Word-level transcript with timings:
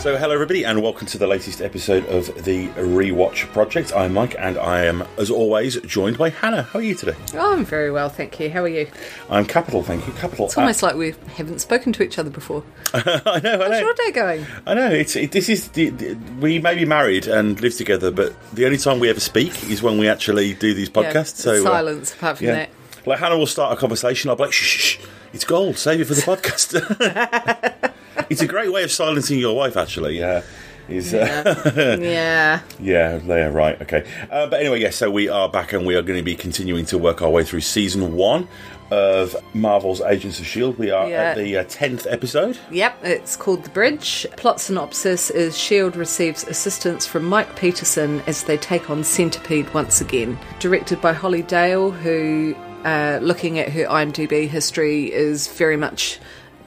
So, 0.00 0.16
hello 0.16 0.32
everybody, 0.32 0.64
and 0.64 0.82
welcome 0.82 1.06
to 1.08 1.18
the 1.18 1.26
latest 1.26 1.60
episode 1.60 2.06
of 2.06 2.26
the 2.44 2.68
Rewatch 2.68 3.46
Project. 3.52 3.92
I'm 3.94 4.14
Mike, 4.14 4.34
and 4.38 4.56
I 4.56 4.86
am, 4.86 5.02
as 5.18 5.30
always, 5.30 5.78
joined 5.82 6.16
by 6.16 6.30
Hannah. 6.30 6.62
How 6.62 6.78
are 6.78 6.82
you 6.82 6.94
today? 6.94 7.14
Oh, 7.34 7.52
I'm 7.52 7.66
very 7.66 7.90
well, 7.90 8.08
thank 8.08 8.40
you. 8.40 8.48
How 8.48 8.62
are 8.62 8.68
you? 8.68 8.88
I'm 9.28 9.44
capital, 9.44 9.82
thank 9.82 10.06
you. 10.06 10.14
Capital. 10.14 10.46
It's 10.46 10.56
almost 10.56 10.82
like 10.82 10.96
we 10.96 11.14
haven't 11.34 11.58
spoken 11.58 11.92
to 11.92 12.02
each 12.02 12.18
other 12.18 12.30
before. 12.30 12.64
I 12.94 13.02
know, 13.04 13.20
I 13.26 13.40
How's 13.58 13.70
know. 13.72 13.78
your 13.80 13.92
day 13.92 14.10
going? 14.10 14.46
I 14.66 14.72
know. 14.72 14.88
It's 14.90 15.16
it, 15.16 15.32
this 15.32 15.50
is 15.50 15.68
the, 15.68 15.90
the, 15.90 16.14
we 16.40 16.58
may 16.60 16.74
be 16.76 16.86
married 16.86 17.26
and 17.26 17.60
live 17.60 17.76
together, 17.76 18.10
but 18.10 18.34
the 18.54 18.64
only 18.64 18.78
time 18.78 19.00
we 19.00 19.10
ever 19.10 19.20
speak 19.20 19.64
is 19.64 19.82
when 19.82 19.98
we 19.98 20.08
actually 20.08 20.54
do 20.54 20.72
these 20.72 20.88
Yeah, 20.88 21.12
podcasts. 21.12 21.36
so 21.36 21.60
uh, 21.60 21.62
silence. 21.62 22.14
apart 22.14 22.38
from 22.38 22.46
yeah. 22.46 22.54
that, 22.54 22.70
Like 23.04 23.18
Hannah 23.18 23.36
will 23.36 23.46
start 23.46 23.76
a 23.76 23.76
conversation. 23.78 24.30
I'll 24.30 24.36
be 24.36 24.44
like, 24.44 24.52
shh, 24.52 24.64
shh, 24.64 24.80
shh, 24.80 25.06
it's 25.34 25.44
gold. 25.44 25.76
Save 25.76 26.00
it 26.00 26.04
for 26.06 26.14
the 26.14 26.22
podcast. 26.36 27.89
it's 28.30 28.40
a 28.42 28.46
great 28.46 28.72
way 28.72 28.82
of 28.84 28.90
silencing 28.90 29.38
your 29.38 29.54
wife, 29.56 29.76
actually. 29.76 30.18
Yeah. 30.18 30.42
Is 30.88 31.14
uh, 31.14 31.98
yeah. 32.00 32.60
Yeah, 32.80 33.20
yeah, 33.24 33.46
right, 33.46 33.80
okay. 33.82 34.04
Uh, 34.28 34.48
but 34.48 34.58
anyway, 34.60 34.80
yes, 34.80 34.96
so 34.96 35.08
we 35.08 35.28
are 35.28 35.48
back 35.48 35.72
and 35.72 35.86
we 35.86 35.94
are 35.94 36.02
going 36.02 36.18
to 36.18 36.24
be 36.24 36.34
continuing 36.34 36.84
to 36.86 36.98
work 36.98 37.22
our 37.22 37.30
way 37.30 37.44
through 37.44 37.60
season 37.60 38.14
one 38.14 38.48
of 38.90 39.36
Marvel's 39.54 40.00
Agents 40.00 40.40
of 40.40 40.46
S.H.I.E.L.D. 40.46 40.76
We 40.78 40.90
are 40.90 41.08
Yeah. 41.08 41.22
at 41.22 41.36
the 41.36 41.58
uh, 41.58 41.64
10th 41.64 42.10
episode. 42.12 42.58
Yep, 42.72 43.04
it's 43.04 43.36
called 43.36 43.62
The 43.62 43.70
Bridge. 43.70 44.26
Plot 44.36 44.60
synopsis 44.60 45.30
is 45.30 45.54
S.H.I.E.L.D. 45.54 45.96
receives 45.96 46.42
assistance 46.48 47.06
from 47.06 47.24
Mike 47.24 47.54
Peterson 47.54 48.20
as 48.26 48.42
they 48.42 48.56
take 48.56 48.90
on 48.90 49.04
Centipede 49.04 49.72
once 49.72 50.00
again. 50.00 50.36
Directed 50.58 51.00
by 51.00 51.12
Holly 51.12 51.42
Dale, 51.42 51.92
who, 51.92 52.56
uh, 52.84 53.20
looking 53.22 53.60
at 53.60 53.68
her 53.68 53.84
IMDb 53.84 54.48
history, 54.48 55.12
is 55.12 55.46
very 55.46 55.76
much 55.76 56.18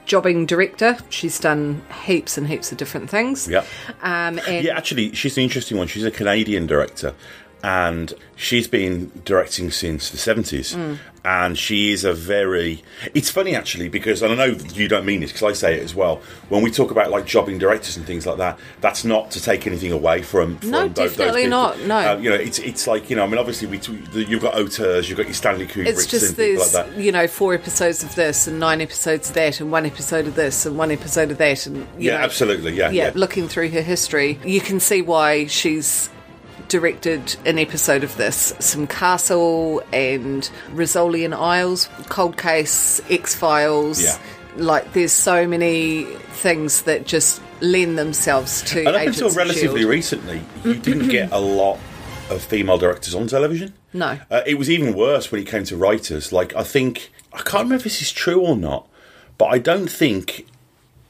jobbing 0.06 0.46
director. 0.46 0.96
She's 1.08 1.38
done 1.38 1.82
heaps 2.04 2.36
and 2.38 2.46
heaps 2.46 2.72
of 2.72 2.78
different 2.78 3.10
things. 3.10 3.48
Yep. 3.48 3.66
Um, 4.02 4.40
and 4.48 4.64
Yeah, 4.64 4.76
actually, 4.76 5.12
she's 5.14 5.36
an 5.36 5.44
interesting 5.44 5.78
one. 5.78 5.86
She's 5.86 6.04
a 6.04 6.10
Canadian 6.10 6.66
director 6.66 7.14
and 7.64 8.12
she's 8.36 8.68
been 8.68 9.10
directing 9.24 9.70
since 9.70 10.10
the 10.10 10.18
70s. 10.18 10.76
Mm. 10.76 10.98
And 11.26 11.56
she 11.56 11.90
is 11.90 12.04
a 12.04 12.12
very. 12.12 12.84
It's 13.14 13.30
funny 13.30 13.54
actually 13.56 13.88
because 13.88 14.20
and 14.20 14.30
I 14.30 14.36
know 14.36 14.54
you 14.74 14.88
don't 14.88 15.06
mean 15.06 15.20
this 15.20 15.32
because 15.32 15.42
I 15.50 15.52
say 15.54 15.74
it 15.78 15.82
as 15.82 15.94
well. 15.94 16.20
When 16.50 16.62
we 16.62 16.70
talk 16.70 16.90
about 16.90 17.10
like 17.10 17.24
jobbing 17.24 17.56
directors 17.58 17.96
and 17.96 18.04
things 18.04 18.26
like 18.26 18.36
that, 18.36 18.58
that's 18.82 19.06
not 19.06 19.30
to 19.30 19.40
take 19.40 19.66
anything 19.66 19.90
away 19.90 20.20
from. 20.20 20.58
from 20.58 20.70
No, 20.70 20.80
those- 20.88 20.94
those 20.94 21.16
definitely 21.16 21.44
people. 21.44 21.58
not, 21.58 21.80
no. 21.80 21.96
Uh, 21.96 22.16
you 22.18 22.28
know, 22.28 22.36
it's 22.36 22.58
it's 22.58 22.86
like 22.86 23.08
you 23.08 23.16
know. 23.16 23.24
I 23.24 23.26
mean, 23.26 23.38
obviously, 23.38 23.68
we 23.68 23.80
you've 24.26 24.42
got 24.42 24.54
auteurs, 24.60 25.08
you've 25.08 25.16
got 25.16 25.24
your 25.24 25.34
Stanley 25.34 25.66
Kubrick, 25.66 25.86
It's 25.86 26.04
just 26.04 26.36
people 26.36 26.60
like 26.62 26.72
that. 26.72 26.94
you 26.98 27.10
know 27.10 27.26
four 27.26 27.54
episodes 27.54 28.02
of 28.04 28.14
this 28.16 28.46
and 28.46 28.60
nine 28.60 28.82
episodes 28.82 29.30
of 29.30 29.34
that 29.36 29.60
and 29.62 29.72
one 29.72 29.86
episode 29.86 30.26
of 30.26 30.34
this 30.34 30.66
and 30.66 30.76
one 30.76 30.90
episode 30.90 31.30
of 31.30 31.38
that 31.38 31.64
and 31.66 31.78
you 31.98 32.10
Yeah, 32.10 32.18
know, 32.18 32.24
absolutely. 32.24 32.74
Yeah, 32.74 32.90
yeah, 32.90 33.04
yeah. 33.06 33.12
looking 33.14 33.48
through 33.48 33.70
her 33.70 33.80
history, 33.80 34.38
you 34.44 34.60
can 34.60 34.78
see 34.78 35.00
why 35.00 35.46
she's 35.46 36.10
directed 36.68 37.36
an 37.46 37.58
episode 37.58 38.04
of 38.04 38.16
this. 38.16 38.54
Some 38.58 38.86
Castle 38.86 39.82
and 39.92 40.48
Rizzoli 40.72 41.24
and 41.24 41.34
Isles, 41.34 41.88
Cold 42.08 42.36
Case, 42.36 43.00
X 43.10 43.34
Files. 43.34 44.02
Yeah. 44.02 44.18
Like 44.56 44.92
there's 44.92 45.12
so 45.12 45.46
many 45.46 46.04
things 46.04 46.82
that 46.82 47.06
just 47.06 47.40
lend 47.60 47.98
themselves 47.98 48.62
to 48.62 48.80
And 48.80 48.88
up 48.88 49.00
Agents 49.02 49.20
until 49.20 49.36
relatively 49.36 49.80
S.H.I.E.L.D.. 49.80 49.84
recently, 49.84 50.42
you 50.64 50.74
didn't 50.74 51.08
get 51.08 51.32
a 51.32 51.38
lot 51.38 51.78
of 52.30 52.42
female 52.42 52.78
directors 52.78 53.14
on 53.14 53.26
television. 53.26 53.74
No. 53.92 54.18
Uh, 54.30 54.42
it 54.46 54.54
was 54.54 54.70
even 54.70 54.94
worse 54.94 55.30
when 55.30 55.40
it 55.40 55.46
came 55.46 55.64
to 55.64 55.76
writers. 55.76 56.32
Like, 56.32 56.54
I 56.54 56.62
think, 56.62 57.10
I 57.32 57.38
can't 57.38 57.64
remember 57.64 57.76
if 57.76 57.84
this 57.84 58.02
is 58.02 58.12
true 58.12 58.40
or 58.40 58.56
not, 58.56 58.88
but 59.38 59.46
I 59.46 59.58
don't 59.58 59.90
think 59.90 60.46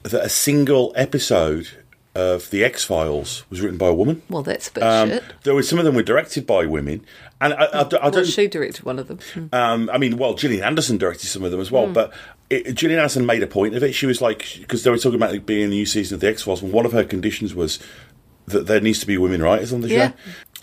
that 0.03 0.22
a 0.22 0.28
single 0.28 0.92
episode 0.97 1.69
of 2.14 2.50
The 2.50 2.64
X 2.64 2.84
Files 2.84 3.44
was 3.50 3.60
written 3.60 3.76
by 3.78 3.88
a 3.88 3.94
woman. 3.94 4.22
Well, 4.30 4.42
that's 4.42 4.69
a 4.69 4.72
bit 4.72 4.82
Um, 4.82 5.08
shit. 5.10 5.25
there 5.42 5.54
were 5.54 5.62
some 5.62 5.78
of 5.78 5.84
them 5.84 5.94
were 5.94 6.02
directed 6.02 6.47
by 6.47 6.64
women, 6.66 7.04
and 7.41 7.52
I, 7.54 7.64
I, 7.64 7.80
I 7.80 7.84
don't. 7.84 8.14
Well, 8.14 8.25
she 8.25 8.47
directed 8.47 8.84
one 8.84 8.98
of 8.98 9.08
them. 9.08 9.19
Hmm. 9.34 9.47
Um, 9.52 9.91
I 9.92 9.98
mean, 9.98 10.16
well, 10.16 10.34
Gillian 10.34 10.62
Anderson 10.62 10.97
directed 10.98 11.26
some 11.26 11.42
of 11.44 11.50
them 11.50 11.60
as 11.60 11.70
well, 11.70 11.86
but 11.88 12.12
it, 12.50 12.74
Gillian 12.74 13.00
Anderson 13.00 13.26
made 13.26 13.42
a 13.42 13.47
point 13.48 13.74
of 13.74 13.82
it. 13.82 13.92
She 13.94 14.06
was 14.06 14.22
like, 14.22 14.47
because 14.60 14.84
they 14.84 14.91
were 14.91 14.98
talking 14.98 15.16
about 15.16 15.34
it 15.34 15.44
being 15.44 15.64
a 15.64 15.69
new 15.69 15.86
season 15.86 16.14
of 16.16 16.20
The 16.20 16.28
X 16.28 16.42
Files, 16.42 16.62
and 16.62 16.72
one 16.72 16.86
of 16.86 16.92
her 16.92 17.04
conditions 17.04 17.54
was 17.54 17.78
that 18.47 18.66
there 18.66 18.80
needs 18.80 19.00
to 19.00 19.06
be 19.06 19.16
women 19.19 19.42
writers 19.42 19.72
on 19.72 19.80
the 19.80 19.88
show. 19.88 19.94
Yeah. 19.94 20.12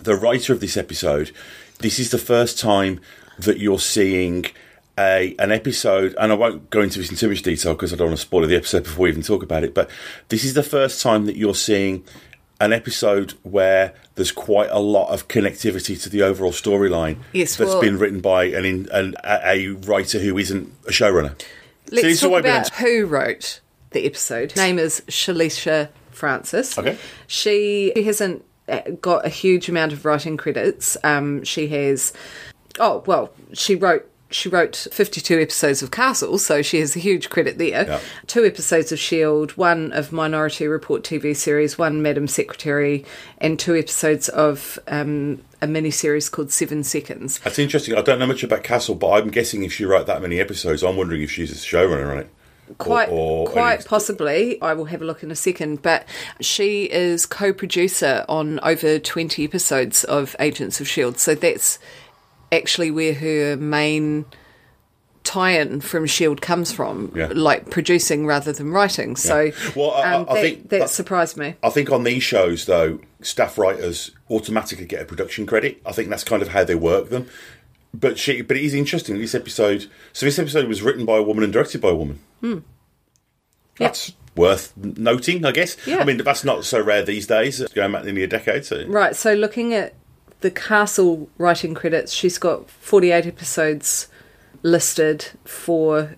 The 0.01 0.15
writer 0.15 0.53
of 0.53 0.59
this 0.61 0.77
episode, 0.77 1.31
this 1.79 1.99
is 1.99 2.11
the 2.11 2.17
first 2.17 2.59
time 2.59 3.01
that 3.39 3.57
you're 3.59 3.79
seeing 3.79 4.45
a 4.97 5.35
an 5.39 5.51
episode, 5.51 6.15
and 6.19 6.31
I 6.31 6.35
won't 6.35 6.69
go 6.69 6.81
into 6.81 6.99
this 6.99 7.09
in 7.09 7.17
too 7.17 7.29
much 7.29 7.41
detail 7.41 7.73
because 7.73 7.93
I 7.93 7.95
don't 7.95 8.07
want 8.07 8.19
to 8.19 8.25
spoil 8.25 8.47
the 8.47 8.55
episode 8.55 8.83
before 8.83 9.03
we 9.03 9.09
even 9.09 9.23
talk 9.23 9.43
about 9.43 9.63
it. 9.63 9.73
But 9.73 9.89
this 10.29 10.43
is 10.43 10.53
the 10.53 10.63
first 10.63 11.01
time 11.01 11.25
that 11.25 11.35
you're 11.35 11.55
seeing 11.55 12.03
an 12.59 12.71
episode 12.71 13.33
where 13.41 13.93
there's 14.15 14.31
quite 14.31 14.69
a 14.69 14.79
lot 14.79 15.09
of 15.09 15.27
connectivity 15.27 16.01
to 16.03 16.09
the 16.09 16.21
overall 16.21 16.51
storyline 16.51 17.17
Yes, 17.33 17.55
that's 17.55 17.71
well- 17.71 17.81
been 17.81 17.97
written 17.97 18.21
by 18.21 18.45
an, 18.45 18.65
in, 18.65 18.87
an 18.91 19.15
a, 19.23 19.69
writer 19.69 20.19
who 20.19 20.37
isn't 20.37 20.71
a 20.87 20.91
showrunner. 20.91 21.39
Let's 21.91 22.05
is 22.05 22.21
talk 22.21 22.31
what 22.31 22.37
I've 22.37 22.43
been 22.43 22.55
about 22.57 22.75
who 22.75 23.05
wrote 23.05 23.61
the 23.89 24.05
episode. 24.05 24.55
Name 24.55 24.77
is 24.77 25.01
Shalisha 25.07 25.89
Francis. 26.11 26.77
Okay. 26.77 26.97
She, 27.27 27.91
she 27.95 28.03
hasn't 28.03 28.45
uh, 28.69 28.81
got 29.01 29.25
a 29.25 29.29
huge 29.29 29.67
amount 29.67 29.91
of 29.91 30.05
writing 30.05 30.37
credits. 30.37 30.95
Um, 31.03 31.43
she 31.43 31.67
has, 31.69 32.13
oh 32.79 33.03
well, 33.05 33.33
she 33.53 33.75
wrote. 33.75 34.07
She 34.31 34.49
wrote 34.49 34.75
52 34.91 35.39
episodes 35.39 35.81
of 35.81 35.91
Castle, 35.91 36.37
so 36.37 36.61
she 36.61 36.79
has 36.79 36.95
a 36.95 36.99
huge 36.99 37.29
credit 37.29 37.57
there. 37.57 37.85
Yeah. 37.85 37.99
Two 38.27 38.45
episodes 38.45 38.91
of 38.91 38.97
S.H.I.E.L.D., 38.97 39.53
one 39.55 39.91
of 39.93 40.11
Minority 40.11 40.67
Report 40.67 41.03
TV 41.03 41.35
series, 41.35 41.77
one 41.77 42.01
Madam 42.01 42.27
Secretary, 42.27 43.05
and 43.39 43.59
two 43.59 43.75
episodes 43.75 44.29
of 44.29 44.79
um, 44.87 45.41
a 45.61 45.67
miniseries 45.67 46.31
called 46.31 46.51
Seven 46.51 46.83
Seconds. 46.83 47.39
That's 47.39 47.59
interesting. 47.59 47.95
I 47.95 48.01
don't 48.01 48.19
know 48.19 48.27
much 48.27 48.43
about 48.43 48.63
Castle, 48.63 48.95
but 48.95 49.11
I'm 49.11 49.29
guessing 49.29 49.63
if 49.63 49.73
she 49.73 49.85
wrote 49.85 50.07
that 50.07 50.21
many 50.21 50.39
episodes, 50.39 50.83
I'm 50.83 50.97
wondering 50.97 51.21
if 51.21 51.31
she's 51.31 51.51
a 51.51 51.55
showrunner 51.55 52.11
on 52.11 52.17
it. 52.19 52.29
Quite 52.77 53.09
or- 53.09 53.47
quite 53.47 53.85
possibly 53.85 54.61
i 54.61 54.73
will 54.73 54.85
have 54.85 55.01
a 55.01 55.05
look 55.05 55.23
in 55.23 55.29
a 55.29 55.35
second 55.35 55.81
but 55.81 56.05
she 56.39 56.83
is 56.85 57.25
co-producer 57.25 58.23
on 58.29 58.61
over 58.61 58.97
20 58.97 59.43
episodes 59.43 60.05
of 60.05 60.37
agents 60.39 60.79
of 60.79 60.87
shield 60.87 61.19
so 61.19 61.35
that's 61.35 61.79
actually 62.51 62.91
where 62.91 63.13
her 63.13 63.55
main 63.57 64.25
tie-in 65.23 65.79
from 65.79 66.05
shield 66.07 66.41
comes 66.41 66.71
from 66.71 67.11
Yeah. 67.15 67.29
like 67.33 67.69
producing 67.69 68.25
rather 68.25 68.51
than 68.51 68.71
writing 68.71 69.15
so 69.15 69.51
Well, 69.75 69.91
I- 69.91 70.13
um, 70.15 70.25
I 70.27 70.33
that, 70.33 70.41
think 70.41 70.69
that 70.69 70.79
that- 70.79 70.89
surprised 70.89 71.37
me 71.37 71.55
I 71.63 71.69
think 71.69 71.91
on 71.91 72.03
these 72.03 72.23
shows, 72.23 72.65
though, 72.65 72.99
staff 73.21 73.57
writers 73.57 74.11
automatically 74.31 74.85
get 74.85 75.01
a 75.01 75.05
production 75.05 75.45
credit. 75.45 75.79
I 75.85 75.91
think 75.91 76.09
that's 76.09 76.23
kind 76.23 76.41
of 76.41 76.47
how 76.49 76.63
they 76.63 76.73
work 76.75 77.09
them. 77.09 77.27
But 77.93 78.17
she, 78.17 78.41
but 78.41 78.57
it 78.57 78.63
is 78.63 78.73
interesting. 78.73 79.19
This 79.19 79.35
episode, 79.35 79.85
so 80.11 80.25
this 80.25 80.39
episode 80.39 80.67
was 80.67 80.81
written 80.81 81.05
by 81.05 81.17
a 81.17 81.21
woman 81.23 81.43
and 81.43 81.53
directed 81.53 81.81
by 81.81 81.89
a 81.89 81.95
woman. 81.95 82.19
That's 83.77 84.13
worth 84.35 84.73
noting, 84.77 85.45
I 85.45 85.51
guess. 85.51 85.75
Yeah. 85.85 85.97
I 85.99 86.03
mean, 86.05 86.17
that's 86.17 86.43
not 86.43 86.65
so 86.65 86.81
rare 86.81 87.03
these 87.03 87.27
days. 87.27 87.59
It's 87.59 87.73
going 87.73 87.91
back 87.91 88.05
nearly 88.05 88.23
a 88.23 88.27
decade. 88.27 88.65
So 88.65 88.85
Right, 88.87 89.15
so 89.15 89.33
looking 89.33 89.73
at 89.73 89.93
the 90.41 90.51
Castle 90.51 91.29
writing 91.37 91.73
credits, 91.73 92.11
she's 92.11 92.37
got 92.37 92.69
48 92.69 93.25
episodes 93.25 94.07
listed 94.63 95.25
for 95.43 96.15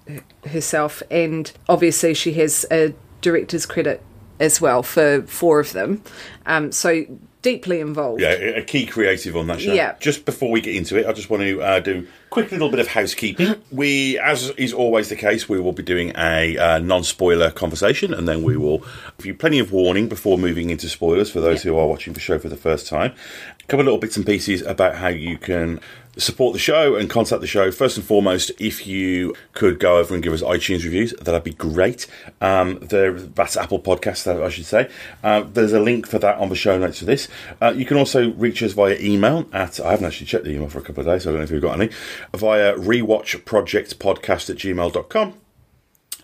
herself, 0.48 1.04
and 1.10 1.52
obviously 1.70 2.14
she 2.14 2.34
has 2.34 2.66
a 2.72 2.94
director's 3.22 3.66
credit 3.66 4.02
as 4.40 4.60
well 4.60 4.84
for 4.84 5.22
four 5.24 5.60
of 5.60 5.74
them. 5.74 6.04
Um, 6.46 6.72
so 6.72 7.06
deeply 7.44 7.80
involved. 7.82 8.22
Yeah, 8.22 8.32
a 8.32 8.64
key 8.64 8.88
creative 8.88 9.36
on 9.36 9.48
that 9.48 9.62
show. 9.62 9.74
Yeah. 9.74 9.96
Just 10.00 10.26
before 10.26 10.50
we 10.50 10.62
get 10.62 10.76
into 10.76 10.98
it, 10.98 11.06
I 11.06 11.14
just 11.14 11.30
want 11.30 11.44
to 11.44 11.62
uh, 11.62 11.80
do 11.82 12.00
a 12.00 12.30
quick 12.30 12.52
little 12.52 12.70
bit 12.70 12.80
of 12.80 12.88
housekeeping. 12.88 13.56
We, 13.72 14.20
as 14.20 14.52
is 14.52 14.72
always 14.72 15.10
the 15.10 15.16
case, 15.16 15.50
we 15.50 15.60
will 15.60 15.72
be 15.72 15.82
doing 15.82 16.12
a 16.16 16.58
uh, 16.58 16.80
non-spoiler 16.80 17.50
conversation, 17.52 18.14
and 18.14 18.28
then 18.28 18.44
we 18.44 18.56
will 18.56 18.80
give 19.18 19.26
you 19.26 19.34
plenty 19.34 19.58
of 19.58 19.72
warning 19.72 20.08
before 20.08 20.38
moving 20.38 20.70
into 20.70 20.88
spoilers 20.88 21.32
for 21.32 21.42
those 21.42 21.64
who 21.64 21.76
are 21.76 21.88
watching 21.88 22.14
the 22.14 22.20
show 22.20 22.38
for 22.38 22.50
the 22.50 22.56
first 22.56 22.88
time. 22.88 23.14
A 23.64 23.68
couple 23.68 23.82
of 23.82 23.86
little 23.86 24.00
bits 24.00 24.18
and 24.18 24.26
pieces 24.26 24.62
about 24.62 24.96
how 24.96 25.08
you 25.08 25.38
can 25.38 25.80
support 26.18 26.54
the 26.54 26.60
show 26.60 26.96
and 26.96 27.10
contact 27.10 27.42
the 27.42 27.48
show. 27.48 27.72
First 27.72 27.98
and 27.98 28.06
foremost, 28.06 28.52
if 28.60 28.86
you 28.86 29.34
could 29.54 29.80
go 29.80 29.98
over 29.98 30.14
and 30.14 30.22
give 30.22 30.34
us 30.34 30.42
iTunes 30.42 30.84
reviews, 30.84 31.14
that'd 31.14 31.44
be 31.44 31.54
great. 31.54 32.08
Um, 32.42 32.80
there, 32.80 33.14
that's 33.14 33.58
Apple 33.58 33.80
Podcast, 33.80 34.28
I 34.44 34.50
should 34.50 34.66
say. 34.66 34.90
Uh, 35.24 35.42
there's 35.42 35.74
a 35.74 35.80
link 35.80 36.08
for 36.08 36.20
that 36.20 36.38
on 36.38 36.50
the 36.50 36.56
show 36.56 36.78
notes 36.78 37.00
for 37.00 37.06
this. 37.06 37.28
Uh, 37.62 37.74
you 37.76 37.86
can 37.86 37.98
also 37.98 38.32
reach 38.34 38.62
us 38.62 38.74
via 38.74 38.98
email 39.00 39.48
at, 39.54 39.80
I 39.80 39.92
haven't 39.92 40.06
actually 40.06 40.28
checked 40.28 40.44
the 40.44 40.52
email 40.52 40.70
for 40.70 40.80
a 40.80 40.84
couple 40.84 41.02
of 41.02 41.08
days, 41.08 41.24
so 41.24 41.30
I 41.30 41.34
don't 41.34 41.40
know 41.40 41.46
if 41.46 41.52
we've 41.52 41.62
got 41.62 41.80
any, 41.80 41.90
via 42.36 42.76
rewatchprojectpodcast 42.76 44.50
at 44.50 44.58
gmail.com. 44.58 45.34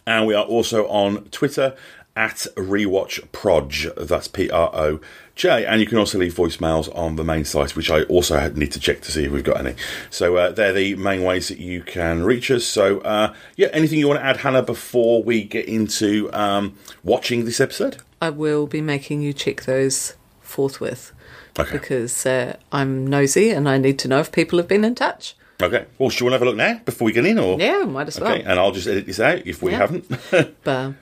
And 0.05 0.25
we 0.25 0.33
are 0.33 0.45
also 0.45 0.87
on 0.87 1.25
Twitter 1.25 1.75
at 2.19 2.45
rewatchproj. 2.57 3.95
That's 4.07 4.27
P 4.27 4.49
R 4.49 4.69
O 4.73 4.99
J. 5.35 5.65
And 5.65 5.79
you 5.81 5.87
can 5.87 5.97
also 5.97 6.17
leave 6.17 6.33
voicemails 6.33 6.93
on 6.95 7.15
the 7.15 7.23
main 7.23 7.45
site, 7.45 7.75
which 7.75 7.89
I 7.89 8.03
also 8.03 8.49
need 8.51 8.71
to 8.73 8.79
check 8.79 9.01
to 9.01 9.11
see 9.11 9.23
if 9.25 9.31
we've 9.31 9.43
got 9.43 9.59
any. 9.65 9.75
So 10.09 10.35
uh, 10.37 10.51
they're 10.51 10.73
the 10.73 10.95
main 10.95 11.23
ways 11.23 11.47
that 11.47 11.59
you 11.59 11.81
can 11.81 12.23
reach 12.23 12.51
us. 12.51 12.65
So, 12.65 12.99
uh, 12.99 13.33
yeah, 13.55 13.67
anything 13.71 13.99
you 13.99 14.07
want 14.07 14.19
to 14.19 14.25
add, 14.25 14.37
Hannah, 14.37 14.61
before 14.63 15.23
we 15.23 15.43
get 15.43 15.65
into 15.65 16.29
um, 16.33 16.75
watching 17.03 17.45
this 17.45 17.59
episode? 17.61 17.97
I 18.21 18.29
will 18.31 18.67
be 18.67 18.81
making 18.81 19.21
you 19.21 19.31
check 19.31 19.63
those 19.63 20.15
forthwith 20.41 21.13
Okay. 21.57 21.71
because 21.71 22.25
uh, 22.25 22.57
I'm 22.71 23.07
nosy 23.07 23.49
and 23.51 23.67
I 23.69 23.77
need 23.77 23.97
to 23.99 24.07
know 24.09 24.19
if 24.19 24.31
people 24.31 24.59
have 24.59 24.67
been 24.67 24.83
in 24.83 24.93
touch. 24.95 25.35
Okay. 25.61 25.85
Well, 25.97 26.09
should 26.09 26.25
we 26.25 26.31
have 26.31 26.41
a 26.41 26.45
look 26.45 26.55
now 26.55 26.79
before 26.85 27.05
we 27.05 27.11
get 27.11 27.25
in? 27.25 27.37
or 27.39 27.59
Yeah, 27.59 27.83
might 27.83 28.07
as 28.07 28.19
well. 28.19 28.31
Okay, 28.33 28.43
and 28.43 28.57
I'll 28.59 28.71
just 28.71 28.87
edit 28.87 29.05
this 29.05 29.19
out 29.19 29.45
if 29.45 29.61
we 29.61 29.71
Yeah. 29.71 29.77
haven't. 29.77 30.09
Ba, 30.63 30.95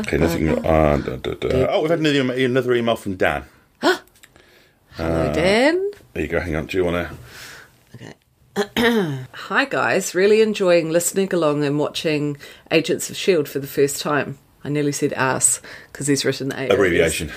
Okay, 0.00 0.16
nothing. 0.16 0.48
Uh. 0.64 1.68
Oh, 1.70 1.80
we've 1.82 1.90
had 1.90 1.98
another 1.98 2.20
email, 2.20 2.44
another 2.44 2.74
email 2.74 2.96
from 2.96 3.16
Dan. 3.16 3.44
Hello, 3.80 5.32
Dan. 5.32 5.90
There 6.12 6.22
you 6.22 6.28
go. 6.28 6.40
Hang 6.40 6.56
on. 6.56 6.66
Do 6.66 6.76
you 6.78 6.84
want 6.84 7.08
to? 7.08 7.16
Okay. 7.94 9.24
Hi, 9.32 9.64
guys. 9.66 10.14
Really 10.14 10.40
enjoying 10.40 10.90
listening 10.90 11.32
along 11.32 11.64
and 11.64 11.78
watching 11.78 12.36
Agents 12.70 13.08
of 13.08 13.14
S.H.I.E.L.D. 13.14 13.48
for 13.48 13.58
the 13.60 13.68
first 13.68 14.00
time. 14.00 14.38
I 14.64 14.70
nearly 14.70 14.90
said 14.90 15.12
ass 15.12 15.62
because 15.92 16.08
he's 16.08 16.24
written 16.24 16.52
A. 16.52 16.68
Abbreviation. 16.68 17.30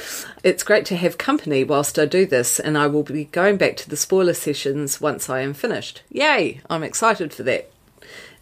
It's 0.43 0.63
great 0.63 0.85
to 0.87 0.95
have 0.95 1.19
company 1.19 1.63
whilst 1.63 1.99
I 1.99 2.05
do 2.05 2.25
this, 2.25 2.59
and 2.59 2.77
I 2.77 2.87
will 2.87 3.03
be 3.03 3.25
going 3.25 3.57
back 3.57 3.77
to 3.77 3.89
the 3.89 3.95
spoiler 3.95 4.33
sessions 4.33 4.99
once 4.99 5.29
I 5.29 5.41
am 5.41 5.53
finished. 5.53 6.01
Yay! 6.09 6.61
I'm 6.69 6.81
excited 6.81 7.31
for 7.33 7.43
that. 7.43 7.70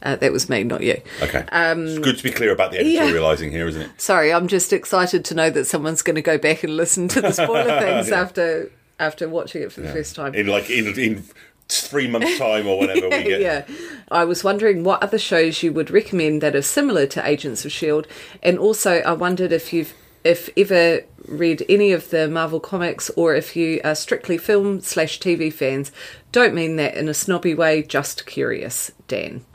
Uh, 0.02 0.16
that 0.16 0.32
was 0.32 0.50
me, 0.50 0.64
not 0.64 0.82
you. 0.82 1.02
Okay. 1.22 1.46
it's 1.52 2.00
good 2.00 2.18
to 2.18 2.24
be 2.24 2.32
clear 2.32 2.52
about 2.52 2.72
the 2.72 2.78
editorialising 2.78 3.52
here, 3.52 3.68
isn't 3.68 3.82
it? 3.82 4.02
Sorry, 4.02 4.32
I'm 4.32 4.48
just 4.48 4.72
excited 4.72 5.26
to 5.26 5.36
know 5.36 5.50
that 5.50 5.66
someone's 5.66 6.02
going 6.02 6.16
to 6.16 6.22
go 6.22 6.38
back 6.38 6.64
and 6.64 6.78
listen 6.78 7.08
to 7.10 7.22
the 7.22 7.32
spoiler 7.32 7.80
things 7.80 8.12
after 8.12 8.72
after 9.00 9.30
watching 9.30 9.62
it 9.62 9.72
for 9.72 9.82
the 9.82 9.92
first 9.92 10.16
time. 10.16 10.36
In 10.36 10.48
like 10.48 10.70
in 10.70 10.98
in 11.00 11.24
three 11.68 12.08
months' 12.08 12.38
time 12.38 12.68
or 12.68 12.80
whenever 12.80 13.10
we 13.10 13.24
get. 13.24 13.42
yeah. 13.42 13.66
I 14.12 14.26
was 14.26 14.44
wondering 14.44 14.84
what 14.84 15.04
other 15.04 15.20
shows 15.20 15.62
you 15.62 15.72
would 15.74 15.92
recommend 15.92 16.42
that 16.42 16.56
are 16.56 16.62
similar 16.64 17.06
to 17.08 17.28
Agents 17.28 17.64
of 17.66 17.72
Shield, 17.72 18.08
and 18.42 18.58
also 18.58 19.00
I 19.00 19.14
wondered 19.14 19.52
if 19.52 19.72
you've 19.74 19.94
if 20.24 20.50
ever 20.58 21.02
read 21.28 21.64
any 21.70 21.92
of 21.92 22.10
the 22.10 22.28
Marvel 22.28 22.60
comics 22.60 23.10
or 23.12 23.36
if 23.36 23.56
you 23.56 23.80
are 23.84 23.96
strictly 23.96 24.38
film 24.38 24.82
slash 24.82 25.20
TV 25.20 25.54
fans. 25.54 25.92
Don't 26.32 26.54
mean 26.54 26.76
that 26.76 26.96
in 26.96 27.08
a 27.08 27.14
snobby 27.14 27.54
way. 27.54 27.84
Just 27.84 28.26
curious, 28.26 28.92
Dan. 29.08 29.46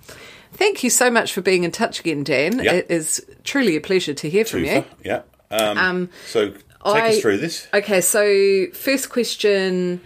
Thank 0.55 0.83
you 0.83 0.91
so 0.91 1.11
much 1.11 1.33
for 1.33 1.41
being 1.41 1.65
in 1.65 1.71
touch 1.71 2.01
again, 2.01 2.25
Dan. 2.25 2.59
Yeah. 2.61 2.73
It 2.73 2.87
is 2.91 3.25
truly 3.45 3.77
a 3.77 3.81
pleasure 3.81 4.15
to 4.15 4.31
hear 4.31 4.45
from 4.45 4.65
you. 4.65 4.85
Yeah. 5.05 5.23
Um, 5.51 6.11
so 6.27 6.51
take 6.51 6.63
I- 6.85 7.09
us 7.11 7.21
through 7.21 7.39
this. 7.39 7.69
Okay, 7.75 8.01
so 8.01 8.67
first 8.73 9.11
question 9.11 10.01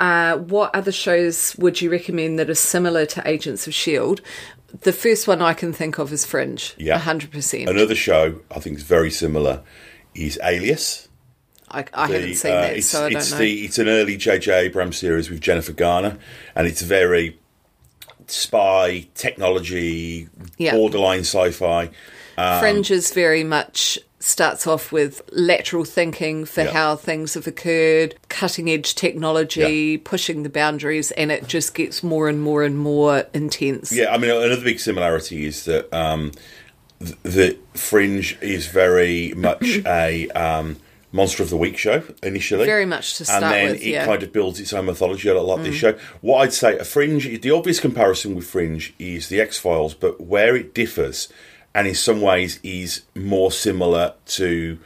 uh, 0.00 0.36
What 0.36 0.74
other 0.74 0.92
shows 0.92 1.56
would 1.58 1.80
you 1.80 1.90
recommend 1.90 2.38
that 2.38 2.48
are 2.50 2.54
similar 2.54 3.06
to 3.06 3.28
Agents 3.28 3.66
of 3.66 3.72
S.H.I.E.L.D.? 3.72 4.22
The 4.82 4.92
first 4.92 5.26
one 5.26 5.40
I 5.40 5.54
can 5.54 5.72
think 5.72 5.98
of 5.98 6.12
is 6.12 6.26
Fringe. 6.26 6.74
Yeah. 6.78 7.00
100%. 7.00 7.68
Another 7.68 7.94
show 7.94 8.40
I 8.50 8.60
think 8.60 8.76
is 8.76 8.82
very 8.82 9.10
similar 9.10 9.62
is 10.14 10.38
Alias. 10.42 11.08
I, 11.70 11.84
I 11.92 12.06
haven't 12.06 12.34
seen 12.34 12.52
uh, 12.52 12.60
that, 12.62 12.82
so 12.84 13.06
I 13.06 13.10
don't 13.10 13.30
know. 13.30 13.38
The, 13.38 13.64
it's 13.64 13.78
an 13.78 13.88
early 13.88 14.16
J.J. 14.16 14.66
Abrams 14.66 14.96
series 14.96 15.28
with 15.28 15.40
Jennifer 15.40 15.72
Garner, 15.72 16.18
and 16.54 16.66
it's 16.66 16.80
very 16.80 17.37
spy 18.30 19.06
technology, 19.14 20.28
Yeah. 20.58 20.72
borderline 20.72 21.20
sci-fi. 21.20 21.90
um, 22.36 22.60
Fringe 22.60 22.90
is 22.90 23.12
very 23.12 23.42
much 23.44 23.98
starts 24.20 24.66
off 24.66 24.90
with 24.90 25.22
lateral 25.32 25.84
thinking 25.84 26.44
for 26.44 26.62
Yeah. 26.62 26.70
how 26.72 26.96
things 26.96 27.34
have 27.34 27.46
occurred, 27.46 28.16
cutting 28.28 28.68
edge 28.68 28.94
technology, 28.96 29.96
pushing 29.96 30.42
the 30.42 30.48
boundaries, 30.48 31.10
and 31.12 31.30
it 31.30 31.46
just 31.46 31.72
gets 31.74 32.02
more 32.02 32.28
and 32.28 32.40
more 32.42 32.64
and 32.64 32.76
more 32.78 33.24
intense. 33.32 33.92
Yeah, 33.92 34.12
I 34.12 34.18
mean 34.18 34.30
another 34.30 34.60
big 34.62 34.80
similarity 34.80 35.46
is 35.46 35.64
that 35.66 35.92
um, 35.94 36.32
th- 37.00 37.16
the 37.22 37.56
Fringe 37.74 38.36
is 38.40 38.66
very 38.66 39.32
much 39.36 39.80
a 39.86 40.28
um, 40.30 40.76
monster 41.12 41.42
of 41.42 41.50
the 41.50 41.56
week 41.56 41.76
show 41.78 42.02
initially, 42.22 42.66
Very 42.66 42.84
much 42.86 43.16
to 43.16 43.24
start 43.24 43.42
and 43.42 43.52
then 43.52 43.72
with, 43.72 43.82
it 43.82 43.88
yeah. 43.90 44.02
Mm. 44.04 44.06
kind 44.06 44.22
of 44.22 44.32
builds 44.32 44.60
its 44.60 44.72
own 44.72 44.86
mythology 44.86 45.28
a 45.28 45.34
lot 45.40 45.56
like 45.56 45.66
this 45.66 45.74
show. 45.74 45.98
What 46.20 46.38
I'd 46.42 46.52
say, 46.52 46.76
a 46.78 46.84
Fringe, 46.84 47.40
the 47.40 47.50
obvious 47.50 47.80
comparison 47.80 48.34
with 48.34 48.46
Fringe 48.46 48.92
is 48.98 49.28
the 49.28 49.40
X 49.40 49.58
Files, 49.58 49.94
but 49.94 50.20
where 50.20 50.54
it 50.54 50.74
differs, 50.74 51.28
and 51.74 51.86
in 51.88 51.94
some 51.94 52.20
ways 52.20 52.60
is 52.62 53.02
more 53.14 53.50
similar 53.52 54.14
to 54.26 54.78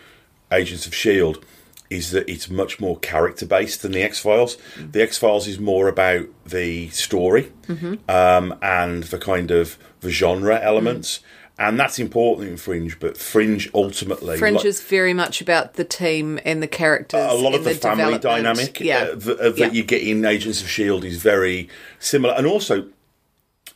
Agents 0.53 0.87
of 0.87 0.95
Shield. 0.95 1.45
Is 1.91 2.11
that 2.13 2.27
it's 2.27 2.49
much 2.49 2.81
more 2.81 2.99
character 3.01 3.45
based 3.45 3.83
than 3.83 3.93
the 3.93 4.01
X 4.03 4.19
Files? 4.19 4.57
Mm. 4.77 4.93
The 4.93 5.03
X 5.03 5.19
Files 5.19 5.47
is 5.47 5.59
more 5.59 5.89
about 5.89 6.27
the 6.47 6.89
story 6.89 7.53
Mm-hmm. 7.69 8.11
um, 8.11 8.59
and 8.63 9.03
the 9.05 9.19
kind 9.19 9.51
of 9.51 9.77
the 10.01 10.09
genre 10.11 10.59
elements, 10.59 11.21
and 11.59 11.79
that's 11.79 11.99
important 11.99 12.49
in 12.49 12.57
Fringe. 12.57 12.99
But 12.99 13.17
Fringe 13.17 13.69
ultimately, 13.75 14.39
Fringe 14.39 14.57
like- 14.57 14.65
is 14.65 14.81
very 14.83 15.15
much 15.15 15.41
about 15.41 15.75
the 15.75 15.85
team 15.85 16.39
and 16.45 16.63
the 16.63 16.67
characters. 16.67 17.21
a 17.31 17.35
lot 17.35 17.55
of 17.55 17.67
and 17.67 17.77
the, 17.77 17.81
family 17.81 18.19
dynamic 18.19 18.81
Yeah. 18.81 18.99
uh, 18.99 19.07
th- 19.17 19.39
uh, 19.39 19.51
that 19.51 19.59
Yeah. 19.59 19.71
you 19.71 19.83
get 19.85 20.03
in 20.03 20.25
Agents 20.25 20.63
of 20.63 20.69
Shield 20.69 21.05
is 21.05 21.19
very 21.23 21.69
similar, 21.99 22.35
and 22.35 22.47
also 22.47 22.87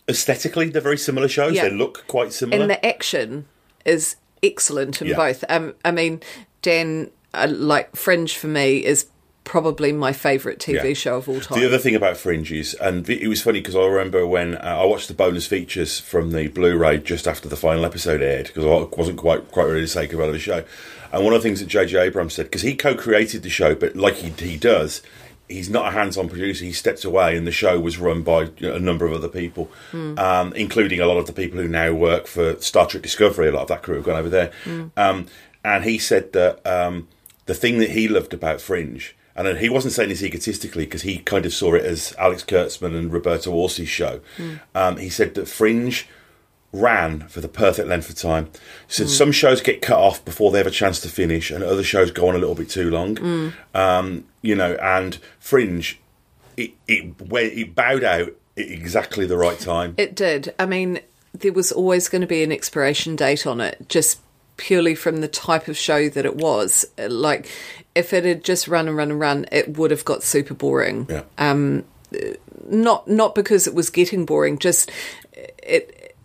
aesthetically 0.09 0.69
they're 0.71 0.81
very 0.83 0.99
similar 0.99 1.29
shows. 1.29 1.55
Yeah. 1.55 1.65
They 1.69 1.71
look 1.75 2.05
quite 2.07 2.33
similar. 2.33 2.61
and 2.63 2.71
the 2.71 2.85
action 2.85 3.47
is 3.85 4.17
excellent 4.43 5.01
in 5.03 5.15
both. 5.15 5.45
Um, 5.49 5.75
I 5.85 5.91
mean, 5.91 6.21
Dan, 6.63 7.11
uh, 7.35 7.47
like 7.51 7.95
Fringe 7.97 8.35
for 8.35 8.47
me 8.49 8.85
is 8.85 9.07
probably 9.47 9.93
my 9.93 10.13
favourite 10.13 10.59
TV 10.59 10.89
Yeah. 10.89 10.93
show 10.93 11.17
of 11.17 11.29
all 11.29 11.41
time. 11.41 11.59
The 11.59 11.67
other 11.67 11.79
thing 11.79 11.95
about 11.95 12.19
Fringe 12.19 12.53
is, 12.53 12.75
and 12.75 13.09
it 13.09 13.29
was 13.29 13.41
funny 13.41 13.61
because 13.61 13.77
I 13.77 13.87
remember 13.87 14.27
when 14.27 14.57
uh, 14.57 14.81
I 14.83 14.85
watched 14.85 15.09
the 15.09 15.15
bonus 15.15 15.47
features 15.47 15.99
from 16.01 16.33
the 16.33 16.49
Blu-ray 16.49 16.99
just 16.99 17.27
after 17.27 17.49
the 17.49 17.57
final 17.57 17.85
episode 17.87 18.21
aired 18.21 18.49
because 18.49 18.65
I 18.67 18.95
wasn't 18.97 19.17
quite 19.17 19.51
quite 19.51 19.65
ready 19.65 19.81
to 19.83 19.89
say 19.89 20.07
goodbye 20.07 20.27
to 20.27 20.33
the 20.33 20.39
show. 20.39 20.65
And 21.13 21.25
one 21.25 21.33
of 21.33 21.41
the 21.43 21.49
things 21.49 21.61
that 21.61 21.67
J.J. 21.69 21.97
Abrams 21.99 22.35
said 22.35 22.47
because 22.47 22.63
he 22.63 22.75
co-created 22.75 23.43
the 23.43 23.49
show, 23.49 23.75
but 23.75 23.95
like 23.97 24.17
he, 24.17 24.31
he 24.45 24.57
does, 24.59 25.01
he's 25.49 25.71
not 25.71 25.87
a 25.87 25.91
hands-on 25.93 26.29
producer. 26.29 26.65
He 26.65 26.73
stepped 26.73 27.05
away, 27.05 27.37
and 27.37 27.47
the 27.47 27.53
show 27.53 27.79
was 27.79 27.97
run 27.99 28.23
by 28.23 28.51
a 28.61 28.81
number 28.81 29.07
of 29.07 29.13
other 29.13 29.29
people, 29.29 29.71
um, 29.95 30.53
including 30.55 30.99
a 31.01 31.07
lot 31.07 31.19
of 31.19 31.27
the 31.27 31.33
people 31.33 31.61
who 31.61 31.69
now 31.69 31.93
work 31.93 32.27
for 32.27 32.61
Star 32.61 32.87
Trek 32.89 33.05
Discovery. 33.05 33.49
A 33.49 33.53
lot 33.53 33.63
of 33.63 33.69
that 33.69 33.83
crew 33.85 33.95
have 33.95 34.05
gone 34.05 34.19
over 34.19 34.29
there. 34.29 34.51
Um, 34.97 35.27
and 35.65 35.85
he 35.85 35.99
said 35.99 36.33
that 36.33 36.67
um, 36.67 37.07
the 37.47 37.55
thing 37.55 37.79
that 37.79 37.91
he 37.91 38.09
loved 38.09 38.35
about 38.35 38.61
Fringe, 38.61 39.15
and 39.37 39.59
he 39.59 39.69
wasn't 39.69 39.95
saying 39.95 40.09
this 40.09 40.23
egotistically 40.23 40.85
because 40.85 41.03
he 41.03 41.19
kind 41.19 41.47
of 41.47 41.53
saw 41.53 41.75
it 41.75 41.85
as 41.85 42.15
Alex 42.19 42.43
Kurtzman 42.43 42.97
and 42.97 43.13
Roberto 43.13 43.53
Orci's 43.53 43.89
show. 43.89 44.21
Um, 44.75 44.97
he 44.97 45.09
said 45.09 45.35
that 45.35 45.47
Fringe 45.47 46.07
ran 46.73 47.29
for 47.29 47.41
the 47.41 47.49
perfect 47.49 47.89
length 47.89 48.11
of 48.11 48.17
time. 48.17 48.47
He 48.87 48.95
said 48.95 49.09
some 49.09 49.33
shows 49.33 49.61
get 49.61 49.83
cut 49.83 49.99
off 49.99 50.25
before 50.25 50.51
they 50.51 50.59
have 50.59 50.67
a 50.67 50.71
chance 50.71 51.01
to 51.01 51.09
finish, 51.09 51.51
and 51.51 51.63
other 51.63 51.85
shows 51.85 52.11
go 52.11 52.29
on 52.29 52.35
a 52.35 52.39
little 52.39 52.55
bit 52.55 52.69
too 52.69 52.91
long. 52.91 53.53
Um, 53.75 54.25
you 54.43 54.55
know, 54.55 54.75
and 54.75 55.19
Fringe, 55.39 55.99
it 56.57 56.73
it, 56.89 57.15
it 57.29 57.75
bowed 57.75 58.05
out 58.05 58.29
at 58.57 58.71
exactly 58.71 59.27
the 59.27 59.37
right 59.37 59.59
time. 59.59 59.95
It 59.97 60.15
did. 60.15 60.55
I 60.59 60.67
mean, 60.67 61.01
there 61.33 61.53
was 61.53 61.73
always 61.73 62.09
going 62.09 62.23
to 62.23 62.27
be 62.27 62.43
an 62.43 62.53
expiration 62.53 63.17
date 63.17 63.47
on 63.47 63.61
it, 63.61 63.89
just 63.89 64.21
purely 64.57 64.95
from 64.95 65.21
the 65.21 65.29
type 65.29 65.69
of 65.69 65.77
show 65.77 66.09
that 66.09 66.25
it 66.25 66.37
was. 66.37 66.85
Like, 66.99 67.51
if 67.95 68.13
it 68.13 68.25
had 68.25 68.45
just 68.45 68.69
run 68.69 68.89
and 68.89 68.97
run 68.97 69.11
and 69.11 69.21
run, 69.21 69.47
it 69.53 69.77
would 69.79 69.91
have 69.91 70.05
got 70.05 70.23
super 70.23 70.55
boring. 70.55 71.07
yeah. 71.11 71.23
Um, 71.39 71.85
Not 72.69 73.07
not 73.09 73.35
because 73.35 73.67
it 73.67 73.75
was 73.75 73.91
getting 73.91 74.25
boring, 74.27 74.59
just 74.59 74.91
it. 75.63 76.17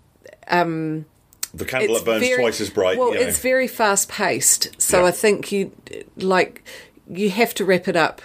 Um, 0.48 1.06
the 1.54 1.66
candle 1.66 1.96
that 1.96 2.06
burns 2.06 2.26
very- 2.28 2.42
twice 2.42 2.62
as 2.62 2.70
bright. 2.70 2.98
Well, 2.98 3.14
you 3.14 3.20
know. 3.22 3.28
it's 3.28 3.40
very 3.40 3.68
fast 3.68 4.10
paced, 4.10 4.70
so 4.82 5.02
Yeah. 5.02 5.08
I 5.08 5.12
think 5.12 5.52
you 5.52 5.72
like 6.18 6.64
you 7.10 7.30
have 7.30 7.54
to 7.56 7.66
wrap 7.66 7.88
it 7.88 7.96
up 7.96 8.22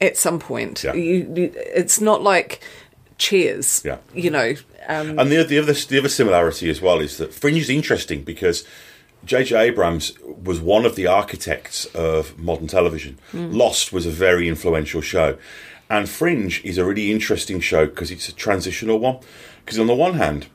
at 0.00 0.16
some 0.16 0.38
point. 0.38 0.82
Yeah. 0.84 0.94
You, 0.94 1.32
you, 1.34 1.52
it's 1.54 2.00
not 2.00 2.22
like 2.22 2.60
Cheers. 3.18 3.82
Yeah. 3.84 3.98
you 4.14 4.30
know. 4.30 4.54
Um, 4.88 5.18
And 5.18 5.30
the, 5.32 5.42
the 5.44 5.58
other 5.58 5.72
the 5.72 5.98
other 5.98 6.08
similarity 6.08 6.68
as 6.68 6.80
well 6.82 7.00
is 7.00 7.16
that 7.18 7.32
Fringe 7.32 7.58
is 7.58 7.70
interesting 7.70 8.22
because 8.22 8.64
J.J. 9.26 9.56
Abrams 9.56 10.12
was 10.22 10.60
one 10.60 10.86
of 10.86 10.94
the 10.94 11.06
architects 11.06 11.84
of 11.86 12.38
modern 12.38 12.68
television. 12.68 13.18
Lost 13.32 13.92
was 13.92 14.06
a 14.06 14.10
very 14.10 14.48
influential 14.48 15.00
show, 15.00 15.36
and 15.90 16.08
Fringe 16.08 16.64
is 16.64 16.78
a 16.78 16.84
really 16.84 17.12
interesting 17.12 17.60
show 17.60 17.86
because 17.86 18.10
it's 18.10 18.28
a 18.28 18.32
transitional 18.32 18.98
one. 18.98 19.18
Because 19.64 19.78
on 19.78 19.88
the 19.88 19.94
one 19.94 20.14
hand, 20.14 20.46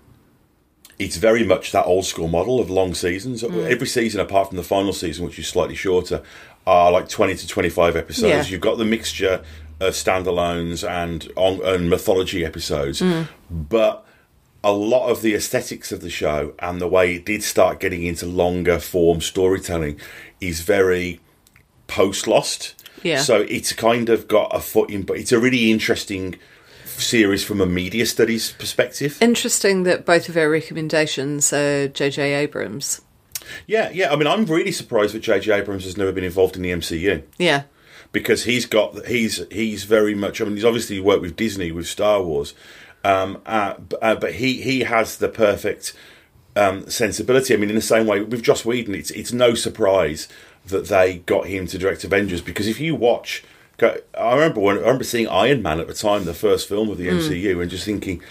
it's 0.98 1.18
very 1.18 1.44
much 1.44 1.72
that 1.74 1.86
old 1.86 2.06
school 2.06 2.28
model 2.28 2.60
of 2.60 2.70
long 2.70 2.94
seasons. 2.94 3.44
Mm. 3.44 3.70
Every 3.70 3.88
season, 3.88 4.22
apart 4.22 4.48
from 4.48 4.58
the 4.58 4.64
final 4.64 4.94
season, 4.94 5.26
which 5.26 5.38
is 5.38 5.48
slightly 5.48 5.76
shorter, 5.76 6.24
are 6.66 6.92
like 6.92 7.10
20 7.10 7.36
to 7.36 7.48
25 7.48 7.96
episodes. 7.96 8.48
Yeah. 8.48 8.52
You've 8.52 8.62
got 8.62 8.78
the 8.78 8.86
mixture 8.86 9.44
of 9.80 9.94
standalones 9.94 10.88
and, 10.88 11.30
on, 11.36 11.60
and 11.66 11.90
mythology 11.90 12.46
episodes. 12.46 13.02
Mm. 13.02 13.28
But 13.50 14.06
a 14.64 14.72
lot 14.72 15.10
of 15.10 15.22
the 15.22 15.34
aesthetics 15.34 15.92
of 15.92 16.02
the 16.02 16.10
show 16.10 16.54
and 16.60 16.80
the 16.80 16.88
way 16.88 17.16
it 17.16 17.26
did 17.26 17.44
start 17.44 17.80
getting 17.80 18.04
into 18.04 18.26
longer 18.26 18.80
form 18.80 19.22
storytelling 19.22 20.00
is 20.40 20.62
very 20.62 21.20
post 21.88 22.28
Lost. 22.28 22.76
Yeah. 23.04 23.22
So 23.22 23.42
it's 23.42 23.74
kind 23.74 24.10
of 24.10 24.28
got 24.28 24.56
a 24.56 24.60
foot 24.60 24.90
in, 24.92 25.02
but 25.04 25.18
it's 25.18 25.32
a 25.32 25.40
really 25.40 25.72
interesting 25.72 26.36
series 26.86 27.44
from 27.44 27.60
a 27.60 27.66
media 27.66 28.06
studies 28.06 28.52
perspective. 28.52 29.18
Interesting 29.22 29.84
that 29.84 30.06
both 30.06 30.30
of 30.30 30.38
our 30.38 30.50
recommendations 30.50 31.52
are 31.52 31.88
J.J. 31.88 32.34
Abrams. 32.36 33.02
Yeah, 33.66 33.90
yeah. 33.92 34.14
I 34.14 34.16
mean, 34.16 34.28
I'm 34.28 34.46
really 34.46 34.72
surprised 34.72 35.16
that 35.16 35.22
J.J. 35.22 35.52
Abrams 35.52 35.84
has 35.86 35.98
never 35.98 36.12
been 36.12 36.24
involved 36.24 36.56
in 36.56 36.62
the 36.62 36.70
MCU 36.72 37.24
Yeah. 37.40 37.64
because 38.12 38.44
he's 38.44 38.68
got 38.68 39.08
he's 39.08 39.44
he's 39.52 39.84
very 39.86 40.14
much. 40.14 40.40
I 40.40 40.46
mean, 40.46 40.56
he's 40.56 40.66
obviously 40.66 41.00
worked 41.00 41.22
with 41.24 41.36
Disney 41.36 41.72
with 41.72 41.88
Star 41.88 42.22
Wars, 42.22 42.54
um, 43.04 43.42
uh, 43.46 43.76
uh, 44.02 44.16
but 44.16 44.36
he 44.36 44.62
he 44.62 44.82
has 44.82 45.18
the 45.18 45.30
perfect 45.30 45.94
um, 46.56 46.90
sensibility. 46.90 47.54
I 47.54 47.58
mean, 47.58 47.70
in 47.70 47.76
the 47.76 47.82
same 47.82 48.06
way 48.08 48.22
with 48.22 48.44
Joss 48.44 48.64
Whedon, 48.66 48.96
it's 48.96 49.12
it's 49.12 49.32
no 49.34 49.54
surprise 49.56 50.28
that 50.68 50.88
they 50.88 51.20
got 51.26 51.48
him 51.48 51.66
to 51.68 51.78
direct 51.78 52.04
Avengers 52.04 52.42
because 52.42 52.68
if 52.68 52.80
you 52.80 52.94
watch, 52.96 53.44
I 53.82 54.34
remember 54.36 54.60
when 54.60 54.78
I 54.78 54.82
remember 54.82 55.04
seeing 55.04 55.28
Iron 55.28 55.62
Man 55.64 55.80
at 55.80 55.88
the 55.88 55.94
time, 55.94 56.26
the 56.26 56.34
first 56.34 56.68
film 56.70 56.90
of 56.90 56.98
the 56.98 57.10
Hmm. 57.10 57.18
MCU, 57.18 57.62
and 57.62 57.70
just 57.72 57.86
thinking. 57.86 58.22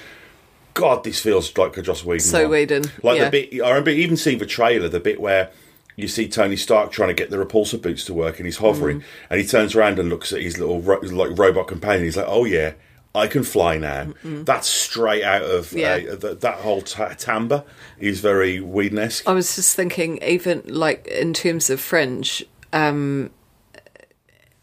God, 0.73 1.03
this 1.03 1.21
feels 1.21 1.59
like 1.59 1.77
a 1.77 1.83
Joss 1.83 2.05
Whedon. 2.05 2.21
So 2.25 2.43
one." 2.43 2.51
Whedon, 2.53 2.85
Like 3.03 3.19
yeah. 3.19 3.25
the 3.29 3.31
bit 3.49 3.61
I 3.63 3.69
remember 3.71 3.91
even 3.91 4.17
seeing 4.17 4.39
the 4.39 4.47
trailer, 4.47 4.89
the 4.89 5.01
bit 5.01 5.21
where 5.21 5.51
you 5.97 6.07
see 6.07 6.29
Tony 6.29 6.55
Stark 6.57 6.93
trying 6.93 7.09
to 7.09 7.15
get 7.15 7.29
the 7.31 7.37
repulsor 7.45 7.83
boots 7.83 8.05
to 8.05 8.15
work, 8.15 8.39
and 8.39 8.47
he's 8.47 8.59
hovering, 8.59 9.01
Mm. 9.01 9.05
and 9.31 9.41
he 9.41 9.47
turns 9.47 9.75
around 9.75 9.99
and 9.99 10.09
looks 10.09 10.33
at 10.33 10.41
his 10.41 10.59
little 10.59 10.81
ro- 10.81 11.01
like 11.03 11.37
robot 11.37 11.67
companion. 11.67 12.05
He's 12.05 12.17
like, 12.17 12.29
"Oh 12.29 12.45
yeah, 12.45 12.75
I 13.15 13.27
can 13.27 13.43
fly 13.43 13.77
now." 13.79 14.13
That's 14.25 14.69
straight 14.69 15.25
out 15.25 15.43
of 15.43 15.73
Yeah. 15.73 15.95
uh, 16.13 16.17
th- 16.17 16.41
that 16.41 16.57
whole 16.61 16.83
ta- 16.83 17.15
timbre 17.15 17.65
is 17.99 18.21
very 18.21 18.61
Whedon-esque. 18.61 19.29
I 19.29 19.33
was 19.33 19.57
just 19.57 19.75
thinking, 19.77 20.23
even 20.23 20.63
like 20.67 21.07
in 21.09 21.35
terms 21.35 21.71
of 21.71 21.81
Fringe, 21.81 22.45
um, 22.73 23.31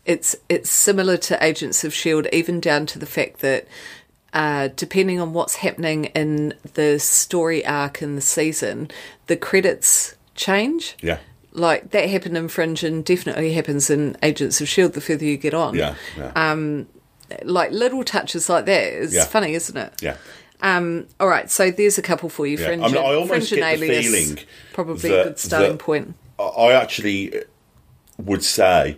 it's 0.06 0.36
it's 0.48 0.70
similar 0.70 1.18
to 1.18 1.44
Agents 1.44 1.84
of 1.84 1.94
Shield, 1.94 2.28
even 2.32 2.60
down 2.60 2.86
to 2.88 3.00
the 3.00 3.06
fact 3.06 3.40
that 3.40 3.68
uh, 4.34 4.70
depending 4.76 5.20
on 5.20 5.34
what's 5.34 5.56
happening 5.56 6.06
in 6.06 6.54
the 6.76 7.00
story 7.00 7.66
arc 7.66 8.02
in 8.02 8.16
the 8.16 8.22
season, 8.22 8.90
the 9.28 9.36
credits 9.38 10.16
change. 10.36 10.96
Yeah, 11.02 11.18
Like 11.54 11.92
that 11.92 12.10
happened 12.10 12.38
in 12.38 12.48
Fringe 12.50 12.84
and 12.84 13.04
definitely 13.04 13.54
happens 13.54 13.90
in 13.90 14.16
Agents 14.22 14.62
of 14.62 14.68
Shield. 14.70 14.94
The 14.94 15.02
further 15.02 15.26
you 15.26 15.38
get 15.38 15.54
on, 15.54 15.76
yeah, 15.76 15.96
yeah, 16.18 16.32
Um, 16.36 16.88
like 17.44 17.72
little 17.72 18.04
touches 18.04 18.50
like 18.50 18.66
that 18.66 18.84
is 18.94 19.14
Yeah. 19.14 19.26
funny, 19.26 19.54
isn't 19.54 19.78
it? 19.78 19.94
yeah. 20.02 20.18
Um, 20.62 21.06
all 21.20 21.28
right, 21.28 21.52
so 21.52 21.70
there's 21.70 21.98
a 22.00 22.02
couple 22.02 22.30
for 22.30 22.48
you. 22.48 22.58
Yeah. 22.58 22.66
Fringe, 22.66 22.84
I 22.84 22.88
mean, 22.88 22.98
I 22.98 23.00
and- 23.10 23.16
almost 23.18 23.50
Fringe 23.50 23.62
get 23.62 23.80
the 23.80 23.88
feeling 23.88 24.40
probably 24.74 25.10
that- 25.10 25.22
a 25.22 25.24
good 25.26 25.40
starting 25.40 25.78
point. 25.78 26.16
I- 26.40 26.72
actually 26.74 27.44
would 28.18 28.44
say 28.44 28.98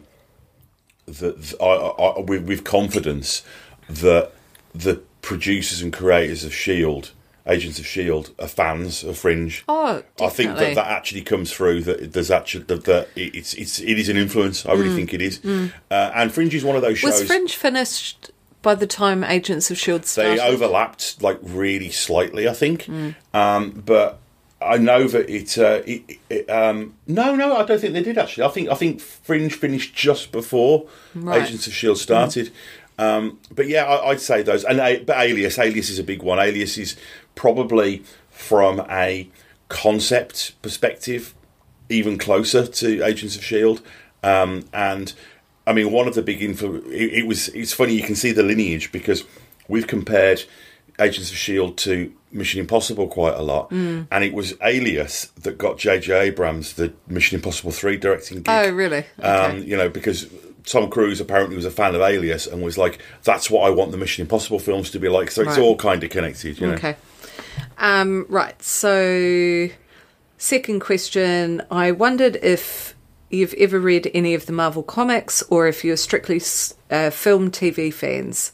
that 1.06 1.42
th- 1.42 1.56
I, 1.62 1.66
I, 1.66 2.20
with, 2.22 2.44
with 2.44 2.64
confidence 2.64 3.44
that 3.90 4.32
the 4.74 5.02
producers 5.22 5.82
and 5.82 5.92
creators 5.92 6.44
of 6.46 6.54
Shield, 6.54 7.12
Agents 7.50 7.80
of 7.80 7.86
Shield, 7.88 8.32
are 8.40 8.48
fans 8.48 9.04
of 9.04 9.18
Fringe. 9.18 9.64
Oh, 9.68 10.04
definitely. 10.18 10.26
I 10.26 10.30
think 10.30 10.58
that 10.58 10.76
that 10.76 10.88
actually 10.88 11.22
comes 11.22 11.52
through. 11.52 11.82
That 11.82 12.14
there's 12.14 12.32
actually 12.32 12.66
that, 12.66 12.86
that 12.86 13.10
it's 13.16 13.54
it's 13.56 13.80
it 13.80 13.98
is 13.98 14.08
an 14.08 14.18
influence. 14.18 14.66
I 14.66 14.74
really 14.74 14.96
think 14.96 15.14
it 15.14 15.22
is. 15.22 15.44
Uh, 15.46 15.70
and 15.92 16.32
Fringe 16.32 16.54
is 16.54 16.64
one 16.64 16.76
of 16.76 16.82
those 16.82 17.00
shows. 17.00 17.16
Mm. 17.16 17.20
Was 17.20 17.28
Fringe 17.28 17.56
finished 17.56 18.32
by 18.62 18.76
the 18.76 18.88
time 18.88 19.24
Agents 19.24 19.72
of 19.72 19.78
Shield 19.78 20.06
started? 20.06 20.40
they 20.40 20.42
overlapped 20.42 21.22
like 21.22 21.40
really 21.42 21.90
slightly, 21.90 22.48
I 22.48 22.54
think. 22.54 22.84
Mm. 22.84 23.16
Um, 23.34 23.84
but 23.86 24.20
I 24.62 24.78
know 24.78 25.08
that 25.08 25.30
it, 25.30 25.58
uh, 25.58 25.82
it, 25.86 26.20
it 26.30 26.50
um, 26.50 26.96
no, 27.08 27.36
no, 27.36 27.56
I 27.56 27.64
don't 27.64 27.80
think 27.80 27.94
they 27.94 28.04
did 28.04 28.18
actually. 28.18 28.44
I 28.44 28.50
think 28.50 28.70
I 28.70 28.76
think 28.76 29.00
Fringe 29.00 29.54
finished 29.54 29.96
just 29.96 30.32
before 30.32 30.88
Right. 31.16 31.44
Agents 31.44 31.66
of 31.68 31.74
Shield 31.74 31.98
started. 31.98 32.52
Um, 32.98 33.40
but 33.56 33.70
yeah, 33.70 33.86
I, 33.86 34.10
I'd 34.10 34.20
say 34.20 34.42
those. 34.44 34.66
And 34.66 35.06
but 35.06 35.18
Alias, 35.18 35.58
Alias 35.58 35.90
is 35.90 36.00
a 36.00 36.04
big 36.04 36.22
one. 36.22 36.38
Alias 36.38 36.78
is 36.78 36.98
probably 37.36 38.04
from 38.30 38.86
a 38.90 39.30
concept 39.70 40.60
perspective 40.62 41.34
even 41.90 42.18
closer 42.18 42.68
to 42.68 43.04
Agents 43.04 43.36
of 43.36 43.44
Shield. 43.44 43.82
Um, 44.24 44.66
and 44.74 45.14
I 45.66 45.74
mean, 45.74 45.92
one 45.92 46.08
of 46.08 46.16
the 46.16 46.22
big 46.22 46.40
influ 46.42 46.86
it, 46.88 47.20
it 47.20 47.28
was. 47.28 47.48
It's 47.50 47.74
funny 47.74 47.94
you 47.94 48.04
can 48.04 48.16
see 48.16 48.32
the 48.32 48.44
lineage 48.44 48.92
because 48.92 49.24
we've 49.68 49.88
compared 49.88 50.44
Agents 51.00 51.32
of 51.32 51.38
Shield 51.38 51.78
to 51.80 52.12
Mission 52.32 52.60
Impossible 52.60 53.08
quite 53.08 53.34
a 53.36 53.42
lot, 53.42 53.70
Mm. 53.72 54.08
and 54.12 54.24
it 54.24 54.34
was 54.34 54.54
Alias 54.64 55.26
that 55.42 55.58
got 55.58 55.78
J.J. 55.80 56.14
Abrams 56.28 56.74
the 56.74 56.94
Mission 57.08 57.36
Impossible 57.38 57.72
three 57.72 57.98
directing 57.98 58.38
gig. 58.38 58.50
Oh, 58.50 58.70
really? 58.72 59.06
Um, 59.22 59.64
you 59.64 59.78
know, 59.78 59.90
because 59.90 60.28
Tom 60.66 60.90
Cruise 60.90 61.20
apparently 61.22 61.56
was 61.56 61.66
a 61.66 61.72
fan 61.72 61.96
of 61.96 62.02
Alias 62.02 62.46
and 62.46 62.62
was 62.62 62.78
like, 62.78 63.00
"That's 63.24 63.50
what 63.50 63.62
I 63.66 63.70
want 63.72 63.92
the 63.92 63.98
Mission 63.98 64.22
Impossible 64.24 64.60
films 64.60 64.92
to 64.92 65.00
be 65.00 65.08
like." 65.10 65.32
So 65.32 65.42
it's 65.44 65.58
all 65.58 65.76
kind 65.78 66.04
of 66.04 66.10
connected. 66.12 66.60
You 66.60 66.68
know? 66.68 66.74
Okay. 66.74 66.96
Um, 67.80 68.26
right. 68.30 68.62
So, 68.62 69.70
second 70.38 70.82
question. 70.82 71.64
I 71.72 71.92
wondered 71.92 72.38
if 72.42 72.94
you've 73.30 73.54
ever 73.56 73.80
read 73.80 74.12
any 74.14 74.34
of 74.34 74.46
the 74.46 74.54
Marvel 74.54 74.84
comics 74.84 75.42
or 75.44 75.68
if 75.68 75.84
you're 75.84 75.98
strictly 75.98 76.42
uh, 76.92 77.10
film 77.10 77.52
TV 77.52 77.94
fans. 77.94 78.52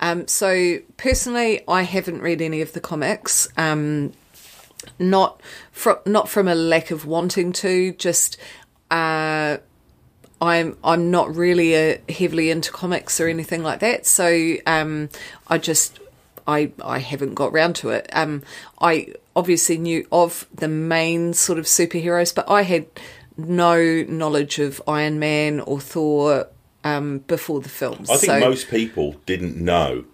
Um, 0.00 0.26
so, 0.26 0.78
personally, 0.96 1.62
I 1.68 1.82
haven't 1.82 2.22
read 2.22 2.40
any 2.42 2.60
of 2.60 2.72
the 2.72 2.80
comics. 2.80 3.48
Um, 3.56 4.12
not 4.98 5.40
from 5.72 5.98
not 6.06 6.28
from 6.28 6.48
a 6.48 6.54
lack 6.54 6.90
of 6.90 7.06
wanting 7.06 7.52
to, 7.54 7.92
just 7.92 8.36
uh, 8.90 9.58
I'm 10.40 10.76
I'm 10.84 11.10
not 11.10 11.34
really 11.34 11.74
uh 11.76 11.98
heavily 12.08 12.50
into 12.50 12.70
comics 12.70 13.20
or 13.20 13.28
anything 13.28 13.62
like 13.62 13.80
that. 13.80 14.06
So 14.06 14.56
um, 14.66 15.08
I 15.48 15.58
just 15.58 15.98
I 16.46 16.72
I 16.82 16.98
haven't 16.98 17.34
got 17.34 17.52
round 17.52 17.76
to 17.76 17.90
it. 17.90 18.08
Um, 18.12 18.42
I 18.80 19.14
obviously 19.34 19.78
knew 19.78 20.06
of 20.12 20.46
the 20.54 20.68
main 20.68 21.34
sort 21.34 21.58
of 21.58 21.64
superheroes, 21.66 22.34
but 22.34 22.48
I 22.50 22.62
had 22.62 22.86
no 23.36 24.02
knowledge 24.08 24.58
of 24.58 24.80
Iron 24.88 25.18
Man 25.18 25.60
or 25.60 25.80
Thor 25.80 26.48
um, 26.84 27.18
before 27.26 27.60
the 27.60 27.68
films. 27.68 28.08
I 28.10 28.16
think 28.16 28.32
so 28.32 28.40
most 28.40 28.68
people 28.70 29.16
didn't 29.26 29.56
know 29.56 30.04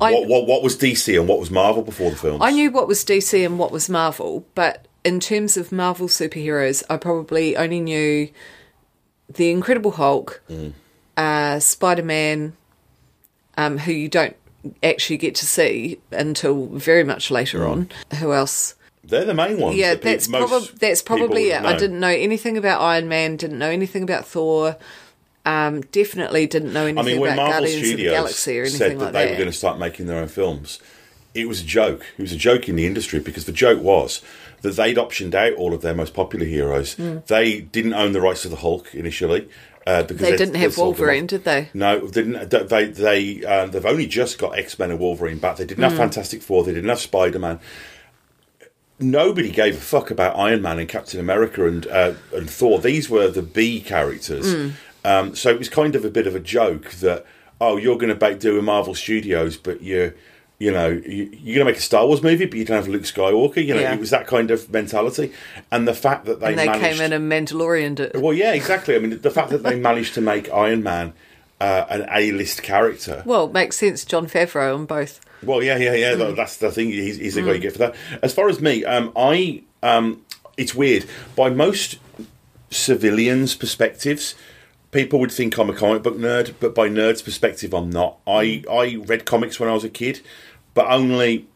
I- 0.00 0.12
what, 0.12 0.28
what 0.28 0.46
what 0.46 0.62
was 0.62 0.76
DC 0.76 1.18
and 1.18 1.28
what 1.28 1.40
was 1.40 1.50
Marvel 1.50 1.82
before 1.82 2.10
the 2.10 2.16
films. 2.16 2.40
I 2.42 2.50
knew 2.50 2.70
what 2.70 2.86
was 2.88 3.04
DC 3.04 3.44
and 3.44 3.58
what 3.58 3.72
was 3.72 3.88
Marvel, 3.88 4.46
but 4.54 4.86
in 5.04 5.20
terms 5.20 5.56
of 5.56 5.72
Marvel 5.72 6.08
superheroes, 6.08 6.82
I 6.90 6.96
probably 6.96 7.56
only 7.56 7.80
knew 7.80 8.28
the 9.28 9.50
Incredible 9.50 9.92
Hulk, 9.92 10.42
Mm. 10.48 10.72
uh, 11.16 11.58
Spider 11.60 12.02
Man, 12.02 12.56
um, 13.56 13.78
who 13.78 13.92
you 13.92 14.08
don't 14.08 14.36
actually 14.82 15.16
get 15.16 15.34
to 15.36 15.46
see 15.46 15.98
until 16.10 16.66
very 16.66 17.04
much 17.04 17.30
later 17.30 17.60
Mm. 17.60 17.70
on. 17.70 17.90
Who 18.18 18.32
else? 18.32 18.74
They're 19.04 19.24
the 19.24 19.34
main 19.34 19.58
ones. 19.58 19.76
Yeah, 19.76 19.94
that 19.94 20.02
that's 20.02 20.26
probably 20.26 20.68
that's 20.80 21.02
probably 21.02 21.50
it. 21.50 21.62
I 21.62 21.76
didn't 21.76 22.00
know 22.00 22.08
anything 22.08 22.56
about 22.56 22.80
Iron 22.80 23.08
Man. 23.08 23.36
Didn't 23.36 23.58
know 23.58 23.70
anything 23.70 24.02
about 24.02 24.26
Thor. 24.26 24.76
Um, 25.44 25.82
definitely 25.92 26.48
didn't 26.48 26.72
know 26.72 26.86
anything 26.86 26.98
I 26.98 27.02
mean, 27.02 27.20
when 27.20 27.32
about 27.34 27.50
Marvel 27.50 27.60
Guardians 27.60 27.76
of 27.76 27.82
the 27.82 27.88
Studios 27.88 28.12
Galaxy 28.12 28.58
or 28.58 28.62
anything 28.62 28.78
said 28.78 28.90
that 28.98 29.04
like 29.04 29.12
they 29.12 29.24
that. 29.26 29.30
were 29.30 29.36
going 29.36 29.48
to 29.50 29.56
start 29.56 29.78
making 29.78 30.06
their 30.06 30.18
own 30.18 30.26
films, 30.26 30.80
it 31.34 31.46
was 31.46 31.60
a 31.60 31.64
joke. 31.64 32.04
It 32.18 32.22
was 32.22 32.32
a 32.32 32.36
joke 32.36 32.68
in 32.68 32.74
the 32.74 32.84
industry 32.84 33.20
because 33.20 33.44
the 33.44 33.52
joke 33.52 33.80
was 33.80 34.22
that 34.62 34.72
they'd 34.72 34.96
optioned 34.96 35.34
out 35.34 35.52
all 35.52 35.72
of 35.72 35.82
their 35.82 35.94
most 35.94 36.14
popular 36.14 36.46
heroes. 36.46 36.94
Hmm. 36.94 37.18
They 37.28 37.60
didn't 37.60 37.94
own 37.94 38.10
the 38.10 38.20
rights 38.20 38.42
to 38.42 38.48
the 38.48 38.56
Hulk 38.56 38.92
initially. 38.92 39.48
Uh, 39.86 40.02
because 40.02 40.20
They 40.28 40.36
didn't 40.36 40.56
have 40.56 40.74
sold 40.74 40.86
them 40.86 40.92
off. 40.94 40.98
Wolverine, 40.98 41.26
did 41.26 41.44
they? 41.44 41.68
No, 41.72 42.00
they 42.08 42.22
didn't. 42.22 42.50
They 42.68 42.86
they 42.86 43.44
um, 43.44 43.70
they've 43.70 43.86
only 43.86 44.06
just 44.08 44.36
got 44.36 44.58
X 44.58 44.76
Men 44.78 44.90
and 44.90 44.98
Wolverine 44.98 45.38
back. 45.38 45.56
They 45.58 45.64
didn't 45.64 45.84
Hmm. 45.84 45.90
have 45.90 45.96
Fantastic 45.98 46.42
Four. 46.42 46.64
They 46.64 46.74
didn't 46.74 46.88
have 46.88 46.98
Spider 47.00 47.38
Man. 47.38 47.60
Nobody 48.98 49.50
gave 49.50 49.76
a 49.76 49.80
fuck 49.80 50.10
about 50.10 50.36
Iron 50.36 50.62
Man 50.62 50.78
and 50.78 50.88
Captain 50.88 51.20
America 51.20 51.66
and 51.66 51.86
uh, 51.86 52.14
and 52.34 52.48
Thor. 52.48 52.80
These 52.80 53.10
were 53.10 53.28
the 53.28 53.42
B 53.42 53.80
characters. 53.80 54.52
Hmm. 54.54 54.68
Um, 55.04 55.34
so 55.36 55.50
it 55.50 55.58
was 55.58 55.68
kind 55.68 55.94
of 55.94 56.04
a 56.04 56.10
bit 56.10 56.26
of 56.26 56.34
a 56.34 56.40
joke 56.40 56.90
that 56.94 57.24
oh, 57.60 57.76
you're 57.76 57.96
going 57.98 58.16
to 58.18 58.34
do 58.34 58.58
a 58.58 58.62
Marvel 58.62 58.94
Studios, 58.94 59.56
but 59.56 59.82
you're 59.82 60.14
you 60.58 60.70
know 60.72 60.88
you, 60.88 61.28
you're 61.32 61.54
going 61.56 61.66
to 61.66 61.72
make 61.72 61.76
a 61.76 61.80
Star 61.80 62.06
Wars 62.06 62.22
movie, 62.22 62.46
but 62.46 62.58
you 62.58 62.64
don't 62.64 62.76
have 62.76 62.88
Luke 62.88 63.02
Skywalker. 63.02 63.64
You 63.64 63.74
know, 63.74 63.80
Yeah. 63.80 63.94
it 63.94 64.00
was 64.00 64.10
that 64.10 64.26
kind 64.26 64.50
of 64.50 64.70
mentality. 64.72 65.32
And 65.70 65.86
the 65.86 65.94
fact 65.94 66.24
that 66.26 66.40
they 66.40 66.48
and 66.50 66.58
they 66.58 66.66
managed, 66.66 66.98
came 66.98 67.00
in 67.00 67.12
and 67.12 67.30
Mandalorian 67.30 67.94
did. 67.96 68.20
well, 68.20 68.32
yeah, 68.32 68.52
exactly. 68.54 68.94
I 68.94 68.98
mean, 68.98 69.20
the 69.20 69.30
fact 69.30 69.50
that 69.50 69.62
they 69.62 69.78
managed 69.90 70.14
to 70.14 70.20
make 70.20 70.50
Iron 70.52 70.82
Man 70.82 71.12
uh, 71.60 71.84
an 71.88 72.06
A-list 72.12 72.62
character. 72.62 73.22
Well, 73.24 73.46
it 73.46 73.52
makes 73.52 73.76
sense. 73.76 74.04
Jon 74.04 74.26
Favreau 74.26 74.74
on 74.74 74.86
both. 74.86 75.20
Well, 75.42 75.62
yeah, 75.62 75.76
yeah, 75.76 75.94
yeah. 75.94 76.12
Mm. 76.14 76.36
That's 76.36 76.56
the 76.56 76.70
thing. 76.70 76.88
He's, 76.90 77.16
he's 77.16 77.34
the 77.34 77.42
guy 77.42 77.52
you 77.52 77.58
get 77.58 77.72
for 77.72 77.78
that. 77.78 77.94
As 78.22 78.32
far 78.34 78.48
as 78.48 78.60
me, 78.60 78.84
um, 78.84 79.12
I 79.16 79.62
um, 79.82 80.22
it's 80.56 80.74
weird. 80.74 81.04
By 81.34 81.50
most 81.50 81.98
civilians' 82.70 83.54
perspectives, 83.54 84.34
people 84.90 85.18
would 85.20 85.30
think 85.32 85.56
I'm 85.58 85.70
a 85.70 85.74
comic 85.74 86.02
book 86.02 86.16
nerd, 86.16 86.54
but 86.60 86.74
by 86.74 86.88
nerds' 86.88 87.24
perspective, 87.24 87.72
I'm 87.74 87.90
not. 87.90 88.18
I 88.26 88.64
I 88.70 88.96
read 89.06 89.24
comics 89.24 89.60
when 89.60 89.68
I 89.68 89.72
was 89.74 89.84
a 89.84 89.90
kid, 89.90 90.20
but 90.76 90.86
only. 90.88 91.48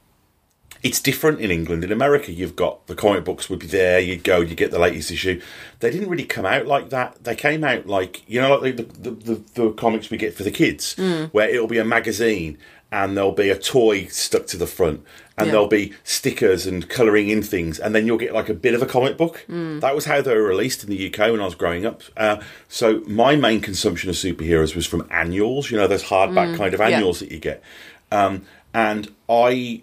It's 0.82 0.98
different 0.98 1.40
in 1.40 1.50
England. 1.50 1.84
In 1.84 1.92
America, 1.92 2.32
you've 2.32 2.56
got 2.56 2.86
the 2.86 2.94
comic 2.94 3.22
books 3.22 3.50
would 3.50 3.58
be 3.58 3.66
there. 3.66 4.00
You'd 4.00 4.24
go, 4.24 4.40
you 4.40 4.54
get 4.54 4.70
the 4.70 4.78
latest 4.78 5.10
issue. 5.10 5.38
They 5.80 5.90
didn't 5.90 6.08
really 6.08 6.24
come 6.24 6.46
out 6.46 6.64
like 6.66 6.88
that. 6.88 7.22
They 7.22 7.36
came 7.36 7.64
out 7.64 7.86
like 7.86 8.22
you 8.26 8.40
know, 8.40 8.56
like 8.56 8.76
the 8.78 8.84
the, 8.84 9.10
the, 9.10 9.34
the 9.54 9.70
comics 9.72 10.08
we 10.08 10.16
get 10.16 10.32
for 10.32 10.42
the 10.42 10.50
kids, 10.50 10.96
where 11.32 11.50
it'll 11.50 11.66
be 11.66 11.76
a 11.76 11.84
magazine 11.84 12.56
and 12.90 13.14
there'll 13.16 13.30
be 13.32 13.50
a 13.50 13.58
toy 13.58 14.06
stuck 14.06 14.46
to 14.48 14.56
the 14.56 14.66
front, 14.66 15.04
and 15.38 15.46
Yeah. 15.46 15.52
there'll 15.52 15.68
be 15.68 15.92
stickers 16.02 16.66
and 16.66 16.88
colouring 16.88 17.28
in 17.28 17.42
things, 17.42 17.78
and 17.78 17.94
then 17.94 18.06
you'll 18.06 18.18
get 18.18 18.32
like 18.32 18.48
a 18.48 18.54
bit 18.54 18.72
of 18.74 18.80
a 18.82 18.86
comic 18.86 19.16
book. 19.18 19.44
That 19.48 19.94
was 19.94 20.06
how 20.06 20.22
they 20.22 20.34
were 20.34 20.42
released 20.42 20.82
in 20.82 20.88
the 20.88 21.06
UK 21.06 21.30
when 21.30 21.40
I 21.40 21.44
was 21.44 21.54
growing 21.54 21.84
up. 21.84 22.02
Uh, 22.16 22.38
so 22.68 23.00
my 23.06 23.36
main 23.36 23.60
consumption 23.60 24.08
of 24.08 24.16
superheroes 24.16 24.74
was 24.74 24.86
from 24.86 25.06
annuals. 25.10 25.70
You 25.70 25.76
know, 25.76 25.86
those 25.86 26.04
hardback 26.04 26.56
kind 26.56 26.72
of 26.72 26.80
yeah. 26.80 26.86
annuals 26.88 27.20
that 27.20 27.30
you 27.30 27.38
get, 27.38 27.62
um, 28.10 28.44
and 28.74 29.12
I. 29.28 29.82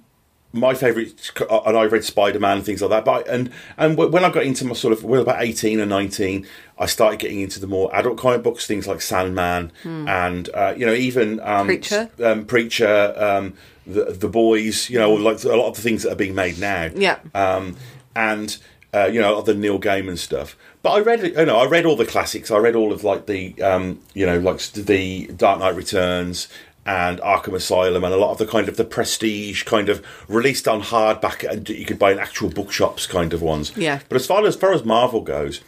My 0.54 0.74
favourite, 0.74 1.32
and 1.52 1.78
I 1.78 1.84
read 1.84 2.06
Spider 2.06 2.40
Man 2.40 2.58
and 2.58 2.66
things 2.66 2.82
like 2.82 2.90
that. 2.90 3.06
But 3.06 3.28
and 3.28 3.52
and 3.78 3.98
when 3.98 4.24
I 4.24 4.32
got 4.32 4.44
into 4.44 4.66
my 4.66 4.74
sort 4.74 4.94
of, 4.94 5.04
when 5.04 5.16
I 5.16 5.20
was 5.20 5.24
about 5.24 5.44
eighteen 5.44 5.80
and 5.82 5.90
nineteen, 5.90 6.48
I 6.80 6.86
started 6.86 7.20
getting 7.20 7.42
into 7.42 7.60
the 7.60 7.68
more 7.68 7.94
adult 7.94 8.18
comic 8.18 8.44
books, 8.44 8.66
things 8.66 8.88
like 8.88 9.02
Sandman, 9.02 9.72
and 9.84 10.50
uh, 10.54 10.74
you 10.76 10.86
know 10.86 10.94
even 10.94 11.42
um, 11.42 11.68
Preacher. 11.68 12.10
um, 12.24 12.46
Preacher, 12.46 13.14
um, 13.18 13.54
the 13.86 14.06
the 14.06 14.30
boys, 14.30 14.90
you 14.90 14.98
know, 14.98 15.14
like 15.14 15.44
a 15.44 15.50
lot 15.50 15.68
of 15.68 15.76
the 15.76 15.82
things 15.82 16.04
that 16.04 16.14
are 16.14 16.16
being 16.16 16.34
made 16.34 16.58
now. 16.58 16.90
Yeah. 16.96 17.20
Um, 17.36 17.76
and 18.16 18.58
uh, 18.94 19.10
you 19.12 19.20
know, 19.20 19.42
the 19.42 19.54
Neil 19.54 19.80
Gaiman 19.80 20.18
stuff. 20.18 20.56
But 20.82 20.92
I 20.92 21.00
read, 21.02 21.24
you 21.24 21.46
know, 21.46 21.58
I 21.58 21.66
read 21.66 21.86
all 21.86 21.98
the 21.98 22.06
classics. 22.06 22.50
I 22.50 22.58
read 22.58 22.76
all 22.76 22.94
of 22.94 23.04
like 23.04 23.26
the, 23.26 23.62
um, 23.62 24.00
you 24.14 24.26
know, 24.26 24.40
like 24.40 24.60
the 24.72 25.28
Dark 25.28 25.60
Knight 25.60 25.76
Returns 25.76 26.48
and 26.88 27.20
Arkham 27.20 27.54
Asylum 27.54 28.04
and 28.04 28.14
a 28.14 28.18
lot 28.18 28.32
of 28.32 28.38
the 28.40 28.48
kind 28.48 28.68
of 28.70 28.78
the 28.78 28.86
prestige 28.86 29.64
kind 29.64 29.90
of 29.90 30.04
released 30.28 30.68
on 30.68 30.82
hardback 30.82 31.48
and 31.48 31.68
you 31.70 31.86
could 31.86 32.00
buy 32.00 32.12
in 32.14 32.18
actual 32.20 32.50
bookshops 32.50 33.06
kind 33.06 33.34
of 33.34 33.42
ones. 33.42 33.76
Yeah. 33.78 34.00
But 34.10 34.16
as 34.16 34.26
far 34.26 34.44
as 34.46 34.56
far 34.56 34.74
as 34.74 34.84
Marvel 34.84 35.22
goes. 35.22 35.62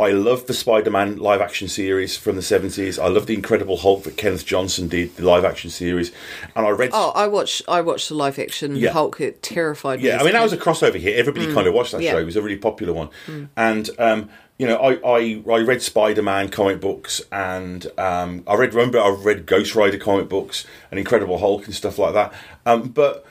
I 0.00 0.10
love 0.10 0.46
the 0.46 0.54
Spider-Man 0.54 1.18
live-action 1.18 1.68
series 1.68 2.16
from 2.16 2.34
the 2.34 2.42
seventies. 2.42 2.98
I 2.98 3.06
love 3.08 3.26
the 3.26 3.34
Incredible 3.34 3.76
Hulk 3.76 4.02
that 4.04 4.16
Kenneth 4.16 4.44
Johnson 4.44 4.88
did, 4.88 5.14
the 5.16 5.22
live-action 5.24 5.70
series, 5.70 6.10
and 6.56 6.66
I 6.66 6.70
read. 6.70 6.90
Oh, 6.92 7.12
I 7.14 7.28
watched 7.28 7.62
I 7.68 7.82
watched 7.82 8.08
the 8.08 8.14
live 8.16 8.36
action 8.38 8.74
Yeah. 8.74 8.90
Hulk. 8.90 9.20
It 9.20 9.42
terrified 9.42 10.00
me. 10.00 10.08
Yeah, 10.08 10.18
I 10.18 10.24
mean 10.24 10.32
that 10.32 10.42
was 10.42 10.52
a 10.54 10.56
crossover 10.56 10.98
hit. 10.98 11.14
Everybody 11.16 11.52
kind 11.54 11.68
of 11.68 11.74
watched 11.74 11.92
that 11.92 11.98
Mm. 12.00 12.04
Yeah. 12.04 12.10
Mm. 12.12 12.14
show. 12.14 12.18
It 12.20 12.24
was 12.24 12.36
a 12.36 12.42
really 12.42 12.56
popular 12.56 12.92
one, 12.94 13.10
and 13.56 13.90
um, 13.98 14.28
you 14.62 14.68
know, 14.68 14.76
I, 14.76 14.92
I 15.04 15.42
I 15.52 15.60
read 15.62 15.82
Spider 15.82 16.22
Man 16.22 16.48
comic 16.48 16.80
books, 16.80 17.20
and 17.32 17.84
um, 17.98 18.44
I 18.46 18.54
read 18.54 18.74
remember 18.74 19.00
I 19.00 19.08
read 19.08 19.44
Ghost 19.44 19.74
Rider 19.74 19.98
comic 19.98 20.28
books 20.28 20.64
and 20.88 21.00
Incredible 21.00 21.38
Hulk 21.38 21.66
and 21.66 21.74
stuff 21.74 21.98
like 21.98 22.14
that. 22.14 22.32
Um, 22.64 22.90
but 22.90 23.26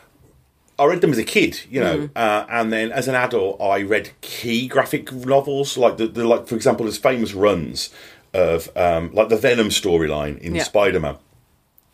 I 0.77 0.83
read 0.87 0.99
them 0.99 1.11
as 1.11 1.17
a 1.17 1.23
kid, 1.23 1.61
you 1.69 1.79
know, 1.79 1.97
Mm. 1.99 2.09
uh, 2.17 2.45
and 2.49 2.73
then 2.73 2.91
as 2.91 3.07
an 3.07 3.15
adult, 3.15 3.61
I 3.61 3.81
read 3.81 4.09
key 4.19 4.67
graphic 4.67 5.13
novels 5.13 5.77
like 5.77 5.95
the, 5.95 6.07
the 6.07 6.27
like 6.27 6.47
for 6.47 6.55
example, 6.55 6.83
there's 6.85 6.97
famous 6.97 7.33
runs 7.33 7.91
of 8.33 8.69
um, 8.75 9.13
like 9.13 9.29
the 9.29 9.37
Venom 9.37 9.69
storyline 9.69 10.37
in 10.39 10.53
Yeah. 10.55 10.63
Spider 10.63 10.99
Man 10.99 11.15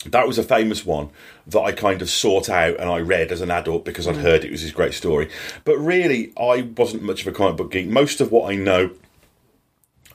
that 0.06 0.28
was 0.28 0.38
a 0.38 0.44
famous 0.44 0.86
one 0.86 1.10
that 1.48 1.60
I 1.60 1.72
kind 1.74 2.02
of 2.02 2.10
sought 2.10 2.50
out 2.50 2.80
and 2.80 2.90
I 2.90 3.00
read 3.00 3.32
as 3.32 3.42
an 3.42 3.52
adult 3.52 3.84
because 3.84 4.08
I'd 4.08 4.16
heard 4.18 4.46
it 4.46 4.52
was 4.52 4.62
this 4.62 4.72
great 4.72 4.94
story. 4.94 5.28
But 5.66 5.78
really, 5.80 6.32
I 6.40 6.62
wasn't 6.78 7.04
much 7.04 7.22
of 7.22 7.28
a 7.28 7.32
comic 7.34 7.58
book 7.58 7.72
geek. 7.72 7.88
Most 7.88 8.22
of 8.22 8.32
what 8.32 8.50
I 8.50 8.56
know 8.56 8.92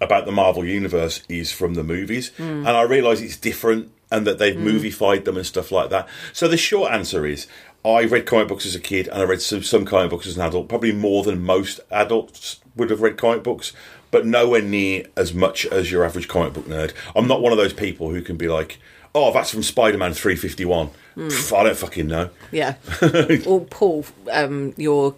about 0.03 0.27
the 0.27 0.33
Marvel 0.33 0.65
universe 0.65 1.23
is 1.29 1.53
from 1.53 1.75
the 1.75 1.85
movies, 1.85 2.29
hmm. 2.37 2.67
and 2.67 2.69
I 2.69 2.83
realise 2.83 3.21
it's 3.21 3.37
different 3.37 3.91
and 4.11 4.27
that 4.27 4.39
they've 4.39 4.55
hmm. 4.55 4.67
movified 4.67 5.25
them 5.25 5.37
and 5.37 5.47
stuff 5.47 5.73
like 5.73 5.91
that. 5.91 6.09
So 6.33 6.49
the 6.49 6.57
short 6.57 6.93
answer 6.93 7.27
is. 7.27 7.47
I 7.85 8.05
read 8.05 8.27
comic 8.27 8.47
books 8.47 8.65
as 8.65 8.77
a 8.77 8.81
kid, 8.81 9.09
and 9.09 9.21
I 9.21 9.25
read 9.25 9.43
some, 9.43 9.65
some 9.65 9.85
comic 9.85 10.11
books 10.11 10.29
as 10.29 10.37
an 10.37 10.43
adult. 10.43 10.69
Probably 10.69 10.93
more 10.93 11.25
than 11.25 11.43
most 11.43 11.81
adults 11.91 12.61
would 12.77 12.91
have 12.91 13.03
read 13.03 13.17
comic 13.17 13.43
books, 13.43 13.73
but 14.13 14.25
nowhere 14.25 14.63
near 14.63 15.07
as 15.17 15.35
much 15.35 15.67
as 15.67 15.91
your 15.91 16.05
average 16.05 16.29
comic 16.29 16.53
book 16.53 16.67
nerd. 16.67 16.93
I'm 17.17 17.27
not 17.27 17.43
one 17.43 17.51
of 17.51 17.59
those 17.59 17.73
people 17.73 18.11
who 18.11 18.23
can 18.23 18.37
be 18.37 18.47
like, 18.47 18.79
"Oh, 19.15 19.33
that's 19.33 19.51
from 19.51 19.65
Spider-Man 19.65 20.15
351." 20.15 20.91
Hmm. 21.15 21.29
Pff, 21.29 21.59
I 21.59 21.65
don't 21.65 21.77
fucking 21.77 22.07
know. 22.07 22.31
Yeah. 22.53 22.75
well, 23.45 23.67
Paul, 23.69 24.05
um, 24.31 24.75
your 24.77 25.15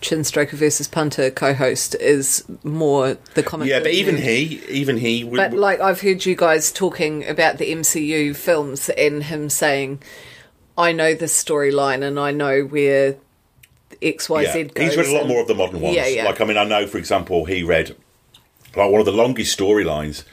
Chinstroker 0.00 0.52
versus 0.52 0.86
Punter 0.88 1.30
co-host 1.30 1.94
is 1.96 2.44
more 2.62 3.16
the 3.34 3.42
comic. 3.42 3.68
Yeah, 3.68 3.80
but 3.80 3.92
even 3.92 4.16
he, 4.16 4.62
even 4.68 4.98
he 4.98 5.24
would. 5.24 5.36
But 5.36 5.52
like 5.54 5.80
I've 5.80 6.00
heard 6.00 6.24
you 6.26 6.34
guys 6.36 6.70
talking 6.72 7.26
about 7.26 7.58
the 7.58 7.72
MCU 7.72 8.34
films 8.36 8.88
and 8.90 9.24
him 9.24 9.48
saying, 9.48 10.00
"I 10.76 10.92
know 10.92 11.14
this 11.14 11.32
storyline 11.42 12.02
and 12.02 12.18
I 12.20 12.30
know 12.32 12.62
where 12.62 13.16
X 14.02 14.28
Y 14.28 14.44
Z 14.44 14.58
yeah, 14.58 14.64
goes." 14.64 14.88
he's 14.88 14.96
read 14.96 15.06
a 15.06 15.12
lot 15.12 15.20
and- 15.22 15.28
more 15.28 15.40
of 15.40 15.48
the 15.48 15.54
modern 15.54 15.80
ones. 15.80 15.96
Yeah, 15.96 16.06
yeah. 16.06 16.24
Like, 16.24 16.40
I 16.40 16.44
mean, 16.44 16.56
I 16.58 16.64
know, 16.64 16.86
for 16.86 16.98
example, 16.98 17.44
he 17.46 17.62
read 17.62 17.96
like 18.76 18.90
one 18.90 19.00
of 19.00 19.06
the 19.06 19.12
longest 19.12 19.58
storylines 19.58 20.24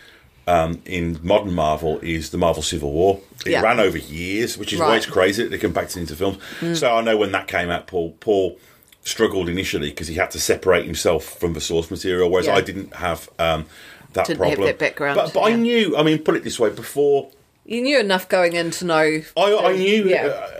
um, 0.45 0.82
in 0.86 1.17
modern 1.23 1.54
Marvel 1.54 1.99
is 1.99 2.32
the 2.32 2.38
Marvel 2.38 2.62
Civil 2.62 2.91
War. 2.91 3.21
It 3.45 3.52
Yeah. 3.54 3.62
ran 3.62 3.80
over 3.80 3.97
years, 3.97 4.58
which 4.58 4.73
is 4.73 4.80
why 4.80 4.88
Right. 4.88 4.93
Mm. 4.95 4.97
it's 4.97 5.06
crazy 5.06 5.43
that 5.43 5.49
they 5.49 5.58
compacted 5.58 5.97
into 5.97 6.15
films. 6.17 6.38
So 6.78 6.93
I 6.93 7.02
know 7.02 7.15
when 7.15 7.32
that 7.32 7.47
came 7.47 7.69
out, 7.69 7.88
Paul 7.88 8.17
Paul 8.19 8.58
struggled 9.04 9.50
initially 9.50 9.89
because 9.89 10.08
he 10.08 10.16
had 10.16 10.32
to 10.32 10.39
separate 10.39 10.86
himself 10.86 11.24
from 11.39 11.54
the 11.54 11.62
source 11.62 11.92
material, 11.92 12.30
whereas 12.30 12.48
Yeah. 12.48 12.56
I 12.56 12.62
didn't 12.62 12.96
have 12.96 13.30
um, 13.39 13.66
that 14.13 14.28
Didn't 14.28 14.39
problem. 14.39 14.66
that 14.68 14.80
background, 14.80 15.16
But, 15.16 15.34
but 15.34 15.42
I 15.42 15.56
knew. 15.56 15.96
I 15.98 16.04
mean, 16.04 16.20
put 16.20 16.36
it 16.36 16.44
this 16.44 16.60
way: 16.60 16.70
before 16.70 17.30
You 17.66 17.82
knew 17.82 18.00
enough 18.00 18.30
going 18.30 18.54
in 18.54 18.72
to 18.72 18.86
know. 18.86 19.22
I, 19.38 19.56
I 19.58 19.76
knew 19.76 20.06
Yeah. 20.10 20.26
uh, 20.28 20.60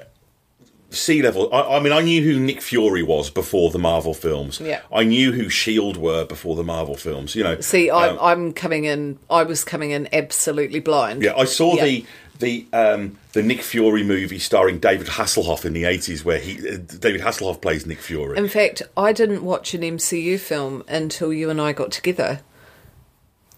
sea 0.89 1.21
level. 1.23 1.51
I, 1.53 1.77
I 1.77 1.79
mean, 1.79 1.91
I 1.93 2.01
knew 2.01 2.21
who 2.21 2.39
Nick 2.39 2.62
Fury 2.62 3.01
was 3.03 3.29
before 3.29 3.71
the 3.71 3.79
Marvel 3.79 4.13
films. 4.13 4.60
Yeah. 4.60 4.82
I 4.91 5.03
knew 5.03 5.32
who 5.32 5.49
Shield 5.49 5.97
were 5.97 6.23
before 6.25 6.56
the 6.56 6.63
Marvel 6.63 6.95
films. 6.95 7.36
You 7.36 7.43
know. 7.43 7.60
See, 7.62 7.89
I'm, 7.89 8.12
Um, 8.12 8.19
I'm 8.21 8.53
coming 8.53 8.86
in. 8.86 9.17
I 9.29 9.43
was 9.43 9.63
coming 9.63 9.91
in 9.91 10.08
absolutely 10.13 10.79
blind. 10.79 11.23
yeah, 11.23 11.36
I 11.36 11.45
saw 11.45 11.75
Yeah. 11.75 11.86
the 11.86 12.06
the 12.39 12.65
um, 12.73 13.17
the 13.33 13.43
Nick 13.43 13.61
Fury 13.61 14.03
movie 14.03 14.39
starring 14.39 14.79
David 14.79 15.07
Hasselhoff 15.07 15.65
in 15.65 15.73
the 15.73 15.85
eighties, 15.85 16.25
where 16.25 16.39
he 16.39 16.57
uh, 16.57 16.77
David 16.77 17.21
Hasselhoff 17.21 17.61
plays 17.61 17.85
Nick 17.85 17.99
Fury. 17.99 18.37
In 18.37 18.47
fact, 18.47 18.81
I 18.97 19.13
didn't 19.13 19.43
watch 19.43 19.73
an 19.73 19.81
MCU 19.81 20.39
film 20.39 20.83
until 20.87 21.31
you 21.33 21.49
and 21.49 21.61
I 21.61 21.73
got 21.73 21.91
together. 21.91 22.41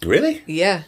really? 0.03 0.43
Yeah. 0.45 0.83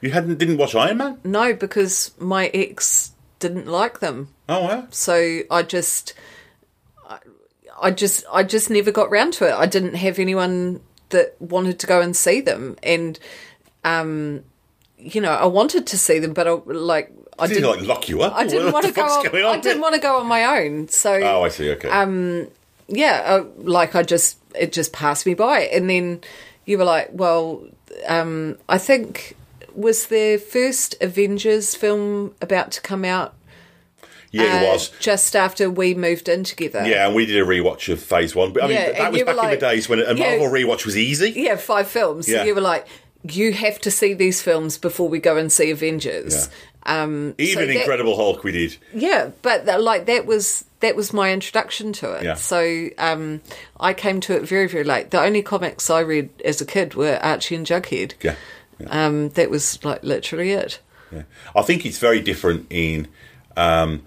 You 0.00 0.10
hadn't 0.10 0.38
didn't 0.38 0.56
watch 0.56 0.74
Iron 0.74 0.96
Man? 0.98 1.20
No, 1.24 1.52
because 1.52 2.12
my 2.18 2.48
ex 2.48 3.12
didn't 3.38 3.66
like 3.66 4.00
them. 4.00 4.28
Oh 4.48 4.62
wow. 4.64 4.86
So 4.90 5.40
I 5.50 5.62
just, 5.62 6.14
I, 7.08 7.18
I 7.80 7.90
just, 7.90 8.24
I 8.32 8.42
just 8.42 8.70
never 8.70 8.92
got 8.92 9.10
round 9.10 9.34
to 9.34 9.48
it. 9.48 9.52
I 9.52 9.66
didn't 9.66 9.94
have 9.94 10.18
anyone 10.18 10.80
that 11.10 11.34
wanted 11.40 11.78
to 11.80 11.86
go 11.86 12.00
and 12.00 12.16
see 12.16 12.40
them, 12.40 12.76
and, 12.82 13.18
um, 13.84 14.44
you 15.00 15.20
know, 15.20 15.30
I 15.32 15.46
wanted 15.46 15.86
to 15.88 15.98
see 15.98 16.18
them, 16.18 16.32
but 16.32 16.46
I 16.46 16.52
like, 16.66 17.12
I 17.38 17.46
Did 17.46 17.56
he 17.56 17.62
didn't. 17.62 17.78
like 17.80 17.88
lock 17.88 18.08
you 18.08 18.22
up? 18.22 18.34
I 18.34 18.46
didn't 18.46 18.72
want 18.72 18.86
to 18.86 18.92
go. 18.92 19.02
On, 19.02 19.26
on 19.26 19.34
I 19.34 19.54
didn't 19.60 19.64
here? 19.74 19.80
want 19.80 19.94
to 19.94 20.00
go 20.00 20.18
on 20.18 20.26
my 20.26 20.60
own. 20.60 20.88
So 20.88 21.12
Oh, 21.14 21.42
I 21.42 21.48
see. 21.48 21.70
Okay. 21.70 21.88
Um, 21.88 22.48
yeah, 22.88 23.22
uh, 23.24 23.44
like 23.58 23.94
I 23.94 24.02
just 24.02 24.38
it 24.58 24.72
just 24.72 24.92
passed 24.92 25.24
me 25.26 25.34
by, 25.34 25.60
and 25.60 25.88
then 25.88 26.20
you 26.66 26.76
were 26.78 26.84
like, 26.84 27.08
well, 27.12 27.64
um, 28.06 28.58
I 28.68 28.78
think 28.78 29.36
was 29.74 30.06
the 30.08 30.36
first 30.36 30.96
Avengers 31.00 31.74
film 31.74 32.34
about 32.42 32.72
to 32.72 32.80
come 32.80 33.04
out. 33.04 33.34
yeah, 34.32 34.62
it 34.62 34.68
uh, 34.68 34.72
was. 34.72 34.88
just 35.00 35.34
after 35.36 35.70
we 35.70 35.94
moved 35.94 36.28
in 36.28 36.42
together. 36.44 36.84
Yeah, 36.84 37.06
and 37.06 37.14
we 37.14 37.24
did 37.26 37.40
a 37.40 37.46
rewatch 37.46 37.90
of 37.92 38.00
Phase 38.02 38.34
One. 38.34 38.52
But 38.52 38.64
I 38.64 38.66
mean, 38.66 38.76
Yeah, 38.76 38.92
that 38.92 39.12
was 39.12 39.22
back 39.22 39.44
in 39.44 39.50
the 39.50 39.56
days 39.56 39.88
when 39.88 40.00
a 40.00 40.12
Yeah. 40.14 40.36
Marvel 40.36 40.48
rewatch 40.48 40.84
was 40.84 40.96
easy. 40.96 41.30
yeah, 41.30 41.56
five 41.56 41.88
films. 41.88 42.28
Yeah. 42.28 42.44
You 42.44 42.54
were 42.54 42.60
like, 42.60 42.86
you 43.28 43.52
have 43.52 43.78
to 43.80 43.90
see 43.90 44.14
these 44.14 44.40
films 44.42 44.78
before 44.78 45.08
we 45.08 45.18
go 45.18 45.36
and 45.36 45.50
see 45.52 45.70
Avengers. 45.70 46.48
Um, 46.84 47.34
so 47.38 47.42
Even 47.42 47.68
that- 47.68 47.76
Incredible 47.76 48.16
Hulk, 48.16 48.42
we 48.42 48.52
did. 48.52 48.76
Yeah, 48.94 49.30
but 49.42 49.66
th- 49.66 49.80
like 49.80 50.06
that 50.06 50.26
was 50.26 50.64
that 50.80 50.96
was 50.96 51.12
my 51.12 51.32
introduction 51.32 51.92
to 51.94 52.12
it. 52.14 52.24
Yeah. 52.24 52.34
So 52.34 52.88
um, 52.96 53.42
I 53.78 53.92
came 53.92 54.20
to 54.22 54.34
it 54.36 54.42
very 54.42 54.66
very 54.66 54.84
late. 54.84 55.10
The 55.10 55.20
only 55.20 55.42
comics 55.42 55.90
I 55.90 56.00
read 56.00 56.30
as 56.44 56.60
a 56.60 56.66
kid 56.66 56.94
were 56.94 57.18
Archie 57.22 57.54
and 57.54 57.66
Jughead. 57.66 58.14
Yeah. 58.22 58.36
Um, 58.86 59.28
that 59.30 59.50
was 59.50 59.84
like 59.84 60.02
literally 60.02 60.52
it. 60.52 60.80
Yeah. 61.12 61.24
I 61.54 61.62
think 61.62 61.84
it's 61.84 61.98
very 61.98 62.20
different 62.20 62.66
in 62.70 63.08
um, 63.56 64.02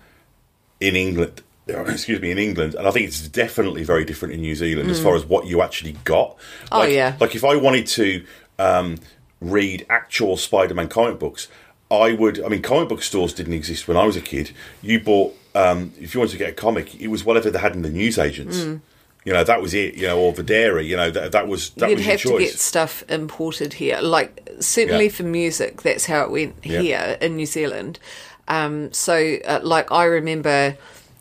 in 0.79 0.95
England. 0.95 1.41
Excuse 1.67 2.19
me, 2.19 2.29
in 2.29 2.37
England, 2.37 2.75
and 2.75 2.85
I 2.85 2.91
think 2.91 3.07
it's 3.07 3.25
definitely 3.29 3.83
very 3.85 4.03
different 4.03 4.33
in 4.33 4.41
New 4.41 4.53
Zealand 4.55 4.91
as 4.91 5.01
far 5.01 5.15
as 5.15 5.25
what 5.25 5.47
you 5.47 5.61
actually 5.61 5.93
got. 6.03 6.35
Mm. 6.37 6.67
Oh, 6.73 6.83
yeah. 6.83 7.15
like 7.21 7.35
if 7.35 7.45
I 7.45 7.55
wanted 7.55 7.87
to 7.87 8.25
um, 8.59 8.97
read 9.41 9.85
actual 9.89 10.37
Spider-Man 10.37 10.87
comic 10.89 11.19
books, 11.19 11.47
I 11.91 12.13
would. 12.13 12.43
I 12.43 12.47
mean, 12.47 12.61
comic 12.61 12.89
book 12.89 13.03
stores 13.03 13.33
didn't 13.33 13.53
exist 13.53 13.87
when 13.87 13.97
I 13.97 14.05
was 14.05 14.15
a 14.15 14.21
kid. 14.21 14.51
You 14.81 14.99
bought 14.99 15.35
um, 15.55 15.93
if 15.99 16.13
you 16.13 16.19
wanted 16.19 16.31
to 16.31 16.37
get 16.37 16.49
a 16.49 16.53
comic, 16.53 16.99
it 16.99 17.07
was 17.09 17.23
whatever 17.23 17.51
they 17.51 17.59
had 17.59 17.75
in 17.75 17.83
the 17.83 17.89
newsagents. 17.89 18.59
Mm. 18.59 18.81
You 19.25 19.31
know, 19.33 19.43
that 19.43 19.61
was 19.61 19.73
it. 19.73 19.95
You 19.95 20.07
know, 20.07 20.19
or 20.19 20.33
Videra. 20.33 20.85
You 20.85 20.97
know, 20.97 21.11
that, 21.11 21.31
that 21.33 21.47
was 21.47 21.69
that 21.71 21.89
You'd 21.89 21.99
was 21.99 22.05
your 22.05 22.11
have 22.11 22.21
to 22.21 22.39
get 22.39 22.59
stuff 22.59 23.03
imported 23.09 23.73
here. 23.73 23.99
Like 24.01 24.49
certainly 24.59 25.05
Yeah. 25.05 25.11
for 25.11 25.23
music, 25.23 25.81
that's 25.83 26.05
how 26.07 26.23
it 26.23 26.31
went 26.31 26.55
Yeah. 26.63 26.81
here 26.81 27.17
in 27.21 27.35
New 27.35 27.45
Zealand. 27.45 27.99
Um, 28.47 28.91
so, 28.91 29.37
uh, 29.45 29.59
like 29.63 29.91
I 29.91 30.03
remember 30.05 30.75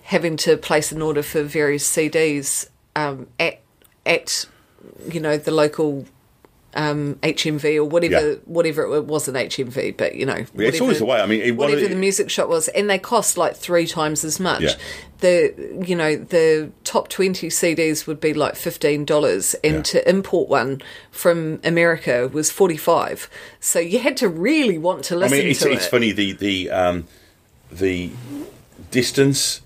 having 0.05 0.37
to 0.39 0.57
place 0.57 0.91
an 0.91 1.01
order 1.03 1.23
for 1.23 1.43
various 1.43 1.89
CDs 1.89 2.69
um, 2.97 3.29
at 3.39 3.61
at 4.05 4.47
you 5.09 5.21
know 5.21 5.37
the 5.37 5.53
local 5.53 6.07
um, 6.75 7.17
HMV 7.23 7.77
or 7.77 7.85
whatever 7.85 8.31
Yeah. 8.31 8.35
whatever 8.47 8.95
it 8.97 9.05
wasn't 9.05 9.37
HMV, 9.37 9.97
but 9.97 10.15
you 10.15 10.25
know 10.27 10.37
Yeah, 10.57 10.69
it's 10.69 10.81
always 10.81 10.99
the 11.01 11.05
way. 11.05 11.21
I 11.21 11.27
mean, 11.27 11.41
it, 11.43 11.57
whatever 11.57 11.81
the- 11.81 11.89
the 11.89 11.97
music 11.97 12.31
shop 12.31 12.49
was, 12.49 12.69
and 12.69 12.89
they 12.89 12.99
cost 12.99 13.37
like 13.37 13.57
three 13.57 13.87
times 13.87 14.25
as 14.25 14.41
much. 14.41 14.63
Yeah. 14.63 14.75
The 15.21 15.55
you 15.87 15.95
know 15.95 16.17
the 16.17 16.71
top 16.85 17.09
twenty 17.09 17.49
CDs 17.49 18.07
would 18.07 18.21
be 18.21 18.33
like 18.35 18.57
fifteen 18.57 19.05
dollars, 19.05 19.55
and 19.63 19.77
Yeah. 19.77 19.83
to 19.83 20.09
import 20.09 20.49
one 20.49 20.81
from 21.11 21.61
America 21.63 22.29
was 22.33 22.51
forty 22.51 22.77
five. 22.79 23.29
So 23.61 23.79
you 23.79 23.99
had 24.01 24.17
to 24.19 24.29
really 24.29 24.79
want 24.79 25.05
to 25.05 25.17
listen. 25.17 25.35
I 25.39 25.43
mean, 25.43 25.51
it's, 25.51 25.65
it's 25.65 25.87
it. 25.87 25.91
funny 25.91 26.11
the 26.13 26.33
the 26.33 26.71
um, 26.71 27.05
the 27.71 28.11
distance 28.91 29.61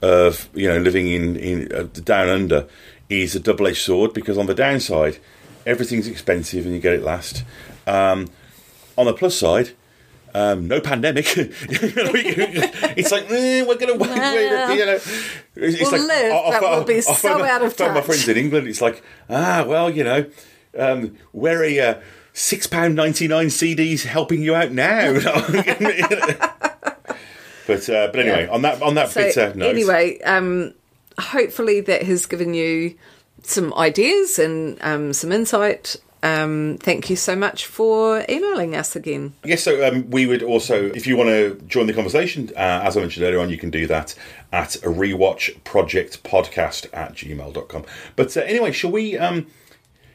of 0.00 0.48
you 0.54 0.68
know 0.68 0.78
living 0.78 1.08
in 1.08 1.36
in 1.36 1.72
uh, 1.72 1.82
down 2.04 2.28
under 2.28 2.66
is 3.08 3.34
a 3.36 3.40
double 3.40 3.66
edged 3.66 3.78
sword 3.82 4.12
because 4.14 4.38
on 4.38 4.46
the 4.46 4.54
downside, 4.54 5.18
everything's 5.66 6.08
expensive 6.08 6.64
and 6.66 6.74
you 6.74 6.80
get 6.80 6.92
it 6.94 7.02
last. 7.02 7.44
Um, 7.86 8.28
on 8.96 9.06
the 9.06 9.14
plus 9.14 9.36
side. 9.36 9.70
Um, 10.34 10.66
no 10.66 10.80
pandemic. 10.80 11.26
it's 11.36 13.12
like 13.12 13.30
eh, 13.30 13.62
we're 13.66 13.76
going 13.76 13.92
to 13.92 13.98
wait. 13.98 14.10
wait 14.10 14.78
you 14.78 14.86
know, 14.86 14.98
it's, 15.56 15.80
We'll 15.82 15.92
like 15.92 16.00
live, 16.00 16.32
I- 16.32 16.36
I 16.36 16.50
but 16.52 16.60
phone- 16.60 16.70
we'll 16.70 16.84
be 16.84 16.96
I 16.96 17.00
so 17.00 17.38
my- 17.38 17.50
out 17.50 17.62
of 17.62 17.74
phone 17.74 17.92
My 17.94 18.00
friends 18.00 18.26
in 18.28 18.38
England, 18.38 18.66
it's 18.66 18.80
like 18.80 19.02
ah 19.28 19.64
well, 19.68 19.90
you 19.90 20.04
know, 20.04 20.24
um, 20.78 21.18
we're 21.34 21.62
a 21.64 21.80
uh, 21.80 22.00
six 22.32 22.66
pound 22.66 22.94
ninety 22.94 23.28
nine 23.28 23.48
CDs 23.48 24.04
helping 24.04 24.40
you 24.40 24.54
out 24.54 24.72
now. 24.72 25.12
but 27.66 27.88
uh, 27.90 28.08
but 28.10 28.16
anyway, 28.18 28.46
on 28.48 28.62
that 28.62 28.80
on 28.80 28.94
that 28.94 29.10
So 29.10 29.22
bitter 29.22 29.54
note, 29.54 29.68
anyway, 29.68 30.18
um, 30.22 30.72
hopefully 31.18 31.82
that 31.82 32.04
has 32.04 32.24
given 32.24 32.54
you 32.54 32.96
some 33.42 33.72
ideas 33.74 34.38
and 34.38 34.78
um, 34.82 35.12
some 35.12 35.32
insight. 35.32 35.96
Um, 36.24 36.78
thank 36.80 37.10
you 37.10 37.16
so 37.16 37.34
much 37.34 37.66
for 37.66 38.24
emailing 38.28 38.76
us 38.76 38.94
again. 38.94 39.32
Yes, 39.44 39.64
so 39.64 39.84
um, 39.88 40.08
we 40.10 40.24
would 40.26 40.42
also, 40.44 40.86
if 40.94 41.04
you 41.04 41.16
want 41.16 41.30
to 41.30 41.60
join 41.66 41.88
the 41.88 41.92
conversation, 41.92 42.48
uh, 42.54 42.80
as 42.84 42.96
I 42.96 43.00
mentioned 43.00 43.26
earlier 43.26 43.40
on, 43.40 43.50
you 43.50 43.58
can 43.58 43.70
do 43.70 43.88
that 43.88 44.14
at 44.52 44.76
a 44.76 44.88
rewatch 44.88 45.64
project 45.64 46.22
podcast 46.22 46.86
at 46.92 47.14
gmail.com. 47.14 47.84
But 48.14 48.36
uh, 48.36 48.40
anyway, 48.42 48.70
shall 48.70 48.92
we 48.92 49.18
um, 49.18 49.48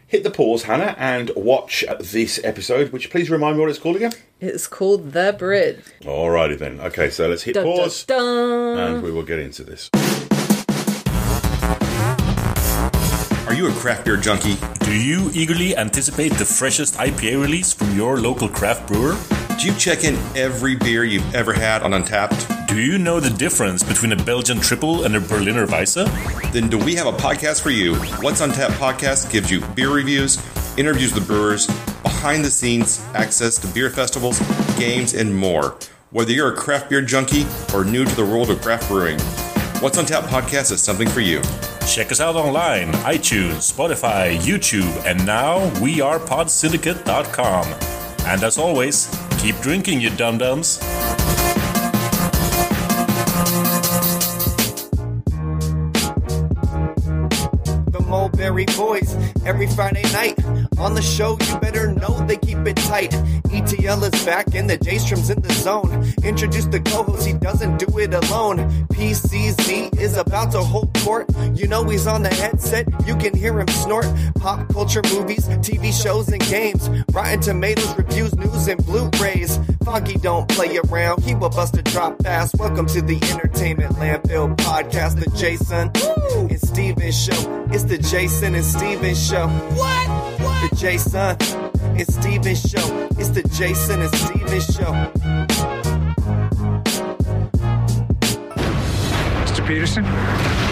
hit 0.07 0.23
the 0.23 0.31
pause, 0.31 0.63
Hannah, 0.63 0.95
and 0.97 1.29
watch 1.35 1.83
this 1.99 2.39
episode, 2.41 2.93
which 2.93 3.09
please 3.09 3.29
remind 3.29 3.57
me 3.57 3.61
what 3.61 3.69
it's 3.69 3.79
called 3.79 3.97
again? 3.97 4.13
It's 4.39 4.65
called 4.65 5.11
The 5.11 5.35
Bridge. 5.37 5.81
Alrighty 6.03 6.57
then. 6.57 6.79
Okay, 6.79 7.09
so 7.09 7.27
let's 7.27 7.43
hit 7.43 7.55
Dun, 7.55 7.65
dun, 7.65 7.77
pause 7.79 8.05
dun. 8.05 8.77
and 8.77 9.03
we 9.03 9.11
will 9.11 9.23
get 9.23 9.39
into 9.39 9.65
this. 9.65 9.89
You 13.57 13.69
a 13.69 13.71
craft 13.71 14.05
beer 14.05 14.17
junkie? 14.17 14.55
Do 14.81 14.93
you 14.93 15.31
eagerly 15.33 15.75
anticipate 15.75 16.31
the 16.33 16.45
freshest 16.45 16.93
IPA 16.93 17.41
release 17.41 17.73
from 17.73 17.95
your 17.97 18.21
local 18.21 18.47
craft 18.47 18.87
brewer? 18.87 19.17
Do 19.57 19.65
you 19.65 19.73
check 19.79 20.03
in 20.03 20.13
every 20.35 20.75
beer 20.75 21.03
you've 21.03 21.33
ever 21.33 21.53
had 21.53 21.81
on 21.81 21.89
Untappd? 21.89 22.67
Do 22.67 22.79
you 22.79 22.99
know 22.99 23.19
the 23.19 23.31
difference 23.31 23.81
between 23.81 24.11
a 24.11 24.15
Belgian 24.15 24.59
triple 24.59 25.05
and 25.05 25.15
a 25.15 25.19
Berliner 25.19 25.65
Weisse? 25.65 26.05
Then 26.51 26.69
do 26.69 26.77
we 26.77 26.93
have 26.93 27.07
a 27.07 27.11
podcast 27.11 27.63
for 27.63 27.71
you? 27.71 27.95
What's 28.21 28.41
Untapped 28.41 28.75
podcast 28.75 29.31
gives 29.31 29.49
you 29.49 29.61
beer 29.73 29.89
reviews, 29.89 30.37
interviews 30.77 31.15
with 31.15 31.25
brewers, 31.25 31.65
behind 32.03 32.45
the 32.45 32.51
scenes 32.51 33.03
access 33.15 33.57
to 33.57 33.67
beer 33.73 33.89
festivals, 33.89 34.39
games, 34.77 35.15
and 35.15 35.35
more. 35.35 35.79
Whether 36.11 36.31
you're 36.31 36.53
a 36.53 36.55
craft 36.55 36.91
beer 36.91 37.01
junkie 37.01 37.47
or 37.73 37.83
new 37.83 38.05
to 38.05 38.15
the 38.15 38.23
world 38.23 38.51
of 38.51 38.61
craft 38.61 38.87
brewing, 38.87 39.17
What's 39.79 39.97
Untapped 39.97 40.27
podcast 40.27 40.71
is 40.71 40.81
something 40.81 41.07
for 41.07 41.21
you. 41.21 41.41
Check 41.87 42.11
us 42.11 42.19
out 42.19 42.35
online, 42.35 42.91
iTunes, 43.05 43.71
Spotify, 43.71 44.37
YouTube, 44.37 44.93
and 45.05 45.25
now 45.25 45.57
we 45.81 46.01
are 46.01 46.19
podsyndicate.com. 46.19 47.65
And 48.27 48.43
as 48.43 48.57
always, 48.57 49.09
keep 49.39 49.57
drinking, 49.61 50.01
you 50.01 50.09
dum 50.11 50.37
Mulberry 58.37 58.65
Boys 58.77 59.15
every 59.47 59.65
Friday 59.65 60.03
night. 60.13 60.37
On 60.77 60.93
the 60.93 61.01
show, 61.01 61.39
you 61.47 61.57
better 61.57 61.91
know 61.91 62.23
they 62.27 62.37
keep 62.37 62.59
it 62.67 62.75
tight. 62.75 63.11
ETL 63.51 64.03
is 64.03 64.25
back 64.25 64.53
and 64.53 64.69
the 64.69 64.77
J 64.77 64.99
Strom's 64.99 65.31
in 65.31 65.41
the 65.41 65.51
zone. 65.53 66.05
Introduce 66.23 66.65
the 66.65 66.79
co 66.79 67.01
host, 67.01 67.25
he 67.25 67.33
doesn't 67.33 67.77
do 67.79 67.97
it 67.97 68.13
alone. 68.13 68.59
PCZ 68.89 69.97
is 69.97 70.15
about 70.17 70.51
to 70.51 70.59
hold 70.59 70.93
court. 70.99 71.27
You 71.55 71.67
know 71.67 71.83
he's 71.85 72.05
on 72.05 72.21
the 72.21 72.29
headset, 72.29 72.85
you 73.07 73.15
can 73.15 73.35
hear 73.35 73.59
him 73.59 73.67
snort. 73.69 74.05
Pop 74.35 74.71
culture 74.71 75.01
movies, 75.11 75.47
TV 75.47 75.91
shows, 75.91 76.29
and 76.29 76.41
games. 76.47 76.87
Rotten 77.11 77.41
Tomatoes 77.41 77.97
reviews, 77.97 78.35
news, 78.35 78.67
and 78.67 78.85
Blu 78.85 79.09
rays. 79.19 79.59
Foggy 79.83 80.19
don't 80.19 80.47
play 80.49 80.77
around, 80.77 81.23
he 81.23 81.33
will 81.33 81.49
bust 81.49 81.75
a 81.77 81.81
drop 81.81 82.21
fast. 82.21 82.53
Welcome 82.59 82.85
to 82.87 83.01
the 83.01 83.15
Entertainment 83.31 83.95
Landfill 83.95 84.55
podcast, 84.57 85.19
the 85.19 85.31
Jason 85.35 85.91
and 86.49 86.61
Steven 86.61 87.11
show. 87.11 87.67
It's 87.71 87.85
the 87.85 87.97
Jason 87.97 88.26
and 88.27 88.65
Steven 88.65 89.15
show. 89.15 89.47
What? 89.47 90.09
What? 90.41 90.69
The 90.69 90.75
Jason 90.75 91.37
and 91.97 92.07
Steven 92.13 92.55
show. 92.55 93.07
It's 93.17 93.29
the 93.29 93.43
Jason 93.43 94.01
and 94.01 94.13
Steven 94.15 94.59
show. 94.59 94.91
Mr. 99.45 99.65
Peterson? 99.65 100.66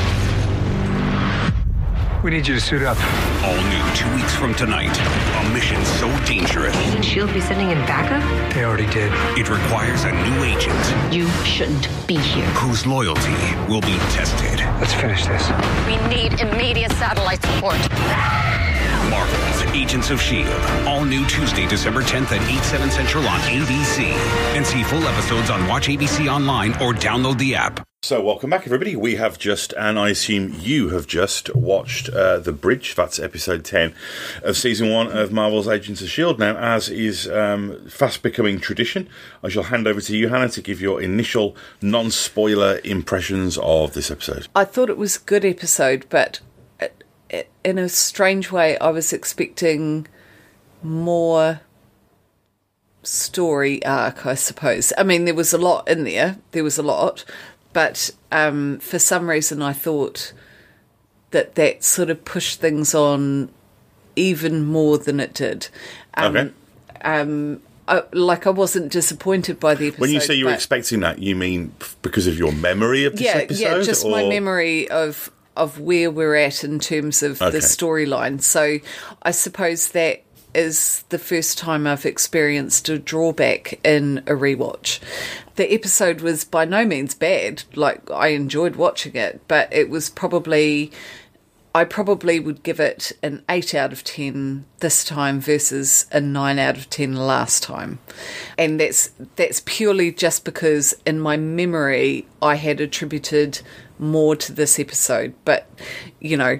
We 2.25 2.31
need 2.31 2.47
you 2.47 2.55
to 2.55 2.59
suit 2.59 2.81
up. 2.81 2.97
All 3.43 3.53
new 3.55 3.95
two 3.95 4.11
weeks 4.15 4.33
from 4.33 4.55
tonight. 4.55 4.97
A 5.45 5.53
mission 5.53 5.85
so 5.85 6.07
dangerous, 6.25 6.75
Isn't 6.87 7.03
Shield 7.03 7.31
be 7.31 7.39
sending 7.39 7.69
in 7.69 7.77
backup? 7.85 8.23
They 8.51 8.65
already 8.65 8.87
did. 8.87 9.11
it 9.37 9.47
requires 9.47 10.05
a 10.05 10.11
new 10.11 10.43
agent 10.43 11.13
You 11.13 11.27
shouldn't 11.45 11.87
be 12.07 12.15
here. 12.17 12.47
whose 12.47 12.87
loyalty 12.87 13.35
will 13.69 13.81
be 13.81 13.95
tested. 14.09 14.59
Let's 14.81 14.95
finish 14.95 15.27
this. 15.27 15.47
We 15.85 15.97
need 16.07 16.41
immediate 16.41 16.93
satellite 16.93 17.43
support. 17.43 17.77
Marvel's 19.09 19.61
Agents 19.73 20.09
of 20.09 20.19
S.H.I.E.L.D. 20.19 20.87
All 20.87 21.05
new 21.05 21.25
Tuesday, 21.27 21.67
December 21.67 22.01
10th 22.01 22.31
at 22.31 22.49
8, 22.49 22.63
7 22.63 22.91
central 22.91 23.27
on 23.27 23.39
ABC. 23.41 24.03
And 24.55 24.65
see 24.65 24.83
full 24.83 25.03
episodes 25.07 25.49
on 25.49 25.67
Watch 25.67 25.87
ABC 25.87 26.31
Online 26.31 26.71
or 26.73 26.93
download 26.93 27.37
the 27.37 27.55
app. 27.55 27.85
So, 28.05 28.21
welcome 28.21 28.51
back, 28.51 28.67
everybody. 28.67 28.95
We 28.95 29.15
have 29.15 29.39
just, 29.39 29.73
and 29.73 29.97
I 29.97 30.09
assume 30.09 30.53
you 30.59 30.89
have 30.89 31.07
just 31.07 31.55
watched 31.55 32.07
uh, 32.09 32.37
The 32.37 32.51
Bridge. 32.51 32.93
That's 32.93 33.17
episode 33.17 33.65
10 33.65 33.95
of 34.43 34.55
season 34.55 34.91
one 34.91 35.07
of 35.07 35.31
Marvel's 35.31 35.67
Agents 35.67 36.01
of 36.01 36.07
S.H.I.E.L.D. 36.07 36.37
Now, 36.37 36.55
as 36.55 36.87
is 36.87 37.27
um, 37.27 37.83
fast 37.89 38.21
becoming 38.21 38.59
tradition, 38.59 39.09
I 39.41 39.49
shall 39.49 39.63
hand 39.63 39.87
over 39.87 40.01
to 40.01 40.15
you, 40.15 40.29
Hannah, 40.29 40.49
to 40.49 40.61
give 40.61 40.79
your 40.81 41.01
initial 41.01 41.55
non 41.81 42.11
spoiler 42.11 42.79
impressions 42.83 43.57
of 43.57 43.93
this 43.93 44.11
episode. 44.11 44.49
I 44.53 44.65
thought 44.65 44.91
it 44.91 44.97
was 44.97 45.17
a 45.17 45.21
good 45.21 45.43
episode, 45.43 46.05
but 46.09 46.41
in 47.63 47.77
a 47.77 47.89
strange 47.89 48.51
way, 48.51 48.77
I 48.77 48.89
was 48.89 49.13
expecting 49.13 50.07
more 50.83 51.61
story 53.03 53.83
arc, 53.85 54.25
I 54.25 54.35
suppose. 54.35 54.93
I 54.97 55.03
mean, 55.03 55.25
there 55.25 55.33
was 55.33 55.53
a 55.53 55.57
lot 55.57 55.87
in 55.87 56.03
there, 56.03 56.37
there 56.51 56.63
was 56.63 56.77
a 56.77 56.83
lot, 56.83 57.25
but 57.73 58.11
um, 58.31 58.79
for 58.79 58.99
some 58.99 59.29
reason, 59.29 59.61
I 59.61 59.73
thought 59.73 60.33
that 61.31 61.55
that 61.55 61.83
sort 61.83 62.09
of 62.09 62.23
pushed 62.25 62.61
things 62.61 62.95
on 62.95 63.49
even 64.15 64.65
more 64.65 64.97
than 64.97 65.19
it 65.19 65.33
did. 65.33 65.67
Um, 66.13 66.35
Okay. 66.35 66.51
I, 67.87 68.03
like 68.13 68.47
I 68.47 68.49
wasn't 68.49 68.91
disappointed 68.91 69.59
by 69.59 69.75
the 69.75 69.87
episode. 69.87 70.01
When 70.01 70.09
you 70.11 70.19
say 70.19 70.33
you 70.33 70.45
were 70.45 70.53
expecting 70.53 71.01
that, 71.01 71.19
you 71.19 71.35
mean 71.35 71.73
because 72.01 72.25
of 72.25 72.37
your 72.37 72.51
memory 72.51 73.05
of 73.05 73.13
this 73.13 73.21
yeah, 73.21 73.33
episode? 73.33 73.61
yeah, 73.61 73.81
just 73.83 74.07
my 74.07 74.27
memory 74.27 74.89
of 74.89 75.31
of 75.55 75.79
where 75.79 76.11
we're 76.11 76.35
at 76.35 76.63
in 76.63 76.79
terms 76.79 77.23
of 77.23 77.41
Okay. 77.41 77.51
the 77.51 77.59
storyline. 77.59 78.41
So 78.41 78.79
I 79.23 79.31
suppose 79.31 79.89
that 79.89 80.23
is 80.53 81.03
the 81.09 81.19
first 81.19 81.57
time 81.57 81.85
I've 81.85 82.05
experienced 82.05 82.87
a 82.89 82.97
drawback 82.97 83.79
in 83.85 84.19
a 84.19 84.31
rewatch. 84.31 84.99
The 85.57 85.73
episode 85.73 86.21
was 86.21 86.45
by 86.45 86.65
no 86.65 86.85
means 86.85 87.13
bad. 87.13 87.63
Like 87.75 88.09
I 88.09 88.29
enjoyed 88.29 88.75
watching 88.77 89.15
it, 89.15 89.41
but 89.47 89.71
it 89.73 89.89
was 89.89 90.09
probably 90.09 90.91
I 91.73 91.83
probably 91.83 92.39
would 92.39 92.63
give 92.63 92.79
it 92.79 93.11
an 93.21 93.43
8 93.49 93.75
out 93.75 93.91
of 93.91 94.05
10 94.05 94.63
this 94.79 95.03
time 95.03 95.41
versus 95.41 96.05
a 96.09 96.21
9 96.21 96.57
out 96.57 96.77
of 96.77 96.89
10 96.89 97.15
last 97.15 97.63
time. 97.63 97.99
And 98.57 98.79
that's 98.79 99.11
that's 99.35 99.61
purely 99.65 100.13
just 100.13 100.45
because 100.45 100.95
in 101.05 101.19
my 101.19 101.35
memory 101.35 102.27
I 102.41 102.55
had 102.55 102.79
attributed 102.79 103.59
more 103.99 104.35
to 104.35 104.51
this 104.51 104.79
episode, 104.79 105.33
but 105.45 105.69
you 106.19 106.37
know, 106.37 106.59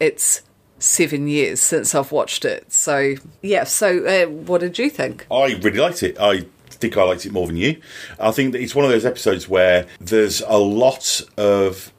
it's 0.00 0.42
7 0.78 1.28
years 1.28 1.60
since 1.60 1.94
I've 1.94 2.12
watched 2.12 2.44
it. 2.44 2.72
So, 2.72 3.14
yeah, 3.40 3.64
so 3.64 4.04
uh, 4.04 4.26
what 4.28 4.60
did 4.60 4.78
you 4.78 4.90
think? 4.90 5.26
I 5.30 5.54
really 5.54 5.78
liked 5.78 6.02
it. 6.02 6.18
I 6.18 6.46
think 6.68 6.96
I 6.96 7.04
liked 7.04 7.24
it 7.26 7.32
more 7.32 7.46
than 7.46 7.56
you. 7.56 7.80
I 8.18 8.32
think 8.32 8.52
that 8.52 8.60
it's 8.60 8.74
one 8.74 8.84
of 8.84 8.90
those 8.90 9.04
episodes 9.04 9.48
where 9.48 9.86
there's 10.00 10.40
a 10.42 10.58
lot 10.58 11.20
of 11.36 11.92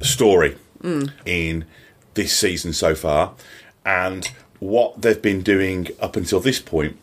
story 0.00 0.56
in 1.24 1.64
this 2.12 2.36
season 2.36 2.72
so 2.72 2.94
far, 2.94 3.34
and 3.86 4.30
what 4.60 5.00
they've 5.02 5.20
been 5.20 5.42
doing 5.42 5.88
up 6.00 6.14
until 6.14 6.40
this 6.40 6.60
point 6.60 6.98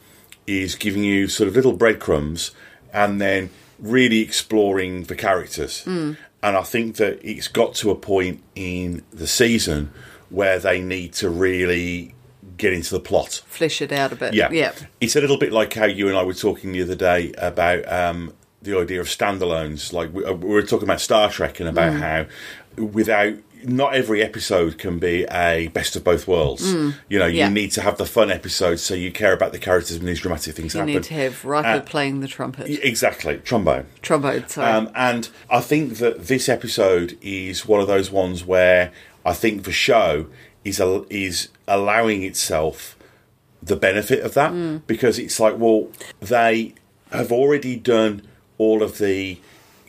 is 0.48 0.76
giving 0.76 1.04
you 1.04 1.28
sort 1.28 1.48
of 1.48 1.56
little 1.56 1.74
breadcrumbs 1.74 2.52
and 2.94 3.20
then 3.22 3.50
really 3.82 4.20
exploring 4.20 5.04
the 5.04 5.16
characters. 5.16 5.86
And 5.86 6.18
I 6.44 6.64
think 6.64 6.96
that 6.96 7.20
it's 7.24 7.48
got 7.48 7.76
to 7.76 7.92
a 7.92 7.96
point 7.96 8.42
in 8.56 9.04
the 9.12 9.28
season 9.28 9.92
where 10.30 10.60
they 10.60 10.82
need 10.82 11.14
to 11.14 11.30
really 11.30 12.16
get 12.58 12.74
into 12.74 12.92
the 12.92 13.00
plot. 13.00 13.42
Flesh 13.48 13.82
it 13.82 13.92
out 13.92 14.12
a 14.12 14.16
bit. 14.16 14.34
Yeah. 14.34 14.50
Yeah. 14.52 14.72
It's 15.00 15.16
a 15.16 15.22
little 15.22 15.38
bit 15.38 15.52
like 15.52 15.74
how 15.74 15.86
you 15.86 16.08
and 16.08 16.18
I 16.18 16.24
were 16.24 16.34
talking 16.34 16.72
the 16.72 16.82
other 16.82 16.96
day 16.96 17.34
about 17.38 17.92
um, 17.92 18.34
the 18.62 18.78
idea 18.78 19.02
of 19.02 19.08
standalones. 19.08 19.94
Like 19.94 20.14
we, 20.14 20.24
uh, 20.24 20.34
we 20.34 20.50
were 20.50 20.62
talking 20.64 20.88
about 20.88 21.02
Star 21.02 21.30
Trek 21.30 21.60
and 21.60 21.70
about 21.70 21.94
how 21.94 22.26
without 22.78 23.36
not 23.64 23.94
every 23.96 24.22
episode 24.24 24.78
can 24.78 25.00
be 25.00 25.24
a 25.32 25.68
best 25.74 25.96
of 25.96 26.04
both 26.04 26.28
worlds. 26.28 26.72
You 27.10 27.20
know, 27.20 27.26
you 27.26 27.40
Yeah. 27.40 27.50
need 27.50 27.72
to 27.74 27.82
have 27.82 27.98
the 27.98 28.06
fun 28.06 28.32
episodes 28.32 28.82
so 28.82 28.94
you 28.94 29.12
care 29.12 29.34
about 29.34 29.52
the 29.52 29.60
characters 29.60 29.98
when 29.98 30.08
these 30.08 30.20
dramatic 30.20 30.56
things 30.56 30.74
You 30.74 30.80
happen. 30.82 30.94
need 30.96 31.04
to 31.04 31.14
have 31.16 31.44
Riker 31.46 31.68
Uh, 31.68 31.80
playing 31.82 32.22
the 32.22 32.28
trumpet. 32.28 32.70
Exactly, 32.84 33.38
trombone. 33.44 33.86
Trombone, 34.02 34.48
sorry. 34.48 34.72
Um, 34.72 34.90
and 34.96 35.30
I 35.50 35.60
think 35.62 35.98
that 35.98 36.28
this 36.28 36.48
episode 36.50 37.18
is 37.22 37.66
one 37.68 37.80
of 37.82 37.88
those 37.88 38.12
ones 38.12 38.46
where 38.46 38.92
I 39.26 39.34
think 39.34 39.64
the 39.64 39.72
show 39.72 40.28
is 40.64 40.80
al- 40.80 41.06
is 41.10 41.50
allowing 41.68 42.24
itself 42.24 42.96
the 43.64 43.76
benefit 43.76 44.22
of 44.24 44.34
that 44.34 44.88
because 44.88 45.20
it's 45.20 45.40
like, 45.40 45.56
well, 45.60 45.90
they 46.20 46.74
have 47.12 47.32
already 47.32 47.76
done 47.76 48.24
all 48.58 48.82
of 48.82 48.98
the 48.98 49.38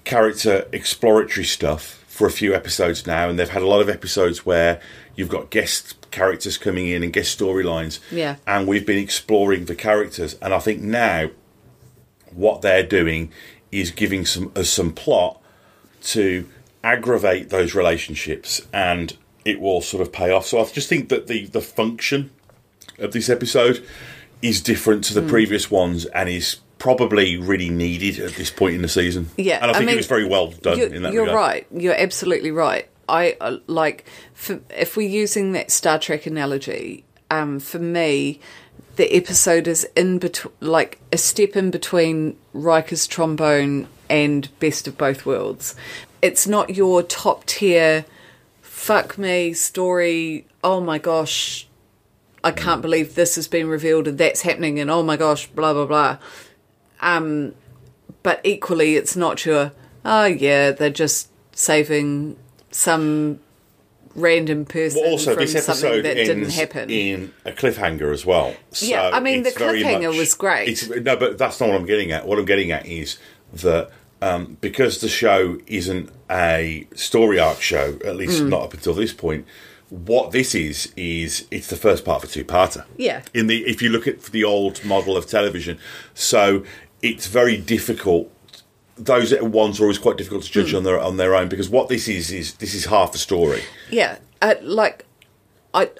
character 0.04 0.66
exploratory 0.72 1.44
stuff 1.44 2.01
for 2.12 2.26
a 2.26 2.30
few 2.30 2.54
episodes 2.54 3.06
now, 3.06 3.30
and 3.30 3.38
they've 3.38 3.48
had 3.48 3.62
a 3.62 3.66
lot 3.66 3.80
of 3.80 3.88
episodes 3.88 4.44
where 4.44 4.78
you've 5.16 5.30
got 5.30 5.48
guest 5.48 5.96
characters 6.10 6.58
coming 6.58 6.86
in 6.86 7.02
and 7.02 7.10
guest 7.10 7.38
storylines, 7.38 8.00
Yeah. 8.10 8.36
and 8.46 8.68
we've 8.68 8.84
been 8.84 8.98
exploring 8.98 9.64
the 9.64 9.74
characters, 9.74 10.36
and 10.42 10.52
I 10.52 10.58
think 10.58 10.82
now 10.82 11.30
what 12.30 12.60
they're 12.60 12.82
doing 12.82 13.32
is 13.70 13.90
giving 13.90 14.26
some 14.26 14.52
us 14.54 14.68
some 14.68 14.92
plot 14.92 15.40
to 16.02 16.46
aggravate 16.84 17.48
those 17.48 17.74
relationships 17.74 18.60
and 18.74 19.16
it 19.46 19.58
will 19.58 19.80
sort 19.80 20.02
of 20.02 20.12
pay 20.12 20.30
off. 20.30 20.46
So 20.46 20.60
I 20.60 20.64
just 20.66 20.90
think 20.90 21.08
that 21.08 21.28
the 21.28 21.46
the 21.46 21.62
function 21.62 22.30
of 22.98 23.12
this 23.12 23.30
episode 23.30 23.82
is 24.42 24.60
different 24.60 25.04
to 25.04 25.14
the 25.14 25.22
hmm. 25.22 25.30
previous 25.30 25.70
ones 25.70 26.04
and 26.06 26.28
is 26.28 26.58
probably 26.82 27.36
really 27.36 27.70
needed 27.70 28.18
at 28.18 28.32
this 28.32 28.50
point 28.50 28.74
in 28.74 28.82
the 28.82 28.88
season. 28.88 29.30
Yeah, 29.36 29.58
and 29.62 29.66
I 29.66 29.68
I 29.70 29.72
think 29.74 29.86
mean, 29.86 29.94
it 29.94 29.98
was 29.98 30.08
very 30.08 30.24
well 30.26 30.48
done 30.48 30.78
you're, 30.78 30.92
in 30.92 31.02
that 31.04 31.12
you're 31.12 31.26
regard. 31.26 31.38
right. 31.38 31.66
You're 31.70 31.94
absolutely 31.94 32.50
right. 32.50 32.88
I 33.08 33.36
uh, 33.40 33.58
like 33.68 34.04
for, 34.34 34.58
if 34.68 34.96
we're 34.96 35.08
using 35.08 35.52
that 35.52 35.70
Star 35.70 36.00
Trek 36.00 36.26
analogy. 36.26 37.04
Um, 37.30 37.60
for 37.60 37.78
me, 37.78 38.40
the 38.96 39.14
episode 39.14 39.68
is 39.68 39.84
in 39.94 40.18
between, 40.18 40.52
like 40.58 40.98
a 41.12 41.18
step 41.18 41.54
in 41.54 41.70
between 41.70 42.36
Riker's 42.52 43.06
trombone 43.06 43.86
and 44.10 44.48
Best 44.58 44.88
of 44.88 44.98
Both 44.98 45.24
Worlds. 45.24 45.76
It's 46.20 46.48
not 46.48 46.74
your 46.74 47.04
top 47.04 47.46
tier, 47.46 48.04
fuck 48.60 49.16
me 49.16 49.52
story. 49.52 50.46
Oh 50.64 50.80
my 50.80 50.98
gosh, 50.98 51.68
I 52.42 52.50
can't 52.50 52.82
believe 52.82 53.14
this 53.14 53.36
has 53.36 53.46
been 53.46 53.68
revealed 53.68 54.08
and 54.08 54.18
that's 54.18 54.42
happening, 54.42 54.80
and 54.80 54.90
oh 54.90 55.04
my 55.04 55.16
gosh, 55.16 55.46
blah 55.46 55.72
blah 55.72 55.86
blah. 55.86 56.18
Um, 57.02 57.54
but 58.22 58.40
equally, 58.44 58.96
it's 58.96 59.16
not 59.16 59.44
your 59.44 59.72
oh 60.04 60.24
yeah, 60.24 60.70
they're 60.70 60.90
just 60.90 61.28
saving 61.54 62.36
some 62.70 63.40
random 64.14 64.64
person 64.66 65.00
Well, 65.00 65.12
also, 65.12 65.34
from 65.34 65.44
this 65.46 65.52
something 65.64 65.86
episode 65.88 66.02
that 66.04 66.14
didn't 66.14 66.50
happen. 66.50 66.90
in 66.90 67.32
a 67.46 67.52
cliffhanger 67.52 68.12
as 68.12 68.26
well. 68.26 68.54
So 68.70 68.86
Yeah, 68.86 69.10
I 69.12 69.20
mean, 69.20 69.42
the 69.42 69.50
cliffhanger 69.50 70.08
much- 70.10 70.18
was 70.18 70.34
great. 70.34 70.68
It's, 70.68 70.88
no, 70.88 71.16
but 71.16 71.38
that's 71.38 71.58
not 71.60 71.70
what 71.70 71.76
I'm 71.80 71.86
getting 71.86 72.12
at. 72.12 72.26
What 72.26 72.38
I'm 72.38 72.44
getting 72.44 72.70
at 72.72 72.86
is 72.86 73.18
that 73.54 73.90
um, 74.20 74.56
because 74.60 75.00
the 75.00 75.08
show 75.08 75.58
isn't 75.66 76.10
a 76.30 76.86
story 76.94 77.38
arc 77.38 77.60
show, 77.60 77.98
at 78.04 78.16
least 78.16 78.42
Mm. 78.42 78.48
not 78.50 78.62
up 78.62 78.74
until 78.74 78.94
this 78.94 79.12
point, 79.12 79.46
what 79.88 80.30
this 80.30 80.54
is 80.54 80.92
is 80.96 81.46
it's 81.50 81.66
the 81.68 81.76
first 81.76 82.04
part 82.04 82.22
of 82.22 82.30
a 82.30 82.32
two-parter. 82.32 82.84
Yeah. 82.96 83.22
In 83.34 83.46
the 83.46 83.64
if 83.64 83.82
you 83.82 83.88
look 83.88 84.06
at 84.06 84.22
the 84.24 84.44
old 84.44 84.84
model 84.84 85.16
of 85.16 85.26
television, 85.26 85.78
so 86.14 86.64
it's 87.02 87.26
very 87.26 87.56
difficult. 87.56 88.30
Those 88.96 89.34
ones 89.40 89.80
are 89.80 89.84
always 89.84 89.98
quite 89.98 90.16
difficult 90.16 90.44
to 90.44 90.50
judge 90.50 90.72
on 90.72 90.84
their 90.84 90.98
on 90.98 91.16
their 91.16 91.34
own 91.34 91.48
because 91.48 91.68
what 91.68 91.88
this 91.88 92.08
is 92.08 92.30
is 92.30 92.54
this 92.54 92.74
is 92.74 92.86
half 92.86 93.12
the 93.12 93.18
story. 93.18 93.62
Yeah, 93.90 94.18
uh, 94.40 94.54
like 94.62 95.04
I, 95.74 95.90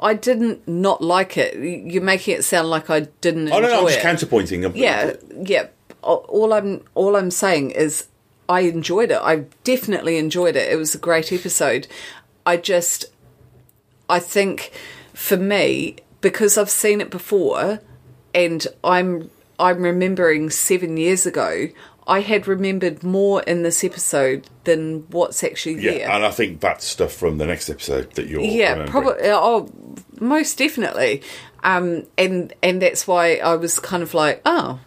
I 0.00 0.14
didn't 0.14 0.66
not 0.66 1.02
like 1.02 1.36
it. 1.36 1.54
You're 1.56 2.02
making 2.02 2.36
it 2.36 2.42
sound 2.42 2.68
like 2.68 2.90
I 2.90 3.00
didn't. 3.20 3.52
Oh 3.52 3.60
no, 3.60 3.68
no, 3.68 3.80
I'm 3.80 3.86
just 3.86 3.98
it. 3.98 4.02
counterpointing. 4.02 4.72
Yeah, 4.74 5.14
yeah. 5.42 5.68
All 6.02 6.52
I'm 6.52 6.82
all 6.94 7.14
I'm 7.14 7.30
saying 7.30 7.70
is 7.70 8.08
I 8.48 8.60
enjoyed 8.60 9.12
it. 9.12 9.20
I 9.22 9.44
definitely 9.62 10.18
enjoyed 10.18 10.56
it. 10.56 10.72
It 10.72 10.76
was 10.76 10.94
a 10.94 10.98
great 10.98 11.32
episode. 11.32 11.86
I 12.44 12.56
just 12.56 13.06
I 14.08 14.18
think 14.18 14.72
for 15.14 15.36
me 15.36 15.96
because 16.20 16.58
I've 16.58 16.70
seen 16.70 17.00
it 17.00 17.10
before 17.10 17.80
and 18.34 18.66
I'm 18.82 19.30
I'm 19.62 19.82
remembering 19.82 20.50
7 20.50 20.96
years 20.96 21.24
ago 21.26 21.68
I 22.04 22.20
had 22.20 22.48
remembered 22.48 23.04
more 23.04 23.42
in 23.44 23.62
this 23.62 23.84
episode 23.84 24.48
than 24.64 25.06
what's 25.10 25.44
actually 25.44 25.76
Yeah, 25.80 25.92
there. 25.92 26.10
and 26.10 26.24
I 26.26 26.32
think 26.32 26.60
that's 26.60 26.84
stuff 26.84 27.12
from 27.12 27.38
the 27.38 27.46
next 27.46 27.70
episode 27.70 28.12
that 28.14 28.26
you're 28.26 28.40
yeah 28.42 28.86
probably 28.86 29.22
oh 29.24 29.70
most 30.20 30.58
definitely. 30.58 31.22
Um 31.62 32.04
and 32.18 32.52
and 32.62 32.82
that's 32.82 33.06
why 33.06 33.36
i 33.36 33.54
was 33.54 33.78
kind 33.78 34.02
of 34.02 34.14
like 34.14 34.42
oh 34.44 34.80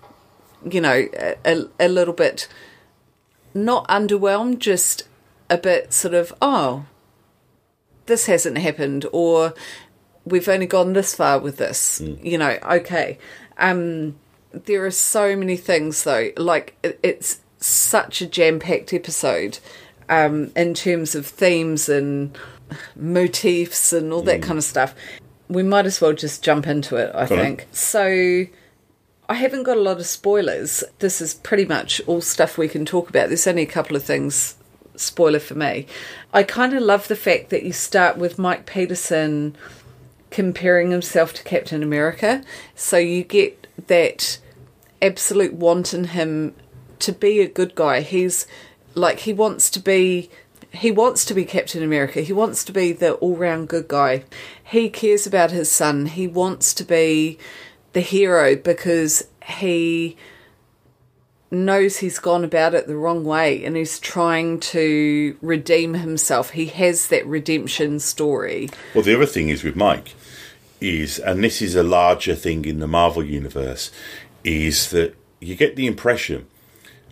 you 0.70 0.82
know 0.82 1.08
a, 1.18 1.36
a, 1.46 1.66
a 1.80 1.88
little 1.88 2.14
bit 2.14 2.50
not 3.54 3.88
underwhelmed 3.88 4.60
just 4.60 5.08
a 5.50 5.58
bit 5.58 5.94
sort 5.94 6.14
of 6.14 6.34
oh 6.42 6.86
this 8.08 8.26
hasn't 8.26 8.58
happened 8.58 9.06
or 9.14 9.54
we've 10.26 10.50
only 10.50 10.66
gone 10.68 10.92
this 10.94 11.16
far 11.16 11.40
with 11.40 11.56
this 11.58 12.02
you 12.22 12.38
know 12.38 12.58
okay. 12.70 13.18
Um 13.58 14.16
there 14.66 14.86
are 14.86 14.92
so 14.92 15.36
many 15.36 15.58
things 15.58 16.04
though 16.04 16.32
like 16.38 16.76
it, 16.84 17.00
it's 17.04 17.42
such 17.58 18.22
a 18.22 18.26
jam-packed 18.26 18.94
episode 18.94 19.60
um 20.10 20.52
in 20.56 20.74
terms 20.74 21.16
of 21.16 21.26
themes 21.26 21.90
and 21.90 22.38
motifs 22.96 23.94
and 23.94 24.12
all 24.12 24.22
that 24.22 24.42
kind 24.42 24.58
of 24.58 24.64
stuff 24.64 24.96
we 25.48 25.62
might 25.62 25.86
as 25.86 26.02
well 26.02 26.14
just 26.14 26.44
jump 26.44 26.66
into 26.68 26.96
it 26.96 27.12
i 27.14 27.26
Go 27.26 27.36
on. 27.36 27.42
think 27.42 27.68
so 27.72 28.46
I 29.28 29.36
haven't 29.36 29.64
got 29.64 29.78
a 29.78 29.82
lot 29.82 29.98
of 29.98 30.06
spoilers. 30.06 30.84
This 31.00 31.20
is 31.20 31.34
pretty 31.34 31.66
much 31.66 32.00
all 32.06 32.22
stuff 32.22 32.58
we 32.58 32.68
can 32.68 32.86
talk 32.86 33.10
about. 33.10 33.30
There's 33.30 33.48
only 33.48 33.64
a 33.64 33.68
couple 33.68 33.96
of 33.96 34.04
things 34.04 34.56
spoiler 34.96 35.40
for 35.40 35.56
me. 35.56 35.88
I 36.34 36.44
kind 36.44 36.74
of 36.74 36.84
love 36.84 37.08
the 37.08 37.16
fact 37.16 37.50
that 37.50 37.64
you 37.64 37.74
start 37.74 38.18
with 38.18 38.38
Mike 38.38 38.66
Peterson 38.66 39.56
comparing 40.30 40.92
himself 40.92 41.34
to 41.34 41.44
Captain 41.44 41.82
America. 41.82 42.44
So 42.76 42.98
you 42.98 43.24
get 43.24 43.68
that 43.88 44.38
absolute 45.02 45.54
want 45.54 45.94
in 45.94 46.06
him 46.06 46.56
to 47.00 47.12
be 47.12 47.40
a 47.40 47.48
good 47.48 47.76
guy. 47.76 48.02
He's 48.02 48.48
like 48.94 49.20
he 49.20 49.34
wants 49.34 49.70
to 49.72 49.80
be 49.80 50.30
he 50.72 50.92
wants 50.92 51.24
to 51.26 51.34
be 51.34 51.46
Captain 51.46 51.84
America. 51.84 52.22
He 52.22 52.34
wants 52.34 52.64
to 52.66 52.74
be 52.74 52.92
the 52.92 53.14
all-round 53.14 53.70
good 53.70 53.88
guy. 53.88 54.26
He 54.62 54.90
cares 54.90 55.26
about 55.26 55.52
his 55.52 55.72
son. 55.72 56.08
He 56.08 56.28
wants 56.28 56.74
to 56.74 56.84
be 56.84 57.38
the 57.94 58.02
hero 58.02 58.56
because 58.56 59.28
he 59.46 60.18
knows 61.50 61.98
he's 61.98 62.20
gone 62.20 62.44
about 62.44 62.74
it 62.74 62.88
the 62.88 62.98
wrong 62.98 63.24
way 63.24 63.64
and 63.64 63.78
he's 63.78 64.00
trying 64.00 64.60
to 64.60 65.38
redeem 65.42 65.94
himself. 65.94 66.50
He 66.52 66.66
has 66.68 67.08
that 67.08 67.26
redemption 67.26 68.00
story. 68.00 68.70
Well, 68.94 69.04
the 69.04 69.16
other 69.16 69.26
thing 69.26 69.50
is 69.50 69.64
with 69.64 69.76
Mike 69.76 70.14
is, 70.82 71.20
and 71.20 71.44
this 71.44 71.62
is 71.62 71.76
a 71.76 71.84
larger 71.84 72.36
thing 72.36 72.66
in 72.66 72.80
the 72.80 72.88
Marvel 72.88 73.24
universe, 73.24 73.92
is 74.46 74.90
that 74.92 75.16
you 75.42 75.56
get 75.56 75.76
the 75.76 75.88
impression 75.88 76.48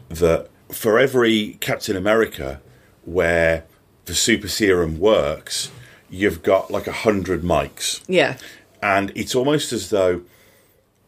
that 0.09 0.49
for 0.69 0.97
every 0.99 1.57
Captain 1.59 1.97
America 1.97 2.61
where 3.05 3.65
the 4.05 4.13
super 4.15 4.47
serum 4.47 4.99
works, 4.99 5.71
you've 6.09 6.43
got 6.43 6.71
like 6.71 6.87
a 6.87 6.91
hundred 6.91 7.41
mics 7.41 8.01
Yeah. 8.07 8.37
and 8.81 9.11
it's 9.15 9.35
almost 9.35 9.73
as 9.73 9.89
though 9.89 10.21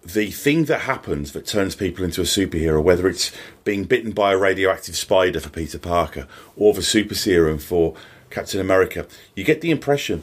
the 0.03 0.29
thing 0.31 0.65
that 0.65 0.81
happens 0.81 1.31
that 1.31 1.45
turns 1.47 1.75
people 1.75 2.03
into 2.05 2.21
a 2.21 2.25
superhero, 2.25 2.81
whether 2.83 3.07
it's 3.07 3.31
being 3.63 3.85
bitten 3.85 4.11
by 4.11 4.33
a 4.33 4.37
radioactive 4.37 4.95
spider 4.95 5.39
for 5.39 5.49
Peter 5.49 5.79
Parker 5.79 6.27
or 6.55 6.73
the 6.73 6.83
super 6.83 7.15
serum 7.15 7.57
for 7.57 7.95
Captain 8.29 8.59
America, 8.59 9.07
you 9.35 9.43
get 9.43 9.61
the 9.61 9.71
impression 9.71 10.21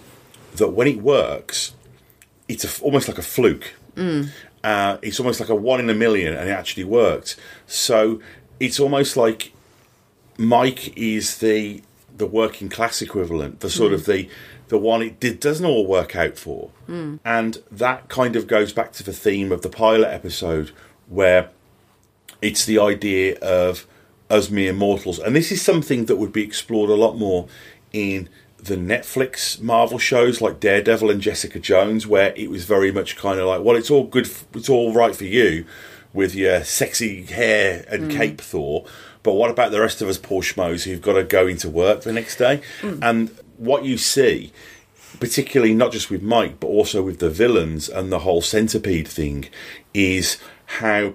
that 0.57 0.69
when 0.69 0.87
it 0.87 0.99
works, 1.03 1.75
it's 2.49 2.65
a, 2.65 2.83
almost 2.83 3.09
like 3.09 3.19
a 3.19 3.23
fluke. 3.23 3.73
Mm. 3.97 4.29
Uh, 4.65 4.99
it's 5.03 5.19
almost 5.19 5.41
like 5.41 5.49
a 5.49 5.55
one 5.55 5.81
in 5.81 5.91
a 5.91 5.95
million, 5.95 6.35
and 6.35 6.49
it 6.49 6.53
actually 6.53 6.85
worked. 6.85 7.37
So 7.67 8.21
it's 8.61 8.79
almost 8.79 9.17
like 9.17 9.53
Mike 10.39 10.97
is 10.97 11.39
the 11.39 11.83
the 12.17 12.27
working 12.27 12.69
class 12.69 13.03
equivalent, 13.03 13.61
the 13.61 13.71
sort 13.71 13.93
of 13.93 14.07
the 14.07 14.29
the 14.69 14.79
one 14.79 15.03
it 15.03 15.21
did, 15.21 15.41
doesn't 15.41 15.67
all 15.67 15.87
work 15.87 16.15
out 16.17 16.39
for, 16.39 16.71
and 17.25 17.63
that 17.71 18.09
kind 18.09 18.37
of 18.37 18.47
goes 18.47 18.73
back 18.73 18.93
to 18.93 19.03
the 19.03 19.13
theme 19.13 19.51
of 19.53 19.63
the 19.63 19.69
pilot 19.69 20.09
episode 20.09 20.71
where 21.09 21.51
it's 22.41 22.65
the 22.65 22.79
idea 22.79 23.39
of 23.41 23.87
us 24.31 24.49
mere 24.51 24.73
mortals, 24.73 25.19
and 25.19 25.35
this 25.37 25.51
is 25.53 25.61
something 25.61 26.07
that 26.07 26.17
would 26.17 26.33
be 26.33 26.43
explored 26.43 26.89
a 26.91 26.95
lot 26.95 27.19
more 27.19 27.49
in 27.93 28.29
the 28.63 28.77
Netflix 28.77 29.61
Marvel 29.61 29.99
shows 29.99 30.41
like 30.41 30.61
Daredevil 30.61 31.11
and 31.11 31.21
Jessica 31.21 31.59
Jones, 31.59 32.07
where 32.07 32.33
it 32.37 32.49
was 32.49 32.65
very 32.65 32.93
much 32.93 33.17
kind 33.17 33.41
of 33.41 33.47
like, 33.47 33.63
well, 33.63 33.77
it's 33.77 33.91
all 33.91 34.05
good, 34.05 34.31
it's 34.55 34.69
all 34.69 34.93
right 34.93 35.15
for 35.17 35.25
you 35.25 35.67
with 36.13 36.35
your 36.35 36.63
sexy 36.63 37.25
hair 37.25 37.85
and 37.89 38.11
mm. 38.11 38.17
cape 38.17 38.41
Thor, 38.41 38.85
but 39.23 39.35
what 39.35 39.51
about 39.51 39.71
the 39.71 39.81
rest 39.81 40.03
of 40.03 40.09
us 40.09 40.19
poor 40.19 40.43
schmoes 40.43 40.85
who've 40.85 41.01
got 41.01 41.15
to 41.15 41.25
go 41.25 41.47
into 41.47 41.71
work 41.71 42.03
the 42.03 42.13
next 42.13 42.37
day? 42.37 42.61
Mm. 42.81 42.99
And 43.03 43.39
what 43.57 43.85
you 43.85 43.97
see, 43.97 44.53
particularly 45.21 45.75
not 45.75 45.93
just 45.93 46.11
with 46.11 46.23
Mike, 46.23 46.59
but 46.61 46.67
also 46.67 47.03
with 47.03 47.19
the 47.19 47.31
villains 47.31 47.89
and 47.89 48.11
the 48.11 48.21
whole 48.21 48.43
centipede 48.43 49.09
thing, 49.09 49.49
is 49.95 50.39
how 50.67 51.15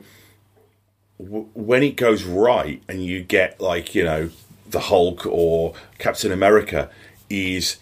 w- 1.19 1.49
when 1.53 1.83
it 1.83 1.95
goes 1.95 2.23
right 2.23 2.81
and 2.87 3.03
you 3.03 3.23
get 3.23 3.59
like 3.59 3.93
you 3.93 4.03
know 4.03 4.29
the 4.69 4.81
Hulk 4.81 5.25
or 5.25 5.73
Captain 5.97 6.31
America, 6.31 6.89
is 7.29 7.77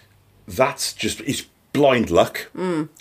that's 0.47 0.93
just 0.93 1.21
it's 1.21 1.45
blind 1.73 2.09
luck 2.09 2.49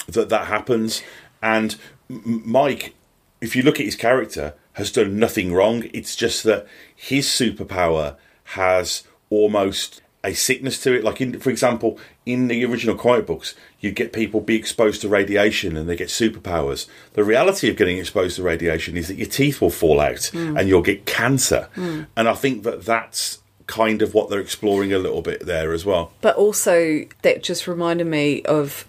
that 0.09 0.29
that 0.29 0.47
happens. 0.47 1.03
And 1.43 1.77
Mike, 2.09 2.95
if 3.41 3.55
you 3.55 3.63
look 3.63 3.79
at 3.79 3.87
his 3.87 3.97
character, 3.97 4.55
has 4.75 4.91
done 4.91 5.19
nothing 5.19 5.53
wrong. 5.53 5.89
It's 5.93 6.17
just 6.17 6.43
that 6.45 6.67
his 6.95 7.27
superpower 7.27 8.17
has 8.45 9.05
almost 9.31 10.01
a 10.25 10.33
sickness 10.35 10.83
to 10.83 10.95
it. 10.95 11.05
Like, 11.05 11.21
in, 11.21 11.39
for 11.39 11.51
example, 11.51 11.99
in 12.25 12.49
the 12.49 12.65
original 12.65 12.97
comic 12.97 13.27
books, 13.27 13.55
you 13.81 13.93
get 13.93 14.13
people 14.13 14.41
be 14.41 14.57
exposed 14.57 15.03
to 15.03 15.09
radiation 15.09 15.77
and 15.77 15.89
they 15.89 15.97
get 15.97 16.09
superpowers. 16.09 16.89
The 17.13 17.23
reality 17.25 17.69
of 17.69 17.77
getting 17.77 17.99
exposed 17.99 18.37
to 18.37 18.43
radiation 18.43 18.97
is 18.97 19.09
that 19.09 19.19
your 19.19 19.29
teeth 19.29 19.61
will 19.61 19.71
fall 19.71 20.01
out 20.01 20.33
and 20.33 20.69
you'll 20.69 20.83
get 20.83 21.05
cancer. 21.07 21.69
And 22.17 22.29
I 22.29 22.35
think 22.35 22.63
that 22.65 22.85
that's 22.85 23.39
kind 23.67 24.03
of 24.03 24.15
what 24.15 24.31
they're 24.31 24.41
exploring 24.41 24.93
a 24.93 24.99
little 24.99 25.23
bit 25.23 25.47
there 25.47 25.73
as 25.73 25.85
well. 25.85 26.13
But 26.21 26.37
also, 26.37 27.05
that 27.23 27.43
just 27.43 27.67
reminded 27.67 28.07
me 28.07 28.43
of 28.43 28.87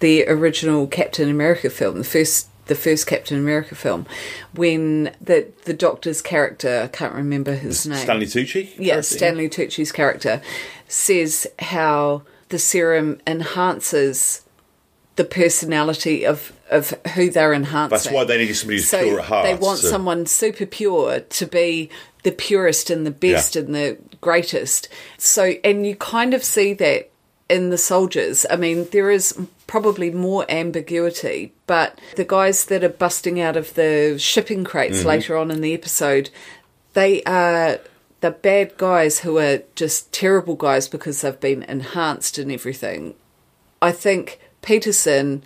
the 0.00 0.26
original 0.26 0.86
Captain 0.86 1.28
America 1.30 1.70
film, 1.70 1.98
the 1.98 2.04
first 2.04 2.48
the 2.66 2.74
first 2.76 3.06
Captain 3.08 3.36
America 3.36 3.74
film, 3.74 4.06
when 4.54 5.14
the 5.20 5.48
the 5.64 5.74
Doctor's 5.74 6.22
character, 6.22 6.82
I 6.84 6.88
can't 6.88 7.14
remember 7.14 7.54
his 7.54 7.86
name. 7.86 7.98
Stanley 7.98 8.26
Tucci? 8.26 8.70
Yeah. 8.78 9.00
Stanley 9.00 9.48
Tucci's 9.48 9.92
character 9.92 10.40
says 10.88 11.46
how 11.58 12.22
the 12.48 12.58
serum 12.58 13.20
enhances 13.26 14.42
the 15.16 15.24
personality 15.24 16.24
of 16.24 16.52
of 16.70 16.90
who 17.14 17.30
they're 17.30 17.52
enhancing. 17.52 17.90
That's 17.90 18.10
why 18.10 18.24
they 18.24 18.38
need 18.38 18.52
somebody 18.54 18.78
who's 18.78 18.88
so 18.88 19.02
pure 19.02 19.20
at 19.20 19.26
heart. 19.26 19.44
They 19.46 19.54
want 19.54 19.80
so- 19.80 19.88
someone 19.88 20.26
super 20.26 20.66
pure 20.66 21.20
to 21.20 21.46
be 21.46 21.90
the 22.22 22.32
purest 22.32 22.90
and 22.90 23.04
the 23.06 23.10
best 23.10 23.54
Yeah. 23.56 23.62
and 23.62 23.74
the 23.74 23.98
greatest. 24.20 24.88
So, 25.18 25.54
and 25.64 25.86
you 25.86 25.96
kind 25.96 26.34
of 26.34 26.44
see 26.44 26.72
that 26.74 27.10
in 27.48 27.70
the 27.70 27.78
soldiers. 27.78 28.46
I 28.50 28.56
mean, 28.56 28.86
there 28.92 29.10
is 29.10 29.36
probably 29.66 30.10
more 30.10 30.44
ambiguity, 30.48 31.52
but 31.66 31.98
the 32.16 32.24
guys 32.24 32.64
that 32.66 32.84
are 32.84 32.88
busting 32.88 33.40
out 33.40 33.56
of 33.56 33.74
the 33.74 34.16
shipping 34.18 34.64
crates 34.64 34.98
Mm-hmm. 34.98 35.08
later 35.08 35.36
on 35.36 35.50
in 35.50 35.60
the 35.60 35.74
episode, 35.74 36.30
they 36.92 37.22
are 37.24 37.78
the 38.20 38.30
bad 38.30 38.76
guys 38.76 39.20
who 39.20 39.38
are 39.38 39.62
just 39.74 40.12
terrible 40.12 40.54
guys 40.54 40.88
because 40.88 41.22
they've 41.22 41.40
been 41.40 41.62
enhanced 41.64 42.36
and 42.38 42.52
everything. 42.52 43.14
I 43.80 43.92
think 43.92 44.38
Peterson 44.60 45.42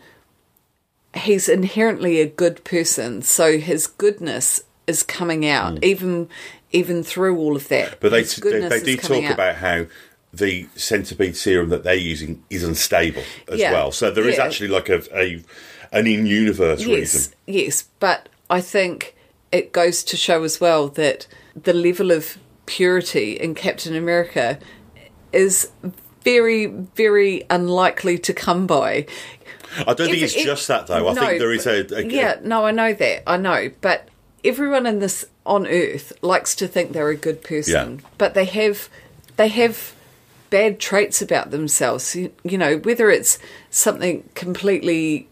he's 1.14 1.48
inherently 1.48 2.20
a 2.20 2.27
good 2.27 2.62
person, 2.64 3.22
so 3.22 3.59
his 3.59 3.87
goodness 3.87 4.62
is 4.87 5.03
coming 5.03 5.46
out 5.46 5.83
even 5.85 6.29
even 6.72 7.03
through 7.03 7.38
all 7.38 7.57
of 7.57 7.68
that. 7.68 7.92
Mm. 7.92 8.00
But 8.00 8.11
they 8.11 8.22
they, 8.22 8.68
they 8.68 8.81
do 8.81 8.96
talk 8.96 9.24
out. 9.24 9.33
about 9.35 9.57
how 9.57 9.87
the 10.33 10.66
centipede 10.74 11.37
serum 11.37 11.68
that 11.68 11.85
they're 11.85 11.94
using 11.94 12.42
is 12.50 12.64
unstable 12.64 13.22
as 13.48 13.61
Yeah. 13.61 13.72
well. 13.72 13.92
So 13.92 14.11
there 14.11 14.29
is 14.29 14.37
Yeah. 14.37 14.44
actually 14.44 14.68
like 14.68 14.88
a, 14.88 15.03
a 15.16 15.42
an 15.92 16.07
in 16.09 16.27
universe 16.27 16.81
yes, 16.81 16.88
reason. 16.88 17.33
yes, 17.46 17.85
but 18.00 18.29
I 18.50 18.61
think 18.61 19.14
it 19.53 19.72
goes 19.72 20.03
to 20.05 20.16
show 20.16 20.42
as 20.42 20.61
well 20.61 20.88
that 20.88 21.29
the 21.55 21.72
level 21.72 22.11
of 22.11 22.37
purity 22.66 23.35
in 23.35 23.55
Captain 23.55 23.94
America 23.94 24.59
is 25.33 25.70
very, 26.24 26.66
very 26.66 27.44
unlikely 27.50 28.18
to 28.18 28.33
come 28.33 28.66
by. 28.66 29.07
I 29.78 29.94
don't 29.94 30.08
think 30.08 30.22
it's 30.22 30.34
if- 30.37 30.44
just 30.44 30.68
that 30.68 30.87
though. 30.87 31.08
I 31.08 31.12
no, 31.14 31.20
think 31.26 31.38
there 31.38 31.52
is 31.52 31.66
a, 31.66 31.87
a 31.96 32.04
yeah, 32.06 32.38
no, 32.42 32.64
I 32.64 32.70
know 32.70 32.92
that. 32.92 33.22
I 33.28 33.37
know, 33.37 33.70
but 33.80 34.08
everyone 34.44 34.87
in 34.87 34.98
this 35.00 35.24
on 35.46 35.66
Earth 35.66 36.12
likes 36.22 36.54
to 36.56 36.68
think 36.68 36.92
they're 36.92 37.08
a 37.08 37.16
good 37.16 37.42
person, 37.42 37.98
Yeah. 38.02 38.08
but 38.18 38.34
they 38.34 38.44
have 38.46 38.88
they 39.37 39.48
have 39.48 39.92
bad 40.50 40.78
traits 40.78 41.20
about 41.20 41.50
themselves. 41.50 42.14
You, 42.14 42.32
you 42.44 42.56
know, 42.58 42.78
whether 42.78 43.10
it's 43.10 43.38
something 43.70 44.28
completely 44.34 45.28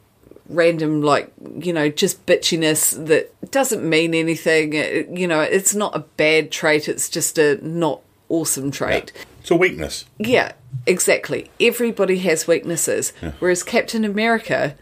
random 0.48 1.00
like 1.02 1.33
you 1.61 1.72
know 1.72 1.88
just 1.88 2.26
bitchiness 2.26 3.07
that 3.07 3.33
doesn't 3.50 3.88
mean 3.88 4.12
anything 4.12 4.76
uh, 4.76 5.02
you 5.18 5.26
know 5.26 5.40
it's 5.40 5.74
not 5.74 5.94
a 5.96 6.00
bad 6.00 6.50
trait 6.50 6.88
it's 6.88 7.09
just 7.09 7.38
a 7.38 7.57
not 7.66 8.00
awesome 8.28 8.70
trait 8.70 9.12
it's 9.40 9.50
a 9.50 9.55
weakness. 9.57 10.05
yeah, 10.18 10.52
exactly. 10.87 11.50
Everybody 11.61 12.18
has 12.18 12.46
weaknesses, 12.46 13.12
whereas 13.38 13.62
Captain 13.62 14.04
America 14.04 14.76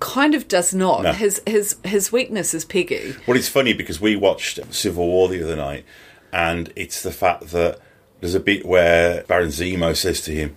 kind 0.00 0.34
of 0.34 0.48
does 0.48 0.74
not. 0.74 1.02
No. 1.02 1.12
His 1.12 1.40
his 1.46 1.76
his 1.84 2.12
weakness 2.12 2.54
is 2.54 2.64
Peggy. 2.64 3.14
Well, 3.26 3.36
it's 3.36 3.48
funny 3.48 3.72
because 3.72 4.00
we 4.00 4.16
watched 4.16 4.60
Civil 4.72 5.06
War 5.06 5.28
the 5.28 5.42
other 5.42 5.56
night, 5.56 5.84
and 6.32 6.72
it's 6.76 7.02
the 7.02 7.12
fact 7.12 7.48
that 7.48 7.80
there's 8.20 8.34
a 8.34 8.40
bit 8.40 8.66
where 8.66 9.22
Baron 9.24 9.48
Zemo 9.48 9.96
says 9.96 10.20
to 10.22 10.32
him, 10.32 10.56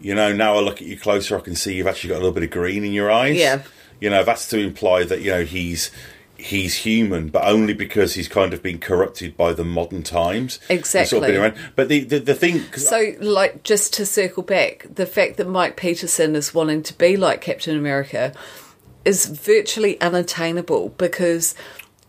"You 0.00 0.14
know, 0.14 0.32
now 0.32 0.56
I 0.56 0.60
look 0.60 0.80
at 0.80 0.86
you 0.86 0.98
closer, 0.98 1.36
I 1.36 1.40
can 1.40 1.54
see 1.54 1.74
you've 1.74 1.86
actually 1.86 2.10
got 2.10 2.16
a 2.16 2.22
little 2.22 2.32
bit 2.32 2.44
of 2.44 2.50
green 2.50 2.84
in 2.84 2.92
your 2.92 3.10
eyes." 3.10 3.36
Yeah. 3.36 3.62
You 4.00 4.10
know, 4.10 4.24
that's 4.24 4.48
to 4.48 4.58
imply 4.58 5.04
that 5.04 5.22
you 5.22 5.30
know 5.30 5.44
he's 5.44 5.90
he's 6.44 6.74
human, 6.76 7.28
but 7.28 7.42
only 7.44 7.72
because 7.74 8.14
he's 8.14 8.28
kind 8.28 8.52
of 8.52 8.62
been 8.62 8.78
corrupted 8.78 9.36
by 9.36 9.52
the 9.52 9.64
modern 9.64 10.02
times. 10.02 10.60
He's 10.68 10.88
sort 10.88 11.24
of 11.24 11.28
Exactly. 11.30 11.62
But 11.74 11.88
the 11.88 12.00
the, 12.04 12.18
the 12.20 12.34
thing, 12.34 12.60
So, 12.74 13.14
like, 13.20 13.62
just 13.62 13.94
to 13.94 14.06
circle 14.06 14.42
back, 14.42 14.86
the 14.94 15.06
fact 15.06 15.36
that 15.38 15.48
Mike 15.48 15.76
Peterson 15.76 16.36
is 16.36 16.54
wanting 16.54 16.82
to 16.84 16.94
be 16.98 17.16
like 17.16 17.40
Captain 17.40 17.76
America 17.76 18.32
is 19.04 19.26
virtually 19.26 20.00
unattainable 20.00 20.90
because 20.90 21.54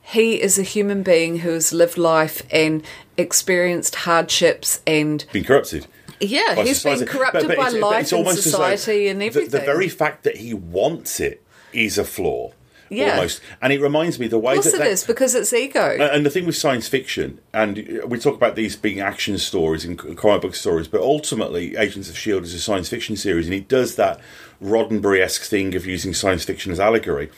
he 0.02 0.42
is 0.42 0.60
a 0.60 0.64
human 0.64 1.02
being 1.04 1.40
who 1.40 1.50
has 1.52 1.74
lived 1.74 1.98
life 1.98 2.42
and 2.52 2.84
experienced 3.18 3.96
hardships 3.96 4.82
and 4.86 5.26
been 5.32 5.44
corrupted. 5.44 5.88
yeah, 6.20 6.56
he's 6.64 6.84
been 6.84 7.06
corrupted 7.06 7.48
But- 7.48 7.56
but 7.56 7.58
by 7.58 7.68
it's- 7.70 7.82
life 7.82 8.02
it's 8.04 8.12
and 8.12 8.20
almost 8.20 8.38
as 8.40 8.44
though 8.46 8.52
society 8.52 9.08
and 9.08 9.22
the- 9.22 9.26
everything. 9.28 9.50
The, 9.52 9.60
very 9.66 9.90
fact 9.90 10.24
that 10.24 10.38
he 10.38 10.54
wants 10.54 11.20
it 11.20 11.42
is 11.74 11.98
a 11.98 12.04
flaw. 12.04 12.52
Yeah. 12.96 13.16
Almost. 13.16 13.42
And 13.62 13.72
it 13.74 13.82
reminds 13.82 14.20
me 14.20 14.28
the 14.28 14.40
way 14.40 14.56
course 14.56 14.72
that, 14.72 14.76
it 14.76 14.80
that 14.80 14.88
is 14.88 15.04
because 15.04 15.36
it's 15.36 15.54
ego. 15.54 15.98
and 16.00 16.26
the 16.26 16.30
thing 16.30 16.46
with 16.46 16.56
science 16.56 16.88
fiction, 16.88 17.40
and 17.54 18.02
we 18.06 18.18
talk 18.18 18.36
about 18.36 18.56
these 18.56 18.76
being 18.76 19.00
action 19.00 19.38
stories 19.38 19.86
and 19.86 19.98
comic 20.18 20.42
book 20.42 20.56
stories, 20.56 20.88
but 20.88 21.02
ultimately, 21.02 21.76
Agents 21.76 22.10
of 22.10 22.16
S.H.I.E.L.D. 22.16 22.46
is 22.46 22.54
a 22.54 22.60
science 22.60 22.90
fiction 22.90 23.16
series, 23.16 23.46
and 23.46 23.54
it 23.54 23.68
does 23.68 23.96
that 23.96 24.20
Roddenberry 24.62 25.22
esque 25.22 25.44
thing 25.44 25.76
of 25.76 25.86
using 25.86 26.14
science 26.14 26.44
fiction 26.44 26.72
as 26.72 26.80
allegory. 26.80 27.30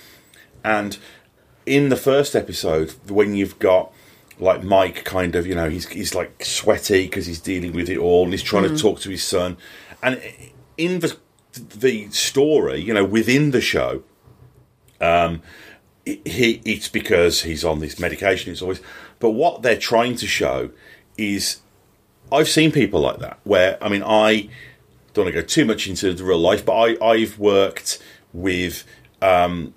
And 0.63 0.97
in 1.65 1.89
the 1.89 1.95
first 1.95 2.35
episode, 2.35 2.91
when 3.09 3.35
you've 3.35 3.59
got 3.59 3.91
like 4.39 4.63
Mike, 4.63 5.03
kind 5.03 5.35
of, 5.35 5.47
you 5.47 5.55
know, 5.55 5.69
he's 5.69 5.87
he's 5.89 6.13
like 6.13 6.43
sweaty 6.43 7.05
because 7.05 7.25
he's 7.25 7.39
dealing 7.39 7.73
with 7.73 7.89
it 7.89 7.97
all, 7.97 8.23
and 8.23 8.33
he's 8.33 8.43
trying 8.43 8.63
to 8.63 8.69
mm. 8.69 8.79
talk 8.79 8.99
to 9.01 9.09
his 9.09 9.23
son, 9.23 9.57
and 10.03 10.21
in 10.77 10.99
the 10.99 11.17
the 11.53 12.09
story, 12.11 12.79
you 12.79 12.93
know, 12.93 13.03
within 13.05 13.51
the 13.51 13.61
show, 13.61 14.03
um, 15.01 15.41
he 16.05 16.61
it's 16.63 16.87
because 16.87 17.43
he's 17.43 17.63
on 17.65 17.79
this 17.79 17.99
medication. 17.99 18.51
It's 18.51 18.61
always, 18.61 18.81
but 19.19 19.31
what 19.31 19.61
they're 19.61 19.77
trying 19.77 20.15
to 20.17 20.27
show 20.27 20.69
is 21.17 21.61
I've 22.31 22.47
seen 22.47 22.71
people 22.71 23.01
like 23.01 23.19
that 23.19 23.39
where 23.43 23.81
I 23.83 23.89
mean 23.89 24.03
I 24.03 24.49
don't 25.13 25.25
want 25.25 25.35
to 25.35 25.41
go 25.41 25.45
too 25.45 25.65
much 25.65 25.87
into 25.87 26.13
the 26.13 26.23
real 26.23 26.39
life, 26.39 26.65
but 26.65 26.73
I 26.73 27.05
I've 27.05 27.37
worked 27.37 27.99
with 28.33 28.83
um, 29.21 29.73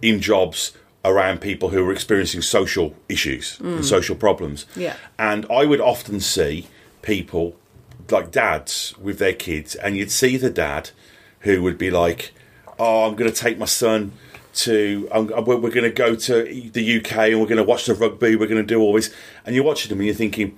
in 0.00 0.20
jobs 0.20 0.72
around 1.04 1.40
people 1.40 1.70
who 1.70 1.84
were 1.84 1.92
experiencing 1.92 2.40
social 2.42 2.94
issues 3.08 3.58
and 3.58 3.84
social 3.84 4.14
problems. 4.14 4.66
Yeah. 4.76 4.94
And 5.18 5.44
I 5.50 5.64
would 5.64 5.80
often 5.80 6.20
see 6.20 6.68
people 7.02 7.56
like 8.08 8.30
dads 8.30 8.94
with 8.98 9.18
their 9.18 9.32
kids, 9.32 9.74
and 9.74 9.96
you'd 9.96 10.12
see 10.12 10.36
the 10.36 10.50
dad 10.50 10.90
who 11.40 11.62
would 11.62 11.76
be 11.76 11.90
like, 11.90 12.32
"Oh, 12.78 13.06
I'm 13.06 13.16
going 13.16 13.30
to 13.30 13.36
take 13.36 13.58
my 13.58 13.66
son 13.66 14.12
to, 14.54 15.08
I'm, 15.12 15.26
we're, 15.44 15.56
we're 15.56 15.70
going 15.70 15.84
to 15.84 15.90
go 15.90 16.14
to 16.14 16.70
the 16.72 16.98
UK 16.98 17.12
and 17.30 17.40
we're 17.40 17.46
going 17.46 17.56
to 17.56 17.64
watch 17.64 17.86
the 17.86 17.94
rugby. 17.94 18.36
We're 18.36 18.46
going 18.46 18.60
to 18.60 18.66
do 18.66 18.80
all 18.80 18.92
this," 18.94 19.12
and 19.46 19.54
you're 19.54 19.64
watching 19.64 19.88
them 19.90 19.98
and 19.98 20.06
you're 20.06 20.14
thinking. 20.14 20.56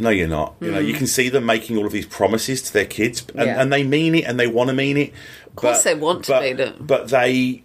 No, 0.00 0.10
you're 0.10 0.28
not. 0.28 0.54
You 0.60 0.70
know, 0.70 0.78
you 0.78 0.94
mm. 0.94 0.98
can 0.98 1.06
see 1.08 1.28
them 1.28 1.44
making 1.44 1.76
all 1.76 1.84
of 1.84 1.90
these 1.90 2.06
promises 2.06 2.62
to 2.62 2.72
their 2.72 2.84
kids, 2.84 3.26
and, 3.34 3.46
Yeah. 3.46 3.60
and 3.60 3.72
they 3.72 3.82
mean 3.82 4.14
it, 4.14 4.24
and 4.26 4.38
they 4.38 4.46
want 4.46 4.68
to 4.68 4.74
mean 4.74 4.96
it. 4.96 5.12
Of 5.48 5.56
course 5.56 5.82
they 5.82 5.96
want 5.96 6.24
to 6.26 6.40
mean 6.40 6.60
it. 6.60 6.86
but 6.86 7.08
they 7.08 7.64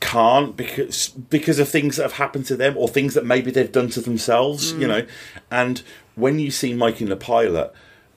can't 0.00 0.56
because 0.56 1.10
because 1.10 1.60
of 1.60 1.68
things 1.68 1.96
that 1.96 2.02
have 2.02 2.14
happened 2.14 2.46
to 2.46 2.56
them 2.56 2.76
or 2.76 2.88
things 2.88 3.14
that 3.14 3.24
maybe 3.24 3.52
they've 3.52 3.70
done 3.70 3.88
to 3.90 4.00
themselves, 4.00 4.72
Mm. 4.72 4.80
you 4.80 4.88
know. 4.88 5.06
And 5.52 5.82
when 6.16 6.40
you 6.40 6.50
see 6.50 6.74
Mike 6.74 7.00
in 7.00 7.08
the 7.08 7.16
pilot, 7.16 7.72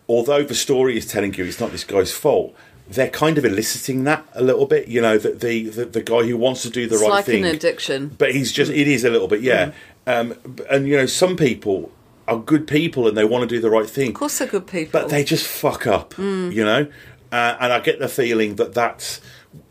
although 0.09 0.41
the 0.43 0.55
story 0.55 0.97
is 0.97 1.05
telling 1.05 1.33
you 1.35 1.45
it's 1.45 1.59
not 1.59 1.71
this 1.71 1.83
guy's 1.83 2.11
fault, 2.11 2.55
they're 2.87 3.09
kind 3.09 3.37
of 3.37 3.45
eliciting 3.45 4.03
that 4.03 4.25
a 4.33 4.43
little 4.43 4.65
bit, 4.67 4.87
you 4.87 5.01
know, 5.01 5.17
that 5.17 5.39
the, 5.41 5.69
the 5.69 5.85
the 5.85 6.01
guy 6.03 6.23
who 6.23 6.37
wants 6.37 6.61
to 6.63 6.69
do 6.69 6.87
the 6.87 6.95
It's 6.95 7.01
right 7.03 7.09
like 7.09 7.25
thing, 7.25 7.43
an 7.45 7.55
addiction. 7.55 8.09
but 8.17 8.33
he's 8.33 8.51
just 8.51 8.71
it 8.71 8.87
is 8.87 9.03
a 9.03 9.09
little 9.09 9.27
bit, 9.27 9.41
yeah. 9.41 9.71
Um, 10.07 10.35
and 10.69 10.87
you 10.87 10.95
know, 10.97 11.05
some 11.07 11.35
people 11.35 11.91
are 12.27 12.37
good 12.37 12.67
people 12.67 13.07
and 13.07 13.15
they 13.17 13.25
want 13.25 13.47
to 13.47 13.55
do 13.55 13.59
the 13.61 13.69
right 13.69 13.89
thing, 13.89 14.09
Of 14.09 14.15
course, 14.15 14.37
they're 14.39 14.47
good 14.47 14.67
people. 14.67 14.99
but 15.01 15.09
they 15.09 15.23
just 15.23 15.45
fuck 15.47 15.85
up, 15.87 16.17
you 16.17 16.63
know. 16.63 16.87
Uh, 17.31 17.57
and 17.59 17.73
I 17.73 17.79
get 17.79 17.99
the 17.99 18.07
feeling 18.07 18.55
that 18.55 18.73
that's 18.73 19.19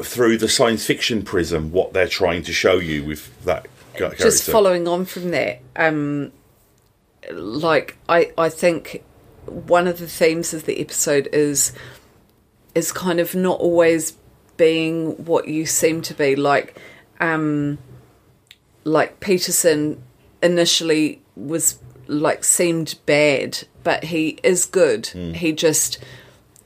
through 0.03 0.39
the 0.39 0.49
science 0.49 0.85
fiction 0.85 1.23
prism 1.23 1.71
what 1.71 1.93
they're 1.93 2.09
trying 2.09 2.43
to 2.43 2.53
show 2.53 2.79
you 2.79 3.05
with 3.05 3.45
that 3.45 3.67
character. 3.95 4.25
just 4.25 4.49
following 4.51 4.89
on 4.89 5.05
from 5.05 5.31
that, 5.31 5.61
um, 5.77 6.33
like 7.31 7.97
I, 8.09 8.33
I 8.37 8.49
think 8.49 9.03
one 9.47 9.87
of 9.87 9.99
the 9.99 10.09
themes 10.09 10.53
of 10.55 10.67
the 10.67 10.81
episode 10.81 11.29
is 11.33 11.73
is 12.75 12.93
kind 12.93 13.21
of 13.21 13.35
not 13.35 13.61
always 13.61 14.15
being 14.57 15.13
what 15.25 15.49
you 15.49 15.67
seem 15.67 16.03
to 16.03 16.15
be. 16.15 16.37
Like, 16.37 16.79
um, 17.21 17.79
like 18.85 19.21
Peterson 19.21 20.03
initially 20.43 21.21
was 21.37 21.79
like 22.07 22.45
seemed 22.45 22.97
bad, 23.07 23.67
but 23.83 24.05
he 24.05 24.39
is 24.43 24.65
good. 24.67 25.07
He 25.07 25.53
just 25.53 25.99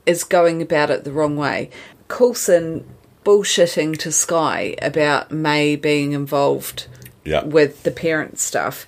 is 0.05 0.23
going 0.23 0.61
about 0.61 0.89
it 0.89 1.03
the 1.03 1.11
wrong 1.11 1.37
way. 1.37 1.69
Coulson 2.07 2.85
bullshitting 3.23 3.97
to 3.99 4.11
Skye 4.11 4.75
about 4.81 5.31
May 5.31 5.75
being 5.75 6.13
involved 6.13 6.87
Yeah. 7.25 7.43
with 7.43 7.83
the 7.83 7.91
parent 7.91 8.39
stuff. 8.39 8.87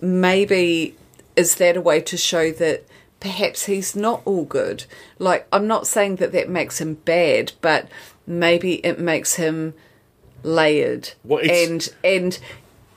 Maybe 0.00 0.96
is 1.36 1.56
that 1.56 1.76
a 1.76 1.80
way 1.80 2.00
to 2.00 2.16
show 2.16 2.50
that 2.52 2.84
perhaps 3.22 3.66
he's 3.66 3.94
not 3.94 4.20
all 4.24 4.44
good? 4.44 4.84
Like, 5.20 5.46
I'm 5.52 5.68
not 5.68 5.86
saying 5.86 6.16
that 6.16 6.32
that 6.32 6.48
makes 6.48 6.80
him 6.80 6.94
bad, 6.94 7.52
but 7.60 7.88
maybe 8.26 8.84
it 8.84 8.98
makes 8.98 9.34
him 9.36 9.74
layered, 10.42 11.12
Well, 11.22 11.40
and 11.48 11.88
and 12.02 12.38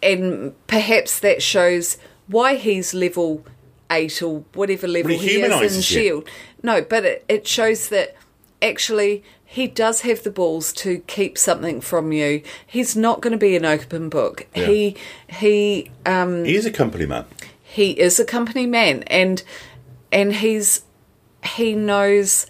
and 0.01 0.53
perhaps 0.65 1.19
that 1.19 1.43
shows 1.43 1.97
why 2.27 2.55
he's 2.55 2.93
level 2.95 3.45
eight 3.91 4.19
or 4.23 4.43
whatever 4.55 4.87
level 4.87 5.11
he 5.11 5.17
he 5.17 5.41
is 5.41 5.61
in 5.61 5.75
you. 5.77 5.81
Shield. 5.81 6.27
No, 6.63 6.81
but 6.81 7.05
it, 7.05 7.25
it 7.29 7.47
shows 7.47 7.89
that 7.89 8.15
actually 8.63 9.23
he 9.45 9.67
does 9.67 10.01
have 10.01 10.23
the 10.23 10.31
balls 10.31 10.73
to 10.73 10.99
keep 11.05 11.37
something 11.37 11.81
from 11.81 12.11
you. 12.11 12.41
He's 12.65 12.95
not 12.95 13.21
going 13.21 13.31
to 13.31 13.37
be 13.37 13.55
an 13.55 13.63
open 13.63 14.09
book. 14.09 14.47
Yeah. 14.55 14.65
He 14.65 14.95
he 15.27 15.91
um 16.07 16.45
he 16.45 16.55
is 16.55 16.65
a 16.65 16.71
company 16.71 17.05
man. 17.05 17.25
he 17.61 17.91
is 17.91 18.19
a 18.19 18.25
company 18.25 18.65
man 18.65 19.03
and 19.03 19.43
and 20.11 20.33
he's 20.33 20.83
he 21.43 21.73
knows 21.75 22.47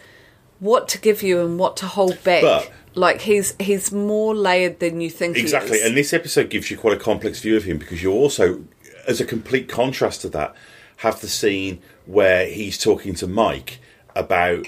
what 0.60 0.88
to 0.89 0.99
give 0.99 1.22
you 1.22 1.41
and 1.41 1.60
what 1.60 1.76
to 1.78 1.86
hold 1.88 2.24
back. 2.24 2.41
But- 2.41 2.72
like 2.97 3.20
he's 3.22 3.53
he's 3.60 3.91
more 3.91 4.34
layered 4.34 4.80
than 4.80 5.01
you 5.01 5.10
think 5.10 5.36
Exactly, 5.36 5.72
he 5.72 5.78
is. 5.80 5.86
and 5.86 5.97
this 5.97 6.14
episode 6.14 6.49
gives 6.49 6.72
you 6.72 6.78
quite 6.78 6.93
a 6.95 6.99
complex 6.99 7.41
view 7.41 7.58
of 7.58 7.66
him 7.66 7.78
because 7.78 8.01
you 8.01 8.10
also, 8.14 8.64
as 9.06 9.20
a 9.20 9.26
complete 9.26 9.68
contrast 9.68 10.22
to 10.22 10.30
that, 10.30 10.56
have 10.97 11.20
the 11.20 11.28
scene 11.28 11.82
where 12.06 12.47
he's 12.47 12.78
talking 12.78 13.14
to 13.16 13.28
Mike 13.28 13.80
about 14.16 14.68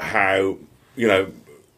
how 0.00 0.58
you 0.96 1.06
know 1.06 1.32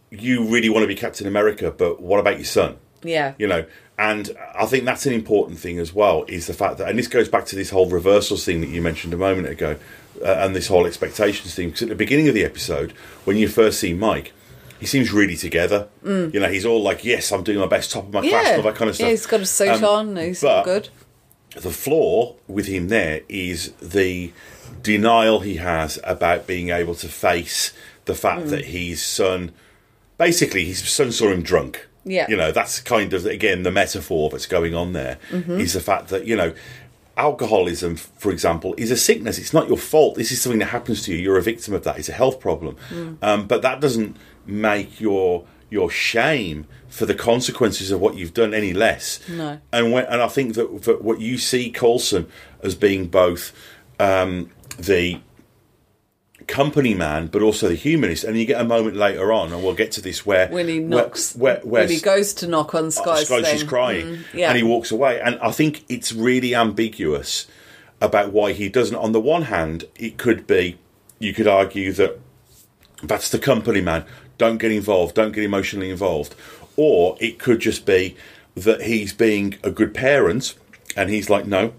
you 0.09 0.45
really 0.45 0.71
want 0.71 0.83
to 0.83 0.87
be 0.89 0.95
Captain 0.95 1.27
America, 1.27 1.71
but 1.71 2.01
what 2.01 2.21
about 2.21 2.37
your 2.37 2.47
son? 2.47 2.79
yeah. 3.03 3.35
you 3.39 3.47
know 3.47 3.65
and 3.99 4.37
i 4.59 4.67
think 4.67 4.85
that's 4.85 5.07
an 5.07 5.13
important 5.13 5.59
thing 5.59 5.79
as 5.79 5.93
well 5.93 6.25
is 6.29 6.47
the 6.47 6.55
fact 6.55 6.79
that 6.79 6.89
and 6.89 6.99
this 6.99 7.07
goes 7.07 7.29
back 7.29 7.45
to 7.47 7.55
this 7.55 7.71
whole 7.71 7.89
reversal 7.89 8.37
thing 8.37 8.61
that 8.63 8.69
you 8.69 8.83
mentioned 8.83 9.13
a 9.15 9.17
moment 9.17 9.47
ago 9.47 9.77
uh, 10.23 10.27
and 10.45 10.55
this 10.55 10.67
whole 10.69 10.87
expectations 10.87 11.55
thing 11.55 11.69
because 11.69 11.83
at 11.83 11.89
the 11.89 11.95
beginning 11.95 12.29
of 12.29 12.35
the 12.35 12.45
episode 12.45 12.93
when 13.25 13.37
you 13.37 13.49
first 13.49 13.79
see 13.81 13.93
mike 13.95 14.33
he 14.81 14.87
seems 14.87 15.13
really 15.13 15.37
together 15.37 15.89
you 16.05 16.39
know 16.41 16.49
he's 16.49 16.67
all 16.67 16.83
like 16.83 17.05
yes 17.05 17.33
i'm 17.33 17.43
doing 17.43 17.59
my 17.59 17.67
best 17.67 17.91
top 17.91 18.05
of 18.05 18.13
my 18.13 18.21
class 18.21 18.47
and 18.49 18.57
all 18.59 18.63
that 18.71 18.75
kind 18.75 18.89
of 18.91 18.95
stuff 18.95 19.05
Mm. 19.07 19.09
Yeah, 19.09 19.11
he's 19.13 19.27
got 19.27 19.41
a 19.41 19.47
suit 19.47 19.69
Um, 19.69 19.85
on, 19.85 20.17
he's 20.17 20.45
all 20.45 20.63
but- 20.63 20.65
good. 20.65 20.89
the 21.63 21.71
flaw 21.71 22.35
with 22.47 22.67
him 22.67 22.89
there 22.89 23.23
is 23.29 23.73
the 23.81 24.33
denial 24.83 25.41
he 25.41 25.57
has 25.57 25.99
about 26.05 26.47
being 26.47 26.69
able 26.71 26.95
to 26.97 27.09
face 27.09 27.73
the 28.05 28.15
fact 28.15 28.43
Mm. 28.43 28.51
that 28.51 28.65
his 28.67 29.03
son 29.03 29.53
basically 30.19 30.65
his 30.67 30.87
son 30.89 31.13
saw 31.13 31.29
him 31.31 31.43
drunk 31.43 31.87
Yeah. 32.05 32.27
you 32.29 32.37
know 32.37 32.53
that's 32.53 32.81
kind 32.81 33.13
of 33.13 33.27
again 33.27 33.63
the 33.63 33.71
metaphor 33.71 34.31
that's 34.31 34.47
going 34.47 34.75
on 34.75 34.93
there 34.93 35.19
is 35.31 35.43
Mm-hmm. 35.45 35.57
the 35.59 35.81
fact 35.81 36.09
that 36.09 36.27
you 36.27 36.37
know 36.37 36.53
alcoholism 37.17 37.97
for 37.97 38.31
example 38.31 38.75
is 38.77 38.91
a 38.91 38.97
sickness. 38.97 39.39
It's 39.39 39.53
not 39.53 39.69
your 39.69 39.79
fault. 39.79 40.17
This 40.17 40.31
is 40.31 40.41
something 40.41 40.59
that 40.59 40.67
happens 40.67 41.03
to 41.03 41.13
you. 41.13 41.19
You're 41.19 41.39
a 41.39 41.43
victim 41.43 41.75
of 41.75 41.85
that. 41.85 41.99
It's 41.99 42.09
a 42.09 42.13
health 42.13 42.41
problem. 42.41 42.77
Mm. 42.91 43.19
um, 43.23 43.47
but 43.47 43.63
that 43.63 43.81
doesn't 43.81 44.17
make 44.47 45.01
your 45.01 45.45
your 45.69 45.91
shame 45.91 46.67
for 46.89 47.07
the 47.07 47.15
consequences 47.15 47.91
of 47.91 48.01
what 48.01 48.15
you've 48.15 48.35
done 48.35 48.55
any 48.55 48.73
less. 48.73 49.21
No. 49.29 49.61
and 49.73 49.93
when, 49.93 50.05
and 50.07 50.23
I 50.23 50.29
think 50.29 50.55
that, 50.55 50.83
that 50.83 51.03
what 51.03 51.21
you 51.21 51.39
see 51.39 51.71
Coulson 51.71 52.29
as 52.63 52.75
being 52.75 53.09
both 53.09 53.53
um, 53.99 54.51
the 54.79 55.21
company 56.47 56.95
man, 56.95 57.27
but 57.27 57.43
also 57.43 57.69
the 57.69 57.75
humanist, 57.75 58.25
and 58.25 58.39
you 58.39 58.47
get 58.47 58.61
a 58.61 58.65
moment 58.65 58.97
later 58.97 59.33
on, 59.33 59.53
and 59.53 59.63
we'll 59.65 59.75
get 59.75 59.91
to 59.93 60.01
this 60.01 60.25
where 60.25 60.49
When 60.49 60.69
he 60.69 60.79
knocks, 60.79 61.35
where, 61.35 61.57
where, 61.61 61.83
when 61.83 61.91
he 61.91 61.99
goes 62.01 62.33
to 62.35 62.47
knock 62.47 62.75
on 62.75 62.91
Skye's 62.91 63.27
Skye, 63.27 63.43
she's 63.43 63.61
thing. 63.61 63.69
crying, 63.69 64.07
Mm, 64.07 64.25
yeah. 64.35 64.49
and 64.49 64.57
he 64.57 64.63
walks 64.63 64.91
away, 64.91 65.21
and 65.21 65.39
I 65.41 65.51
think 65.51 65.85
it's 65.89 66.13
really 66.13 66.55
ambiguous 66.55 67.47
about 68.01 68.33
why 68.33 68.53
he 68.53 68.69
doesn't. 68.69 68.97
On 68.97 69.13
the 69.13 69.21
one 69.21 69.43
hand, 69.43 69.85
it 69.97 70.19
could 70.19 70.47
be 70.47 70.79
you 71.19 71.33
could 71.33 71.47
argue 71.49 71.93
that 71.93 72.19
that's 73.03 73.31
the 73.31 73.39
company 73.39 73.81
man. 73.81 74.05
Don't 74.39 74.59
get 74.59 74.71
involved. 74.71 75.15
Don't 75.15 75.33
get 75.33 75.45
emotionally 75.45 75.91
involved. 75.91 76.35
Or 76.77 77.17
it 77.21 77.39
could 77.39 77.61
just 77.61 77.87
be 77.87 78.17
that 78.55 78.83
he's 78.83 79.13
being 79.15 79.57
a 79.63 79.71
good 79.71 79.95
parent, 79.95 80.55
and 80.95 81.09
he's 81.11 81.31
like, 81.31 81.47
no, 81.47 81.73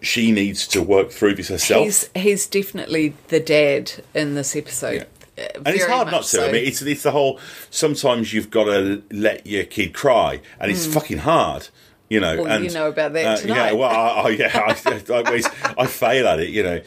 she 0.00 0.32
needs 0.32 0.66
to 0.68 0.82
work 0.82 1.10
through 1.10 1.34
this 1.34 1.48
herself. 1.48 1.84
He's 1.84 2.10
he's 2.14 2.46
definitely 2.46 3.14
the 3.28 3.40
dad 3.40 3.92
in 4.14 4.34
this 4.34 4.56
episode. 4.56 5.06
Uh, 5.38 5.44
and 5.64 5.68
it's 5.68 5.86
hard 5.86 6.10
not 6.10 6.22
to. 6.22 6.28
so. 6.28 6.48
I 6.48 6.52
mean, 6.52 6.66
it's 6.66 6.82
it's 6.82 7.02
the 7.02 7.10
whole. 7.10 7.38
Sometimes 7.70 8.32
you've 8.32 8.50
got 8.50 8.64
to 8.64 9.02
let 9.10 9.46
your 9.46 9.64
kid 9.64 9.94
cry, 9.94 10.40
and 10.58 10.70
it's 10.70 10.86
fucking 10.86 11.18
hard. 11.18 11.68
You 12.08 12.20
know. 12.20 12.42
Well, 12.42 12.52
and 12.52 12.64
you 12.64 12.70
know 12.70 12.88
about 12.88 13.12
that 13.12 13.26
uh, 13.26 13.36
tonight. 13.36 13.56
Yeah, 13.56 13.72
well, 13.72 13.90
I, 13.90 14.22
I, 14.22 14.28
yeah, 14.30 14.50
I, 14.54 15.02
I, 15.76 15.82
I 15.82 15.86
fail 15.86 16.26
at 16.26 16.40
it. 16.40 16.50
You 16.50 16.62
know, 16.62 16.80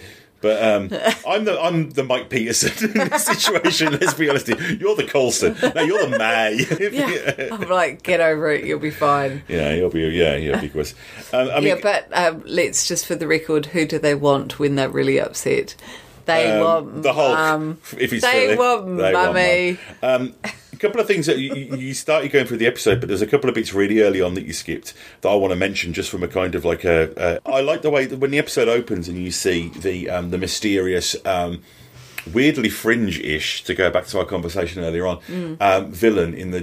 but 0.44 0.62
um, 0.62 0.90
I'm 1.28 1.46
the 1.46 1.58
I'm 1.60 1.90
the 1.92 2.04
Mike 2.04 2.30
Peterson 2.30 2.92
in 3.02 3.10
this 3.10 3.26
situation. 3.26 3.94
Let's 3.94 4.14
be 4.14 4.30
honest. 4.30 4.50
You're 4.50 4.96
the 4.96 5.08
Coulson. 5.10 5.56
No, 5.74 5.82
you're 5.82 6.06
the 6.06 6.18
May. 6.20 6.66
yeah, 6.92 7.48
I'm 7.56 7.70
like, 7.70 8.04
get 8.04 8.20
over 8.20 8.52
it, 8.52 8.66
you'll 8.66 8.78
be 8.80 8.92
fine. 8.92 9.42
yeah, 9.48 9.74
you'll 9.74 9.90
be. 9.90 10.02
Yeah, 10.02 10.36
you'll 10.36 10.60
be 10.60 10.68
good. 10.68 10.92
Um, 11.32 11.50
I 11.50 11.56
mean, 11.62 11.70
yeah, 11.70 11.80
but 11.82 12.08
um, 12.12 12.44
let's 12.46 12.86
just 12.86 13.06
for 13.06 13.16
the 13.16 13.26
record, 13.26 13.68
who 13.68 13.86
do 13.86 13.98
they 13.98 14.16
want 14.16 14.60
when 14.60 14.76
they're 14.76 14.90
really 14.90 15.18
upset? 15.18 15.76
They 16.26 16.52
um, 16.52 16.60
want 16.62 17.04
the 17.04 17.14
Hulk. 17.14 17.78
if 17.98 18.12
he's 18.12 18.22
they 18.22 18.48
silly, 18.48 18.58
want 18.58 18.98
they 18.98 19.14
want 19.14 19.34
mummy. 19.34 19.80
mum. 20.02 20.36
A 20.84 20.88
couple 20.88 21.00
of 21.00 21.08
things 21.08 21.28
that 21.28 21.40
you, 21.40 21.54
you 21.78 21.94
started 21.94 22.30
going 22.30 22.46
through 22.46 22.58
the 22.58 22.68
episode, 22.68 23.00
but 23.00 23.08
there's 23.08 23.22
a 23.22 23.28
couple 23.28 23.48
of 23.48 23.56
bits 23.56 23.74
really 23.74 24.02
early 24.02 24.20
on 24.20 24.34
that 24.34 24.44
you 24.44 24.52
skipped 24.52 24.94
that 25.22 25.30
I 25.30 25.36
want 25.36 25.52
to 25.52 25.56
mention, 25.56 25.94
just 25.94 26.10
from 26.10 26.24
a 26.24 26.28
kind 26.28 26.56
of 26.56 26.66
like 26.66 26.84
a. 26.84 27.40
a 27.46 27.50
I 27.50 27.62
like 27.62 27.84
the 27.84 27.90
way 27.90 28.06
that 28.06 28.20
when 28.20 28.32
the 28.32 28.38
episode 28.38 28.68
opens 28.68 29.08
and 29.08 29.18
you 29.18 29.32
see 29.32 29.70
the 29.70 30.10
um, 30.10 30.32
the 30.32 30.38
mysterious. 30.38 31.16
Um, 31.26 31.62
Weirdly 32.34 32.70
fringe-ish 32.70 33.66
to 33.66 33.76
go 33.76 33.90
back 33.90 34.06
to 34.06 34.20
our 34.20 34.24
conversation 34.24 34.82
earlier 34.82 35.06
on. 35.06 35.20
Mm. 35.22 35.58
Um, 35.62 35.92
villain 35.92 36.34
in 36.34 36.52
the 36.52 36.62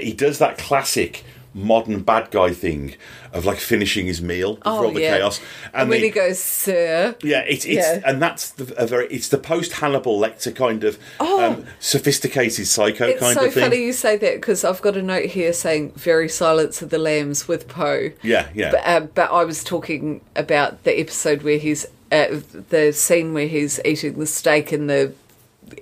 he 0.00 0.12
does 0.12 0.38
that 0.38 0.56
classic 0.56 1.24
modern 1.52 2.00
bad 2.02 2.30
guy 2.30 2.52
thing 2.52 2.94
of 3.32 3.44
like 3.44 3.58
finishing 3.58 4.06
his 4.06 4.22
meal 4.22 4.56
for 4.56 4.70
all 4.86 4.90
the 4.92 5.00
chaos. 5.00 5.40
And, 5.74 5.88
when 5.90 6.00
the- 6.00 6.06
he 6.06 6.12
goes, 6.12 6.38
"Sir," 6.38 7.16
yeah, 7.22 7.40
it's 7.40 7.64
it's 7.64 7.74
Yeah. 7.76 8.00
and 8.04 8.22
that's 8.22 8.50
the, 8.50 8.72
a 8.76 8.86
very 8.86 9.06
it's 9.08 9.28
the 9.28 9.38
post 9.38 9.72
Hannibal 9.72 10.18
Lecter 10.20 10.54
kind 10.54 10.84
of 10.84 10.98
um, 11.18 11.64
sophisticated 11.80 12.66
psycho 12.66 13.06
Oh. 13.06 13.08
it's 13.08 13.20
kind 13.20 13.34
so 13.34 13.40
of 13.46 13.46
thing. 13.46 13.46
It's 13.46 13.54
so 13.54 13.60
funny 13.62 13.84
you 13.84 13.92
say 13.92 14.16
that 14.16 14.34
because 14.36 14.64
I've 14.64 14.80
got 14.82 14.96
a 14.96 15.02
note 15.02 15.26
here 15.26 15.52
saying 15.52 15.92
"Very 15.96 16.28
Silence 16.28 16.82
of 16.82 16.90
the 16.90 16.98
Lambs" 16.98 17.48
with 17.48 17.66
Po. 17.68 18.10
Yeah, 18.22 18.48
yeah. 18.54 18.70
But, 18.70 18.80
uh, 18.86 19.00
but 19.14 19.30
I 19.32 19.44
was 19.44 19.64
talking 19.64 20.20
about 20.36 20.84
the 20.84 20.98
episode 21.00 21.42
where 21.42 21.58
he's 21.58 21.86
uh, 22.12 22.40
the 22.70 22.92
scene 22.92 23.34
where 23.34 23.46
he's 23.48 23.80
eating 23.84 24.18
the 24.18 24.26
steak 24.26 24.72
in 24.72 24.86
the 24.86 25.12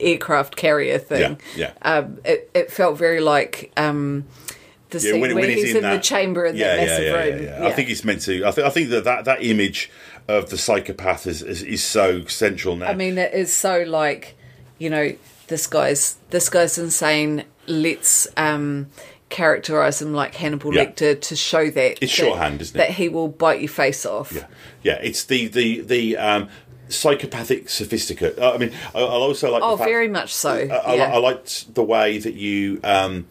aircraft 0.01 0.57
carrier 0.57 0.99
thing. 0.99 1.39
Yeah, 1.57 1.71
Um, 1.83 2.19
it, 2.25 2.51
it 2.55 2.71
felt 2.71 2.99
very 2.99 3.21
like 3.21 3.73
um, 3.77 4.25
the 4.91 4.99
Yeah, 4.99 5.13
scene 5.13 5.21
when, 5.21 5.35
where 5.35 5.43
when 5.47 5.51
he's, 5.51 5.69
in, 5.71 5.75
the 5.75 5.81
that- 5.83 6.03
chamber 6.03 6.47
in 6.47 6.57
yeah, 6.57 6.77
that 6.77 6.87
massive 6.87 7.05
yeah, 7.05 7.13
room. 7.13 7.43
yeah, 7.43 7.61
yeah. 7.61 7.67
I 7.67 7.73
think 7.73 7.91
it's 7.91 8.05
meant 8.05 8.23
to. 8.23 8.45
I 8.47 8.51
think 8.51 8.67
I 8.67 8.71
think 8.71 8.91
that 8.91 9.05
that, 9.05 9.25
that 9.27 9.43
image 9.43 9.91
of 10.29 10.51
the 10.51 10.59
psychopath 10.59 11.27
is, 11.27 11.43
is 11.43 11.63
is 11.63 11.83
so 11.83 12.25
central 12.27 12.77
now. 12.77 12.87
I 12.89 12.95
mean, 12.95 13.19
it 13.19 13.33
is 13.35 13.53
so 13.53 13.83
like, 13.87 14.37
you 14.79 14.91
know, 14.91 15.15
this 15.49 15.67
guy's 15.67 16.17
this 16.31 16.49
guy's 16.49 16.79
insane. 16.79 17.45
Let's 17.67 18.27
um, 18.37 18.87
characterize 19.29 20.01
him 20.01 20.15
like 20.15 20.35
Hannibal 20.35 20.75
Yeah. 20.75 20.87
Lecter 20.87 21.21
to 21.21 21.37
show 21.37 21.69
that 21.71 21.93
It's 21.93 22.01
that- 22.01 22.09
shorthand, 22.09 22.61
isn't 22.63 22.75
it? 22.77 22.79
That 22.79 22.91
he 22.93 23.09
will 23.09 23.29
bite 23.29 23.61
your 23.61 23.69
face 23.69 24.07
off. 24.07 24.33
Yeah, 24.33 24.47
yeah. 24.83 24.99
It's 25.03 25.25
the 25.25 25.49
the 25.49 25.81
the 25.83 26.17
um, 26.17 26.49
psychopathic 26.89 27.69
sophisticate. 27.69 28.39
Uh, 28.39 28.53
I 28.55 28.59
mean, 28.59 28.73
I, 28.95 28.99
I 29.01 29.03
also 29.03 29.51
like. 29.53 29.63
Oh, 29.63 29.73
the 29.73 29.79
fact, 29.79 29.91
very 29.91 30.09
much 30.09 30.35
so. 30.35 30.51
I, 30.53 30.65
I, 30.77 30.95
yeah. 30.95 31.13
I 31.15 31.19
liked 31.19 31.75
the 31.75 31.83
way 31.85 32.19
that 32.19 32.35
you. 32.35 32.81
Um, 32.85 33.27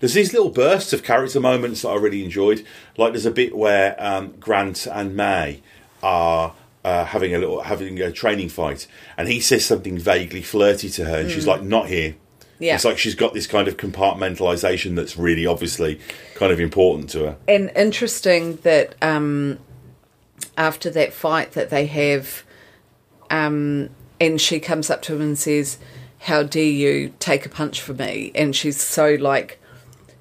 there's 0.00 0.14
these 0.14 0.32
little 0.32 0.50
bursts 0.50 0.92
of 0.92 1.04
character 1.04 1.40
moments 1.40 1.82
that 1.82 1.88
I 1.90 1.96
really 1.96 2.24
enjoyed. 2.24 2.64
Like 2.96 3.12
there's 3.12 3.26
a 3.26 3.30
bit 3.30 3.56
where 3.56 3.94
um, 3.98 4.32
Grant 4.40 4.86
and 4.86 5.14
May 5.16 5.62
are. 6.02 6.54
Uh, 6.82 7.04
having 7.04 7.34
a 7.34 7.38
little 7.38 7.60
having 7.60 8.00
a 8.00 8.10
training 8.10 8.48
fight, 8.48 8.86
and 9.18 9.28
he 9.28 9.38
says 9.38 9.66
something 9.66 9.98
vaguely 9.98 10.40
flirty 10.40 10.88
to 10.88 11.04
her, 11.04 11.18
and 11.18 11.30
she's 11.30 11.46
like, 11.46 11.60
"Not 11.60 11.88
here." 11.88 12.12
Mm. 12.12 12.16
Yeah. 12.60 12.74
It's 12.74 12.86
like 12.86 12.98
she's 12.98 13.14
got 13.14 13.34
this 13.34 13.46
kind 13.46 13.68
of 13.68 13.76
compartmentalization 13.76 14.94
that's 14.94 15.16
really 15.16 15.44
obviously 15.46 16.00
kind 16.36 16.52
of 16.52 16.58
important 16.58 17.10
to 17.10 17.24
her. 17.24 17.36
and 17.46 17.70
interesting 17.76 18.56
that 18.62 18.94
um, 19.02 19.58
after 20.56 20.88
that 20.88 21.12
fight 21.12 21.52
that 21.52 21.68
they 21.68 21.84
have, 21.84 22.44
um, 23.28 23.90
and 24.18 24.40
she 24.40 24.58
comes 24.58 24.88
up 24.88 25.02
to 25.02 25.14
him 25.14 25.20
and 25.20 25.38
says, 25.38 25.78
"How 26.20 26.42
dare 26.44 26.62
you 26.64 27.12
take 27.18 27.44
a 27.44 27.50
punch 27.50 27.82
for 27.82 27.92
me?" 27.92 28.30
And 28.34 28.56
she's 28.56 28.80
so 28.80 29.16
like 29.20 29.59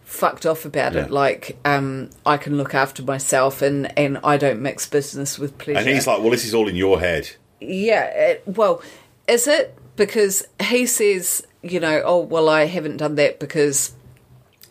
fucked 0.09 0.45
off 0.45 0.65
about 0.65 0.93
Yeah. 0.93 1.05
it, 1.05 1.11
like 1.11 1.57
um, 1.63 2.09
I 2.25 2.37
can 2.37 2.57
look 2.57 2.73
after 2.73 3.03
myself 3.03 3.61
and 3.61 3.97
and 3.97 4.17
I 4.23 4.37
don't 4.37 4.59
mix 4.61 4.87
business 4.87 5.37
with 5.37 5.57
pleasure. 5.59 5.79
And 5.79 5.87
he's 5.87 6.07
like, 6.07 6.19
"Well, 6.19 6.31
this 6.31 6.45
is 6.45 6.53
all 6.53 6.67
in 6.67 6.75
your 6.75 6.99
head." 6.99 7.29
Yeah, 7.61 8.05
it, 8.05 8.43
well, 8.45 8.81
is 9.27 9.47
it? 9.47 9.75
Because 9.95 10.47
he 10.61 10.85
says, 10.85 11.45
you 11.61 11.79
know, 11.79 12.01
oh, 12.05 12.19
well, 12.19 12.47
I 12.47 12.65
haven't 12.65 12.97
done 12.97 13.15
that 13.15 13.37
because, 13.39 13.91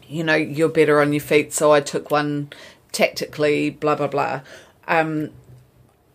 you 0.08 0.24
know, 0.24 0.34
you're 0.34 0.70
better 0.70 1.00
on 1.02 1.12
your 1.12 1.20
feet, 1.20 1.52
so 1.52 1.70
I 1.70 1.80
took 1.82 2.10
one 2.10 2.50
tactically, 2.92 3.68
blah, 3.68 3.94
blah, 3.94 4.06
blah. 4.06 4.40
Um, 4.86 5.30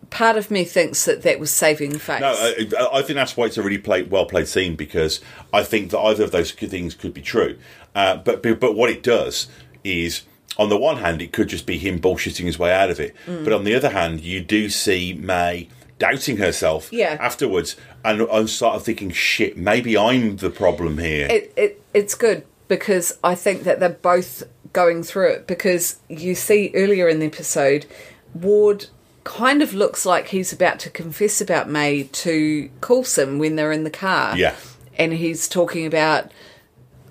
part 0.10 0.36
of 0.36 0.50
me 0.50 0.64
thinks 0.64 1.06
that 1.06 1.22
that 1.22 1.40
was 1.40 1.52
saving 1.52 2.00
face. 2.00 2.22
No, 2.22 2.34
I, 2.34 2.90
I 2.92 3.02
think 3.04 3.16
that's 3.16 3.38
why 3.38 3.46
it's 3.46 3.58
a 3.58 3.62
really 3.62 3.78
played, 3.78 4.10
well 4.10 4.26
played 4.26 4.48
scene 4.48 4.76
because 4.76 5.22
I 5.54 5.64
think 5.64 5.92
that 5.92 6.00
either 6.00 6.24
of 6.24 6.32
those 6.32 6.52
things 6.52 6.96
could 6.96 7.14
be 7.14 7.22
true. 7.22 7.58
Uh, 7.96 8.18
but 8.18 8.42
but 8.60 8.76
what 8.76 8.90
it 8.90 9.04
does 9.04 9.48
is, 9.84 10.24
on 10.58 10.70
the 10.70 10.78
one 10.78 10.98
hand, 10.98 11.22
it 11.22 11.32
could 11.34 11.50
just 11.50 11.66
be 11.66 11.78
him 11.78 12.00
bullshitting 12.00 12.46
his 12.46 12.58
way 12.58 12.74
out 12.74 12.90
of 12.90 13.00
it. 13.00 13.16
Mm. 13.28 13.44
But 13.44 13.54
on 13.54 13.64
the 13.64 13.76
other 13.76 13.90
hand, 13.90 14.22
you 14.22 14.42
do 14.42 14.70
see 14.70 15.14
May 15.14 15.70
doubting 16.00 16.38
herself 16.38 16.92
Yeah. 16.92 17.18
afterwards 17.20 17.76
and, 18.04 18.22
and 18.22 18.50
sort 18.50 18.76
of 18.76 18.84
thinking, 18.84 19.12
shit, 19.12 19.58
maybe 19.58 19.96
I'm 19.98 20.38
the 20.38 20.50
problem 20.50 20.98
here. 20.98 21.28
it, 21.30 21.54
it 21.56 21.82
it's 21.94 22.16
good 22.16 22.44
because 22.68 23.18
I 23.24 23.36
think 23.36 23.64
that 23.64 23.80
they're 23.80 23.90
both 23.90 24.44
going 24.74 25.04
through 25.04 25.30
it 25.32 25.48
because 25.48 26.00
you 26.10 26.34
see 26.34 26.72
earlier 26.74 27.08
in 27.08 27.20
the 27.20 27.28
episode 27.28 27.86
Ward 28.34 28.88
kind 29.24 29.62
of 29.62 29.74
looks 29.74 30.06
like 30.06 30.30
he's 30.30 30.52
about 30.52 30.80
to 30.80 30.90
confess 30.90 31.40
about 31.40 31.70
May 31.70 32.04
to 32.06 32.70
Coulson 32.82 33.38
when 33.40 33.56
they're 33.56 33.72
in 33.72 33.84
the 33.84 33.90
car. 33.92 34.36
Yeah. 34.36 34.56
And 34.98 35.14
he's 35.14 35.48
talking 35.48 35.86
about 35.86 36.32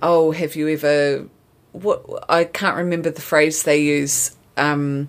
oh, 0.03 0.33
have 0.33 0.57
you 0.57 0.69
ever 0.69 1.27
what 1.73 2.05
I 2.29 2.45
can't 2.45 2.77
remember 2.77 3.09
the 3.11 3.23
phrase 3.23 3.63
they 3.63 3.79
use 3.79 4.37
um 4.59 5.09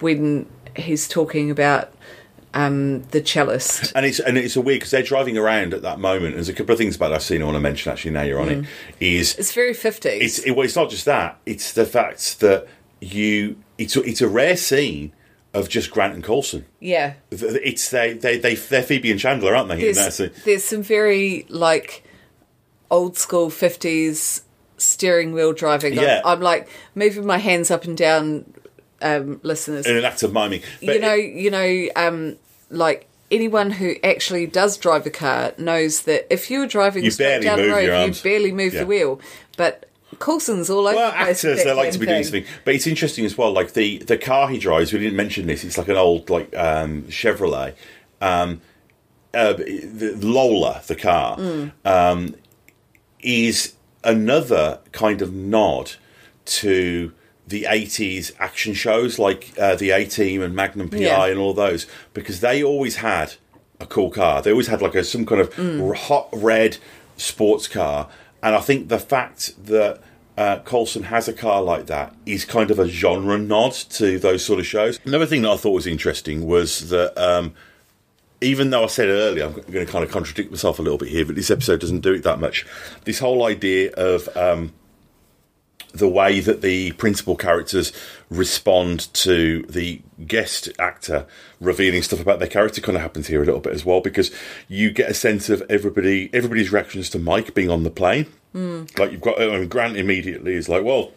when 0.00 0.46
he's 0.76 1.08
talking 1.08 1.50
about 1.50 1.90
um 2.54 3.02
the 3.04 3.22
cellist. 3.22 3.92
and 3.96 4.04
it's 4.04 4.18
and 4.20 4.36
it's 4.36 4.56
a 4.56 4.60
weird 4.60 4.80
because 4.80 4.90
they're 4.90 5.02
driving 5.02 5.38
around 5.38 5.72
at 5.72 5.80
that 5.82 5.98
moment. 6.00 6.34
There's 6.34 6.50
a 6.50 6.52
couple 6.52 6.72
of 6.72 6.78
things 6.78 6.96
about 6.96 7.08
that 7.10 7.22
scene 7.22 7.40
I 7.40 7.46
want 7.46 7.54
to 7.56 7.60
mention. 7.60 7.90
Actually, 7.92 8.10
now 8.10 8.22
you're 8.22 8.40
on 8.40 8.48
Mm. 8.48 8.66
it, 9.00 9.06
is 9.06 9.34
It's 9.38 9.52
very 9.54 9.72
50s. 9.72 10.20
it's 10.20 10.38
it, 10.40 10.50
well, 10.52 10.64
it's 10.66 10.76
not 10.76 10.90
just 10.90 11.06
that. 11.06 11.38
It's 11.46 11.72
the 11.72 11.86
fact 11.86 12.40
that 12.40 12.66
you 13.00 13.56
it's 13.78 13.96
a- 13.96 14.02
it's 14.02 14.20
a 14.20 14.28
rare 14.28 14.56
scene 14.56 15.12
of 15.54 15.68
just 15.68 15.90
Grant 15.90 16.14
and 16.14 16.22
Coulson. 16.24 16.64
yeah. 16.80 17.14
It's 17.30 17.90
they 17.90 18.12
they 18.14 18.36
they 18.38 18.54
they're 18.54 18.82
Phoebe 18.82 19.10
and 19.10 19.18
Chandler, 19.20 19.54
aren't 19.56 19.68
they? 19.70 19.92
there's, 19.92 20.18
there's 20.44 20.64
some 20.64 20.82
very 20.82 21.46
like 21.48 22.02
old 22.92 23.16
school 23.18 23.50
50s 23.50 24.42
steering 24.76 25.32
wheel 25.32 25.52
driving 25.52 25.94
Yeah. 25.94 26.20
I'm, 26.24 26.38
I'm 26.38 26.40
like 26.40 26.68
moving 26.94 27.26
my 27.26 27.38
hands 27.38 27.70
up 27.70 27.84
and 27.84 27.96
down 27.96 28.44
um 29.00 29.40
listeners 29.42 29.86
in 29.86 29.96
an 29.96 30.04
act 30.04 30.22
of 30.22 30.32
miming. 30.32 30.62
But 30.84 30.94
you 30.96 31.00
know 31.00 31.14
it- 31.14 31.32
you 31.34 31.50
know 31.50 31.88
um 31.96 32.36
like 32.70 33.08
anyone 33.30 33.70
who 33.70 33.94
actually 34.04 34.46
does 34.46 34.76
drive 34.76 35.06
a 35.06 35.10
car 35.10 35.52
knows 35.58 36.02
that 36.02 36.26
if 36.32 36.50
you're 36.50 36.66
driving 36.66 37.02
You 37.04 37.10
straight 37.10 37.42
down 37.42 37.58
the 37.58 37.68
road 37.70 38.14
you 38.14 38.22
barely 38.22 38.52
move 38.52 38.74
Yeah. 38.74 38.80
the 38.80 38.86
wheel 38.86 39.20
but 39.56 39.88
Coulson's 40.18 40.68
all 40.68 40.86
over 40.86 40.94
well, 40.96 41.10
the 41.10 41.16
place 41.24 41.44
actors 41.44 41.64
they 41.64 41.72
like 41.72 41.90
to 41.92 41.98
be 41.98 42.04
doing 42.06 42.22
something, 42.22 42.44
but 42.66 42.74
it's 42.74 42.86
interesting 42.86 43.24
as 43.24 43.36
well. 43.38 43.50
Like 43.50 43.72
the 43.72 43.98
the 43.98 44.18
car 44.18 44.48
he 44.48 44.58
drives, 44.58 44.92
we 44.92 44.98
didn't 44.98 45.16
mention 45.16 45.46
this. 45.46 45.64
It's 45.64 45.78
like 45.78 45.88
an 45.88 45.96
old 45.96 46.28
like 46.28 46.54
um, 46.54 47.04
Chevrolet. 47.04 47.74
Um, 48.20 48.60
uh, 49.32 49.54
the 49.54 50.14
Lola, 50.20 50.82
the 50.86 50.94
car, 50.96 51.38
Mm. 51.38 51.72
um, 51.86 52.34
is 53.22 53.74
another 54.04 54.80
kind 54.92 55.22
of 55.22 55.32
nod 55.32 55.92
to 56.44 57.12
the 57.46 57.64
80s 57.64 58.32
action 58.38 58.72
shows 58.74 59.18
like 59.18 59.52
uh, 59.58 59.74
the 59.74 59.90
A 59.90 60.04
Team 60.06 60.42
and 60.42 60.54
Magnum 60.54 60.88
PI 60.88 60.98
Yeah. 60.98 61.26
and 61.26 61.38
all 61.38 61.52
those 61.54 61.86
because 62.14 62.40
they 62.40 62.62
always 62.62 62.96
had 62.96 63.34
a 63.80 63.86
cool 63.86 64.10
car. 64.10 64.42
They 64.42 64.50
always 64.50 64.68
had 64.68 64.80
like 64.82 64.94
a 64.94 65.04
some 65.04 65.26
kind 65.26 65.40
of 65.40 65.50
Mm. 65.54 65.88
r- 65.88 65.94
hot 65.94 66.28
red 66.32 66.78
sports 67.16 67.68
car, 67.68 68.08
and 68.42 68.54
I 68.54 68.60
think 68.60 68.88
the 68.88 68.98
fact 68.98 69.52
that 69.66 70.00
uh, 70.38 70.60
Coulson 70.60 71.04
has 71.04 71.28
a 71.28 71.32
car 71.32 71.60
like 71.62 71.86
that 71.86 72.14
is 72.24 72.44
kind 72.46 72.70
of 72.70 72.78
a 72.78 72.88
genre 72.88 73.36
nod 73.38 73.72
to 73.72 74.18
those 74.18 74.42
sort 74.44 74.58
of 74.60 74.66
shows. 74.66 74.98
Another 75.04 75.26
thing 75.26 75.42
that 75.42 75.50
I 75.50 75.56
thought 75.56 75.72
was 75.72 75.86
interesting 75.86 76.46
was 76.46 76.88
that. 76.88 77.16
Um, 77.18 77.54
even 78.42 78.70
though 78.70 78.84
I 78.84 78.88
said 78.88 79.08
it 79.08 79.12
earlier, 79.12 79.46
I'm 79.46 79.52
going 79.52 79.86
to 79.86 79.92
kind 79.92 80.04
of 80.04 80.10
contradict 80.10 80.50
myself 80.50 80.78
a 80.78 80.82
little 80.82 80.98
bit 80.98 81.08
here, 81.08 81.24
but 81.24 81.36
this 81.36 81.50
episode 81.50 81.80
doesn't 81.80 82.00
do 82.00 82.12
it 82.12 82.22
that 82.24 82.40
much. 82.40 82.66
This 83.04 83.20
whole 83.20 83.44
idea 83.46 83.92
of 83.92 84.28
um, 84.36 84.72
the 85.94 86.08
way 86.08 86.40
that 86.40 86.62
the 86.62 86.92
principal 86.92 87.36
characters 87.36 87.92
respond 88.30 89.12
to 89.14 89.62
the 89.68 90.00
guest 90.26 90.68
actor 90.78 91.26
revealing 91.60 92.02
stuff 92.02 92.20
about 92.20 92.38
their 92.38 92.48
character 92.48 92.80
kind 92.80 92.96
of 92.96 93.02
happens 93.02 93.26
here 93.26 93.42
a 93.42 93.44
little 93.44 93.60
bit 93.60 93.74
as 93.74 93.84
well, 93.84 94.00
because 94.00 94.30
you 94.68 94.90
get 94.90 95.10
a 95.10 95.14
sense 95.14 95.48
of 95.48 95.62
everybody, 95.68 96.30
everybody's 96.32 96.72
reactions 96.72 97.10
to 97.10 97.18
Mike 97.18 97.54
being 97.54 97.70
on 97.70 97.82
the 97.82 97.90
plane. 97.90 98.26
Mm. 98.54 98.98
Like 98.98 99.12
you've 99.12 99.20
got, 99.20 99.40
I 99.40 99.46
mean, 99.58 99.68
Grant 99.68 99.96
immediately 99.96 100.54
is 100.54 100.68
like, 100.68 100.84
well, 100.84 101.12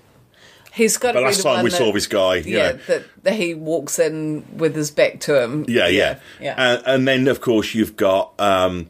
he's 0.76 0.98
got 0.98 1.14
be 1.16 1.22
last 1.22 1.42
time 1.42 1.64
we 1.64 1.70
that, 1.70 1.78
saw 1.78 1.92
this 1.92 2.08
guy, 2.08 2.36
yeah 2.36 2.74
know, 2.74 3.04
that, 3.24 3.34
he 3.34 3.54
walks 3.54 3.98
in 4.00 4.46
with 4.58 4.76
his 4.76 4.92
back 4.92 5.20
to 5.22 5.42
him 5.42 5.66
Yeah, 5.68 5.88
yeah, 5.88 6.20
yeah. 6.40 6.56
And, 6.58 6.84
and 6.86 7.08
then, 7.08 7.28
of 7.28 7.42
course, 7.42 7.74
you've 7.74 7.96
got 7.96 8.34
um, 8.40 8.88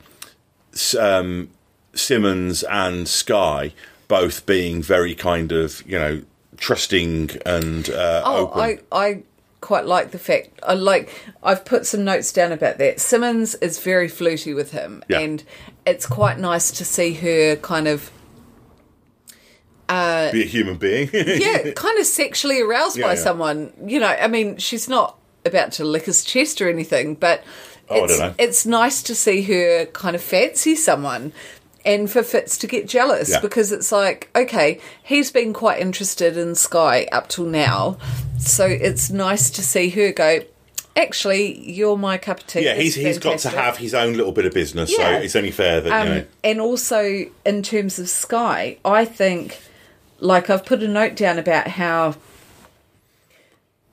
um, 0.99 1.49
Simmons 1.93 2.63
and 2.63 3.07
Skye 3.07 3.73
both 4.07 4.45
being 4.45 4.81
very 4.81 5.15
kind 5.15 5.51
of, 5.51 5.81
you 5.87 5.97
know, 5.97 6.21
trusting 6.57 7.31
and 7.45 7.89
uh, 7.89 8.21
Oh, 8.25 8.47
open. 8.47 8.61
I, 8.61 8.79
I 8.91 9.23
quite 9.61 9.85
like 9.85 10.11
the 10.11 10.19
fact. 10.19 10.49
I 10.61 10.73
like. 10.75 11.09
I've 11.41 11.65
put 11.65 11.85
some 11.87 12.03
notes 12.03 12.31
down 12.31 12.51
about 12.51 12.77
that. 12.77 12.99
Simmons 12.99 13.55
is 13.55 13.79
very 13.79 14.07
flirty 14.07 14.53
with 14.53 14.71
him, 14.71 15.03
Yeah. 15.09 15.19
and 15.19 15.43
it's 15.85 16.05
quite 16.05 16.37
nice 16.37 16.71
to 16.71 16.85
see 16.85 17.13
her 17.15 17.55
kind 17.55 17.87
of, 17.87 18.11
Be 19.87 20.41
a 20.43 20.45
human 20.45 20.77
being. 20.77 21.09
yeah, 21.13 21.71
kind 21.73 21.99
of 21.99 22.05
sexually 22.05 22.61
aroused 22.61 22.97
Yeah, 22.97 23.07
by 23.07 23.13
yeah. 23.13 23.19
someone. 23.21 23.73
You 23.85 23.99
know, 23.99 24.07
I 24.07 24.27
mean, 24.27 24.57
she's 24.57 24.87
not 24.89 25.17
about 25.45 25.71
to 25.73 25.85
lick 25.85 26.05
his 26.05 26.23
chest 26.23 26.61
or 26.61 26.69
anything, 26.69 27.15
but 27.15 27.43
Oh, 27.87 28.05
it's 28.05 28.19
it's 28.39 28.65
nice 28.65 29.03
to 29.03 29.13
see 29.13 29.43
her 29.43 29.85
kind 29.87 30.15
of 30.15 30.21
fancy 30.23 30.75
someone. 30.75 31.33
and 31.85 32.09
for 32.09 32.23
Fitz 32.23 32.57
to 32.57 32.65
get 32.67 32.87
jealous 32.87 33.29
Yeah. 33.29 33.41
because 33.41 33.71
it's 33.71 33.91
like, 33.91 34.27
okay, 34.35 34.79
he's 35.03 35.31
been 35.31 35.53
quite 35.53 35.79
interested 35.79 36.35
in 36.35 36.55
Skye 36.55 37.07
up 37.11 37.29
till 37.29 37.45
now, 37.45 37.97
so 38.39 38.65
it's 38.65 39.11
nice 39.11 39.51
to 39.51 39.61
see 39.61 39.89
her 39.91 40.11
go. 40.11 40.39
Actually, 40.97 41.59
you're 41.69 41.97
my 41.97 42.17
cup 42.17 42.39
of 42.39 42.47
tea. 42.47 42.63
Yeah, 42.63 42.73
he's 42.75 42.95
he's 42.95 43.19
got 43.19 43.37
to 43.39 43.49
have 43.49 43.77
his 43.77 43.93
own 43.93 44.13
little 44.15 44.31
bit 44.31 44.45
of 44.45 44.53
business, 44.53 44.89
Yeah. 44.97 45.17
so 45.19 45.23
it's 45.23 45.35
only 45.35 45.51
fair 45.51 45.81
that 45.81 45.91
Um, 45.91 46.07
you 46.07 46.13
know. 46.15 46.25
And 46.43 46.61
also, 46.61 47.25
in 47.45 47.61
terms 47.63 47.99
of 47.99 48.09
Skye, 48.09 48.77
I 48.83 49.05
think, 49.05 49.59
like, 50.19 50.49
I've 50.49 50.65
put 50.65 50.81
a 50.83 50.87
note 50.87 51.15
down 51.15 51.37
about 51.39 51.67
how 51.67 52.15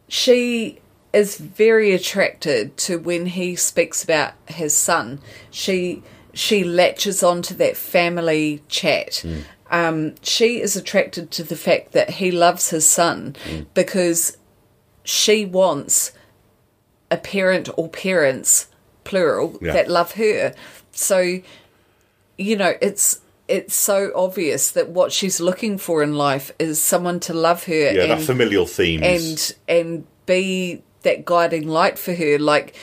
she 0.08 0.78
is 1.12 1.36
very 1.36 1.92
attracted 1.92 2.76
to 2.78 2.98
when 2.98 3.26
he 3.26 3.54
speaks 3.56 4.02
about 4.02 4.32
his 4.46 4.76
son. 4.76 5.20
She 5.50 6.02
she 6.34 6.64
latches 6.64 7.22
onto 7.22 7.54
that 7.56 7.76
family 7.76 8.62
chat. 8.68 9.22
Um, 9.70 10.14
she 10.22 10.60
is 10.60 10.76
attracted 10.76 11.30
to 11.32 11.42
the 11.44 11.56
fact 11.56 11.92
that 11.92 12.08
he 12.10 12.30
loves 12.30 12.70
his 12.70 12.86
son 12.86 13.36
because 13.74 14.38
she 15.04 15.44
wants 15.44 16.12
a 17.10 17.18
parent 17.18 17.68
or 17.76 17.88
parents 17.90 18.68
plural 19.04 19.58
Yeah. 19.60 19.72
that 19.74 19.88
love 19.88 20.12
her. 20.12 20.54
So 20.92 21.40
you 22.38 22.56
know, 22.56 22.74
it's 22.80 23.20
it's 23.52 23.74
so 23.74 24.10
obvious 24.16 24.70
that 24.70 24.88
what 24.88 25.12
she's 25.12 25.38
looking 25.40 25.76
for 25.76 26.02
in 26.02 26.14
life 26.16 26.50
is 26.58 26.82
someone 26.82 27.20
to 27.20 27.34
love 27.34 27.64
her 27.64 27.92
Yeah, 27.92 28.06
that 28.06 28.22
familial 28.22 28.66
theme 28.66 29.02
and 29.02 29.54
and 29.68 30.06
be 30.24 30.82
that 31.02 31.24
guiding 31.24 31.68
light 31.68 31.98
for 31.98 32.14
her. 32.14 32.38
Like 32.38 32.74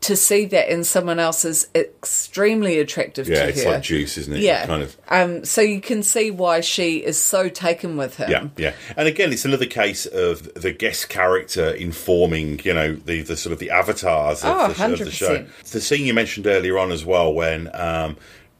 to 0.00 0.16
see 0.16 0.44
that 0.46 0.68
in 0.72 0.84
someone 0.84 1.18
else 1.18 1.44
is 1.44 1.68
extremely 1.74 2.78
attractive 2.78 3.28
yeah, 3.28 3.42
to 3.42 3.48
it's 3.48 3.64
like 3.64 3.82
juice, 3.82 4.16
isn't 4.16 4.32
it? 4.34 4.40
Yeah. 4.40 4.64
kind 4.66 4.82
of. 4.82 4.96
Um. 5.08 5.44
So 5.44 5.60
you 5.60 5.80
can 5.80 6.02
see 6.02 6.30
why 6.30 6.60
she 6.60 7.04
is 7.04 7.20
so 7.20 7.48
taken 7.48 7.96
with 7.96 8.16
him. 8.16 8.30
Yeah, 8.30 8.48
yeah, 8.56 8.72
and 8.96 9.08
again, 9.08 9.32
it's 9.32 9.44
another 9.44 9.66
case 9.66 10.06
of 10.06 10.54
the 10.54 10.72
guest 10.72 11.08
character 11.08 11.70
informing, 11.70 12.60
you 12.64 12.74
know, 12.74 12.94
the, 12.94 13.22
the 13.22 13.36
sort 13.36 13.52
of 13.52 13.58
the 13.58 13.70
avatars 13.70 14.44
of, 14.44 14.50
Oh, 14.50 14.72
the, 14.72 14.92
of 14.92 14.98
the 14.98 15.10
show. 15.10 15.46
The 15.70 15.80
scene 15.80 16.06
you 16.06 16.14
mentioned 16.14 16.46
earlier 16.46 16.78
on 16.78 16.92
as 16.92 17.04
well, 17.04 17.32
when 17.32 17.68
um, 17.74 18.16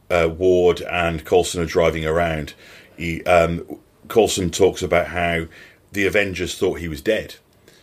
uh, 0.09 0.29
Ward 0.35 0.81
and 0.81 1.23
Coulson 1.25 1.61
are 1.61 1.65
driving 1.65 2.05
around, 2.05 2.53
he, 2.97 3.23
um, 3.23 3.65
Coulson 4.07 4.49
talks 4.49 4.81
about 4.81 5.07
how 5.07 5.45
the 5.91 6.05
Avengers 6.05 6.57
thought 6.57 6.79
he 6.79 6.87
was 6.87 7.01
dead. 7.01 7.35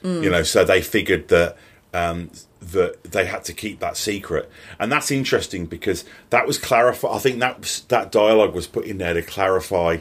You 0.03 0.31
know, 0.31 0.45
so 0.45 0.65
they 0.65 0.83
figured 0.83 1.27
that 1.29 1.57
um, 1.93 2.31
that 2.61 3.03
they 3.03 3.25
had 3.27 3.43
to 3.47 3.53
keep 3.53 3.81
that 3.81 3.97
secret, 3.97 4.49
and 4.79 4.93
that's 4.93 5.11
interesting 5.11 5.67
because 5.67 6.05
that 6.31 6.47
was 6.47 6.59
clarify. 6.59 7.09
I 7.13 7.19
think 7.19 7.41
that 7.41 7.59
was, 7.59 7.81
that 7.89 8.13
dialogue 8.13 8.55
was 8.55 8.69
put 8.69 8.85
in 8.85 8.99
there 8.99 9.15
to 9.15 9.23
clarify 9.23 9.99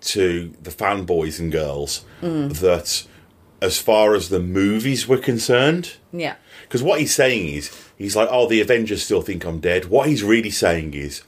to 0.00 0.52
the 0.60 0.70
fanboys 0.70 1.38
and 1.38 1.52
girls 1.52 2.04
that 2.20 3.04
as 3.62 3.78
far 3.78 4.14
as 4.16 4.28
the 4.28 4.40
movies 4.40 5.06
were 5.06 5.18
concerned, 5.18 5.94
Yeah. 6.12 6.34
because 6.62 6.82
what 6.82 6.98
he's 6.98 7.14
saying 7.14 7.48
is 7.48 7.70
he's 7.96 8.16
like, 8.16 8.28
"Oh, 8.32 8.48
the 8.48 8.60
Avengers 8.60 9.04
still 9.04 9.22
think 9.22 9.44
I'm 9.44 9.60
dead." 9.60 9.84
What 9.84 10.08
he's 10.08 10.24
really 10.24 10.50
saying 10.50 10.94
is, 10.94 11.22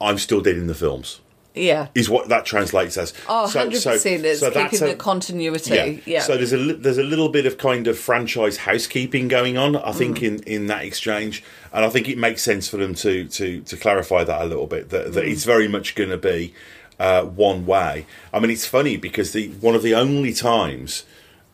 "I'm 0.00 0.18
still 0.18 0.40
dead 0.40 0.56
in 0.56 0.66
the 0.66 0.74
films." 0.74 1.20
Yeah. 1.56 1.86
Is 1.94 2.10
what 2.10 2.28
that 2.30 2.44
translates 2.44 2.96
as. 2.98 3.12
Oh, 3.28 3.46
So- 3.46 3.60
100 3.60 3.80
so- 3.80 3.92
percent. 3.92 4.24
It's 4.24 4.40
so 4.40 4.50
keeping 4.50 4.82
a- 4.82 4.86
the 4.88 4.96
continuity. 4.96 6.02
Yeah. 6.04 6.22
So 6.22 6.36
there's 6.36 6.52
a 6.52 6.56
there's 6.74 6.98
a 6.98 7.04
little 7.04 7.28
bit 7.28 7.46
of 7.46 7.58
kind 7.58 7.86
of 7.86 7.96
franchise 7.96 8.56
housekeeping 8.56 9.28
going 9.28 9.56
on, 9.56 9.76
I 9.76 9.92
think, 9.92 10.20
in, 10.20 10.40
in 10.42 10.66
that 10.66 10.82
exchange, 10.84 11.44
and 11.72 11.84
I 11.84 11.90
think 11.90 12.08
it 12.08 12.18
makes 12.18 12.42
sense 12.42 12.68
for 12.68 12.76
them 12.78 12.94
to 12.96 13.28
to 13.28 13.60
to 13.60 13.76
clarify 13.76 14.24
that 14.24 14.42
a 14.42 14.46
little 14.46 14.66
bit 14.66 14.90
that, 14.90 15.12
that 15.12 15.24
it's 15.24 15.44
very 15.44 15.68
much 15.68 15.94
going 15.94 16.10
to 16.10 16.18
be 16.18 16.52
uh, 16.98 17.22
one 17.22 17.66
way. 17.66 18.06
I 18.32 18.40
mean, 18.40 18.50
it's 18.50 18.66
funny 18.66 18.96
because 18.96 19.32
the 19.32 19.48
one 19.60 19.76
of 19.76 19.82
the 19.84 19.94
only 19.94 20.32
times 20.32 21.04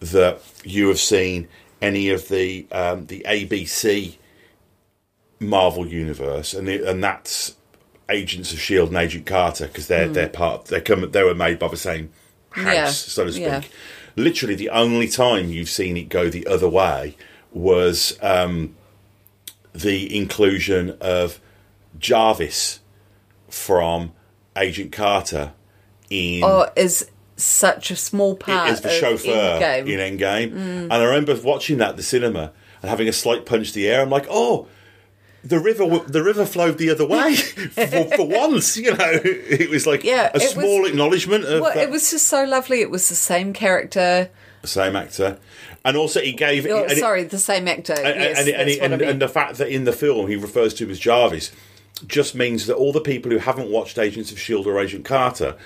that 0.01 0.41
you 0.65 0.89
have 0.89 0.99
seen 0.99 1.47
any 1.83 2.09
of 2.09 2.29
the 2.29 2.67
um, 2.73 3.05
the 3.07 3.23
ABC 3.29 4.17
Marvel 5.41 5.87
universe, 5.87 6.55
and 6.55 6.67
the, 6.69 6.89
and 6.89 7.03
that's 7.05 7.55
Agents 8.11 8.53
of 8.53 8.61
Shield 8.61 8.89
and 8.89 8.99
Agent 8.99 9.27
Carter 9.27 9.67
because 9.67 9.87
they're 9.87 10.09
they're 10.09 10.29
part 10.29 10.67
they 10.67 10.81
come 10.81 11.11
they 11.11 11.23
were 11.23 11.35
made 11.35 11.59
by 11.59 11.69
the 11.69 11.77
same 11.77 12.11
house, 12.51 12.75
Yeah, 12.75 12.87
so 12.91 13.25
to 13.25 13.33
speak. 13.33 13.45
yeah. 13.45 13.63
Literally, 14.17 14.57
the 14.57 14.71
only 14.71 15.09
time 15.09 15.51
you've 15.51 15.69
seen 15.71 15.97
it 15.97 16.09
go 16.09 16.29
the 16.29 16.47
other 16.47 16.69
way 16.69 17.17
was 17.53 18.19
um, 18.21 18.75
the 19.73 20.17
inclusion 20.17 20.97
of 21.01 21.41
Jarvis 21.99 22.81
from 23.49 24.13
Agent 24.57 24.93
Carter 24.93 25.53
in 26.11 26.43
oh, 26.45 26.69
is 26.77 27.09
such 27.37 27.91
a 27.91 27.97
small 27.97 28.37
part 28.37 28.69
as 28.71 28.81
the 28.81 28.91
chauffeur 28.91 29.31
Endgame. 29.31 29.87
in 29.87 30.19
Endgame. 30.19 30.53
And 30.53 30.93
I 30.93 31.05
remember 31.05 31.35
watching 31.41 31.79
that 31.79 31.91
at 31.91 31.97
the 31.97 32.03
cinema 32.03 32.53
and 32.83 32.91
having 32.91 33.09
a 33.09 33.13
slight 33.13 33.47
punch 33.47 33.69
to 33.69 33.75
the 33.75 33.89
air. 33.89 34.03
I'm 34.03 34.11
like, 34.11 34.27
oh, 34.29 34.67
the 35.45 35.59
river, 35.59 35.87
the 36.07 36.23
river 36.23 36.45
flowed 36.45 36.79
the 36.79 36.91
other 36.91 37.07
way 37.07 37.35
for, 37.37 37.87
for 38.17 38.27
once. 38.27 38.77
You 38.77 38.93
know, 38.95 39.21
it 39.25 39.71
was 39.71 39.87
like 39.87 40.05
Yeah, 40.05 40.27
a 40.33 40.37
it 40.37 40.43
was- 40.43 40.51
small 40.51 40.85
acknowledgement 40.87 41.45
of 41.45 41.61
Well, 41.63 41.75
that 41.75 41.83
it 41.85 41.91
was 41.91 42.11
just 42.11 42.27
so 42.27 42.45
lovely. 42.45 42.81
It 42.81 42.91
was 42.91 43.09
the 43.09 43.15
same 43.15 43.53
character. 43.53 44.31
same 44.65 44.95
actor, 44.97 45.39
and 45.85 45.97
also 45.97 46.21
he 46.21 46.33
gave. 46.33 46.67
Oh, 46.67 46.83
and 46.83 46.93
it- 46.93 46.99
sorry, 46.99 47.25
the 47.25 47.39
same 47.39 47.67
actor. 47.69 47.95
and, 47.95 48.21
yes, 48.21 48.39
and, 48.39 48.49
and, 48.49 48.69
I 48.71 48.85
and, 48.85 49.01
mean. 49.01 49.09
and 49.11 49.23
the 49.23 49.29
fact 49.29 49.57
that 49.59 49.69
in 49.69 49.85
the 49.85 49.93
film 49.93 50.29
he 50.29 50.37
refers 50.37 50.75
to 50.75 50.85
him 50.85 50.91
as 50.91 50.99
Jarvis 50.99 51.51
just 52.07 52.35
means 52.35 52.67
that 52.67 52.77
all 52.77 52.93
the 52.93 53.01
people 53.01 53.31
who 53.31 53.39
haven't 53.39 53.71
watched 53.71 53.99
Agents 53.99 54.33
of 54.33 54.39
Shield 54.39 54.67
or 54.67 54.79
Agent 54.81 55.05
Carter 55.05 55.57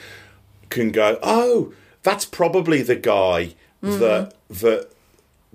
can 0.70 0.90
go, 0.90 1.18
oh, 1.22 1.72
that's 2.02 2.24
probably 2.24 2.82
the 2.82 2.96
guy 2.96 3.54
Mm-hmm. 3.82 3.98
that 4.00 4.34
that 4.48 4.88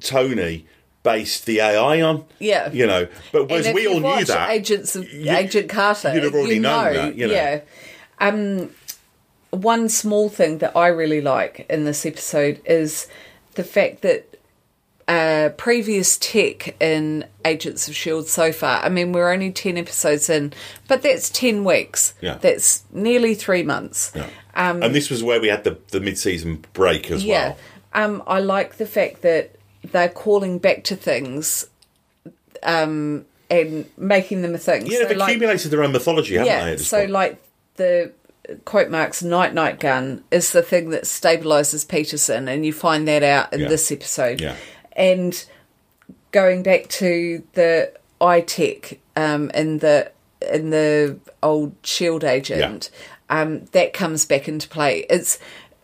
Tony 0.01 0.67
based 1.03 1.45
the 1.45 1.59
AI 1.61 2.01
on. 2.01 2.25
Yeah. 2.39 2.71
you 2.71 2.85
know. 2.87 3.07
But 3.31 3.49
whereas 3.49 3.73
we 3.73 3.87
all 3.87 3.99
knew 3.99 4.25
that, 4.25 4.49
Agents 4.51 4.95
of 4.95 5.11
you- 5.11 5.31
Agent 5.31 5.69
Carter. 5.69 6.13
you'd 6.13 6.23
have 6.23 6.33
already 6.33 6.55
you 6.55 6.61
known 6.61 6.85
know, 6.85 6.93
that, 6.93 7.15
you 7.15 7.27
know. 7.27 7.33
Yeah. 7.33 7.61
Um, 8.19 8.71
one 9.51 9.89
small 9.89 10.29
thing 10.29 10.59
that 10.59 10.75
I 10.75 10.87
really 10.87 11.21
like 11.21 11.65
in 11.69 11.85
this 11.85 12.05
episode 12.05 12.61
is 12.65 13.07
the 13.55 13.63
fact 13.63 14.01
that 14.01 14.25
uh, 15.07 15.49
previous 15.57 16.17
tech 16.17 16.79
in 16.79 17.25
Agents 17.43 17.87
of 17.87 17.95
Shield 17.95 18.27
so 18.27 18.51
far. 18.51 18.83
I 18.83 18.89
mean, 18.89 19.11
we're 19.11 19.31
only 19.31 19.51
ten 19.51 19.75
episodes 19.77 20.29
in, 20.29 20.53
but 20.87 21.01
that's 21.01 21.31
ten 21.31 21.63
weeks. 21.63 22.13
Yeah. 22.21 22.37
That's 22.39 22.83
nearly 22.91 23.33
three 23.33 23.63
months. 23.63 24.11
Yeah, 24.15 24.27
and 24.55 24.93
this 24.93 25.09
was 25.09 25.23
where 25.23 25.41
we 25.41 25.47
had 25.47 25.63
the, 25.63 25.79
the 25.89 25.99
mid 25.99 26.19
season 26.19 26.63
break 26.73 27.09
as 27.09 27.25
Yeah. 27.25 27.49
well. 27.49 27.57
Um, 28.05 28.23
I 28.27 28.39
like 28.39 28.75
the 28.77 28.85
fact 28.85 29.23
that 29.23 29.55
they're 29.83 30.09
calling 30.09 30.59
back 30.59 30.83
to 30.85 30.95
things 30.95 31.67
um, 32.63 33.25
and 33.49 33.85
making 33.97 34.41
them 34.41 34.53
a 34.55 34.57
thing. 34.57 34.85
Yeah, 34.85 34.99
So, 34.99 35.05
they've 35.07 35.17
like- 35.17 35.29
accumulated 35.29 35.71
their 35.71 35.83
own 35.83 35.91
mythology, 35.91 36.35
haven't 36.35 36.47
they? 36.51 36.57
yeah, 36.57 36.71
this 36.75 36.87
so 36.87 36.99
point? 36.99 37.11
like 37.11 37.41
the 37.75 38.11
quote 38.65 38.89
marks 38.89 39.21
night 39.23 39.53
night 39.53 39.79
gun 39.79 40.23
is 40.31 40.51
the 40.51 40.61
thing 40.63 40.89
that 40.89 41.03
stabilizes 41.03 41.87
Peterson, 41.87 42.47
and 42.47 42.65
you 42.65 42.73
find 42.73 43.07
that 43.07 43.23
out 43.23 43.53
in 43.53 43.61
Yeah. 43.61 43.67
this 43.69 43.91
episode. 43.91 44.41
Yeah. 44.41 44.55
And 44.93 45.43
going 46.31 46.63
back 46.63 46.87
to 46.89 47.43
the 47.53 47.91
iTech 48.19 48.97
um, 49.15 49.49
in 49.51 49.77
the 49.79 50.11
in 50.53 50.69
the 50.71 51.17
old 51.43 51.73
Shield 51.83 52.23
agent, 52.23 52.89
um, 53.29 53.65
that 53.71 53.93
comes 53.93 54.25
back 54.25 54.47
into 54.47 54.67
play. 54.67 55.05
It's 55.09 55.37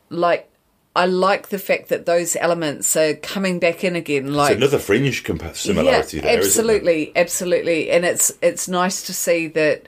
like 0.09 0.49
I 0.95 1.05
like 1.07 1.49
the 1.49 1.59
fact 1.59 1.89
that 1.89 2.05
those 2.05 2.35
elements 2.37 2.95
are 2.95 3.15
coming 3.15 3.59
back 3.59 3.83
in 3.83 3.95
again. 3.95 4.33
Like 4.33 4.51
It's 4.53 4.57
another 4.57 4.79
fringe 4.79 5.23
compa- 5.23 5.55
similarity 5.55 6.17
yeah, 6.17 6.23
there, 6.23 6.37
absolutely, 6.37 7.11
absolutely, 7.15 7.91
and 7.91 8.05
it's 8.05 8.31
it's 8.41 8.67
nice 8.69 9.03
to 9.07 9.13
see 9.13 9.47
that 9.47 9.87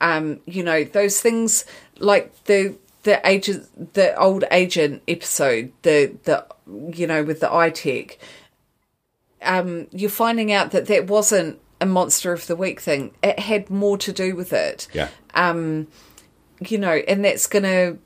um, 0.00 0.40
you 0.46 0.62
know 0.64 0.82
those 0.84 1.20
things 1.20 1.64
like 1.98 2.32
the 2.44 2.74
the 3.04 3.20
agent 3.26 3.94
the 3.94 4.16
old 4.16 4.44
agent 4.50 5.02
episode 5.06 5.72
the 5.82 6.16
the 6.24 6.44
you 6.96 7.06
know 7.06 7.22
with 7.22 7.40
the 7.40 7.48
iTech 7.48 8.16
um, 9.42 9.86
you're 9.90 10.10
finding 10.10 10.52
out 10.52 10.70
that 10.70 10.86
that 10.86 11.06
wasn't 11.08 11.58
a 11.80 11.86
monster 11.86 12.32
of 12.32 12.46
the 12.46 12.54
week 12.56 12.80
thing 12.80 13.12
it 13.22 13.38
had 13.40 13.68
more 13.70 13.98
to 13.98 14.12
do 14.12 14.36
with 14.36 14.52
it 14.52 14.86
Yeah. 14.92 15.08
you 16.60 16.78
know 16.78 16.92
and 17.08 17.24
that's 17.24 17.46
gonna 17.48 17.96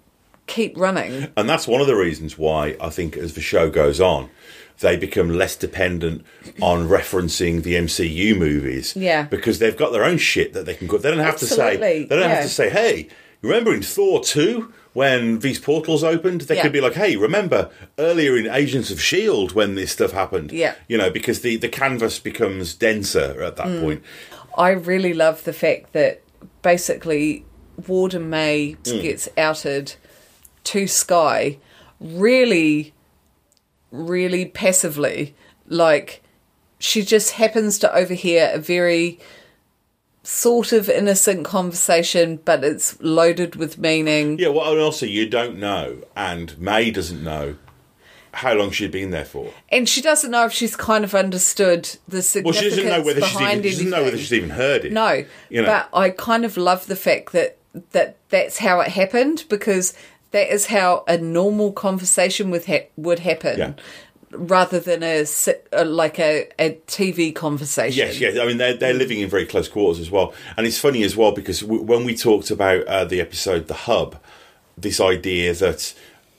keep 0.47 0.76
running 0.76 1.28
And 1.36 1.49
that's 1.49 1.66
one 1.66 1.80
of 1.80 1.86
the 1.86 1.97
reasons 1.97 2.38
why 2.38 2.76
I 2.80 2.88
think 2.90 3.16
as 3.16 3.34
the 3.34 3.40
show 3.40 3.68
goes 3.70 4.01
on, 4.01 4.30
they 4.80 4.97
become 4.97 5.30
less 5.30 5.57
dependent 5.57 6.24
on 6.61 6.88
referencing 6.88 7.62
the 7.62 7.74
MCU 7.74 8.36
movies. 8.36 8.94
Yeah. 8.94 9.22
Because 9.24 9.59
they've 9.59 9.76
got 9.76 9.92
their 9.92 10.05
own 10.05 10.18
shit 10.18 10.53
that 10.53 10.66
they 10.66 10.74
can 10.74 10.86
go. 10.86 10.99
They 10.99 11.11
don't 11.11 11.18
have 11.20 11.38
to 11.38 11.47
say. 11.47 11.76
They 11.76 12.05
don't 12.05 12.20
yeah. 12.20 12.28
have 12.28 12.44
to 12.44 12.49
say, 12.51 12.68
"Hey, 12.70 13.09
remember 13.42 13.72
in 13.74 13.82
Thor 13.82 14.22
two 14.22 14.72
when 14.92 15.38
these 15.38 15.59
portals 15.59 16.05
opened?" 16.05 16.42
They 16.42 16.57
Yeah. 16.57 16.62
could 16.62 16.72
be 16.72 16.82
like, 16.82 16.94
"Hey, 16.94 17.16
remember 17.16 17.70
earlier 17.99 18.36
in 18.36 18.47
Agents 18.49 18.90
of 18.90 19.01
Shield 19.01 19.53
when 19.53 19.76
this 19.76 19.92
stuff 19.92 20.12
happened?" 20.12 20.53
Yeah. 20.53 20.74
You 20.88 20.99
know, 20.99 21.11
because 21.11 21.40
the 21.40 21.57
the 21.57 21.68
canvas 21.70 22.18
becomes 22.18 22.74
denser 22.74 23.42
at 23.42 23.55
Mm. 23.55 23.57
that 23.57 23.80
point. 23.80 24.03
I 24.59 24.70
really 24.70 25.14
love 25.14 25.44
the 25.44 25.53
fact 25.55 25.92
that 25.94 26.20
basically 26.62 27.44
Warden 27.86 28.28
May 28.30 28.76
gets 28.84 29.28
outed 29.38 29.94
to 30.66 30.86
Skye 30.86 31.58
really, 32.00 32.92
really 33.90 34.46
passively. 34.46 35.34
Like, 35.66 36.22
she 36.78 37.02
just 37.02 37.32
happens 37.32 37.78
to 37.80 37.94
overhear 37.94 38.50
a 38.52 38.58
very 38.58 39.18
sort 40.22 40.72
of 40.72 40.90
innocent 40.90 41.44
conversation, 41.44 42.40
but 42.44 42.64
it's 42.64 43.00
loaded 43.00 43.56
with 43.56 43.78
meaning. 43.78 44.38
Yeah, 44.38 44.48
well, 44.48 44.72
and 44.72 44.80
also 44.80 45.06
you 45.06 45.28
don't 45.28 45.58
know, 45.58 46.02
and 46.16 46.58
May 46.58 46.90
doesn't 46.90 47.22
know 47.22 47.56
how 48.32 48.52
long 48.52 48.70
she'd 48.70 48.90
been 48.90 49.10
there 49.10 49.24
for. 49.24 49.50
And 49.70 49.88
she 49.88 50.02
doesn't 50.02 50.30
know 50.30 50.44
if 50.44 50.52
she's 50.52 50.76
kind 50.76 51.04
of 51.04 51.14
understood 51.14 51.84
the 52.06 52.16
Well, 52.16 52.22
significance 52.22 52.58
she 52.58 52.68
doesn't 52.68 52.86
know 52.86 53.02
whether 53.02 53.22
she's 53.22 53.40
even, 53.40 53.62
she 53.62 53.70
doesn't 53.70 53.90
know 53.90 54.02
whether 54.02 54.18
she's 54.18 54.32
even 54.32 54.50
heard 54.50 54.84
it. 54.84 54.92
No, 54.92 55.24
you 55.48 55.62
know. 55.62 55.66
but 55.66 55.88
I 55.96 56.10
kind 56.10 56.44
of 56.44 56.56
love 56.56 56.86
the 56.86 56.96
fact 56.96 57.32
that 57.32 57.56
that 57.92 58.16
that's 58.28 58.58
how 58.58 58.80
it 58.80 58.88
happened 58.88 59.44
because 59.48 59.94
that 60.37 60.53
is 60.53 60.66
how 60.66 61.03
a 61.09 61.16
normal 61.18 61.72
conversation 61.72 62.51
with 62.51 62.66
ha- 62.66 62.87
would 62.97 63.20
happen, 63.20 63.59
Yeah. 63.59 63.72
rather 64.30 64.78
than 64.78 65.03
a, 65.03 65.24
like 65.84 66.18
a, 66.18 66.49
a 66.59 66.78
TV 66.87 67.34
conversation. 67.34 67.99
Yes, 68.07 68.20
yes. 68.20 68.39
I 68.39 68.47
mean, 68.47 68.59
they're, 68.59 68.76
they're 68.76 68.95
living 68.95 69.20
in 69.20 69.28
very 69.30 69.47
close 69.47 69.68
quarters 69.68 70.01
as 70.01 70.11
well. 70.11 70.34
And 70.57 70.66
it's 70.66 70.78
funny 70.78 71.03
as 71.03 71.16
well 71.16 71.32
because 71.32 71.61
w- 71.61 71.82
when 71.82 72.05
we 72.05 72.14
talked 72.16 72.51
about 72.51 72.84
uh, 72.87 73.05
the 73.05 73.20
episode 73.20 73.66
The 73.66 73.74
Hub, 73.74 74.16
this 74.76 75.01
idea 75.01 75.55
that 75.55 75.95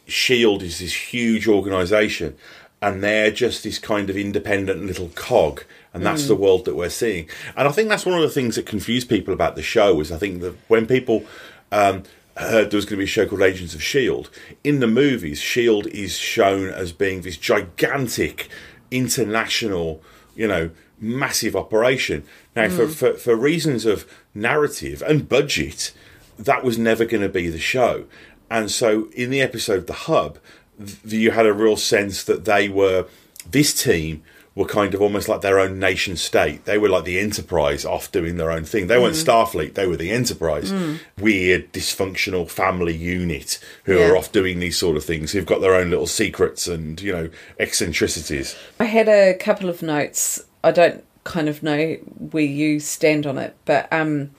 S.H.I.E.L.D. 0.08 0.66
Is 0.66 0.80
this 0.80 0.94
huge 1.14 1.48
organisation 1.48 2.36
and 2.82 3.04
they're 3.04 3.32
just 3.32 3.64
this 3.64 3.80
kind 3.80 4.10
of 4.10 4.16
independent 4.16 4.86
little 4.86 5.10
cog. 5.16 5.64
And 5.94 6.06
that's 6.06 6.28
the 6.28 6.36
world 6.36 6.66
that 6.66 6.76
we're 6.76 6.92
seeing. 6.92 7.28
And 7.56 7.68
I 7.68 7.72
think 7.72 7.90
that's 7.90 8.06
one 8.06 8.14
of 8.16 8.22
the 8.22 8.30
things 8.30 8.56
that 8.56 8.68
confused 8.68 9.10
people 9.10 9.34
about 9.34 9.56
the 9.56 9.64
show 9.64 10.00
is 10.00 10.12
I 10.12 10.18
think 10.18 10.42
that 10.42 10.54
when 10.68 10.86
people 10.86 11.26
um, 11.72 12.04
heard 12.44 12.72
there 12.72 12.78
was 12.78 12.86
going 12.86 12.98
to 12.98 12.98
be 12.98 13.04
a 13.04 13.08
show 13.08 13.26
called 13.26 13.42
Agents 13.42 13.74
of 13.74 13.82
S.H.I.E.L.D., 13.82 14.30
in 14.64 14.80
the 14.80 14.88
movies, 14.88 15.40
S.H.I.E.L.D. 15.40 15.90
is 15.92 16.18
shown 16.18 16.70
as 16.70 16.92
being 16.92 17.22
this 17.22 17.38
gigantic 17.38 18.50
international, 18.92 20.02
you 20.36 20.48
know, 20.48 20.70
massive 21.00 21.56
operation. 21.56 22.24
Now, 22.56 22.70
for, 22.70 22.86
hmm. 22.86 22.92
for, 22.92 23.14
for 23.14 23.36
reasons 23.36 23.86
of 23.86 24.06
narrative 24.34 25.02
and 25.06 25.28
budget, 25.28 25.94
that 26.38 26.64
was 26.64 26.78
never 26.78 27.06
going 27.06 27.24
to 27.24 27.30
be 27.30 27.48
the 27.48 27.60
show. 27.60 28.06
And 28.50 28.72
so 28.72 29.10
in 29.14 29.30
the 29.30 29.42
episode 29.42 29.88
The 29.88 29.94
Hub, 29.94 30.40
th- 30.80 31.14
you 31.14 31.32
had 31.32 31.46
a 31.46 31.54
real 31.54 31.78
sense 31.78 32.24
that 32.24 32.46
they 32.46 32.70
were, 32.70 33.08
this 33.50 33.74
team 33.74 34.24
were 34.58 34.66
kind 34.66 34.94
of 34.96 35.02
almost 35.02 35.30
like 35.30 35.42
their 35.42 35.60
own 35.60 35.78
nation 35.78 36.18
state. 36.18 36.66
They 36.66 36.80
were 36.80 36.90
like 36.90 37.04
the 37.04 37.20
Enterprise 37.20 37.86
off 37.86 38.12
doing 38.12 38.38
their 38.38 38.50
own 38.52 38.66
thing. 38.66 38.88
They 38.88 38.98
weren't 38.98 39.14
Starfleet, 39.16 39.76
they 39.76 39.86
were 39.86 39.96
the 39.98 40.10
Enterprise. 40.12 40.74
Weird, 41.20 41.72
dysfunctional 41.72 42.50
family 42.50 42.96
unit 42.96 43.60
who 43.84 43.98
Yeah. 44.00 44.10
are 44.10 44.18
off 44.18 44.32
doing 44.32 44.60
these 44.60 44.76
sort 44.76 44.98
of 44.98 45.06
things, 45.06 45.32
who've 45.32 45.46
got 45.46 45.62
their 45.62 45.76
own 45.76 45.92
little 45.92 46.08
secrets 46.08 46.68
and, 46.68 47.00
you 47.00 47.12
know, 47.14 47.30
eccentricities. 47.60 48.56
I 48.80 48.86
had 48.86 49.08
a 49.08 49.36
couple 49.36 49.70
of 49.70 49.82
notes. 49.84 50.44
I 50.64 50.72
don't 50.72 51.04
kind 51.24 51.48
of 51.50 51.62
know 51.62 51.94
where 52.32 52.44
you 52.44 52.80
stand 52.80 53.28
on 53.28 53.38
it, 53.38 53.54
but 53.66 53.88
um, 53.94 54.32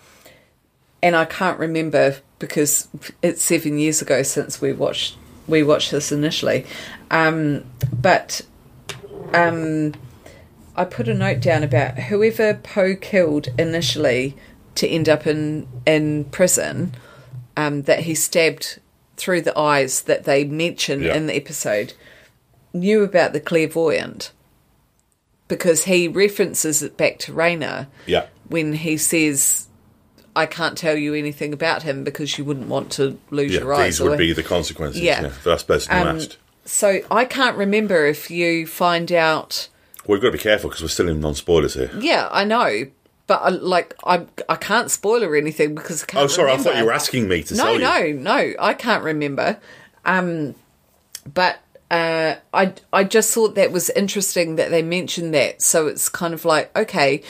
and 1.03 1.15
I 1.15 1.27
can't 1.27 1.59
remember 1.61 2.17
because 2.41 2.89
it's 3.23 3.43
seven 3.45 3.79
years 3.79 4.03
ago 4.03 4.23
since 4.23 4.61
we 4.61 4.73
watched 4.73 5.17
we 5.47 5.63
watched 5.63 5.93
this 5.93 6.11
initially. 6.11 6.67
Um, 7.11 7.65
but 7.93 8.41
um, 9.33 9.93
I 10.79 10.85
put 10.85 11.09
a 11.09 11.15
note 11.15 11.41
down 11.41 11.65
about 11.65 11.99
whoever 11.99 12.55
Po 12.55 12.95
killed 12.95 13.49
initially 13.59 14.37
to 14.77 14.87
end 14.89 15.09
up 15.09 15.27
in 15.27 15.67
in 15.87 16.25
prison, 16.27 16.95
um, 17.57 17.83
that 17.83 18.01
he 18.01 18.15
stabbed 18.15 18.79
through 19.17 19.41
the 19.43 19.59
eyes 19.59 20.03
that 20.03 20.23
they 20.25 20.45
mention 20.45 21.03
Yeah. 21.03 21.15
in 21.17 21.27
the 21.27 21.35
episode, 21.35 21.95
knew 22.73 23.03
about 23.03 23.33
the 23.33 23.41
clairvoyant 23.41 24.31
because 25.49 25.85
he 25.85 26.07
references 26.07 26.83
it 26.83 26.97
back 26.97 27.19
to 27.19 27.33
Raina 27.33 27.89
Yeah. 28.07 28.27
when 28.49 28.75
he 28.75 28.97
says, 28.97 29.67
"I 30.37 30.47
can't 30.47 30.79
tell 30.79 30.97
you 30.97 31.15
anything 31.15 31.53
about 31.53 31.83
him 31.83 32.05
because 32.05 32.39
you 32.39 32.45
wouldn't 32.45 32.69
want 32.69 32.93
to 32.93 33.19
lose 33.33 33.53
Yeah, 33.53 33.61
your 33.61 33.75
eyes." 33.75 33.95
these 33.95 34.01
or- 34.01 34.11
would 34.11 34.19
be 34.19 34.33
the 34.33 34.43
consequences. 34.45 35.01
Yeah. 35.03 35.31
Yeah. 35.45 35.53
us 35.53 35.65
person 35.65 35.93
Um, 35.93 36.07
asked. 36.17 36.37
So 36.65 37.01
I 37.11 37.25
can't 37.25 37.57
remember 37.57 38.07
if 38.07 38.31
you 38.31 38.65
find 38.67 39.11
out. 39.11 39.67
We've 40.09 40.21
got 40.21 40.29
to 40.29 40.33
be 40.33 40.39
careful 40.39 40.71
because 40.71 40.83
we're 40.83 40.89
still 40.89 41.09
in 41.09 41.21
non 41.21 41.35
spoilers 41.35 41.75
here. 41.75 41.91
Yeah, 42.01 42.29
I 42.33 42.43
know, 42.45 42.87
but 43.27 43.41
I, 43.43 43.51
like 43.51 43.95
I 44.05 44.27
I 44.49 44.57
can't 44.57 44.91
spoil 44.91 45.23
or 45.23 45.37
anything 45.37 45.75
because 45.77 46.03
I 46.03 46.07
can't. 46.07 46.25
Oh, 46.25 46.27
sorry, 46.27 46.51
I 46.51 46.57
thought 46.57 46.77
you 46.77 46.85
were 46.85 46.93
asking 46.93 47.29
me 47.29 47.43
to 47.45 47.55
No, 47.55 47.79
tell 47.79 48.05
you. 48.07 48.15
no, 48.15 48.23
no, 48.23 48.55
I 48.59 48.75
can't 48.75 49.05
remember. 49.05 49.61
Um, 50.05 50.55
but 51.33 51.61
uh, 51.91 52.37
I 52.55 52.73
I 52.93 53.05
just 53.05 53.33
thought 53.35 53.55
that 53.55 53.71
was 53.71 53.91
interesting 53.91 54.57
that 54.57 54.71
they 54.71 54.83
mentioned 54.83 55.35
that. 55.35 55.61
So 55.63 55.87
it's 55.87 56.09
kind 56.09 56.33
of 56.35 56.45
like, 56.47 56.75
okay, 56.77 57.23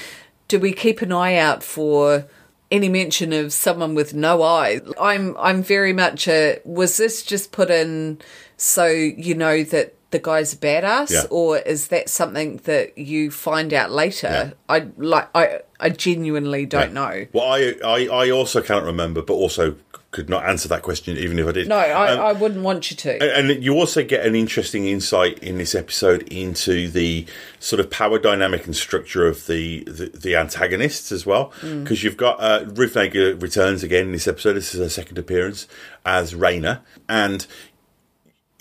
do 0.47 0.61
we 0.61 0.73
keep 0.73 1.03
an 1.03 1.11
eye 1.13 1.35
out 1.37 1.65
for 1.65 2.27
any 2.71 2.89
mention 2.89 3.33
of 3.33 3.53
someone 3.53 3.97
with 3.97 4.15
no 4.15 4.43
eyes? 4.45 4.83
I'm 5.01 5.37
I'm 5.37 5.65
very 5.65 5.93
much 5.93 6.29
a. 6.29 6.61
Was 6.65 6.97
this 6.97 7.25
just 7.25 7.51
put 7.51 7.71
in 7.71 8.21
so 8.57 8.87
you 8.87 9.35
know 9.35 9.65
that 9.65 9.95
the 10.11 10.19
guy's 10.19 10.53
a 10.55 10.57
badass, 10.57 11.11
Yeah. 11.11 11.23
or 11.31 11.59
is 11.59 11.89
that 11.89 12.09
something 12.09 12.59
that 12.65 12.97
you 12.97 13.31
find 13.31 13.75
out 13.75 13.91
later? 13.91 14.55
I 14.69 14.87
like 14.97 15.29
I 15.35 15.61
I 15.81 15.91
genuinely 15.91 16.67
don't 16.67 16.93
know. 16.93 17.27
Well, 17.33 17.45
I, 17.47 17.75
I, 17.85 18.07
I 18.11 18.31
also 18.31 18.61
cannot 18.63 18.85
remember, 18.85 19.23
but 19.23 19.35
also 19.35 19.77
could 20.11 20.31
not 20.31 20.43
answer 20.49 20.67
that 20.69 20.81
question 20.81 21.19
even 21.19 21.39
if 21.39 21.47
I 21.47 21.53
did. 21.53 21.69
No, 21.69 21.77
I, 21.77 22.13
Um, 22.15 22.21
I 22.21 22.33
wouldn't 22.33 22.65
want 22.65 22.91
you 22.91 22.97
to. 22.97 23.37
and 23.37 23.63
you 23.63 23.75
also 23.75 24.03
get 24.03 24.25
an 24.25 24.35
interesting 24.35 24.87
insight 24.87 25.39
in 25.41 25.59
this 25.59 25.75
episode 25.75 26.23
into 26.33 26.89
the 26.89 27.27
sort 27.61 27.79
of 27.79 27.91
power 27.91 28.19
dynamic 28.19 28.65
and 28.65 28.75
structure 28.75 29.27
of 29.29 29.47
the 29.47 29.85
the, 29.85 30.07
the 30.07 30.35
antagonists 30.35 31.13
as 31.13 31.27
well, 31.27 31.53
because 31.61 32.03
you've 32.03 32.17
got 32.17 32.41
uh, 32.41 32.65
Ruth 32.69 32.95
Negga 32.95 33.41
returns 33.41 33.83
again 33.83 34.07
in 34.07 34.13
this 34.13 34.27
episode. 34.27 34.55
This 34.55 34.75
is 34.75 34.81
her 34.81 34.89
second 34.89 35.19
appearance 35.19 35.69
as 36.07 36.33
Raina, 36.33 36.81
and 37.07 37.47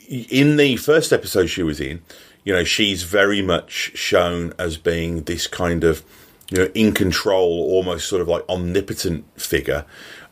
in 0.07 0.57
the 0.57 0.77
first 0.77 1.11
episode 1.11 1.47
she 1.47 1.63
was 1.63 1.79
in, 1.79 2.01
you 2.43 2.53
know, 2.53 2.63
she's 2.63 3.03
very 3.03 3.41
much 3.41 3.91
shown 3.95 4.53
as 4.57 4.77
being 4.77 5.23
this 5.23 5.47
kind 5.47 5.83
of, 5.83 6.03
you 6.49 6.57
know, 6.59 6.71
in 6.73 6.93
control, 6.93 7.49
almost 7.71 8.07
sort 8.07 8.21
of 8.21 8.27
like 8.27 8.47
omnipotent 8.47 9.25
figure. 9.39 9.85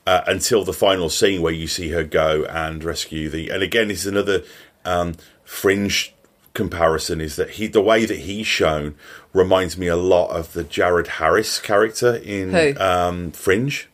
Uh, 0.07 0.21
until 0.27 0.63
the 0.63 0.71
final 0.71 1.09
scene 1.09 1.41
where 1.41 1.51
you 1.51 1.65
see 1.65 1.89
her 1.89 2.03
go 2.03 2.45
and 2.45 2.83
rescue 2.83 3.27
the, 3.27 3.49
and 3.49 3.63
again, 3.63 3.87
this 3.87 4.01
is 4.01 4.05
another 4.05 4.43
um, 4.85 5.15
fringe 5.43 6.13
comparison. 6.53 7.19
Is 7.19 7.35
that 7.37 7.51
he 7.51 7.65
the 7.65 7.81
way 7.81 8.05
that 8.05 8.19
he's 8.19 8.45
shown 8.45 8.93
reminds 9.33 9.79
me 9.79 9.87
a 9.87 9.95
lot 9.95 10.29
of 10.29 10.53
the 10.53 10.63
Jared 10.63 11.07
Harris 11.07 11.59
character 11.59 12.15
in 12.15 12.51
Who? 12.51 12.79
um, 12.79 13.31
Fringe. 13.31 13.89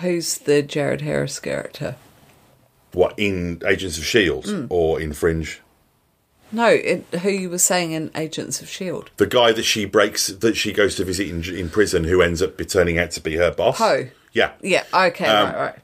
Who's 0.00 0.38
the 0.38 0.62
Jared 0.62 1.00
Harris 1.02 1.40
character? 1.40 1.96
What 2.94 3.14
in 3.18 3.60
Agents 3.66 3.98
of 3.98 4.04
Shield 4.04 4.46
E 4.46 4.66
or 4.70 5.00
in 5.00 5.12
Fringe? 5.12 5.60
No, 6.52 6.66
it, 6.68 7.04
who 7.22 7.30
you 7.30 7.50
were 7.50 7.58
saying 7.58 7.92
in 7.92 8.10
Agents 8.14 8.62
of 8.62 8.68
Shield? 8.68 9.10
the 9.16 9.26
guy 9.26 9.50
that 9.52 9.64
she 9.64 9.84
breaks 9.84 10.28
that 10.28 10.56
she 10.56 10.72
goes 10.72 10.94
to 10.96 11.04
visit 11.04 11.28
in, 11.28 11.42
in 11.54 11.68
prison 11.68 12.04
who 12.04 12.22
ends 12.22 12.40
up 12.42 12.56
be 12.56 12.64
turning 12.64 12.96
out 12.98 13.10
to 13.12 13.20
be 13.20 13.34
her 13.36 13.50
boss 13.50 13.78
Po. 13.78 14.06
yeah 14.32 14.52
Yeah. 14.62 14.84
Okay. 14.94 15.26
Um, 15.26 15.46
right. 15.52 15.56
Right. 15.60 15.78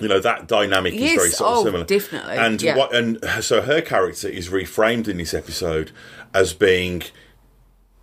you 0.00 0.08
know 0.08 0.20
that 0.20 0.46
dynamic 0.46 0.94
is 0.94 1.00
Yes, 1.02 1.16
very 1.16 1.30
sort 1.30 1.50
of 1.50 1.56
oh, 1.58 1.64
similar 1.64 1.84
definitely, 1.84 2.36
and 2.36 2.62
yeah. 2.62 2.76
what 2.76 2.94
and 2.94 3.18
so 3.40 3.60
her 3.60 3.82
character 3.82 4.28
is 4.28 4.48
reframed 4.48 5.06
in 5.08 5.18
this 5.18 5.34
episode 5.34 5.90
as 6.32 6.54
being 6.54 7.02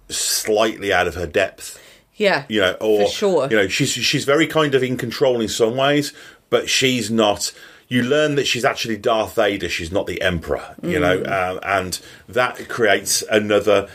slightly 0.10 0.94
out 0.94 1.08
of 1.08 1.16
her 1.16 1.26
depth 1.28 1.80
Yeah. 2.16 2.44
you 2.48 2.62
know, 2.62 2.74
or 2.74 3.06
for 3.06 3.12
sure. 3.12 3.48
you 3.50 3.58
know, 3.58 3.68
she's 3.68 3.90
she's 3.90 4.26
very 4.26 4.46
kind 4.48 4.76
of 4.76 4.84
in 4.84 4.98
control 4.98 5.42
in 5.42 5.48
some 5.48 5.76
ways, 5.76 6.14
but 6.50 6.70
she's 6.70 7.10
not. 7.10 7.52
You 7.88 8.02
learn 8.04 8.36
that 8.36 8.48
she's 8.48 8.66
actually 8.66 8.98
Darth 8.98 9.36
Vader. 9.36 9.70
She's 9.70 9.92
not 9.92 10.08
the 10.08 10.22
Emperor, 10.22 10.76
you 10.82 11.00
know, 11.00 11.20
Mm. 11.20 11.32
um, 11.32 11.60
and 11.64 12.00
that 12.28 12.68
creates 12.70 13.24
another. 13.30 13.88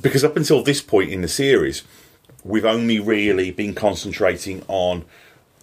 Because 0.00 0.24
up 0.24 0.36
until 0.36 0.62
this 0.62 0.80
point 0.82 1.10
in 1.10 1.20
the 1.22 1.28
series, 1.28 1.82
we've 2.42 2.64
only 2.64 2.98
really 2.98 3.50
been 3.52 3.74
concentrating 3.74 4.62
on, 4.66 5.04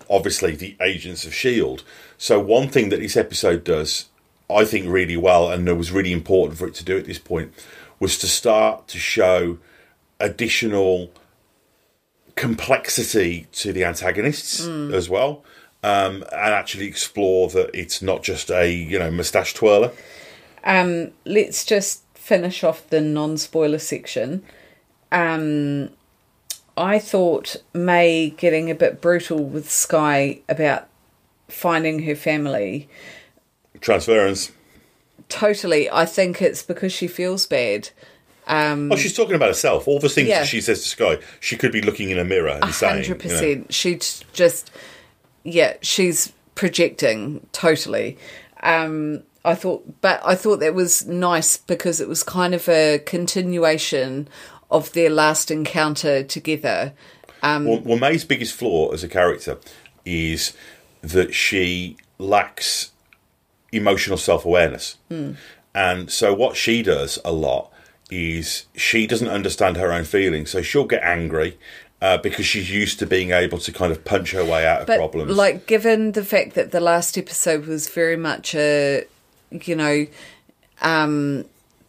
obviously, 0.10 0.56
the 0.56 0.76
Agents 0.82 1.26
of 1.26 1.34
Shield. 1.34 1.84
So 2.18 2.40
one 2.40 2.70
thing 2.70 2.90
that 2.90 3.00
this 3.02 3.18
episode 3.18 3.64
does, 3.64 4.06
I 4.50 4.64
think, 4.64 4.88
really 4.88 5.18
well, 5.18 5.52
and 5.52 5.68
it 5.68 5.74
was 5.74 5.92
really 5.92 6.14
important 6.14 6.58
for 6.60 6.68
it 6.68 6.76
to 6.76 6.86
do 6.86 6.98
at 6.98 7.06
this 7.06 7.20
point, 7.20 7.54
was 8.00 8.18
to 8.20 8.28
start 8.28 8.88
to 8.90 8.98
show 9.00 9.58
additional 10.20 11.12
complexity 12.36 13.48
to 13.52 13.74
the 13.74 13.84
antagonists 13.84 14.66
as 14.66 15.10
well, 15.10 15.44
um, 15.84 16.24
and 16.32 16.54
actually 16.54 16.86
explore 16.88 17.50
that 17.50 17.70
it's 17.74 18.02
not 18.02 18.24
just 18.24 18.50
a 18.52 18.72
you 18.72 19.00
know 19.00 19.12
mustache 19.12 19.54
twirler. 19.54 19.92
Um, 20.64 21.12
let's 21.26 21.66
just 21.66 22.04
finish 22.14 22.64
off 22.64 22.88
the 22.90 23.02
non-spoiler 23.02 23.80
section. 23.80 24.44
Um, 25.12 25.90
I 26.78 27.00
thought 27.00 27.56
May 27.74 28.30
getting 28.30 28.70
a 28.70 28.76
bit 28.76 29.02
brutal 29.02 29.44
with 29.44 29.70
Skye 29.70 30.42
about 30.48 30.88
finding 31.48 32.04
her 32.04 32.16
family. 32.16 32.88
Transference. 33.82 34.52
Totally, 35.30 35.90
I 35.90 36.06
think 36.06 36.42
it's 36.42 36.62
because 36.64 36.92
she 36.94 37.08
feels 37.08 37.46
bad. 37.46 37.90
Um, 38.48 38.92
Oh, 38.92 38.96
she's 38.96 39.16
talking 39.16 39.36
about 39.36 39.48
herself. 39.50 39.88
All 39.88 40.00
the 40.00 40.10
things 40.10 40.28
Yeah. 40.30 40.40
that 40.40 40.48
she 40.48 40.62
says 40.62 40.82
to 40.84 40.88
Skye, 40.90 41.20
she 41.40 41.56
could 41.56 41.72
be 41.72 41.82
looking 41.82 42.10
in 42.10 42.20
a 42.20 42.24
mirror 42.26 42.60
and 42.62 42.74
saying. 42.74 43.04
hundred 43.04 43.08
you 43.08 43.14
know. 43.30 43.36
percent. 43.36 43.74
She's 43.74 44.24
just, 44.34 44.72
yeah, 45.44 45.76
she's 45.82 46.34
projecting 46.56 47.46
totally. 47.52 48.18
Um, 48.64 49.24
I 49.44 49.56
thought, 49.56 50.02
but 50.02 50.22
I 50.24 50.36
thought 50.36 50.60
that 50.60 50.76
was 50.76 51.08
nice 51.08 51.58
because 51.58 52.00
it 52.00 52.08
was 52.08 52.24
kind 52.24 52.54
of 52.54 52.70
a 52.70 53.00
continuation 53.00 54.28
of 54.70 54.94
their 54.94 55.10
last 55.10 55.50
encounter 55.50 56.24
together. 56.24 56.94
Um, 57.42 57.66
Well, 57.66 57.82
well, 57.82 57.98
May's 57.98 58.24
biggest 58.24 58.54
flaw 58.54 58.92
as 58.92 59.04
a 59.04 59.08
character 59.08 59.58
is 60.06 60.54
that 61.02 61.34
she 61.34 61.98
lacks 62.20 62.92
emotional 63.72 64.18
self 64.18 64.46
awareness. 64.46 64.98
Hmm. 65.10 65.34
And 65.74 66.12
so, 66.12 66.34
what 66.34 66.56
she 66.56 66.84
does 66.84 67.18
a 67.26 67.32
lot 67.32 67.72
is 68.10 68.66
she 68.76 69.08
doesn't 69.08 69.30
understand 69.30 69.78
her 69.78 69.92
own 69.92 70.04
feelings. 70.04 70.52
So, 70.52 70.62
she'll 70.62 70.86
get 70.86 71.02
angry 71.02 71.58
uh, 72.02 72.18
because 72.18 72.46
she's 72.46 72.70
used 72.72 73.00
to 73.00 73.06
being 73.06 73.32
able 73.32 73.58
to 73.60 73.72
kind 73.72 73.92
of 73.92 74.04
punch 74.04 74.32
her 74.32 74.44
way 74.44 74.66
out 74.66 74.82
of 74.82 74.88
but 74.88 74.98
problems. 74.98 75.32
like, 75.36 75.68
given 75.68 76.14
the 76.14 76.24
fact 76.26 76.56
that 76.56 76.72
the 76.72 76.80
last 76.80 77.18
episode 77.18 77.66
was 77.66 77.90
very 77.90 78.18
much 78.18 78.56
a, 78.56 79.06
you 79.52 79.76
know, 79.76 80.08
um, 80.82 81.46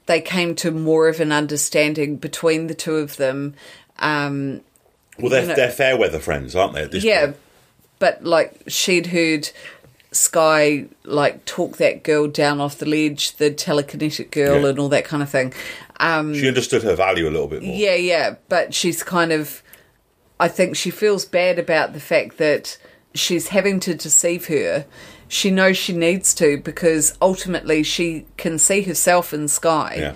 they 0.06 0.20
came 0.20 0.54
to 0.56 0.70
more 0.70 1.08
of 1.08 1.20
an 1.20 1.32
understanding 1.32 2.16
between 2.16 2.66
the 2.66 2.74
two 2.74 2.96
of 2.96 3.16
them. 3.16 3.54
Um, 4.00 4.60
well, 5.18 5.30
they're, 5.30 5.42
you 5.42 5.48
know- 5.48 5.54
they're 5.54 5.70
fair 5.70 5.96
weather 5.96 6.18
friends, 6.18 6.54
aren't 6.56 6.74
they? 6.74 6.82
At 6.82 6.92
this 6.92 7.04
yeah, 7.04 7.26
point? 7.26 7.36
but 7.98 8.24
like 8.24 8.62
she'd 8.66 9.06
heard 9.08 9.50
Skye 10.10 10.86
like 11.04 11.44
talk 11.46 11.78
that 11.78 12.02
girl 12.02 12.26
down 12.28 12.60
off 12.60 12.78
the 12.78 12.86
ledge, 12.86 13.36
the 13.36 13.50
telekinetic 13.50 14.30
girl, 14.30 14.62
Yeah. 14.62 14.68
and 14.68 14.78
all 14.78 14.88
that 14.90 15.04
kind 15.04 15.22
of 15.22 15.30
thing. 15.30 15.54
Um, 16.00 16.34
She 16.34 16.48
understood 16.48 16.82
her 16.82 16.96
value 16.96 17.28
a 17.28 17.30
little 17.30 17.48
bit 17.48 17.62
more. 17.62 17.74
yeah, 17.74 17.94
yeah, 17.94 18.34
but 18.48 18.74
she's 18.74 19.02
kind 19.02 19.32
of. 19.32 19.62
I 20.42 20.48
think 20.48 20.76
she 20.76 20.90
feels 20.90 21.24
bad 21.24 21.58
about 21.58 21.92
the 21.92 22.00
fact 22.00 22.36
that 22.38 22.76
she's 23.14 23.48
having 23.48 23.80
to 23.80 23.94
deceive 23.94 24.46
her. 24.48 24.86
She 25.28 25.50
knows 25.50 25.76
she 25.76 25.92
needs 25.92 26.34
to 26.34 26.58
because 26.58 27.16
ultimately 27.22 27.82
she 27.82 28.26
can 28.36 28.58
see 28.58 28.82
herself 28.82 29.32
in 29.32 29.48
Skye. 29.48 29.96
Yeah. 29.98 30.14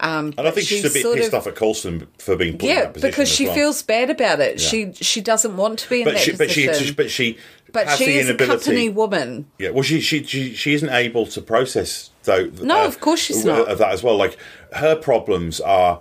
Um, 0.00 0.32
And 0.38 0.46
I 0.46 0.50
think 0.52 0.66
she's, 0.66 0.84
a 0.84 0.90
bit 0.90 1.02
pissed 1.16 1.28
of- 1.28 1.34
off 1.34 1.46
at 1.46 1.56
Coulson 1.56 2.06
for 2.18 2.36
being 2.36 2.56
put 2.58 2.68
in 2.70 2.76
that 2.76 2.94
position. 2.94 3.10
because 3.10 3.28
she 3.28 3.46
well. 3.46 3.54
feels 3.54 3.82
bad 3.82 4.10
about 4.10 4.38
it. 4.40 4.60
Yeah. 4.60 4.68
She 4.68 4.92
she 4.92 5.20
doesn't 5.20 5.56
want 5.56 5.78
to 5.80 5.88
be 5.88 6.00
in 6.00 6.04
But 6.04 6.14
that 6.14 6.20
she, 6.20 6.32
but 6.36 6.50
she, 6.50 6.66
but 6.92 7.10
she, 7.10 7.36
But 7.72 7.86
has 7.88 7.98
she 7.98 8.04
the 8.06 8.12
is 8.18 8.26
a 8.28 8.30
inability. 8.30 8.64
company 8.64 8.88
woman. 8.90 9.46
Yeah, 9.58 9.70
well, 9.70 9.82
she 9.82 10.00
she 10.00 10.22
she, 10.22 10.54
she 10.54 10.74
isn't 10.74 10.90
able 10.90 11.26
to 11.26 11.40
process 11.40 12.10
though. 12.24 12.50
No, 12.62 12.84
of 12.84 13.00
course 13.00 13.20
she's 13.20 13.44
not. 13.44 13.68
Of 13.68 13.78
that 13.78 13.90
as 13.92 14.02
well, 14.04 14.16
like 14.16 14.36
her 14.72 14.94
problems 14.94 15.60
are 15.60 16.00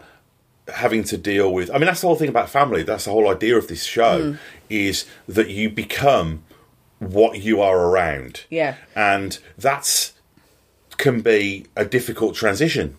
having 0.73 1.03
to 1.05 1.17
deal 1.17 1.53
with. 1.53 1.69
I 1.71 1.73
mean, 1.73 1.85
that's 1.85 2.01
the 2.01 2.07
whole 2.07 2.15
thing 2.15 2.29
about 2.29 2.49
family. 2.49 2.83
That's 2.83 3.05
the 3.05 3.11
whole 3.11 3.29
idea 3.29 3.57
of 3.57 3.67
this 3.67 3.83
show 3.83 4.19
Mm. 4.33 4.37
is 4.69 5.05
that 5.27 5.49
you 5.49 5.69
become 5.69 6.43
what 6.99 7.41
you 7.41 7.61
are 7.61 7.77
around. 7.77 8.43
Yeah. 8.49 8.75
and 8.95 9.37
that's 9.57 10.13
can 10.97 11.21
be 11.21 11.65
a 11.75 11.85
difficult 11.85 12.33
transition. 12.35 12.95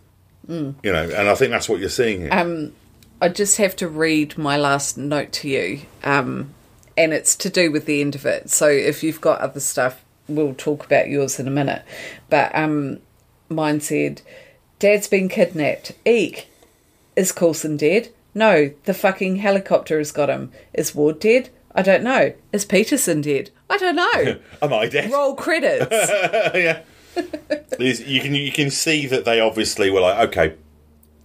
Mm. 0.48 0.76
You 0.84 0.92
know, 0.92 1.02
and 1.10 1.28
I 1.28 1.34
think 1.34 1.50
that's 1.50 1.68
what 1.68 1.80
you're 1.80 1.88
seeing 1.88 2.20
here. 2.20 2.30
Um, 2.32 2.72
I 3.20 3.28
just 3.28 3.56
have 3.56 3.74
to 3.76 3.88
read 3.88 4.38
my 4.38 4.56
last 4.56 4.96
note 4.96 5.32
to 5.32 5.48
you, 5.48 5.80
um, 6.04 6.54
and 6.96 7.12
it's 7.12 7.34
to 7.36 7.50
do 7.50 7.72
with 7.72 7.86
the 7.86 8.00
end 8.00 8.14
of 8.14 8.24
it. 8.24 8.50
So 8.50 8.68
if 8.68 9.02
you've 9.02 9.20
got 9.20 9.40
other 9.40 9.58
stuff, 9.60 10.04
we'll 10.28 10.54
talk 10.54 10.84
about 10.86 11.08
yours 11.08 11.40
in 11.40 11.48
a 11.48 11.50
minute. 11.50 11.82
But 12.30 12.54
um, 12.54 13.00
mine 13.48 13.80
said, 13.80 14.22
"Dad's 14.78 15.08
been 15.08 15.28
kidnapped. 15.28 15.92
Eek, 16.06 16.47
is 17.18 17.32
Coulson 17.32 17.76
dead? 17.76 18.08
No, 18.34 18.70
the 18.84 18.94
fucking 18.94 19.36
helicopter 19.36 19.98
has 19.98 20.12
got 20.12 20.30
him. 20.30 20.52
Is 20.72 20.94
Ward 20.94 21.18
dead? 21.18 21.50
I 21.74 21.82
don't 21.82 22.02
know. 22.04 22.32
Is 22.52 22.64
Peterson 22.64 23.20
dead? 23.20 23.50
I 23.68 23.76
don't 23.78 23.96
know. 23.96 24.38
Am 24.62 24.72
I 24.72 24.86
dead? 24.88 25.10
Roll 25.12 25.34
credits. 25.34 25.88
yeah. 26.54 26.82
You 27.78 28.20
can 28.20 28.34
you 28.34 28.52
can 28.52 28.70
see 28.70 29.06
that 29.06 29.24
they 29.24 29.40
obviously 29.40 29.90
were 29.90 30.00
like, 30.00 30.28
okay, 30.28 30.54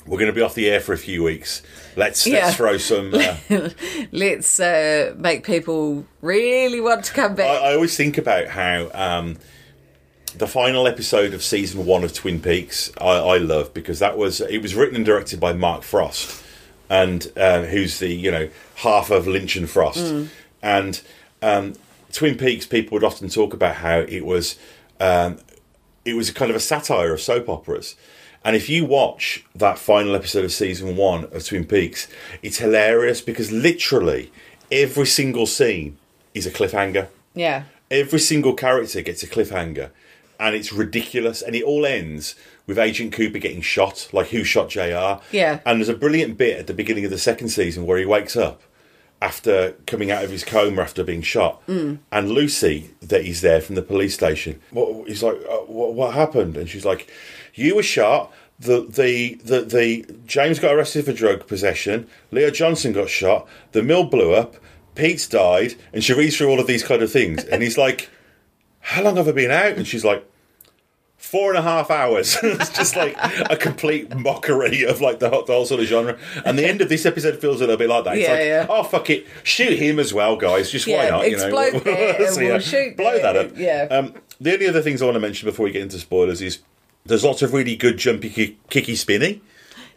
we're 0.05 0.17
going 0.17 0.27
to 0.31 0.33
be 0.35 0.41
off 0.41 0.53
the 0.55 0.69
air 0.69 0.79
for 0.79 0.93
a 0.93 0.97
few 0.97 1.23
weeks. 1.23 1.61
Let's 1.95 2.25
Yeah. 2.27 2.45
let's 2.45 2.57
throw 2.57 2.77
some. 2.77 3.13
Uh, 3.13 3.69
Let's 4.11 4.59
uh, 4.59 5.13
make 5.17 5.43
people 5.45 6.05
really 6.21 6.81
want 6.81 7.05
to 7.05 7.13
come 7.13 7.35
back. 7.35 7.61
I, 7.61 7.71
I 7.71 7.73
always 7.75 7.95
think 7.97 8.17
about 8.17 8.47
how 8.47 8.89
um, 8.93 9.37
the 10.37 10.47
final 10.47 10.87
episode 10.87 11.33
of 11.33 11.43
season 11.43 11.85
one 11.85 12.03
of 12.03 12.13
Twin 12.13 12.41
Peaks 12.41 12.91
I, 12.99 13.07
I 13.17 13.37
love 13.37 13.73
because 13.73 13.99
that 13.99 14.17
was 14.17 14.41
it 14.41 14.61
was 14.61 14.75
written 14.75 14.95
and 14.95 15.05
directed 15.05 15.39
by 15.39 15.53
Mark 15.53 15.83
Frost, 15.83 16.43
and 16.89 17.31
uh, 17.37 17.63
who's 17.63 17.99
the 17.99 18.07
you 18.13 18.31
know 18.31 18.49
half 18.77 19.09
of 19.11 19.27
Lynch 19.27 19.55
and 19.55 19.69
Frost, 19.69 19.99
Mm. 20.13 20.27
and 20.61 21.01
um, 21.41 21.73
Twin 22.11 22.35
Peaks 22.37 22.65
people 22.65 22.95
would 22.95 23.03
often 23.03 23.29
talk 23.29 23.53
about 23.53 23.75
how 23.75 23.99
it 23.99 24.25
was 24.25 24.57
um, 24.99 25.37
it 26.05 26.13
was 26.15 26.29
a 26.29 26.33
kind 26.33 26.49
of 26.49 26.55
a 26.57 26.59
satire 26.61 27.13
of 27.13 27.21
soap 27.21 27.47
operas. 27.49 27.95
And 28.45 28.57
if 28.57 28.67
you 28.67 28.83
watch 28.83 29.45
that 29.55 29.79
final 29.79 30.15
episode 30.15 30.43
of 30.43 30.51
season 30.51 30.97
one 30.97 31.23
of 31.25 31.45
Twin 31.45 31.63
Peaks, 31.65 32.09
it's 32.41 32.57
hilarious 32.57 33.21
because 33.21 33.53
literally 33.53 34.33
every 34.69 35.05
single 35.05 35.45
scene 35.45 35.97
is 36.33 36.45
a 36.45 36.51
cliffhanger. 36.51 37.07
yeah. 37.33 37.63
Every 37.91 38.19
single 38.19 38.53
character 38.55 39.01
gets 39.01 39.21
a 39.23 39.27
cliffhanger, 39.27 39.91
and 40.45 40.55
it's 40.55 40.71
ridiculous. 40.73 41.41
And 41.41 41.55
it 41.55 41.63
all 41.63 41.85
ends 41.85 42.35
with 42.67 42.77
Agent 42.77 43.13
Cooper 43.13 43.39
getting 43.39 43.61
shot, 43.61 44.09
like 44.13 44.27
who 44.27 44.43
shot 44.43 44.69
JR. 44.69 45.21
Yeah. 45.31 45.59
And 45.65 45.79
there's 45.79 45.89
a 45.89 45.95
brilliant 45.95 46.37
bit 46.37 46.59
at 46.59 46.67
the 46.67 46.73
beginning 46.73 47.05
of 47.05 47.11
the 47.11 47.17
second 47.17 47.49
season 47.49 47.85
where 47.85 47.97
he 47.97 48.05
wakes 48.05 48.35
up 48.35 48.61
after 49.21 49.71
coming 49.87 50.11
out 50.11 50.23
of 50.23 50.29
his 50.29 50.43
coma 50.43 50.81
after 50.81 51.01
being 51.03 51.21
shot, 51.21 51.65
Mm. 51.67 51.99
and 52.11 52.29
Lucy, 52.29 52.89
that 53.01 53.23
he's 53.23 53.39
there 53.41 53.61
from 53.61 53.75
the 53.75 53.81
police 53.81 54.13
station. 54.13 54.59
What, 54.71 55.07
he's 55.07 55.23
like, 55.23 55.37
uh, 55.49 55.59
what, 55.59 55.93
"What 55.93 56.13
happened?" 56.13 56.57
And 56.57 56.69
she's 56.69 56.83
like, 56.83 57.09
"You 57.53 57.75
were 57.77 57.83
shot." 57.83 58.33
The, 58.59 58.81
the 58.81 59.35
the 59.43 59.61
the 59.61 60.05
James 60.25 60.59
got 60.59 60.73
arrested 60.75 61.05
for 61.05 61.13
drug 61.13 61.47
possession. 61.47 62.07
Leo 62.31 62.49
Johnson 62.51 62.91
got 62.91 63.09
shot. 63.09 63.47
The 63.71 63.81
mill 63.81 64.03
blew 64.03 64.33
up. 64.33 64.55
Pete's 64.93 65.25
died, 65.27 65.75
and 65.93 66.03
she 66.03 66.13
reads 66.13 66.35
through 66.37 66.49
all 66.49 66.59
of 66.59 66.67
these 66.67 66.83
kind 66.83 67.01
of 67.01 67.09
things, 67.11 67.45
and 67.45 67.63
he's 67.63 67.77
like, 67.77 68.09
"How 68.81 69.03
long 69.03 69.15
have 69.15 69.27
I 69.29 69.31
been 69.31 69.51
out?" 69.51 69.77
And 69.77 69.87
she's 69.87 70.03
like, 70.05 70.25
four 71.33 71.49
and 71.49 71.57
a 71.57 71.61
half 71.63 71.89
hours. 71.89 72.37
it's 72.43 72.69
just 72.69 72.95
like 72.95 73.15
a 73.49 73.57
complete 73.57 74.15
mockery 74.15 74.83
of 74.83 75.01
like 75.01 75.17
the 75.19 75.29
whole, 75.29 75.43
the 75.43 75.51
whole 75.53 75.65
sort 75.65 75.81
of 75.81 75.87
genre. 75.87 76.17
And 76.45 76.57
the 76.59 76.65
end 76.65 76.79
of 76.81 76.89
this 76.89 77.05
episode 77.05 77.39
feels 77.41 77.57
a 77.57 77.61
little 77.61 77.77
bit 77.77 77.89
like 77.89 78.03
that. 78.05 78.17
It's 78.17 78.27
Yeah, 78.27 78.33
like, 78.33 78.45
yeah. 78.45 78.65
oh 78.69 78.83
fuck 78.83 79.09
it, 79.09 79.25
shoot 79.43 79.77
him 79.79 79.99
as 79.99 80.13
well, 80.13 80.35
guys. 80.37 80.69
Just 80.69 80.87
why 80.87 81.09
not? 81.09 81.27
You 81.29 81.33
explode 81.37 81.73
know, 81.85 82.25
So, 82.27 82.39
we'll 82.41 82.49
yeah, 82.53 82.59
shoot 82.59 82.95
blow 82.95 83.17
that, 83.19 83.35
up. 83.35 83.51
yeah. 83.57 83.87
Um, 83.89 84.13
the 84.39 84.53
only 84.53 84.67
other 84.67 84.81
things 84.81 85.01
I 85.01 85.05
want 85.05 85.15
to 85.15 85.19
mention 85.19 85.47
before 85.49 85.65
we 85.65 85.71
get 85.71 85.81
into 85.81 85.97
spoilers 85.99 86.41
is 86.41 86.59
there's 87.05 87.23
lots 87.23 87.41
of 87.41 87.53
really 87.53 87.75
good 87.75 87.97
jumpy, 87.97 88.29
ki- 88.29 88.57
kicky, 88.69 88.95
spinny. 88.95 89.41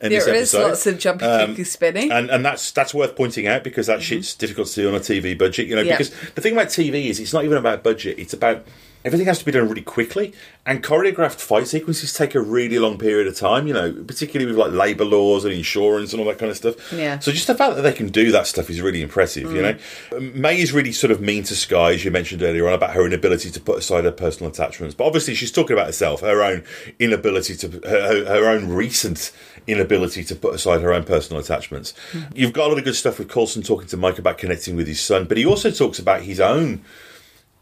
In 0.01 0.11
There 0.13 0.35
is 0.35 0.53
lots 0.55 0.87
of 0.87 0.99
jumpy, 0.99 1.25
Um, 1.25 1.51
kicky, 1.51 1.65
spinny. 1.65 2.11
and 2.11 2.29
and 2.31 2.45
that's 2.45 2.71
that's 2.71 2.93
worth 2.93 3.17
pointing 3.17 3.47
out 3.47 3.65
because 3.65 3.87
that 3.87 4.03
shit's 4.03 4.35
difficult 4.35 4.69
to 4.69 4.75
do 4.83 4.89
on 4.89 4.95
a 4.95 5.01
TV 5.01 5.37
budget, 5.39 5.69
you 5.69 5.75
know. 5.75 5.81
Mm-hmm. 5.83 5.89
Yeah. 5.91 5.99
Because 5.99 6.11
the 6.35 6.41
thing 6.43 6.53
about 6.53 6.67
TV 6.69 7.07
is 7.07 7.19
it's 7.19 7.33
not 7.33 7.45
even 7.45 7.57
about 7.57 7.83
budget; 7.83 8.19
it's 8.19 8.35
about 8.35 8.67
everything 9.07 9.27
has 9.29 9.39
to 9.39 9.45
be 9.45 9.53
done 9.53 9.69
really 9.69 9.81
quickly, 9.83 10.35
and 10.67 10.83
choreographed 10.83 11.41
fight 11.41 11.69
sequences 11.69 12.13
take 12.13 12.35
a 12.35 12.41
really 12.41 12.79
long 12.79 12.99
period 12.99 13.27
of 13.29 13.37
time, 13.37 13.67
you 13.69 13.73
know, 13.73 13.93
particularly 14.07 14.45
with 14.51 14.59
like 14.59 14.73
labour 14.73 15.05
laws 15.05 15.45
and 15.45 15.55
insurance 15.55 16.13
and 16.13 16.21
all 16.21 16.27
that 16.27 16.39
kind 16.39 16.51
of 16.51 16.57
stuff. 16.57 16.75
Yeah. 16.93 17.21
So 17.21 17.31
just 17.31 17.47
the 17.47 17.55
fact 17.55 17.77
that 17.77 17.83
they 17.83 17.93
can 17.93 18.09
do 18.09 18.33
that 18.33 18.49
stuff 18.49 18.69
is 18.69 18.83
really 18.83 19.01
impressive, 19.01 19.45
you 19.53 19.63
Mm. 19.63 19.79
know. 20.11 20.19
May 20.35 20.61
is 20.61 20.73
really 20.73 20.91
sort 20.93 21.13
of 21.13 21.21
mean 21.21 21.45
to 21.45 21.55
Skye, 21.55 21.93
as 21.93 22.05
you 22.05 22.11
mentioned 22.11 22.43
earlier 22.43 22.67
on, 22.67 22.75
about 22.75 22.91
her 22.95 23.07
inability 23.07 23.51
to 23.53 23.61
put 23.61 23.79
aside 23.79 24.03
her 24.05 24.11
personal 24.11 24.51
attachments. 24.51 24.95
But 24.97 25.05
obviously, 25.05 25.35
she's 25.37 25.53
talking 25.53 25.75
about 25.75 25.87
herself, 25.87 26.21
her 26.23 26.43
own 26.43 26.65
inability 26.99 27.55
to, 27.59 27.69
her, 27.89 28.01
her- 28.09 28.25
her 28.25 28.49
own 28.51 28.69
recent 28.71 29.31
inability 29.69 30.25
to 30.25 30.35
put 30.35 30.55
aside 30.55 30.81
her 30.81 30.93
own 30.93 31.05
personal 31.05 31.41
attachments. 31.41 31.95
You've 32.35 32.53
got 32.53 32.67
a 32.67 32.69
lot 32.71 32.79
of 32.79 32.85
good 32.85 32.95
stuff 32.97 33.19
with 33.21 33.29
Coulson 33.29 33.63
talking 33.63 33.87
to 33.89 33.97
Mike 33.97 34.19
about 34.19 34.37
connecting 34.39 34.75
with 34.75 34.89
his 34.89 35.01
son, 35.01 35.27
but 35.27 35.37
he 35.37 35.47
also 35.47 35.71
talks 35.71 35.99
about 36.01 36.23
his 36.23 36.41
own 36.41 36.83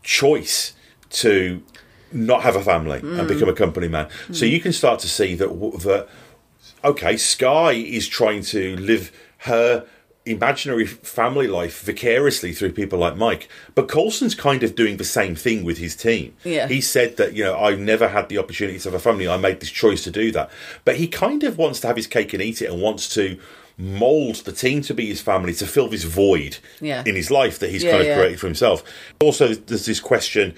choice 0.03 0.73
to 1.15 1.63
not 2.13 2.43
have 2.43 2.55
a 2.57 2.63
family 2.63 2.99
and 2.99 3.19
Mm. 3.21 3.29
become 3.29 3.49
a 3.49 3.55
company 3.55 3.89
man. 3.89 4.07
So 4.33 4.45
Mm. 4.45 4.51
you 4.51 4.61
can 4.61 4.73
start 4.73 5.01
to 5.01 5.09
see 5.09 5.35
that 5.35 5.49
that 5.83 6.09
okay, 6.85 7.17
Skye 7.17 7.73
is 7.73 8.07
trying 8.07 8.43
to 8.45 8.77
live 8.77 9.11
her 9.39 9.85
imaginary 10.27 10.87
family 10.87 11.47
life 11.47 11.81
vicariously 11.83 12.53
through 12.53 12.73
people 12.73 12.99
like 12.99 13.17
Mike, 13.17 13.47
but 13.75 13.89
Coulson's 13.89 14.35
kind 14.35 14.63
of 14.63 14.75
doing 14.75 14.97
the 14.97 15.05
same 15.05 15.35
thing 15.35 15.65
with 15.65 15.77
his 15.79 15.95
team. 15.95 16.33
Yeah. 16.45 16.67
He 16.69 16.81
said 16.81 17.17
that, 17.19 17.35
you 17.35 17.45
know, 17.45 17.59
I've 17.59 17.79
never 17.79 18.09
had 18.09 18.29
the 18.31 18.39
opportunity 18.39 18.79
to 18.79 18.85
have 18.89 18.95
a 18.95 18.99
family. 18.99 19.29
I 19.29 19.37
made 19.37 19.61
this 19.61 19.71
choice 19.71 20.03
to 20.05 20.11
do 20.11 20.31
that. 20.33 20.51
But 20.85 20.97
he 20.97 21.07
kind 21.09 21.43
of 21.45 21.59
wants 21.59 21.81
to 21.81 21.87
have 21.89 21.97
his 21.97 22.07
cake 22.07 22.33
and 22.33 22.43
eat 22.43 22.63
it 22.63 22.71
and 22.71 22.81
wants 22.81 23.13
to 23.15 23.37
mould 23.77 24.37
the 24.37 24.53
team 24.53 24.81
to 24.83 24.95
be 24.95 25.07
his 25.07 25.21
family 25.21 25.53
to 25.53 25.67
fill 25.67 25.89
this 25.89 26.05
void 26.05 26.57
Yeah. 26.81 27.03
in 27.05 27.17
his 27.17 27.31
life 27.31 27.59
that 27.59 27.71
he's 27.71 27.83
Yeah, 27.83 27.91
kind 27.91 28.03
of 28.03 28.09
yeah. 28.09 28.17
created 28.17 28.41
for 28.41 28.47
himself. 28.47 28.83
Also, 29.21 29.49
there's 29.53 29.85
this 29.85 30.01
question. 30.01 30.55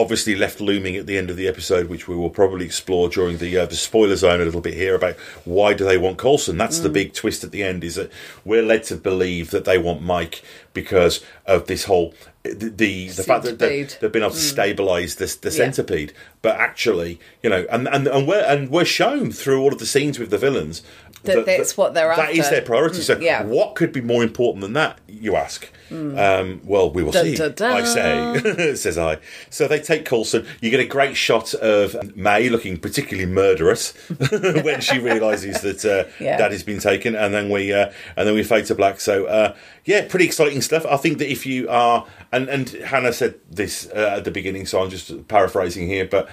Obviously, 0.00 0.36
left 0.36 0.60
looming 0.60 0.94
at 0.94 1.06
the 1.06 1.18
end 1.18 1.28
of 1.28 1.36
the 1.36 1.48
episode, 1.48 1.88
which 1.88 2.06
we 2.06 2.14
will 2.14 2.30
probably 2.30 2.64
explore 2.64 3.08
during 3.08 3.38
the 3.38 3.58
uh, 3.58 3.66
the 3.66 3.74
spoiler 3.74 4.14
zone 4.14 4.40
a 4.40 4.44
little 4.44 4.60
bit 4.60 4.74
here 4.74 4.94
about 4.94 5.16
why 5.44 5.74
do 5.74 5.84
they 5.84 5.98
want 5.98 6.18
Coulson? 6.18 6.56
That's 6.56 6.78
the 6.78 6.88
Mm. 6.88 6.92
big 6.92 7.12
twist 7.14 7.42
at 7.42 7.50
the 7.50 7.64
end. 7.64 7.82
Is 7.82 7.96
that 7.96 8.12
we're 8.44 8.62
led 8.62 8.84
to 8.84 8.94
believe 8.96 9.50
that 9.50 9.64
they 9.64 9.76
want 9.76 10.00
Mike 10.00 10.42
because 10.74 11.24
of 11.46 11.66
this 11.66 11.84
whole 11.84 12.14
the 12.44 12.68
the, 12.74 13.08
the 13.08 13.22
fact 13.24 13.44
that 13.44 13.58
they, 13.58 13.82
they've 13.82 14.12
been 14.12 14.22
able 14.22 14.30
to 14.32 14.36
Mm. 14.38 14.50
stabilize 14.50 15.16
this 15.16 15.34
the 15.36 15.48
Yeah. 15.50 15.56
centipede, 15.56 16.12
but 16.40 16.56
actually, 16.56 17.18
you 17.42 17.50
know, 17.50 17.66
and 17.70 17.86
and 17.88 18.06
and 18.06 18.26
we're 18.28 18.44
and 18.44 18.70
we're 18.70 18.84
shown 18.84 19.32
through 19.32 19.60
all 19.60 19.72
of 19.72 19.78
the 19.78 19.86
scenes 19.86 20.18
with 20.18 20.30
the 20.30 20.38
villains 20.38 20.82
That 21.24 21.44
that's 21.46 21.76
what 21.76 21.94
they're 21.94 22.14
That 22.14 22.30
is 22.32 22.40
after. 22.46 22.50
their 22.56 22.62
priority. 22.64 22.98
Mm, 23.00 23.02
So, 23.02 23.18
yeah. 23.18 23.42
what 23.42 23.74
could 23.74 23.92
be 23.92 24.00
more 24.00 24.22
important 24.22 24.62
than 24.62 24.72
that? 24.74 24.98
You 25.08 25.34
ask. 25.36 25.68
Mm. 25.90 26.18
Um, 26.18 26.60
well, 26.64 26.90
we 26.90 27.02
will 27.02 27.12
Dun, 27.12 27.24
see. 27.24 27.34
dun, 27.34 27.54
dun. 27.54 27.72
I 27.72 27.82
say, 27.84 28.74
says 28.84 28.98
I. 28.98 29.16
So 29.50 29.66
they 29.66 29.80
take 29.80 30.04
Coulson. 30.04 30.46
You 30.60 30.68
get 30.70 30.80
a 30.80 30.84
great 30.86 31.16
shot 31.16 31.54
of 31.54 32.14
May 32.14 32.48
looking 32.50 32.76
particularly 32.76 33.26
murderous 33.30 33.92
when 34.62 34.80
she 34.80 34.98
realizes 34.98 35.60
that 35.62 35.84
uh, 35.84 36.04
Yeah. 36.22 36.36
Daddy's 36.36 36.62
been 36.62 36.78
taken, 36.80 37.14
and 37.16 37.32
then 37.34 37.48
we 37.50 37.72
uh, 37.72 37.90
and 38.16 38.26
then 38.28 38.34
we 38.34 38.42
fade 38.42 38.66
to 38.66 38.74
black. 38.74 39.00
So 39.00 39.24
uh, 39.26 39.54
yeah, 39.86 40.06
pretty 40.06 40.26
exciting 40.26 40.57
stuff. 40.62 40.84
I 40.86 40.96
think 40.96 41.18
that 41.18 41.30
if 41.30 41.46
you 41.46 41.68
are, 41.68 42.06
and 42.32 42.48
and 42.48 42.68
Hannah 42.70 43.12
said 43.12 43.36
this 43.50 43.88
uh, 43.94 44.14
at 44.18 44.24
the 44.24 44.30
beginning, 44.30 44.66
so 44.66 44.82
I'm 44.82 44.90
just 44.90 45.28
paraphrasing 45.28 45.86
here, 45.88 46.06
but 46.06 46.28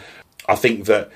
I 0.47 0.55
think 0.55 0.85
that 0.85 1.11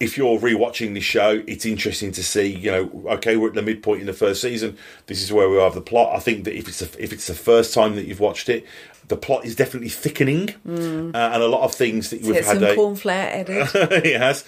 if 0.00 0.18
you're 0.18 0.36
rewatching 0.38 0.94
this 0.94 1.04
show, 1.04 1.44
it's 1.46 1.64
interesting 1.64 2.10
to 2.12 2.24
see. 2.24 2.46
You 2.46 2.70
know, 2.72 3.04
okay, 3.12 3.36
we're 3.36 3.48
at 3.48 3.54
the 3.54 3.62
midpoint 3.62 4.00
in 4.00 4.06
the 4.06 4.12
first 4.12 4.40
season. 4.40 4.76
This 5.06 5.22
is 5.22 5.32
where 5.32 5.48
we 5.48 5.58
are 5.58 5.70
the 5.70 5.80
plot. 5.80 6.14
I 6.16 6.18
think 6.18 6.44
that 6.44 6.56
if 6.56 6.66
it's 6.68 6.82
a, 6.82 6.88
if 7.02 7.12
it's 7.12 7.26
the 7.28 7.34
first 7.34 7.72
time 7.72 7.94
that 7.96 8.06
you've 8.06 8.18
watched 8.20 8.48
it, 8.48 8.66
the 9.08 9.16
plot 9.16 9.44
is 9.44 9.54
definitely 9.54 9.90
thickening, 9.90 10.48
Mm. 10.66 11.14
uh, 11.14 11.18
and 11.34 11.42
a 11.42 11.46
lot 11.48 11.62
of 11.62 11.74
things 11.74 12.10
that 12.10 12.22
we've 12.22 12.34
Get 12.34 12.44
had. 12.44 12.54
some 12.60 12.64
a- 12.64 12.74
corn 12.74 12.96
flour 12.96 13.16
added. 13.28 13.68
it 13.74 14.20
has. 14.20 14.44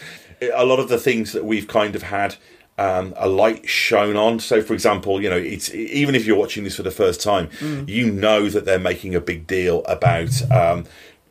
A 0.52 0.64
lot 0.64 0.80
of 0.80 0.88
the 0.88 0.98
things 0.98 1.32
that 1.32 1.44
we've 1.44 1.68
kind 1.68 1.94
of 1.94 2.02
had 2.02 2.34
um, 2.78 3.14
a 3.16 3.28
light 3.28 3.68
shone 3.68 4.16
on. 4.16 4.40
So, 4.40 4.62
for 4.62 4.74
example, 4.74 5.22
you 5.22 5.30
know, 5.30 5.36
it's 5.36 5.72
even 5.74 6.14
if 6.14 6.26
you're 6.26 6.36
watching 6.38 6.64
this 6.64 6.76
for 6.76 6.82
the 6.82 6.90
first 6.90 7.20
time, 7.22 7.48
Mm. 7.60 7.88
you 7.88 8.10
know 8.10 8.48
that 8.48 8.64
they're 8.64 8.78
making 8.78 9.14
a 9.14 9.20
big 9.20 9.46
deal 9.46 9.84
about. 9.86 10.30
Um, 10.50 10.84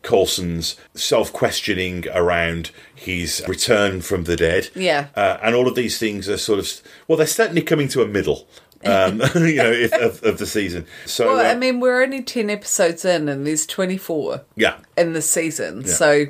Coulson's 0.04 0.76
self-questioning 0.96 2.06
around 2.14 2.72
his 2.94 3.42
return 3.48 4.02
from 4.02 4.26
the 4.26 4.36
dead, 4.36 4.70
Yeah. 4.76 5.08
uh, 5.16 5.38
and 5.42 5.56
all 5.56 5.66
of 5.68 5.76
these 5.76 5.98
things 5.98 6.28
are 6.28 6.38
sort 6.38 6.60
of 6.60 6.70
well, 7.08 7.18
they're 7.18 7.26
certainly 7.26 7.62
coming 7.62 7.88
to 7.90 8.02
a 8.02 8.08
middle, 8.08 8.46
um, 8.84 9.22
you 9.36 9.56
know, 9.56 9.72
if, 9.72 9.94
of, 9.94 10.22
of 10.24 10.40
the 10.40 10.46
season. 10.46 10.86
So, 11.06 11.28
well, 11.28 11.46
uh, 11.46 11.50
I 11.50 11.56
mean, 11.56 11.80
we're 11.80 12.04
only 12.04 12.22
10 12.22 12.50
episodes 12.50 13.06
in 13.06 13.30
and 13.30 13.48
there's 13.48 13.66
24 13.66 14.42
yeah, 14.58 14.76
in 14.98 15.14
the 15.14 15.22
season. 15.22 15.84
Yeah. 15.86 15.94
So 15.94 16.26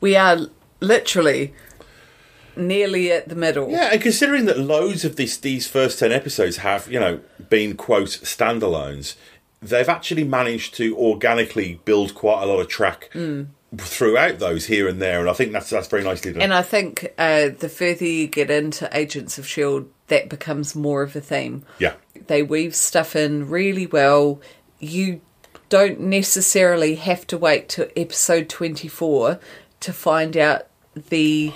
we 0.00 0.16
are 0.16 0.38
literally 0.80 1.52
nearly 2.56 3.10
at 3.12 3.28
the 3.28 3.34
middle. 3.34 3.70
Yeah, 3.70 3.90
and 3.92 4.00
considering 4.00 4.44
that 4.46 4.58
loads 4.58 5.04
of 5.04 5.16
this, 5.16 5.36
these 5.36 5.66
first 5.66 5.98
10 5.98 6.12
episodes 6.12 6.58
have, 6.58 6.90
you 6.90 6.98
know, 7.00 7.20
been, 7.48 7.76
quote, 7.76 8.08
standalones, 8.08 9.16
they've 9.62 9.88
actually 9.88 10.24
managed 10.24 10.74
to 10.74 10.96
organically 10.96 11.80
build 11.84 12.14
quite 12.14 12.42
a 12.42 12.46
lot 12.46 12.60
of 12.60 12.68
track 12.68 13.10
Mm. 13.14 13.48
throughout 13.76 14.38
those 14.40 14.66
here 14.66 14.88
and 14.88 15.00
there, 15.00 15.20
and 15.20 15.28
I 15.30 15.32
think 15.32 15.52
that's 15.52 15.70
that's 15.70 15.86
very 15.88 16.02
nicely 16.02 16.32
done. 16.32 16.42
And 16.42 16.52
I 16.54 16.62
think 16.62 17.12
uh, 17.18 17.50
the 17.58 17.68
further 17.68 18.04
you 18.04 18.26
get 18.26 18.50
into 18.50 18.88
Agents 18.92 19.38
of 19.38 19.44
S.H.I.E.L.D., 19.44 19.86
that 20.08 20.28
becomes 20.28 20.74
more 20.74 21.02
of 21.02 21.14
a 21.14 21.20
theme. 21.20 21.64
yeah. 21.78 21.92
They 22.26 22.42
weave 22.42 22.74
stuff 22.74 23.14
in 23.14 23.48
really 23.48 23.86
well. 23.86 24.40
You 24.80 25.20
don't 25.68 26.00
necessarily 26.00 26.96
have 26.96 27.26
to 27.28 27.38
wait 27.38 27.68
to 27.70 27.96
episode 27.98 28.48
24 28.48 29.38
to 29.80 29.92
find 29.92 30.36
out 30.36 30.66
the 31.08 31.52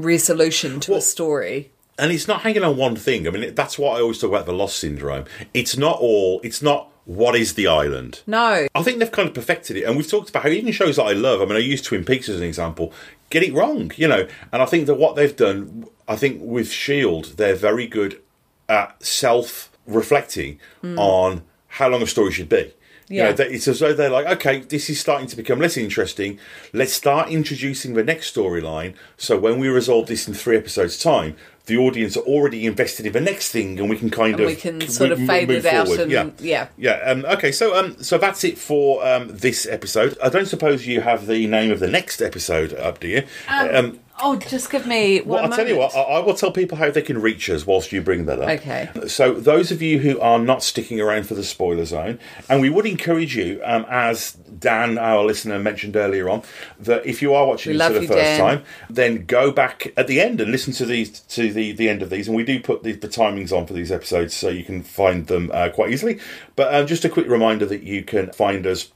resolution 0.00 0.80
to 0.80 0.94
a 0.94 1.00
story. 1.00 1.70
And 1.98 2.10
it's 2.12 2.26
not 2.26 2.40
hanging 2.42 2.62
on 2.64 2.76
one 2.76 2.96
thing. 2.96 3.26
I 3.26 3.30
mean, 3.30 3.54
that's 3.54 3.78
what 3.78 3.96
I 3.96 4.00
always 4.00 4.18
talk 4.18 4.30
about 4.30 4.46
the 4.46 4.52
lost 4.54 4.78
syndrome. 4.78 5.26
It's 5.52 5.76
not 5.76 5.98
all, 6.00 6.40
it's 6.42 6.62
not 6.62 6.88
what 7.04 7.34
is 7.36 7.54
the 7.54 7.66
island. 7.66 8.22
No. 8.26 8.66
I 8.74 8.82
think 8.82 8.98
they've 8.98 9.10
kind 9.10 9.28
of 9.28 9.34
perfected 9.34 9.76
it, 9.76 9.84
and 9.84 9.96
we've 9.96 10.08
talked 10.08 10.30
about 10.30 10.44
how 10.44 10.48
even 10.48 10.72
shows 10.72 10.96
that 10.96 11.04
I 11.04 11.12
love. 11.12 11.42
I 11.42 11.44
mean, 11.44 11.56
I 11.56 11.58
use 11.60 11.82
Twin 11.82 12.04
Peaks 12.04 12.28
as 12.28 12.36
an 12.36 12.42
example. 12.46 12.92
Get 13.30 13.42
it 13.42 13.52
wrong, 13.52 13.90
you 13.96 14.08
know. 14.08 14.26
And 14.52 14.62
I 14.62 14.66
think 14.66 14.86
that 14.86 14.94
what 14.94 15.16
they've 15.16 15.34
done, 15.36 15.86
I 16.08 16.16
think 16.16 16.40
with 16.42 16.70
Shield, 16.70 17.36
they're 17.36 17.54
very 17.54 17.86
good 17.86 18.20
at 18.68 19.02
self-reflecting 19.04 20.58
Mm. 20.82 20.98
on 20.98 21.42
how 21.68 21.88
long 21.88 22.02
a 22.02 22.06
story 22.06 22.32
should 22.32 22.48
be. 22.48 22.72
You 23.10 23.16
Yeah. 23.16 23.24
know, 23.24 23.32
that 23.32 23.50
it's 23.50 23.66
as 23.68 23.80
though 23.80 23.92
they're 23.92 24.08
like, 24.08 24.26
okay, 24.38 24.60
this 24.60 24.88
is 24.88 24.98
starting 25.00 25.26
to 25.26 25.36
become 25.36 25.58
less 25.58 25.76
interesting. 25.76 26.38
Let's 26.72 26.92
start 26.92 27.28
introducing 27.28 27.94
the 27.94 28.04
next 28.04 28.32
storyline. 28.34 28.94
So 29.18 29.36
when 29.36 29.58
we 29.58 29.68
resolve 29.68 30.06
this 30.06 30.28
in 30.28 30.34
three 30.34 30.56
episodes' 30.56 30.96
time, 30.96 31.34
the 31.66 31.76
audience 31.76 32.16
are 32.16 32.20
already 32.20 32.66
invested 32.66 33.06
in 33.06 33.12
the 33.12 33.20
next 33.20 33.50
thing, 33.50 33.78
and 33.80 33.90
we 33.90 33.96
can 33.98 34.10
kind 34.10 34.34
And 34.34 34.42
of 34.42 34.46
we 34.46 34.54
can 34.56 34.80
c- 34.80 34.86
sort 34.88 35.10
of 35.12 35.18
move 35.18 35.28
fade 35.28 35.50
it 35.50 35.66
out 35.66 35.86
forward. 35.88 36.02
and 36.04 36.10
yeah. 36.12 36.30
yeah. 36.40 36.66
Yeah. 36.78 37.10
Um, 37.10 37.24
okay. 37.26 37.52
So, 37.52 37.76
um, 37.76 38.00
so 38.02 38.16
that's 38.16 38.42
it 38.44 38.56
for 38.58 39.04
um, 39.06 39.28
this 39.28 39.66
episode. 39.66 40.16
I 40.22 40.28
don't 40.30 40.46
suppose 40.46 40.86
you 40.86 41.00
have 41.00 41.26
the 41.26 41.46
name 41.48 41.70
of 41.72 41.78
the 41.80 41.88
next 41.88 42.22
episode 42.22 42.72
up, 42.74 43.00
do 43.00 43.08
you? 43.08 43.22
Um, 43.48 43.98
oh, 44.22 44.36
just 44.36 44.70
give 44.70 44.86
me 44.86 45.20
well, 45.22 45.44
I'll 45.44 45.50
tell 45.50 45.68
you 45.68 45.76
what. 45.76 45.94
I, 45.94 46.00
I 46.00 46.18
will 46.20 46.34
tell 46.34 46.52
people 46.52 46.78
how 46.78 46.90
they 46.90 47.02
can 47.02 47.20
reach 47.20 47.48
us 47.50 47.66
whilst 47.66 47.92
you 47.92 48.00
bring 48.00 48.26
that 48.26 48.40
up. 48.40 48.48
Okay. 48.48 48.88
So, 49.06 49.34
those 49.34 49.70
of 49.70 49.82
you 49.82 49.98
who 49.98 50.20
are 50.20 50.38
not 50.38 50.62
sticking 50.62 51.00
around 51.00 51.26
for 51.26 51.34
the 51.34 51.44
spoiler 51.44 51.84
zone, 51.84 52.18
and 52.48 52.60
we 52.60 52.70
would 52.70 52.86
encourage 52.86 53.36
you, 53.36 53.60
um, 53.64 53.86
as 53.88 54.32
Dan, 54.32 54.98
our 54.98 55.24
listener, 55.24 55.58
mentioned 55.58 55.96
earlier 55.96 56.28
on, 56.28 56.42
that 56.78 57.04
if 57.06 57.22
you 57.22 57.34
are 57.34 57.46
watching 57.46 57.72
We 57.72 57.78
this 57.78 57.86
for 57.88 57.94
the 57.94 58.00
you, 58.02 58.08
first 58.08 58.18
Dan. 58.18 58.40
time, 58.40 58.64
then 58.88 59.24
go 59.26 59.50
back 59.50 59.92
at 59.96 60.06
the 60.06 60.20
end 60.20 60.40
and 60.40 60.50
listen 60.50 60.72
to 60.74 60.86
these 60.86 61.20
to 61.20 61.52
the 61.52 61.72
the 61.72 61.88
end 61.88 62.02
of 62.02 62.10
these. 62.10 62.28
And 62.28 62.36
we 62.36 62.44
do 62.44 62.60
put 62.60 62.82
the, 62.82 62.92
the 62.92 63.08
timings 63.08 63.52
on 63.56 63.66
for 63.66 63.72
these 63.72 63.92
episodes, 63.92 64.34
so 64.34 64.48
you 64.48 64.64
can 64.64 64.82
find 64.82 65.26
them 65.26 65.50
uh, 65.52 65.68
quite 65.70 65.90
easily. 65.92 66.18
But 66.56 66.74
um, 66.74 66.86
just 66.86 67.04
a 67.04 67.08
quick 67.08 67.26
reminder 67.26 67.66
that 67.66 67.82
you 67.82 68.02
can 68.02 68.32
find 68.32 68.66
us 68.66 68.90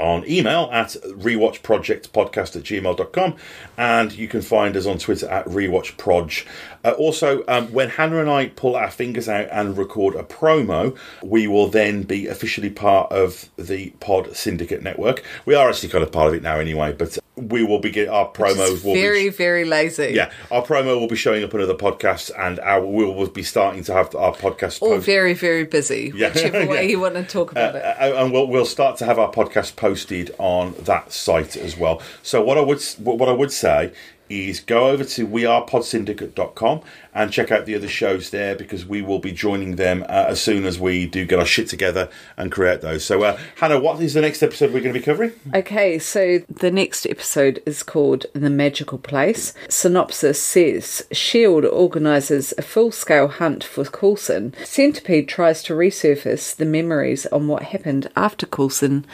on 0.00 0.28
email 0.28 0.68
at 0.72 0.88
rewatchprojectpodcast 1.04 2.56
at 2.56 2.62
gmail.com 2.62 3.36
and 3.76 4.12
you 4.12 4.28
can 4.28 4.42
find 4.42 4.76
us 4.76 4.86
on 4.86 4.98
Twitter 4.98 5.28
at 5.28 5.44
rewatchproj. 5.46 6.46
Uh, 6.84 6.92
also, 6.92 7.44
um, 7.46 7.70
when 7.72 7.90
Hannah 7.90 8.20
and 8.20 8.30
I 8.30 8.48
pull 8.48 8.76
our 8.76 8.90
fingers 8.90 9.28
out 9.28 9.48
and 9.50 9.76
record 9.76 10.14
a 10.14 10.22
promo, 10.22 10.96
we 11.22 11.46
will 11.46 11.68
then 11.68 12.02
be 12.02 12.26
officially 12.26 12.70
part 12.70 13.12
of 13.12 13.50
the 13.56 13.90
Pod 14.00 14.34
Syndicate 14.36 14.82
Network. 14.82 15.22
We 15.44 15.54
are 15.54 15.68
actually 15.68 15.90
kind 15.90 16.02
of 16.02 16.12
part 16.12 16.28
of 16.28 16.34
it 16.34 16.42
now 16.42 16.58
anyway, 16.58 16.92
but 16.92 17.18
we 17.48 17.64
will 17.64 17.78
be 17.80 17.90
getting 17.90 18.10
our 18.12 18.28
promos. 18.30 18.56
Just 18.70 18.84
will 18.84 18.94
be- 18.94 19.00
very, 19.00 19.28
very 19.30 19.64
lazy. 19.64 20.12
yeah, 20.14 20.30
our 20.50 20.62
promo 20.64 20.98
will 21.00 21.08
be 21.08 21.16
showing 21.16 21.42
up 21.44 21.54
on 21.54 21.60
other 21.60 21.74
podcasts, 21.74 22.30
and 22.38 22.58
our 22.60 22.84
we 22.84 23.04
will 23.04 23.26
be 23.28 23.42
starting 23.42 23.82
to 23.84 23.92
have 23.92 24.14
our 24.14 24.32
podcast. 24.34 24.82
Or 24.82 24.94
post- 24.96 25.06
very, 25.06 25.34
very 25.34 25.64
busy, 25.64 26.12
Yeah. 26.14 26.28
whichever 26.32 26.66
way 26.70 26.82
Yeah. 26.84 26.90
you 26.90 27.00
want 27.00 27.14
to 27.14 27.22
talk 27.24 27.52
about 27.52 27.74
it. 27.76 27.82
uh, 27.84 28.22
and 28.22 28.32
we'll 28.32 28.46
we'll 28.46 28.64
start 28.66 28.96
to 28.98 29.04
have 29.04 29.18
our 29.18 29.30
podcast 29.32 29.76
posted 29.76 30.34
on 30.38 30.74
that 30.84 31.12
site 31.12 31.56
as 31.56 31.76
well. 31.76 32.00
So 32.22 32.42
what 32.42 32.58
I 32.58 32.60
would 32.60 32.82
what 32.98 33.28
I 33.28 33.32
would 33.32 33.52
say 33.52 33.92
is 34.30 34.60
go 34.60 34.88
over 34.88 35.04
to 35.04 35.26
wearepodsyndicate.com 35.26 36.80
and 37.12 37.32
check 37.32 37.50
out 37.50 37.66
the 37.66 37.74
other 37.74 37.88
shows 37.88 38.30
there 38.30 38.54
because 38.54 38.86
we 38.86 39.02
will 39.02 39.18
be 39.18 39.32
joining 39.32 39.76
them 39.76 40.02
uh, 40.04 40.26
as 40.28 40.40
soon 40.40 40.64
as 40.64 40.78
we 40.78 41.06
do 41.06 41.26
get 41.26 41.38
our 41.38 41.44
shit 41.44 41.68
together 41.68 42.08
and 42.36 42.52
create 42.52 42.80
those. 42.80 43.04
So 43.04 43.22
uh, 43.22 43.38
Hannah, 43.56 43.80
what 43.80 44.00
is 44.00 44.14
the 44.14 44.20
next 44.20 44.42
episode 44.42 44.72
we're 44.72 44.80
going 44.80 44.94
to 44.94 45.00
be 45.00 45.04
covering? 45.04 45.32
Okay, 45.54 45.98
so 45.98 46.38
the 46.48 46.70
next 46.70 47.06
episode 47.06 47.60
is 47.66 47.82
called 47.82 48.26
The 48.32 48.50
Magical 48.50 48.98
Place. 48.98 49.52
Synopsis 49.68 50.40
says 50.40 51.04
S.H.I.E.L.D. 51.10 51.66
organises 51.66 52.54
a 52.56 52.62
full 52.62 52.92
scale 52.92 53.28
hunt 53.28 53.64
for 53.64 53.84
Coulson. 53.84 54.54
Centipede 54.64 55.28
tries 55.28 55.62
to 55.64 55.74
resurface 55.74 56.54
the 56.54 56.64
memories 56.64 57.26
on 57.26 57.48
what 57.48 57.64
happened 57.64 58.10
after 58.16 58.46
Coulson 58.46 59.04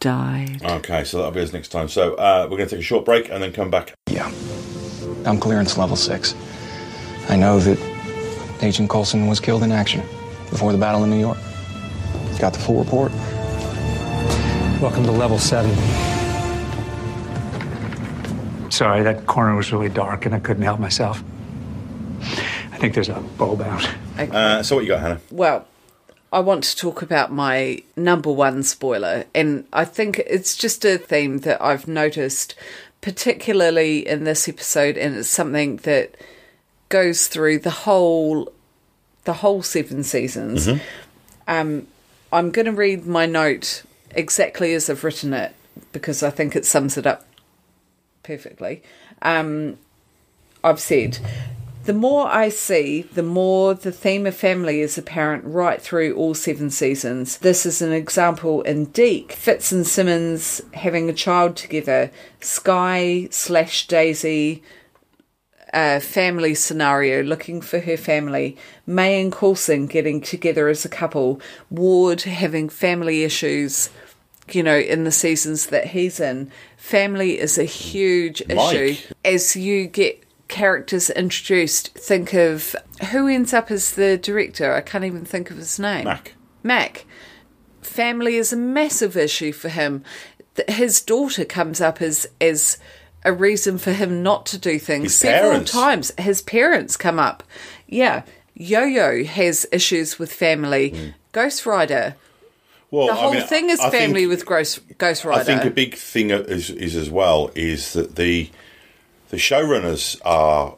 died. 0.00 0.62
Okay, 0.62 1.04
so 1.04 1.18
that'll 1.18 1.32
be 1.32 1.40
us 1.40 1.52
next 1.52 1.68
time. 1.68 1.88
So 1.88 2.14
uh, 2.14 2.46
we're 2.50 2.56
going 2.56 2.68
to 2.68 2.76
take 2.76 2.80
a 2.80 2.86
short 2.86 3.04
break 3.04 3.30
and 3.30 3.42
then 3.42 3.52
come 3.52 3.70
back. 3.70 3.94
Yeah. 4.10 4.30
I'm 5.26 5.38
clearance 5.38 5.78
level 5.78 5.96
six. 5.96 6.34
I 7.28 7.36
know 7.36 7.58
that 7.60 7.78
Agent 8.62 8.90
Coulson 8.90 9.26
was 9.26 9.40
killed 9.40 9.62
in 9.62 9.72
action 9.72 10.00
before 10.50 10.72
the 10.72 10.78
battle 10.78 11.04
in 11.04 11.10
New 11.10 11.20
York. 11.20 11.38
Got 12.38 12.52
the 12.52 12.58
full 12.58 12.82
report. 12.82 13.12
Welcome 14.80 15.04
to 15.04 15.12
level 15.12 15.38
seven. 15.38 15.70
Sorry, 18.70 19.02
that 19.02 19.26
corner 19.26 19.54
was 19.54 19.72
really 19.72 19.88
dark 19.88 20.26
and 20.26 20.34
I 20.34 20.40
couldn't 20.40 20.64
help 20.64 20.80
myself. 20.80 21.22
I 22.72 22.78
think 22.78 22.94
there's 22.94 23.08
a 23.08 23.20
bulb 23.38 23.62
out. 23.62 23.88
Uh, 24.18 24.62
so 24.62 24.76
what 24.76 24.82
you 24.84 24.88
got, 24.88 25.00
Hannah? 25.00 25.20
Well, 25.30 25.66
I 26.32 26.40
want 26.40 26.64
to 26.64 26.76
talk 26.76 27.02
about 27.02 27.30
my 27.30 27.82
number 27.94 28.32
one 28.32 28.62
spoiler, 28.62 29.26
and 29.34 29.66
I 29.72 29.84
think 29.84 30.18
it's 30.20 30.56
just 30.56 30.82
a 30.84 30.96
theme 30.96 31.40
that 31.40 31.60
I've 31.62 31.86
noticed, 31.86 32.54
particularly 33.02 34.06
in 34.06 34.24
this 34.24 34.48
episode, 34.48 34.96
and 34.96 35.16
it's 35.16 35.28
something 35.28 35.76
that 35.78 36.14
goes 36.88 37.26
through 37.26 37.58
the 37.58 37.70
whole 37.70 38.50
the 39.24 39.34
whole 39.34 39.62
seven 39.62 40.02
seasons. 40.02 40.66
Mm-hmm. 40.66 40.82
Um, 41.46 41.86
I'm 42.32 42.50
going 42.50 42.66
to 42.66 42.72
read 42.72 43.06
my 43.06 43.26
note 43.26 43.82
exactly 44.10 44.72
as 44.74 44.88
I've 44.88 45.04
written 45.04 45.34
it 45.34 45.54
because 45.92 46.22
I 46.22 46.30
think 46.30 46.56
it 46.56 46.64
sums 46.64 46.96
it 46.96 47.06
up 47.06 47.26
perfectly. 48.22 48.82
Um, 49.20 49.78
I've 50.64 50.80
said, 50.80 51.18
the 51.84 51.92
more 51.92 52.28
I 52.28 52.48
see, 52.48 53.02
the 53.02 53.22
more 53.22 53.74
the 53.74 53.92
theme 53.92 54.26
of 54.26 54.36
family 54.36 54.80
is 54.80 54.96
apparent 54.96 55.44
right 55.44 55.80
through 55.80 56.14
all 56.14 56.34
seven 56.34 56.70
seasons. 56.70 57.38
This 57.38 57.66
is 57.66 57.82
an 57.82 57.92
example 57.92 58.62
in 58.62 58.86
Deke, 58.86 59.32
Fitz 59.32 59.72
and 59.72 59.86
Simmons 59.86 60.60
having 60.74 61.10
a 61.10 61.14
child 61.14 61.56
together, 61.56 62.10
Skye 62.40 63.28
slash 63.30 63.86
Daisy 63.86 64.62
uh, 65.72 66.00
family 66.00 66.54
scenario, 66.54 67.22
looking 67.22 67.60
for 67.60 67.80
her 67.80 67.96
family, 67.96 68.56
May 68.86 69.20
and 69.20 69.32
Coulson 69.32 69.86
getting 69.86 70.20
together 70.20 70.68
as 70.68 70.84
a 70.84 70.88
couple, 70.88 71.40
Ward 71.70 72.22
having 72.22 72.68
family 72.68 73.24
issues, 73.24 73.90
you 74.50 74.62
know, 74.62 74.76
in 74.76 75.04
the 75.04 75.12
seasons 75.12 75.66
that 75.66 75.88
he's 75.88 76.20
in. 76.20 76.50
Family 76.76 77.38
is 77.38 77.58
a 77.58 77.64
huge 77.64 78.42
Mike. 78.48 78.74
issue. 78.74 79.14
As 79.24 79.56
you 79.56 79.86
get 79.86 80.22
characters 80.48 81.10
introduced, 81.10 81.88
think 81.94 82.34
of 82.34 82.76
who 83.10 83.26
ends 83.28 83.52
up 83.52 83.70
as 83.70 83.92
the 83.92 84.16
director. 84.18 84.72
I 84.74 84.80
can't 84.80 85.04
even 85.04 85.24
think 85.24 85.50
of 85.50 85.56
his 85.56 85.78
name. 85.78 86.04
Mac. 86.04 86.34
Mac. 86.62 87.04
Family 87.80 88.36
is 88.36 88.52
a 88.52 88.56
massive 88.56 89.16
issue 89.16 89.52
for 89.52 89.68
him. 89.68 90.04
His 90.68 91.00
daughter 91.00 91.44
comes 91.44 91.80
up 91.80 92.00
as 92.02 92.26
as 92.40 92.78
a 93.24 93.32
reason 93.32 93.78
for 93.78 93.92
him 93.92 94.22
not 94.22 94.46
to 94.46 94.58
do 94.58 94.78
things 94.78 95.04
His 95.04 95.16
several 95.16 95.50
parents. 95.52 95.72
times. 95.72 96.12
His 96.18 96.42
parents 96.42 96.96
come 96.96 97.18
up. 97.18 97.42
Yeah. 97.86 98.22
Yo-Yo 98.54 99.24
has 99.24 99.64
issues 99.72 100.18
with 100.18 100.32
family. 100.32 100.90
Hmm. 100.90 101.08
Ghost 101.32 101.64
Rider. 101.64 102.16
Well, 102.90 103.06
The 103.06 103.12
I 103.12 103.16
whole 103.16 103.32
mean, 103.32 103.46
thing 103.46 103.70
is 103.70 103.80
I 103.80 103.90
think- 103.90 104.02
family 104.02 104.26
with 104.26 104.44
Ghost, 104.44 104.80
Ghost 104.98 105.24
Rider. 105.24 105.40
I 105.40 105.44
think 105.44 105.64
a 105.64 105.70
big 105.70 105.94
thing 105.94 106.30
is, 106.30 106.68
is 106.70 106.94
as 106.96 107.08
well 107.10 107.50
is 107.54 107.92
that 107.94 108.16
the 108.16 108.50
the 109.32 109.36
showrunners 109.38 110.20
are 110.24 110.76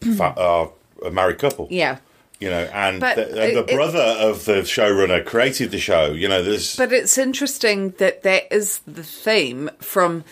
fa- 0.00 0.30
hmm. 0.32 0.38
are 0.38 0.70
a 1.04 1.10
married 1.10 1.38
couple. 1.38 1.68
yeah. 1.70 1.98
You 2.38 2.50
know, 2.50 2.68
and 2.72 3.00
But 3.00 3.16
the, 3.16 3.24
the 3.24 3.48
it- 3.48 3.56
it- 3.70 3.74
brother 3.74 3.98
of 3.98 4.44
the 4.46 4.60
showrunner 4.62 5.24
created 5.24 5.70
the 5.70 5.78
show. 5.78 6.12
You 6.12 6.28
know, 6.28 6.42
there's 6.42 6.76
But 6.76 6.92
it's 6.92 7.16
interesting 7.18 7.90
that 7.98 8.22
that 8.24 8.52
is 8.54 8.80
the 8.86 9.02
theme 9.02 9.70
from 9.80 10.22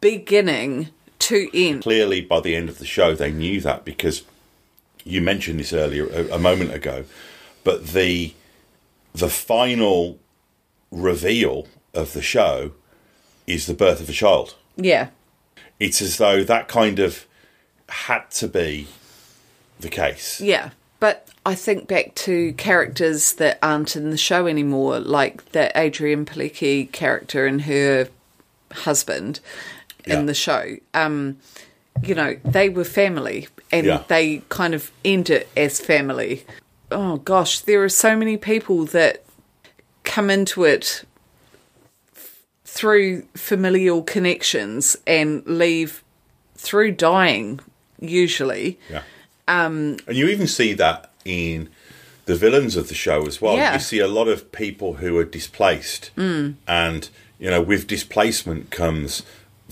beginning 0.00 0.88
to 1.20 1.48
end. 1.54 1.82
clearly 1.82 2.20
by 2.20 2.40
the 2.40 2.54
end 2.56 2.68
of 2.68 2.78
the 2.78 2.86
show 2.86 3.14
they 3.14 3.30
knew 3.30 3.60
that 3.60 3.84
because 3.84 4.22
you 5.04 5.20
mentioned 5.20 5.60
this 5.60 5.72
earlier 5.72 6.06
a, 6.06 6.34
a 6.34 6.38
moment 6.38 6.72
ago, 6.72 7.04
but 7.64 7.88
the 7.88 8.32
the 9.14 9.28
final 9.28 10.18
reveal 10.90 11.66
of 11.94 12.12
the 12.14 12.22
show 12.22 12.72
is 13.46 13.66
the 13.66 13.74
birth 13.74 14.00
of 14.00 14.08
a 14.08 14.12
child. 14.12 14.54
Yeah. 14.76 15.08
It's 15.82 16.00
as 16.00 16.16
though 16.18 16.44
that 16.44 16.68
kind 16.68 17.00
of 17.00 17.26
had 17.88 18.30
to 18.32 18.46
be 18.46 18.86
the 19.80 19.88
case. 19.88 20.40
Yeah. 20.40 20.70
But 21.00 21.26
I 21.44 21.56
think 21.56 21.88
back 21.88 22.14
to 22.26 22.52
characters 22.52 23.32
that 23.34 23.58
aren't 23.60 23.96
in 23.96 24.10
the 24.10 24.16
show 24.16 24.46
anymore, 24.46 25.00
like 25.00 25.50
the 25.50 25.72
Adrianne 25.74 26.24
Palicki 26.24 26.90
character 26.92 27.46
and 27.46 27.62
her 27.62 28.08
husband 28.72 29.40
Yeah. 30.06 30.20
in 30.20 30.26
the 30.26 30.34
show. 30.34 30.76
Um, 30.94 31.38
you 32.00 32.14
know, 32.14 32.36
they 32.44 32.68
were 32.68 32.84
family 32.84 33.48
and 33.72 33.84
Yeah. 33.84 34.04
they 34.06 34.42
kind 34.50 34.74
of 34.74 34.92
end 35.04 35.30
it 35.30 35.48
as 35.56 35.80
family. 35.80 36.44
Oh 36.92 37.16
gosh, 37.16 37.58
there 37.58 37.82
are 37.82 37.88
so 37.88 38.14
many 38.16 38.36
people 38.36 38.84
that 38.86 39.24
come 40.04 40.30
into 40.30 40.62
it 40.62 41.02
through 42.76 43.22
familial 43.34 44.02
connections 44.02 44.96
and 45.06 45.44
leave 45.46 46.02
through 46.56 46.92
dying 46.92 47.60
usually. 48.00 48.78
Yeah. 48.90 49.02
Um, 49.46 49.98
and 50.06 50.16
you 50.16 50.28
even 50.28 50.46
see 50.46 50.72
that 50.74 51.10
in 51.26 51.68
the 52.24 52.34
villains 52.34 52.74
of 52.76 52.88
the 52.88 52.94
show 52.94 53.26
as 53.26 53.42
well. 53.42 53.56
Yeah. 53.56 53.74
You 53.74 53.80
see 53.80 53.98
a 53.98 54.08
lot 54.08 54.26
of 54.28 54.50
people 54.52 54.94
who 54.94 55.18
are 55.18 55.24
displaced, 55.24 56.10
Mm. 56.16 56.54
and 56.66 57.08
you 57.38 57.50
know, 57.50 57.60
with 57.60 57.86
displacement 57.86 58.70
comes 58.70 59.22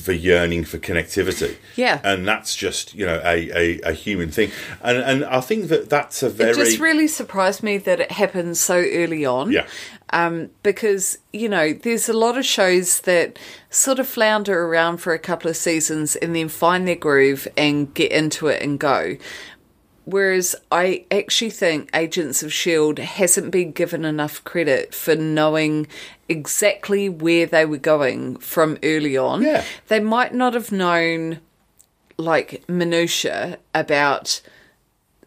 the 0.05 0.17
yearning 0.17 0.65
for 0.65 0.79
connectivity. 0.79 1.57
Yeah. 1.77 2.01
and 2.03 2.27
that's 2.27 2.57
just 2.57 2.95
you 2.95 3.05
know 3.07 3.21
a, 3.25 3.51
a, 3.57 3.81
a 3.91 3.93
human 3.93 4.31
thing, 4.31 4.51
and 4.83 4.99
and 4.99 5.25
I 5.25 5.41
think 5.41 5.69
that 5.69 5.89
that's 5.89 6.23
a 6.23 6.29
very 6.29 6.51
It 6.51 6.57
just 6.57 6.79
really 6.81 7.07
surprised 7.09 7.63
me 7.63 7.79
that 7.79 8.01
it 8.01 8.13
happened 8.13 8.57
so 8.59 8.77
early 8.77 9.25
on. 9.25 9.53
yeah. 9.53 9.67
Um, 10.13 10.51
because, 10.63 11.19
you 11.33 11.49
know, 11.49 11.73
there's 11.73 12.09
a 12.09 12.13
lot 12.13 12.37
of 12.37 12.45
shows 12.45 13.01
that 13.03 13.39
sort 13.71 13.99
of 13.99 14.09
flounder 14.09 14.65
around 14.65 14.99
for 14.99 15.13
a 15.13 15.19
couple 15.19 15.49
of 15.49 15.57
seasons 15.57 16.17
and 16.17 16.35
then 16.35 16.49
find 16.49 16.87
their 16.89 16.97
groove 16.97 17.47
and 17.57 17.95
get 17.95 18.11
into 18.11 18.49
it 18.49 18.61
and 18.63 18.79
go. 18.79 19.17
Whereas 20.05 20.57
I 20.73 21.05
actually 21.13 21.51
think 21.51 21.89
Agents 21.95 22.43
of 22.43 22.49
S.H.I.E.L.D. 22.49 23.03
Hasn't 23.03 23.53
been 23.53 23.71
given 23.71 24.05
enough 24.05 24.43
credit 24.43 24.93
for 24.95 25.15
knowing 25.15 25.87
exactly 26.29 27.09
where 27.09 27.47
they 27.47 27.65
were 27.65 27.77
going 27.77 28.37
from 28.39 28.79
early 28.83 29.17
on. 29.17 29.43
Yeah. 29.43 29.65
They 29.87 30.01
might 30.01 30.35
not 30.35 30.55
have 30.55 30.73
known 30.73 31.41
like 32.17 32.69
minutia 32.69 33.59
about 33.75 34.41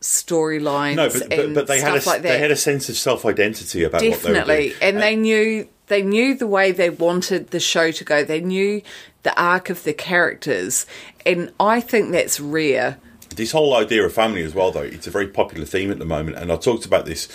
storylines 0.03 0.95
No, 0.95 1.09
but, 1.09 1.29
but, 1.29 1.53
but 1.53 1.67
they 1.67 1.79
had 1.79 1.95
a, 1.95 2.05
like 2.05 2.21
they 2.21 2.37
had 2.37 2.51
a 2.51 2.55
sense 2.55 2.89
of 2.89 2.97
self 2.97 3.25
identity 3.25 3.83
about 3.83 4.01
what 4.01 4.01
they 4.01 4.29
were 4.29 4.35
definitely. 4.35 4.69
Doing. 4.69 4.81
and 4.81 5.01
they 5.01 5.15
knew 5.15 5.67
they 5.87 6.01
knew 6.01 6.35
the 6.35 6.47
way 6.47 6.71
they 6.71 6.89
wanted 6.89 7.49
the 7.51 7.59
show 7.59 7.91
to 7.91 8.03
go. 8.03 8.23
They 8.23 8.41
knew 8.41 8.81
the 9.23 9.39
arc 9.41 9.69
of 9.69 9.83
the 9.83 9.93
characters. 9.93 10.85
And 11.25 11.51
i 11.59 11.79
think 11.79 12.11
that's 12.11 12.39
rare. 12.39 12.97
This 13.29 13.51
whole 13.51 13.75
idea 13.75 14.05
of 14.05 14.13
family 14.13 14.43
as 14.43 14.53
well, 14.53 14.71
though, 14.71 14.81
it's 14.81 15.07
a 15.07 15.11
very 15.11 15.27
popular 15.27 15.65
theme 15.65 15.89
at 15.89 15.97
the 15.97 16.05
moment, 16.05 16.37
and 16.37 16.51
I 16.51 16.55
talked 16.55 16.85
about 16.85 17.05
this 17.05 17.27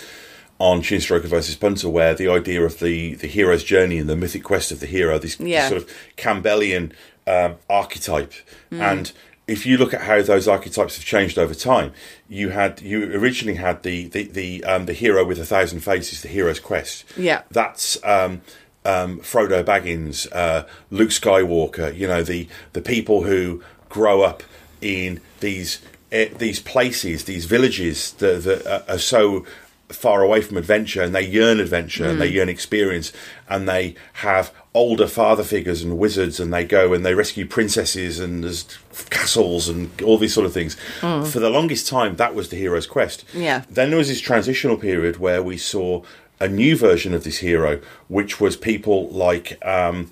on 0.57 0.81
Chinstroker 0.81 1.25
versus 1.25 1.55
Punter, 1.55 1.89
where 1.89 2.13
the 2.13 2.29
idea 2.29 2.63
of 2.63 2.79
the 2.79 3.15
the 3.15 3.27
hero's 3.27 3.63
journey 3.63 3.97
and 3.97 4.07
the 4.07 4.15
mythic 4.15 4.43
quest 4.43 4.71
of 4.71 4.79
the 4.79 4.85
hero, 4.85 5.17
this, 5.19 5.35
this 5.35 5.67
sort 5.67 5.81
of 5.81 5.89
Campbellian 6.15 6.93
um, 7.27 7.55
archetype, 7.69 8.33
and 8.71 9.11
if 9.49 9.65
you 9.65 9.77
look 9.77 9.93
at 9.93 10.01
how 10.01 10.21
those 10.21 10.47
archetypes 10.47 10.95
have 10.95 11.05
changed 11.05 11.37
over 11.37 11.53
time, 11.53 11.91
you 12.27 12.49
had 12.49 12.81
you 12.81 13.03
originally 13.19 13.57
had 13.57 13.83
the 13.83 14.07
the 14.07 14.23
the, 14.23 14.63
um, 14.63 14.85
the 14.85 14.93
hero 14.93 15.25
with 15.25 15.39
a 15.39 15.45
thousand 15.45 15.79
faces, 15.81 16.21
the 16.21 16.27
hero's 16.29 16.59
quest. 16.59 17.03
Yeah. 17.17 17.41
that's. 17.51 17.97
Um, 18.03 18.41
um, 18.85 19.19
Frodo 19.19 19.61
Baggins, 19.63 20.25
uh, 20.31 20.63
Luke 20.89 21.09
Skywalker, 21.09 21.95
you 21.95 22.07
know 22.07 22.23
the 22.23 22.47
the 22.73 22.81
people 22.81 23.23
who 23.23 23.61
grow 23.89 24.21
up 24.21 24.41
in 24.81 25.19
these 25.41 25.79
eh, 26.13 26.29
these 26.37 26.61
places, 26.61 27.25
these 27.25 27.43
villages 27.45 28.13
that, 28.13 28.43
that 28.45 28.65
are- 28.65 28.93
are 28.95 28.97
so 28.97 29.45
far 29.89 30.21
away 30.21 30.41
from 30.41 30.57
adventure, 30.57 31.01
and 31.01 31.13
they 31.13 31.25
yearn 31.25 31.59
adventure 31.59 32.07
and 32.07 32.21
they 32.21 32.27
yearn 32.27 32.49
experience, 32.49 33.11
and 33.49 33.67
they 33.67 33.95
have 34.13 34.51
older 34.73 35.07
father 35.07 35.43
figures 35.43 35.81
and 35.81 35.97
wizards, 35.97 36.39
and 36.39 36.53
they 36.53 36.63
go 36.63 36.93
and 36.93 37.05
they 37.05 37.13
rescue 37.15 37.45
princesses 37.45 38.19
and 38.19 38.43
there's 38.43 38.65
castles 39.09 39.67
and 39.67 39.89
all 40.01 40.17
these 40.17 40.33
sort 40.33 40.45
of 40.45 40.53
things. 40.53 40.77
For 41.01 41.39
the 41.39 41.49
longest 41.49 41.87
time, 41.87 42.15
that 42.17 42.35
was 42.35 42.49
the 42.49 42.55
hero's 42.55 42.87
quest. 42.87 43.25
Yeah. 43.33 43.63
Then 43.69 43.89
there 43.89 43.97
was 43.97 44.07
this 44.09 44.21
transitional 44.21 44.77
period 44.77 45.17
where 45.17 45.41
we 45.41 45.57
saw 45.57 46.03
a 46.39 46.47
new 46.47 46.77
version 46.77 47.13
of 47.13 47.23
this 47.23 47.39
hero, 47.39 47.81
which 48.07 48.39
was 48.39 48.55
people 48.55 49.09
like 49.09 49.57
um, 49.65 50.11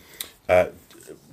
uh, 0.49 0.65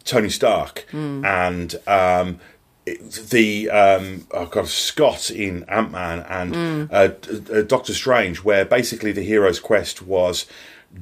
Tony 0.05 0.28
Stark 0.28 0.86
and 0.93 1.74
um, 1.86 2.39
the 2.85 3.70
um, 3.70 4.27
oh 4.32 4.47
god 4.47 4.69
Scott 4.69 5.31
in 5.31 5.65
Ant 5.65 5.90
Man 5.90 6.20
and 6.20 6.90
uh, 6.93 7.11
uh, 7.52 7.62
Doctor 7.62 7.94
Strange, 7.94 8.44
where 8.44 8.65
basically 8.65 9.12
the 9.12 9.23
hero's 9.23 9.59
quest 9.61 10.02
was 10.02 10.47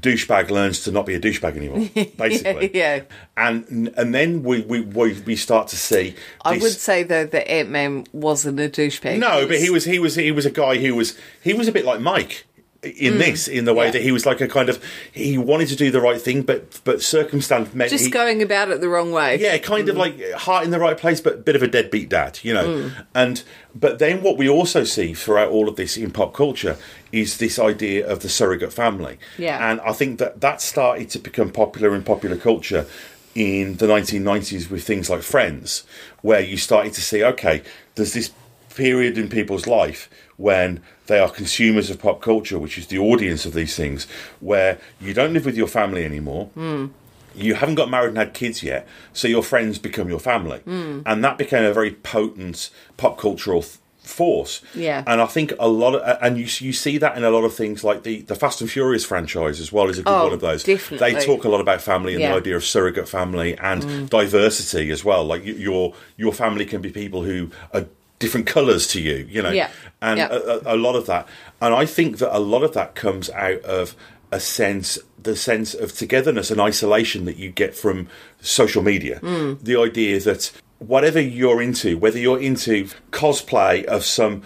douchebag 0.00 0.48
learns 0.50 0.82
to 0.84 0.90
not 0.90 1.04
be 1.04 1.14
a 1.14 1.20
douchebag 1.20 1.54
anymore, 1.56 1.86
basically. 2.16 2.70
yeah 2.72 3.02
And 3.36 3.92
and 3.96 4.14
then 4.14 4.42
we 4.42 4.62
we 4.62 4.80
we, 4.80 5.20
we 5.22 5.36
start 5.36 5.68
to 5.68 5.76
see. 5.76 6.14
i 6.44 6.56
would 6.56 6.72
say 6.72 7.02
though 7.02 7.26
that 7.26 7.50
ant-man 7.50 8.06
wasn't 8.12 8.59
a 8.59 8.68
douchebag 8.68 9.18
no, 9.18 9.46
but 9.46 9.59
he 9.59 9.68
was 9.68 9.84
he 9.84 9.98
was 9.98 10.14
he 10.14 10.32
was 10.32 10.46
a 10.46 10.50
guy 10.50 10.78
who 10.78 10.94
was 10.94 11.18
he 11.42 11.52
was 11.52 11.68
a 11.68 11.72
bit 11.72 11.84
like 11.84 12.00
Mike 12.00 12.46
in 12.82 13.18
this 13.18 13.46
in 13.46 13.64
the 13.64 13.72
way 13.72 13.84
Mm. 13.84 13.86
yeah. 13.86 13.92
that 13.92 14.02
he 14.02 14.12
was 14.12 14.26
like 14.26 14.40
a 14.40 14.48
kind 14.48 14.68
of 14.68 14.82
he 15.12 15.38
wanted 15.38 15.68
to 15.68 15.76
do 15.76 15.90
the 15.90 16.00
right 16.00 16.20
thing, 16.20 16.42
but 16.42 16.80
but 16.84 17.00
circumstance 17.00 17.72
meant 17.74 17.90
just 17.90 18.06
he, 18.06 18.10
going 18.10 18.42
about 18.42 18.70
it 18.70 18.80
the 18.80 18.88
wrong 18.88 19.12
way 19.12 19.38
yeah, 19.38 19.56
kind 19.59 19.88
of 19.88 19.96
like 19.96 20.20
heart 20.32 20.64
in 20.64 20.70
the 20.70 20.80
right 20.80 20.98
place, 20.98 21.20
but 21.20 21.34
a 21.34 21.36
bit 21.36 21.54
of 21.54 21.62
a 21.62 21.68
deadbeat 21.68 22.09
dad, 22.09 22.40
you 22.42 22.52
know. 22.52 22.64
Mm. 22.66 23.06
And 23.14 23.42
but 23.74 23.98
then 24.00 24.22
what 24.22 24.36
we 24.36 24.48
also 24.48 24.82
see 24.84 25.14
throughout 25.14 25.50
all 25.50 25.68
of 25.68 25.76
this 25.76 25.96
in 25.96 26.10
pop 26.10 26.34
culture 26.34 26.76
is 27.12 27.38
this 27.38 27.59
idea 27.59 28.06
of 28.06 28.20
the 28.20 28.28
surrogate 28.28 28.72
family. 28.72 29.18
Yeah. 29.38 29.70
and 29.70 29.80
I 29.82 29.92
think 29.92 30.18
that 30.18 30.40
that 30.40 30.60
started 30.60 31.09
to 31.10 31.18
become 31.18 31.50
popular 31.50 31.94
in 31.94 32.02
popular 32.02 32.36
culture 32.36 32.86
in 33.34 33.76
the 33.76 33.86
1990s 33.86 34.70
with 34.70 34.84
things 34.84 35.09
like 35.09 35.22
Friends, 35.22 35.84
where 36.20 36.40
you 36.40 36.56
started 36.56 36.92
to 36.94 37.00
see 37.00 37.22
okay, 37.24 37.62
there's 37.94 38.12
this 38.12 38.30
period 38.74 39.16
in 39.18 39.28
people's 39.28 39.66
life 39.66 40.09
when 40.36 40.80
they 41.12 41.18
are 41.20 41.30
consumers 41.30 41.90
of 41.90 41.98
pop 41.98 42.20
culture, 42.22 42.59
which 42.59 42.76
is 42.78 42.86
the 42.86 42.98
audience 42.98 43.44
of 43.48 43.52
these 43.52 43.74
things, 43.76 44.06
where 44.40 44.78
you 45.01 45.12
don't 45.14 45.32
live 45.34 45.44
with 45.44 45.56
your 45.56 45.68
family 45.68 46.05
anymore. 46.05 46.47
Hmm. 46.55 46.86
You 47.34 47.55
haven't 47.55 47.76
got 47.76 47.89
married 47.90 48.09
and 48.09 48.18
had 48.18 48.32
kids 48.34 48.62
yet, 48.62 48.86
so 49.12 49.26
your 49.28 49.43
friends 49.43 49.78
become 49.78 50.09
your 50.09 50.20
family. 50.20 50.59
Hmm. 50.60 51.01
And 51.06 51.22
that 51.24 51.36
became 51.39 51.64
a 51.64 51.72
very 51.72 51.93
potent 51.93 52.70
pop 52.97 53.18
cultural 53.18 53.62
th- 53.62 53.76
force. 54.02 54.60
Yeah. 54.74 55.05
And 55.06 55.20
I 55.20 55.26
think 55.26 55.52
a 55.59 55.68
lot 55.68 55.94
of, 55.94 56.18
and 56.20 56.36
you 56.36 56.47
you 56.66 56.72
see 56.72 56.98
that 56.98 57.16
in 57.16 57.24
a 57.24 57.30
lot 57.30 57.44
of 57.44 57.55
things 57.55 57.84
like 57.84 58.02
the, 58.02 58.14
the 58.22 58.34
Fast 58.34 58.60
and 58.60 58.70
Furious 58.70 59.05
franchise 59.05 59.60
as 59.60 59.70
well 59.72 59.89
is 59.89 59.98
a 59.98 60.02
good 60.02 60.12
Oh, 60.12 60.24
one 60.24 60.32
of 60.34 60.40
those. 60.40 60.64
definitely. 60.64 61.12
They 61.14 61.24
talk 61.24 61.44
a 61.44 61.48
lot 61.48 61.60
about 61.60 61.80
family 61.80 62.12
and 62.14 62.20
Yeah. 62.22 62.32
the 62.32 62.39
idea 62.43 62.56
of 62.56 62.64
surrogate 62.64 63.09
family 63.09 63.51
and 63.59 63.82
Mm. 63.82 64.10
diversity 64.10 64.90
as 64.90 65.02
well. 65.05 65.24
Like 65.32 65.43
your 65.44 65.94
your 66.22 66.32
family 66.32 66.66
can 66.72 66.80
be 66.82 66.90
people 66.90 67.22
who 67.22 67.51
are 67.72 67.86
different 68.22 68.46
colours 68.46 68.86
to 68.88 69.00
you, 69.00 69.26
you 69.28 69.42
know, 69.42 69.50
Yeah. 69.50 69.68
and 70.00 70.16
Yeah. 70.18 70.28
A, 70.32 70.38
a, 70.70 70.74
a 70.74 70.78
lot 70.86 70.94
of 70.96 71.04
that. 71.06 71.28
And 71.60 71.74
I 71.74 71.84
think 71.86 72.18
that 72.18 72.34
a 72.34 72.40
lot 72.40 72.62
of 72.62 72.72
that 72.72 72.94
comes 72.94 73.28
out 73.30 73.60
of 73.78 73.94
a 74.30 74.40
sense, 74.40 74.98
the 75.22 75.36
sense 75.36 75.74
of 75.74 75.92
togetherness 75.92 76.50
and 76.50 76.60
isolation 76.60 77.26
that 77.26 77.36
you 77.36 77.50
get 77.50 77.74
from 77.74 78.08
social 78.40 78.82
media. 78.82 79.20
Mm. 79.22 79.62
The 79.62 79.76
idea 79.76 80.18
that 80.20 80.50
whatever 80.78 81.20
you're 81.20 81.60
into, 81.60 81.98
whether 81.98 82.18
you're 82.18 82.40
into 82.40 82.88
cosplay 83.10 83.84
of 83.84 84.04
some 84.04 84.42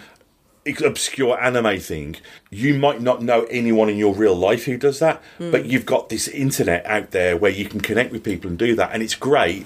obscure 0.83 1.41
anime 1.41 1.79
thing, 1.79 2.17
you 2.51 2.73
might 2.73 3.01
not 3.01 3.21
know 3.23 3.43
anyone 3.49 3.89
in 3.89 3.97
your 3.97 4.13
real 4.13 4.35
life 4.35 4.65
who 4.65 4.77
does 4.77 4.99
that, 4.99 5.21
Mm. 5.39 5.51
but 5.51 5.65
you've 5.65 5.85
got 5.85 6.09
this 6.09 6.27
internet 6.27 6.85
out 6.85 7.11
there 7.11 7.37
where 7.37 7.51
you 7.51 7.65
can 7.65 7.79
connect 7.79 8.11
with 8.11 8.23
people 8.23 8.49
and 8.49 8.59
do 8.59 8.75
that, 8.75 8.89
and 8.93 9.01
it's 9.01 9.15
great, 9.15 9.65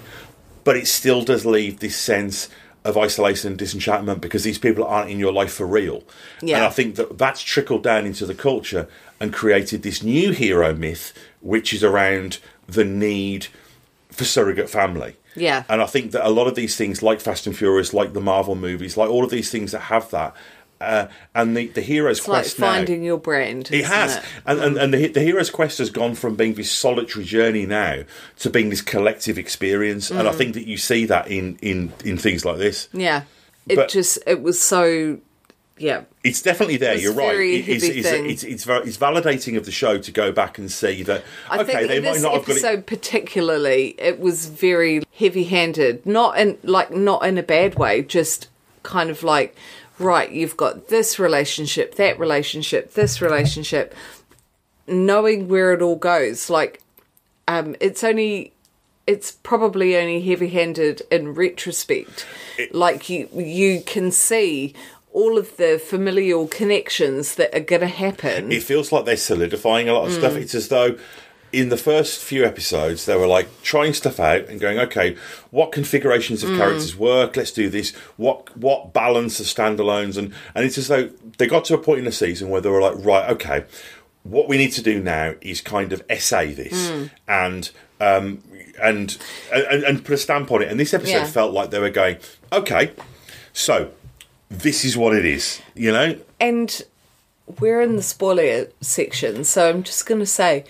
but 0.63 0.77
it 0.77 0.88
still 0.88 1.23
does 1.23 1.43
leave 1.45 1.79
this 1.79 1.95
sense 1.97 2.49
of 2.84 2.98
isolation 2.98 3.49
and 3.49 3.60
disenchantment 3.60 4.22
because 4.22 4.44
these 4.44 4.58
people 4.58 4.84
aren't 4.84 5.12
in 5.12 5.20
your 5.20 5.32
life 5.32 5.53
for 5.53 5.68
real. 5.68 6.03
Yeah. 6.41 6.58
And 6.58 6.66
I 6.66 6.70
think 6.70 6.95
that 6.95 7.18
that's 7.18 7.41
trickled 7.41 7.84
down 7.84 8.06
into 8.06 8.26
the 8.26 8.34
culture 8.34 8.88
and 9.20 9.32
created 9.32 9.84
this 9.84 10.02
new 10.02 10.32
hero 10.32 10.74
myth, 10.74 11.14
which 11.41 11.74
is 11.74 11.84
around 11.84 12.40
the 12.68 12.86
need 12.86 13.48
for 14.10 14.24
surrogate 14.24 14.70
family. 14.70 15.16
Yeah. 15.36 15.64
And 15.70 15.82
I 15.82 15.86
think 15.86 16.12
that 16.12 16.28
a 16.28 16.30
lot 16.30 16.48
of 16.48 16.56
these 16.56 16.76
things, 16.76 17.03
like 17.03 17.22
Fast 17.22 17.48
and 17.48 17.56
Furious, 17.56 17.94
like 17.94 18.14
the 18.14 18.22
Marvel 18.22 18.56
movies, 18.56 18.98
like 18.98 19.10
all 19.10 19.24
of 19.24 19.30
these 19.30 19.52
things 19.52 19.72
that 19.72 19.82
have 19.82 20.10
that, 20.12 20.36
uh, 20.82 21.08
and 21.36 21.56
the, 21.56 21.68
the 21.68 21.82
hero's 21.82 22.20
It's 22.20 22.28
like 22.28 22.41
quest 22.44 22.60
now. 22.60 22.74
finding 22.74 23.03
your 23.03 23.18
brand. 23.18 23.70
It 23.72 23.86
has, 23.86 24.18
it? 24.18 24.24
and 24.45 24.60
and, 24.60 24.78
and 24.78 24.94
the, 24.94 25.08
the 25.08 25.22
hero's 25.22 25.49
quest 25.49 25.78
has 25.78 25.90
gone 25.90 26.16
from 26.16 26.36
being 26.36 26.56
this 26.56 26.72
solitary 26.72 27.26
journey 27.26 27.66
now 27.66 28.03
to 28.40 28.49
being 28.49 28.70
this 28.70 28.82
collective 28.82 29.38
experience, 29.38 30.10
and 30.12 30.28
I 30.28 30.32
Mm. 30.32 30.36
think 30.36 30.53
that 30.56 30.68
you 30.68 30.78
see 30.78 31.06
that 31.06 31.28
in 31.30 31.58
in 31.62 31.94
in 32.03 32.18
things 32.18 32.44
like 32.45 32.58
this. 32.58 32.90
Yeah. 32.94 33.24
It 33.70 33.76
But- 33.76 33.90
just 33.90 34.20
it 34.26 34.41
was 34.41 34.60
so 34.62 35.20
yeah. 35.78 36.03
It's 36.24 36.41
definitely 36.44 36.78
there. 36.78 36.94
It's 36.94 37.02
You're 37.03 37.14
right. 37.14 37.36
It- 37.40 37.68
it's, 37.68 37.84
heavy 37.84 37.99
it's, 37.99 38.44
it's, 38.44 38.44
it's, 38.44 38.68
it's 38.68 38.98
validating 38.98 39.58
of 39.58 39.66
the 39.66 39.72
show 39.72 39.98
to 39.98 40.12
go 40.12 40.32
back 40.32 40.60
and 40.60 40.72
see 40.72 41.02
that. 41.03 41.24
I 41.49 41.60
okay, 41.60 41.74
think 41.74 41.88
they 41.88 41.99
might 41.99 42.22
not 42.22 42.34
have 42.34 42.45
got 42.45 42.58
it. 42.58 42.86
particularly, 42.86 43.95
it 43.98 44.20
was 44.20 44.45
very 44.48 45.02
heavy-handed. 45.18 46.06
Not 46.06 46.38
in 46.38 46.58
like 46.64 46.91
not 46.91 47.26
in 47.26 47.38
a 47.40 47.44
bad 47.44 47.76
way. 47.80 48.03
Just 48.03 48.48
kind 48.84 49.10
of 49.10 49.24
like, 49.24 49.56
right, 50.02 50.32
you've 50.32 50.57
got 50.57 50.90
this 50.90 51.19
relationship, 51.19 51.95
that 51.95 52.19
relationship, 52.19 52.94
this 52.94 53.22
relationship, 53.22 53.95
knowing 54.88 55.48
where 55.48 55.73
it 55.73 55.82
all 55.82 55.95
goes. 55.95 56.49
Like, 56.49 56.82
um, 57.48 57.76
it's 57.80 58.03
only. 58.03 58.53
It's 59.07 59.32
probably 59.32 59.98
only 59.98 60.22
heavy-handed 60.22 61.02
in 61.11 61.34
retrospect. 61.34 62.26
like 62.72 63.10
you, 63.10 63.28
you 63.34 63.82
can 63.82 64.11
see 64.11 64.76
all 65.11 65.38
of 65.38 65.57
the 65.57 65.82
familial 65.84 66.48
connections 66.48 67.36
that 67.36 67.53
are 67.53 67.61
going 67.61 67.82
to 67.82 67.88
happen. 67.88 68.52
it 68.52 68.64
feels 68.64 68.91
like 68.91 69.06
they're 69.06 69.18
solidifying 69.18 69.90
a 69.90 69.94
lot 69.94 70.06
of 70.06 70.14
stuff. 70.14 70.34
Mm. 70.34 70.41
It's 70.44 70.56
as 70.56 70.68
though 70.69 70.98
in 71.53 71.69
the 71.69 71.78
first 71.78 72.22
few 72.23 72.45
episodes 72.45 73.06
they 73.06 73.15
were 73.18 73.28
like 73.28 73.48
trying 73.61 73.94
stuff 73.94 74.19
out 74.19 74.48
and 74.48 74.60
going, 74.60 74.80
okay, 74.80 75.15
what 75.49 75.72
configurations 75.72 76.44
of 76.44 76.49
Mm. 76.52 76.57
characters 76.57 76.95
work? 76.95 77.36
Let's 77.36 77.52
do 77.52 77.69
this. 77.69 77.91
What 78.18 78.56
what 78.57 78.94
balance 78.94 79.40
of 79.40 79.45
standalones? 79.48 80.18
And 80.18 80.34
and 80.56 80.65
it's 80.65 80.78
as 80.78 80.88
though 80.88 81.10
they 81.38 81.48
got 81.48 81.65
to 81.65 81.73
a 81.73 81.78
point 81.78 81.99
in 81.99 82.06
the 82.06 82.11
season 82.11 82.49
where 82.49 82.61
they 82.61 82.69
were 82.69 82.82
like, 82.82 82.95
right, 82.98 83.30
okay, 83.32 83.65
what 84.23 84.48
we 84.48 84.57
need 84.57 84.72
to 84.73 84.82
do 84.82 85.02
now 85.02 85.34
is 85.41 85.61
kind 85.61 85.91
of 85.94 86.03
essay 86.10 86.53
this 86.53 86.90
Mm. 86.91 87.10
and. 87.28 87.72
Um, 87.99 88.41
and, 88.82 89.15
and 89.53 89.84
and 89.84 90.03
put 90.03 90.15
a 90.15 90.18
stamp 90.18 90.52
on 90.52 90.64
it. 90.64 90.69
And 90.72 90.80
this 90.80 90.91
episode 90.91 91.11
Yeah. 91.11 91.26
felt 91.26 91.53
like 91.53 91.69
they 91.69 91.78
were 91.78 91.91
going, 91.91 92.18
okay, 92.52 92.94
so 93.53 93.91
this 94.49 94.84
is 94.84 94.98
what 94.98 95.15
it 95.15 95.23
is, 95.23 95.61
you 95.76 95.91
know. 95.91 96.15
And 96.40 96.82
we're 97.60 97.80
in 97.82 97.98
the 97.98 98.02
spoiler 98.02 98.69
section, 98.82 99.44
so 99.44 99.69
I'm 99.69 99.84
just 99.84 100.07
going 100.07 100.19
to 100.19 100.26
say, 100.26 100.64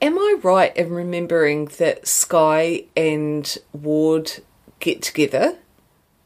am 0.00 0.18
I 0.18 0.36
right 0.42 0.76
in 0.76 0.90
remembering 0.90 1.66
that 1.78 2.06
Skye 2.06 2.84
and 2.96 3.56
Ward 3.72 4.32
get 4.80 5.02
together? 5.02 5.56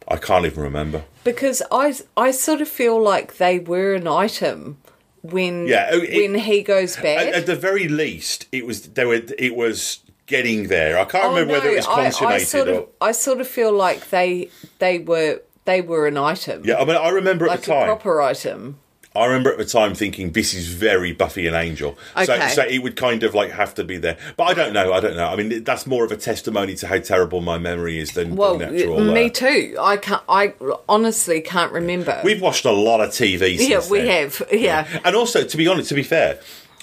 I 0.09 0.17
can't 0.17 0.45
even 0.47 0.63
remember. 0.63 1.05
Because 1.25 1.63
I 1.71 1.95
I 2.17 2.31
sort 2.33 2.61
of 2.61 2.69
feel 2.69 3.01
like 3.01 3.37
they 3.37 3.59
were 3.59 3.95
an 3.95 4.07
item 4.09 4.79
when 5.23 5.67
Yeah, 5.67 5.91
oh, 5.93 5.99
it- 6.01 6.17
when 6.17 6.35
he 6.41 6.63
goes 6.63 6.97
back. 6.97 7.29
at 7.35 7.47
the 7.47 7.55
very 7.57 7.87
least, 7.89 8.47
it 8.53 8.67
was 8.67 8.83
there 8.83 9.07
were 9.09 9.21
it 9.39 9.55
was 9.55 10.01
getting 10.27 10.69
there. 10.69 10.99
I 10.99 11.05
can't 11.05 11.25
Oh, 11.25 11.29
remember 11.31 11.53
whether 11.55 11.69
it 11.71 11.77
was 11.77 11.87
no, 11.87 11.93
I- 11.93 12.03
consummated 12.05 12.41
I, 12.41 12.45
sort 12.45 12.69
or. 12.69 12.75
of 12.75 12.87
I 13.01 13.13
sort 13.13 13.41
of 13.41 13.47
feel 13.49 13.73
like 13.73 14.11
they 14.11 14.49
they 14.79 14.99
were 14.99 15.43
they 15.65 15.81
were 15.81 16.07
an 16.09 16.17
item. 16.17 16.63
Yeah, 16.65 16.79
I 16.79 16.85
mean, 16.85 16.97
I 16.97 17.11
remember 17.11 17.45
at 17.45 17.51
like 17.51 17.63
the 17.63 17.73
a 17.73 17.75
time. 17.75 17.87
proper 17.87 18.21
item. 18.23 18.79
I 19.15 19.27
remember 19.27 19.51
at 19.51 19.59
the 19.59 19.65
time 19.65 19.95
thinking 19.95 20.31
this 20.33 20.55
is 20.55 20.69
very 20.69 21.11
Buffy 21.13 21.49
and 21.49 21.57
Angel. 21.57 21.99
So, 22.25 22.33
Okay. 22.35 22.49
so 22.51 22.63
it 22.63 22.79
would 22.79 22.95
kind 22.95 23.25
of 23.25 23.35
like 23.35 23.51
have 23.51 23.75
to 23.75 23.83
be 23.85 23.97
there. 23.97 24.17
But 24.37 24.45
I 24.45 24.55
don't 24.55 24.73
know. 24.73 24.93
I 24.93 25.01
don't 25.01 25.17
know. 25.17 25.27
I 25.27 25.35
mean, 25.35 25.65
that's 25.65 25.85
more 25.85 26.05
of 26.05 26.13
a 26.13 26.17
testimony 26.17 26.77
to 26.77 26.87
how 26.87 26.99
terrible 26.99 27.41
my 27.41 27.59
memory 27.59 27.99
is 27.99 28.13
than, 28.13 28.37
Well, 28.37 28.57
than 28.59 28.73
actual. 28.75 29.01
me 29.01 29.27
uh, 29.27 29.31
too. 29.31 29.77
I 29.81 29.97
can't. 29.97 30.23
I 30.29 30.55
honestly 30.89 31.41
can't 31.41 31.73
remember. 31.73 32.21
We've 32.25 32.41
watched 32.41 32.65
a 32.65 32.71
lot 32.71 33.01
of 33.01 33.11
TV. 33.11 33.59
Since 33.59 33.69
yeah, 33.69 33.91
we 33.91 33.99
then. 34.03 34.31
have. 34.31 34.43
Yeah. 34.53 34.87
And 35.05 35.17
also, 35.17 35.43
to 35.45 35.57
be 35.57 35.67
honest, 35.67 35.89
to 35.89 35.97
be 35.97 36.05
fair, 36.05 36.39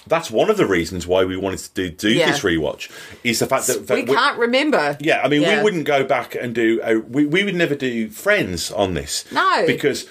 that's 0.06 0.30
one 0.30 0.50
of 0.50 0.58
the 0.58 0.66
reasons 0.66 1.08
why 1.08 1.24
we 1.24 1.38
wanted 1.38 1.60
to 1.60 1.70
do, 1.74 1.90
do 1.90 2.10
Yeah. 2.10 2.32
this 2.32 2.42
rewatch 2.42 2.90
is 3.24 3.40
the 3.40 3.46
fact 3.46 3.68
that, 3.68 3.88
that 3.88 3.94
we 3.94 4.04
can't 4.04 4.38
remember. 4.38 4.98
Yeah, 5.00 5.22
I 5.24 5.30
mean, 5.30 5.44
Yeah. 5.44 5.58
we 5.60 5.64
wouldn't 5.64 5.86
go 5.86 6.04
back 6.04 6.36
and 6.36 6.54
do. 6.54 6.82
A, 6.84 6.96
we 6.98 7.26
we 7.26 7.44
would 7.46 7.56
never 7.56 7.76
do 7.76 8.10
Friends 8.10 8.70
on 8.72 8.96
this. 8.96 9.24
No. 9.32 9.64
because 9.66 10.06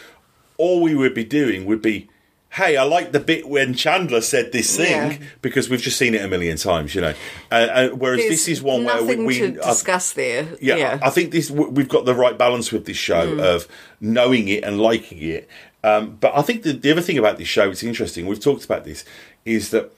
all 0.59 0.81
we 0.83 0.95
would 0.95 1.15
be 1.15 1.25
doing 1.25 1.67
would 1.67 1.83
be. 1.83 2.09
Hey, 2.51 2.79
I 2.79 2.85
like 2.85 3.13
the 3.13 3.21
bit 3.21 3.47
when 3.49 3.75
Chandler 3.75 4.23
said 4.23 4.51
this 4.53 4.75
thing 4.79 5.11
Yeah. 5.11 5.19
because 5.43 5.69
we've 5.69 5.81
just 5.83 5.99
seen 5.99 6.15
it 6.15 6.25
a 6.25 6.29
million 6.29 6.57
times, 6.57 6.95
you 6.95 7.03
know. 7.03 7.13
Uh, 7.53 7.55
uh, 7.55 7.89
whereas 7.91 8.21
There's 8.21 8.31
this 8.31 8.49
is 8.49 8.63
one 8.63 8.85
where 8.85 9.03
we, 9.03 9.17
we 9.17 9.39
to 9.41 9.51
discuss 9.51 10.13
there. 10.13 10.47
yeah, 10.63 10.77
Yeah. 10.77 10.99
I 11.03 11.11
think 11.11 11.33
this 11.33 11.51
we've 11.51 11.89
got 11.89 12.07
the 12.07 12.15
right 12.15 12.39
balance 12.39 12.73
with 12.73 12.87
this 12.87 12.97
show 12.97 13.27
Mm. 13.37 13.41
of 13.43 13.69
knowing 14.01 14.49
it 14.49 14.65
and 14.65 14.81
liking 14.81 15.19
it. 15.21 15.51
Um, 15.85 16.17
but 16.19 16.33
I 16.35 16.41
think 16.41 16.63
the, 16.63 16.73
the 16.73 16.91
other 16.93 17.03
thing 17.03 17.19
about 17.19 17.37
this 17.37 17.49
show, 17.49 17.69
it's 17.69 17.83
interesting. 17.83 18.27
We've 18.27 18.41
talked 18.41 18.65
about 18.65 18.85
this, 18.85 19.05
is 19.45 19.71
that 19.73 19.93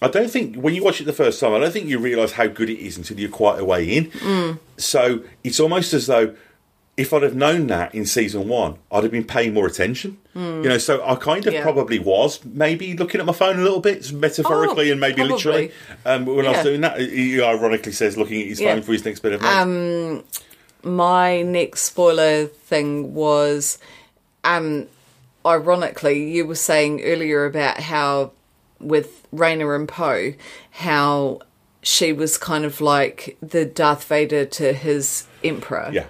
I 0.00 0.08
don't 0.08 0.30
think 0.30 0.56
when 0.56 0.74
you 0.74 0.82
watch 0.82 1.02
it 1.02 1.04
the 1.04 1.12
first 1.12 1.38
time, 1.40 1.52
I 1.52 1.58
don't 1.58 1.72
think 1.72 1.88
you 1.88 1.98
realise 1.98 2.32
how 2.32 2.46
good 2.46 2.70
it 2.70 2.78
is 2.78 2.96
until 2.96 3.20
you're 3.20 3.28
quite 3.28 3.58
a 3.60 3.64
way 3.66 3.84
in. 3.84 4.06
Mm. 4.12 4.58
So 4.78 5.24
it's 5.44 5.60
almost 5.60 5.92
as 5.92 6.06
though 6.06 6.34
if 6.98 7.14
I'd 7.14 7.22
have 7.22 7.34
known 7.36 7.68
that 7.68 7.94
in 7.94 8.04
season 8.04 8.48
one, 8.48 8.76
I'd 8.92 9.04
have 9.04 9.12
been 9.12 9.24
paying 9.24 9.54
more 9.54 9.66
attention. 9.66 10.18
Mm. 10.36 10.62
You 10.64 10.68
know, 10.68 10.78
so 10.78 11.02
I 11.06 11.14
kind 11.14 11.46
of 11.46 11.54
Yeah. 11.54 11.62
probably 11.62 11.98
was 11.98 12.44
maybe 12.44 12.94
looking 12.96 13.20
at 13.20 13.26
my 13.26 13.32
phone 13.32 13.58
a 13.58 13.62
little 13.62 13.80
bit 13.80 14.12
metaphorically 14.12 14.88
Oh, 14.88 14.92
and 14.92 15.00
maybe 15.00 15.14
probably. 15.16 15.32
literally 15.36 15.72
um, 16.04 16.26
when 16.26 16.44
I 16.46 16.50
was 16.50 16.62
doing 16.64 16.80
that. 16.82 17.00
He 17.00 17.40
ironically 17.40 17.92
says 17.92 18.16
looking 18.16 18.42
at 18.42 18.48
his 18.48 18.60
Yeah. 18.60 18.74
phone 18.74 18.82
for 18.82 18.92
his 18.92 19.04
next 19.04 19.20
bit 19.20 19.32
of 19.32 19.40
news. 19.40 19.50
Um, 19.50 20.24
my 20.82 21.42
next 21.42 21.82
spoiler 21.82 22.46
thing 22.46 23.14
was, 23.14 23.78
um, 24.44 24.86
ironically, 25.46 26.30
you 26.30 26.46
were 26.46 26.54
saying 26.54 27.02
earlier 27.02 27.44
about 27.44 27.80
how 27.80 28.32
with 28.80 29.26
Raina 29.34 29.74
and 29.74 29.88
Po, 29.88 30.34
how 30.72 31.40
she 31.82 32.12
was 32.12 32.36
kind 32.38 32.64
of 32.64 32.80
like 32.80 33.36
the 33.40 33.64
Darth 33.64 34.04
Vader 34.04 34.44
to 34.44 34.72
his 34.72 35.24
Emperor. 35.44 35.90
Yeah. 35.92 36.06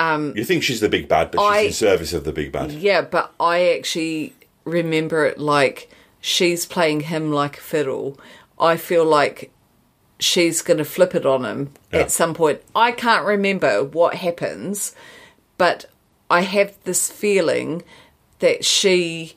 Um, 0.00 0.32
You 0.36 0.44
think 0.44 0.62
she's 0.62 0.80
the 0.80 0.88
big 0.88 1.08
bad, 1.08 1.30
but 1.30 1.58
she's 1.58 1.66
in 1.66 1.72
service 1.88 2.12
of 2.14 2.24
the 2.24 2.32
big 2.32 2.50
bad. 2.52 2.72
Yeah, 2.72 3.02
but 3.02 3.32
I 3.38 3.70
actually 3.76 4.32
remember 4.64 5.26
it 5.26 5.38
like 5.38 5.90
she's 6.20 6.64
playing 6.66 7.00
him 7.00 7.30
like 7.32 7.58
a 7.58 7.60
fiddle. 7.60 8.18
I 8.58 8.76
feel 8.76 9.04
like 9.04 9.52
she's 10.18 10.62
going 10.62 10.78
to 10.78 10.84
flip 10.84 11.14
it 11.14 11.26
on 11.26 11.44
him 11.44 11.72
Yeah. 11.92 12.00
at 12.00 12.10
some 12.10 12.32
point. 12.34 12.62
I 12.74 12.92
can't 12.92 13.24
remember 13.26 13.84
what 13.84 14.14
happens, 14.14 14.94
but 15.58 15.84
I 16.30 16.42
have 16.42 16.76
this 16.84 17.10
feeling 17.10 17.82
that 18.38 18.64
she 18.64 19.34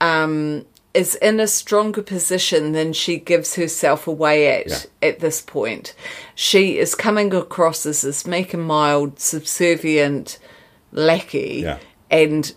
um 0.00 0.64
is 0.94 1.14
in 1.16 1.40
a 1.40 1.46
stronger 1.46 2.02
position 2.02 2.72
than 2.72 2.92
she 2.92 3.16
gives 3.18 3.54
herself 3.54 4.06
away 4.06 4.60
at 4.62 4.86
at 5.00 5.20
this 5.20 5.40
point. 5.40 5.94
She 6.34 6.78
is 6.78 6.94
coming 6.94 7.32
across 7.34 7.86
as 7.86 8.02
this 8.02 8.26
meek 8.26 8.52
and 8.54 8.62
mild, 8.64 9.18
subservient 9.18 10.38
lackey, 10.92 11.60
Yeah. 11.64 11.78
and 12.10 12.52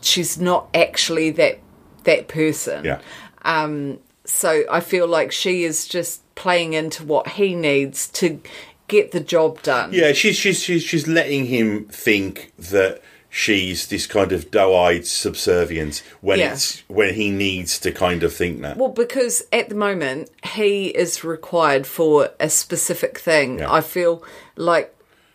she's 0.00 0.38
not 0.38 0.68
actually 0.74 1.30
that 1.32 1.60
that 2.04 2.28
person. 2.28 2.84
Yeah. 2.84 3.00
Um, 3.42 3.98
so 4.24 4.64
I 4.70 4.80
feel 4.80 5.06
like 5.06 5.30
she 5.32 5.64
is 5.64 5.86
just 5.86 6.22
playing 6.34 6.72
into 6.72 7.04
what 7.04 7.28
he 7.28 7.54
needs 7.54 8.08
to 8.08 8.40
get 8.88 9.10
the 9.12 9.20
job 9.20 9.62
done. 9.62 9.92
Yeah, 9.92 10.12
she's 10.12 10.36
she's 10.36 10.60
she's 10.62 10.82
she's 10.82 11.06
letting 11.06 11.46
him 11.46 11.84
think 11.86 12.52
that 12.58 13.02
she's 13.38 13.88
this 13.88 14.06
kind 14.06 14.32
of 14.32 14.50
doe-eyed 14.50 15.06
subservient 15.06 16.02
when 16.22 16.38
Yeah. 16.38 16.54
it's 16.54 16.82
when 16.88 17.12
he 17.12 17.30
needs 17.30 17.78
to 17.80 17.92
kind 17.92 18.22
of 18.22 18.32
think 18.32 18.62
that. 18.62 18.78
Well, 18.78 18.88
because 18.88 19.44
at 19.52 19.68
the 19.68 19.74
moment 19.74 20.30
he 20.54 20.86
is 20.86 21.22
required 21.22 21.86
for 21.86 22.30
a 22.40 22.48
specific 22.48 23.18
thing. 23.18 23.58
Yeah. 23.58 23.70
I 23.70 23.82
feel 23.82 24.22
like, 24.56 24.94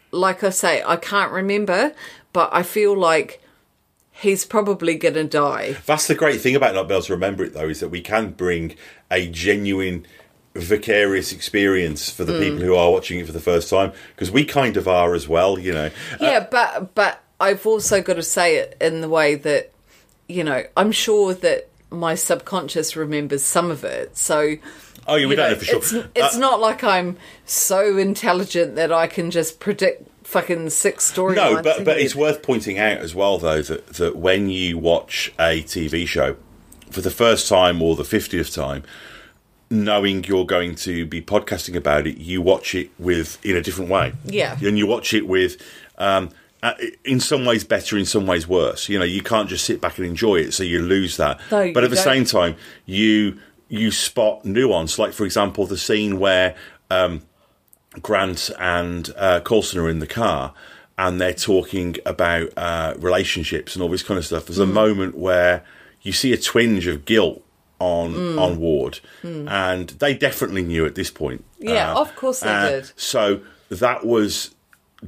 like 0.09 0.43
I 0.43 0.49
say, 0.49 0.81
I 0.83 0.95
can't 0.95 1.31
remember, 1.31 1.93
but 2.33 2.49
I 2.51 2.63
feel 2.63 2.97
like 2.97 3.39
he's 4.11 4.45
probably 4.45 4.95
gonna 4.95 5.23
die. 5.25 5.75
That's 5.85 6.07
the 6.07 6.15
great 6.15 6.41
thing 6.41 6.55
about 6.55 6.73
not 6.73 6.87
being 6.87 6.97
able 6.97 7.05
to 7.05 7.13
remember 7.13 7.43
it, 7.43 7.53
though, 7.53 7.69
is 7.69 7.81
that 7.81 7.89
we 7.89 8.01
can 8.01 8.31
bring 8.31 8.73
a 9.11 9.27
genuine 9.27 10.07
vicarious 10.55 11.31
experience 11.31 12.09
for 12.09 12.23
the 12.23 12.33
Mm. 12.33 12.39
people 12.41 12.59
who 12.65 12.75
are 12.75 12.91
watching 12.91 13.19
it 13.19 13.27
for 13.27 13.31
the 13.31 13.39
first 13.39 13.69
time 13.69 13.91
because 14.15 14.31
we 14.31 14.43
kind 14.43 14.75
of 14.75 14.87
are 14.87 15.13
as 15.13 15.27
well, 15.27 15.59
you 15.59 15.71
know. 15.71 15.91
Yeah, 16.19 16.47
but 16.49 16.93
but 16.95 17.21
I've 17.41 17.65
also 17.65 18.01
got 18.01 18.13
to 18.15 18.23
say 18.23 18.55
it 18.57 18.77
in 18.79 19.01
the 19.01 19.09
way 19.09 19.35
that 19.35 19.71
you 20.29 20.43
know 20.43 20.63
I'm 20.77 20.91
sure 20.91 21.33
that 21.33 21.67
my 21.89 22.15
subconscious 22.15 22.95
remembers 22.95 23.43
some 23.43 23.69
of 23.71 23.83
it. 23.83 24.17
So 24.17 24.55
Oh, 25.07 25.15
yeah, 25.15 25.25
we 25.25 25.35
don't 25.35 25.49
know 25.51 25.57
for 25.57 25.65
sure. 25.65 25.77
It's, 25.79 25.93
it's 26.15 26.35
Uh, 26.35 26.39
not 26.39 26.59
like 26.61 26.83
I'm 26.83 27.17
so 27.45 27.97
intelligent 27.97 28.75
that 28.75 28.91
I 28.91 29.07
can 29.07 29.31
just 29.31 29.59
predict 29.59 30.07
fucking 30.25 30.69
six 30.69 31.11
storylines. 31.11 31.35
No, 31.55 31.61
but 31.63 31.83
but 31.83 31.99
it's 31.99 32.15
worth 32.15 32.43
pointing 32.43 32.77
out 32.77 32.99
as 32.99 33.15
well, 33.15 33.37
though, 33.39 33.61
that 33.63 33.87
that 33.95 34.15
when 34.15 34.49
you 34.49 34.77
watch 34.77 35.33
a 35.39 35.63
TV 35.63 36.07
show 36.07 36.35
for 36.91 37.01
the 37.01 37.09
first 37.09 37.49
time 37.49 37.81
or 37.81 37.95
the 37.95 38.03
fiftieth 38.05 38.53
time, 38.53 38.83
knowing 39.69 40.23
you're 40.25 40.45
going 40.45 40.75
to 40.75 41.05
be 41.05 41.21
podcasting 41.21 41.75
about 41.75 42.05
it, 42.05 42.17
you 42.17 42.41
watch 42.41 42.75
it 42.75 42.89
with 42.99 43.43
in 43.43 43.55
a 43.57 43.61
different 43.61 43.89
way. 43.89 44.13
Yeah. 44.25 44.57
and 44.61 44.77
you 44.77 44.85
watch 44.87 45.13
it 45.13 45.27
with. 45.27 45.57
Um, 45.97 46.29
uh, 46.63 46.73
in 47.03 47.19
some 47.19 47.43
ways 47.45 47.63
better, 47.63 47.97
in 47.97 48.05
some 48.05 48.25
ways 48.27 48.47
worse. 48.47 48.87
You 48.89 48.99
know, 48.99 49.05
you 49.05 49.21
can't 49.23 49.49
just 49.49 49.65
sit 49.65 49.81
back 49.81 49.97
and 49.97 50.05
enjoy 50.07 50.35
it, 50.37 50.53
so 50.53 50.63
you 50.63 50.79
lose 50.79 51.17
that. 51.17 51.39
No, 51.51 51.71
but 51.73 51.83
at 51.83 51.89
the 51.89 51.95
don't. 51.95 52.03
same 52.03 52.25
time, 52.25 52.55
you 52.85 53.39
you 53.67 53.89
spot 53.91 54.45
nuance. 54.45 54.99
Like 54.99 55.13
for 55.13 55.25
example, 55.25 55.65
the 55.65 55.77
scene 55.77 56.19
where 56.19 56.55
um, 56.89 57.21
Grant 58.01 58.49
and 58.59 59.09
uh, 59.17 59.39
Coulson 59.41 59.79
are 59.79 59.89
in 59.89 59.99
the 59.99 60.07
car 60.07 60.53
and 60.97 61.19
they're 61.19 61.33
talking 61.33 61.95
about 62.05 62.49
uh, 62.57 62.93
relationships 62.97 63.75
and 63.75 63.81
all 63.81 63.89
this 63.89 64.03
kind 64.03 64.17
of 64.17 64.25
stuff. 64.25 64.45
There's 64.45 64.59
a 64.59 64.65
Mm. 64.65 64.73
moment 64.73 65.17
where 65.17 65.63
you 66.01 66.11
see 66.11 66.31
a 66.33 66.37
twinge 66.37 66.85
of 66.87 67.05
guilt 67.05 67.43
on 67.79 68.13
Mm. 68.13 68.39
on 68.39 68.59
Ward, 68.59 68.99
Mm. 69.23 69.49
and 69.49 69.89
they 69.99 70.13
definitely 70.13 70.61
knew 70.63 70.85
at 70.85 70.93
this 70.95 71.09
point. 71.09 71.43
Yeah, 71.59 71.93
of 71.93 72.15
course 72.15 72.41
they 72.41 72.49
uh, 72.49 72.69
did. 72.69 72.91
So 72.95 73.39
that 73.69 74.05
was 74.05 74.51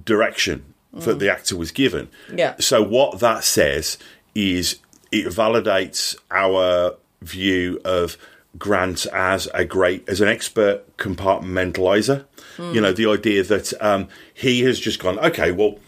direction 0.06 0.73
that 0.94 1.16
Mm. 1.18 1.20
the 1.20 1.32
actor 1.32 1.56
was 1.58 1.72
given. 1.72 2.08
Yeah. 2.34 2.56
So 2.60 2.82
what 2.84 3.20
that 3.20 3.44
says 3.44 3.98
is 4.36 4.78
it 5.12 5.26
validates 5.28 6.16
our 6.32 6.96
view 7.22 7.80
of 7.86 8.18
Grant 8.58 9.08
as 9.12 9.48
a 9.54 9.66
great 9.66 10.08
as 10.08 10.22
an 10.22 10.28
expert 10.28 10.84
compartmentalizer. 10.98 12.26
Mm. 12.58 12.76
You 12.76 12.82
know, 12.82 12.92
the 12.94 13.08
idea 13.10 13.44
that 13.44 13.74
um, 13.82 14.08
he 14.34 14.62
has 14.62 14.80
just 14.80 15.00
gone, 15.00 15.18
okay, 15.20 15.52
well, 15.52 15.80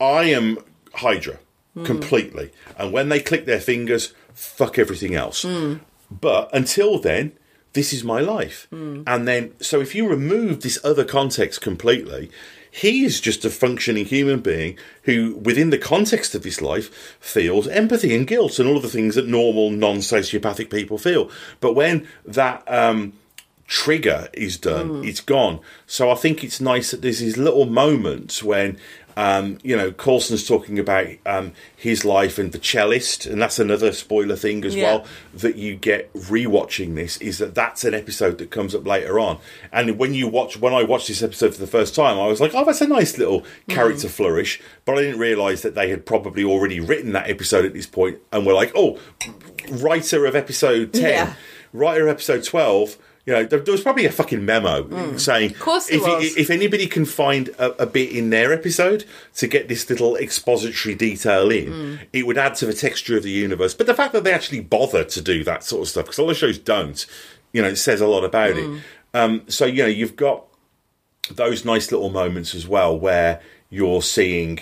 I 0.00 0.24
am 0.24 0.58
Hydra 0.94 1.38
Mm. 1.76 1.84
completely, 1.84 2.50
and 2.78 2.90
when 2.90 3.10
they 3.10 3.20
click 3.20 3.44
their 3.44 3.60
fingers, 3.60 4.14
fuck 4.34 4.78
everything 4.78 5.14
else. 5.14 5.44
Mm. 5.44 5.80
But 6.10 6.48
until 6.54 6.98
then, 6.98 7.32
this 7.74 7.92
is 7.92 8.02
my 8.02 8.20
life. 8.20 8.66
Mm. 8.72 9.02
And 9.06 9.28
then, 9.28 9.52
so 9.60 9.82
if 9.82 9.94
you 9.94 10.08
remove 10.08 10.62
this 10.62 10.78
other 10.82 11.04
context 11.04 11.60
completely, 11.60 12.30
he 12.82 13.04
is 13.04 13.20
just 13.20 13.44
a 13.44 13.50
functioning 13.50 14.04
human 14.04 14.40
being 14.40 14.76
who, 15.04 15.36
within 15.36 15.70
the 15.70 15.78
context 15.78 16.34
of 16.34 16.44
his 16.44 16.60
life, 16.60 17.16
feels 17.20 17.66
empathy 17.68 18.14
and 18.14 18.26
guilt 18.26 18.58
and 18.58 18.68
all 18.68 18.76
of 18.76 18.82
the 18.82 18.88
things 18.96 19.14
that 19.14 19.26
normal, 19.26 19.70
non 19.70 19.98
sociopathic 19.98 20.68
people 20.70 20.98
feel. 20.98 21.30
But 21.60 21.72
when 21.74 22.06
that 22.26 22.62
um, 22.66 23.14
trigger 23.66 24.28
is 24.34 24.58
done, 24.58 24.88
Mm. 25.02 25.08
it's 25.08 25.20
gone. 25.20 25.60
So 25.86 26.10
I 26.10 26.14
think 26.16 26.44
it's 26.44 26.60
nice 26.60 26.90
that 26.90 27.00
there's 27.02 27.20
these 27.20 27.38
little 27.38 27.66
moments 27.66 28.42
when. 28.42 28.78
Um, 29.18 29.56
you 29.62 29.74
know, 29.74 29.92
Coulson's 29.92 30.46
talking 30.46 30.78
about 30.78 31.06
um, 31.24 31.52
his 31.74 32.04
life 32.04 32.38
and 32.38 32.52
the 32.52 32.58
cellist, 32.58 33.24
and 33.24 33.40
that's 33.40 33.58
another 33.58 33.92
spoiler 33.92 34.36
thing 34.36 34.62
as 34.64 34.76
Yeah. 34.76 34.82
well 34.96 35.06
that 35.32 35.56
you 35.56 35.74
get 35.74 36.12
rewatching 36.12 36.96
this 36.96 37.16
is 37.16 37.38
that 37.38 37.54
that's 37.54 37.82
an 37.84 37.94
episode 37.94 38.36
that 38.38 38.50
comes 38.50 38.74
up 38.74 38.86
later 38.86 39.18
on. 39.18 39.38
And 39.72 39.98
when 39.98 40.12
you 40.12 40.28
watch, 40.28 40.58
when 40.58 40.74
I 40.74 40.82
watched 40.82 41.08
this 41.08 41.22
episode 41.22 41.54
for 41.54 41.60
the 41.60 41.66
first 41.66 41.94
time, 41.94 42.18
I 42.20 42.26
was 42.26 42.42
like, 42.42 42.54
oh, 42.54 42.64
that's 42.66 42.82
a 42.82 42.86
nice 42.86 43.16
little 43.16 43.42
character 43.70 44.08
flourish. 44.10 44.60
But 44.84 44.98
I 44.98 45.02
didn't 45.02 45.20
realise 45.20 45.62
that 45.62 45.74
they 45.74 45.88
had 45.88 46.04
probably 46.04 46.44
already 46.44 46.78
written 46.78 47.12
that 47.12 47.30
episode 47.30 47.64
at 47.64 47.72
this 47.72 47.86
point 47.86 48.18
and 48.32 48.44
were 48.44 48.52
like, 48.52 48.72
oh, 48.74 48.98
writer 49.70 50.26
of 50.26 50.36
episode 50.36 50.92
10, 50.92 51.02
Yeah. 51.02 51.34
writer 51.72 52.02
of 52.02 52.08
episode 52.08 52.44
12. 52.44 52.98
You 53.26 53.32
know, 53.32 53.44
there, 53.44 53.58
there 53.58 53.72
was 53.72 53.80
probably 53.82 54.06
a 54.06 54.12
fucking 54.12 54.44
memo 54.44 55.16
saying, 55.16 55.50
Of 55.50 55.58
course 55.58 55.88
if, 55.88 55.96
you- 56.00 56.00
was. 56.14 56.36
if 56.36 56.48
anybody 56.48 56.86
can 56.86 57.04
find 57.04 57.48
a, 57.58 57.82
a 57.82 57.86
bit 57.86 58.12
in 58.12 58.30
their 58.30 58.52
episode 58.52 59.04
to 59.34 59.48
get 59.48 59.66
this 59.68 59.90
little 59.90 60.16
expository 60.16 60.94
detail 60.94 61.50
in, 61.50 61.66
Mm. 61.66 61.98
it 62.12 62.24
would 62.24 62.38
add 62.38 62.54
to 62.56 62.66
the 62.66 62.72
texture 62.72 63.16
of 63.16 63.24
the 63.24 63.30
universe. 63.30 63.74
But 63.74 63.88
the 63.88 63.94
fact 63.94 64.12
that 64.12 64.22
they 64.22 64.32
actually 64.32 64.60
bother 64.60 65.02
to 65.02 65.20
do 65.20 65.42
that 65.42 65.64
sort 65.64 65.82
of 65.82 65.88
stuff, 65.88 66.04
because 66.04 66.18
a 66.18 66.22
lot 66.22 66.30
of 66.30 66.36
shows 66.36 66.56
don't, 66.58 67.04
you 67.52 67.62
know, 67.62 67.68
it 67.68 67.76
says 67.76 68.00
a 68.00 68.06
lot 68.06 68.24
about 68.24 68.54
Mm. 68.54 68.76
it. 68.78 68.82
Um, 69.12 69.42
so, 69.48 69.64
you 69.66 69.82
know, 69.82 69.88
you've 69.88 70.14
got 70.14 70.44
those 71.28 71.64
nice 71.64 71.90
little 71.90 72.10
moments 72.10 72.54
as 72.54 72.68
well 72.68 72.96
where 72.96 73.40
you're 73.70 74.02
seeing 74.02 74.60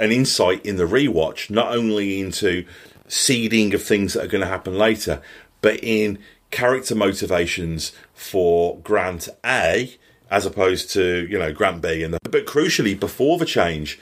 an 0.00 0.10
insight 0.10 0.66
in 0.66 0.74
the 0.76 0.84
rewatch, 0.88 1.50
not 1.50 1.70
only 1.72 2.18
into 2.18 2.64
seeding 3.06 3.72
of 3.74 3.82
things 3.82 4.14
that 4.14 4.24
are 4.24 4.28
going 4.28 4.40
to 4.42 4.48
happen 4.48 4.76
later, 4.76 5.22
but 5.60 5.78
in 5.84 6.18
character 6.50 6.94
motivations 6.94 7.92
for 8.14 8.78
Grant 8.78 9.28
A, 9.44 9.96
as 10.30 10.46
opposed 10.46 10.90
to 10.92 11.26
you 11.28 11.38
know 11.38 11.52
Grant 11.52 11.82
B, 11.82 12.02
and 12.02 12.14
the, 12.14 12.18
but 12.22 12.46
crucially 12.46 12.98
before 12.98 13.38
the 13.38 13.44
change, 13.46 13.98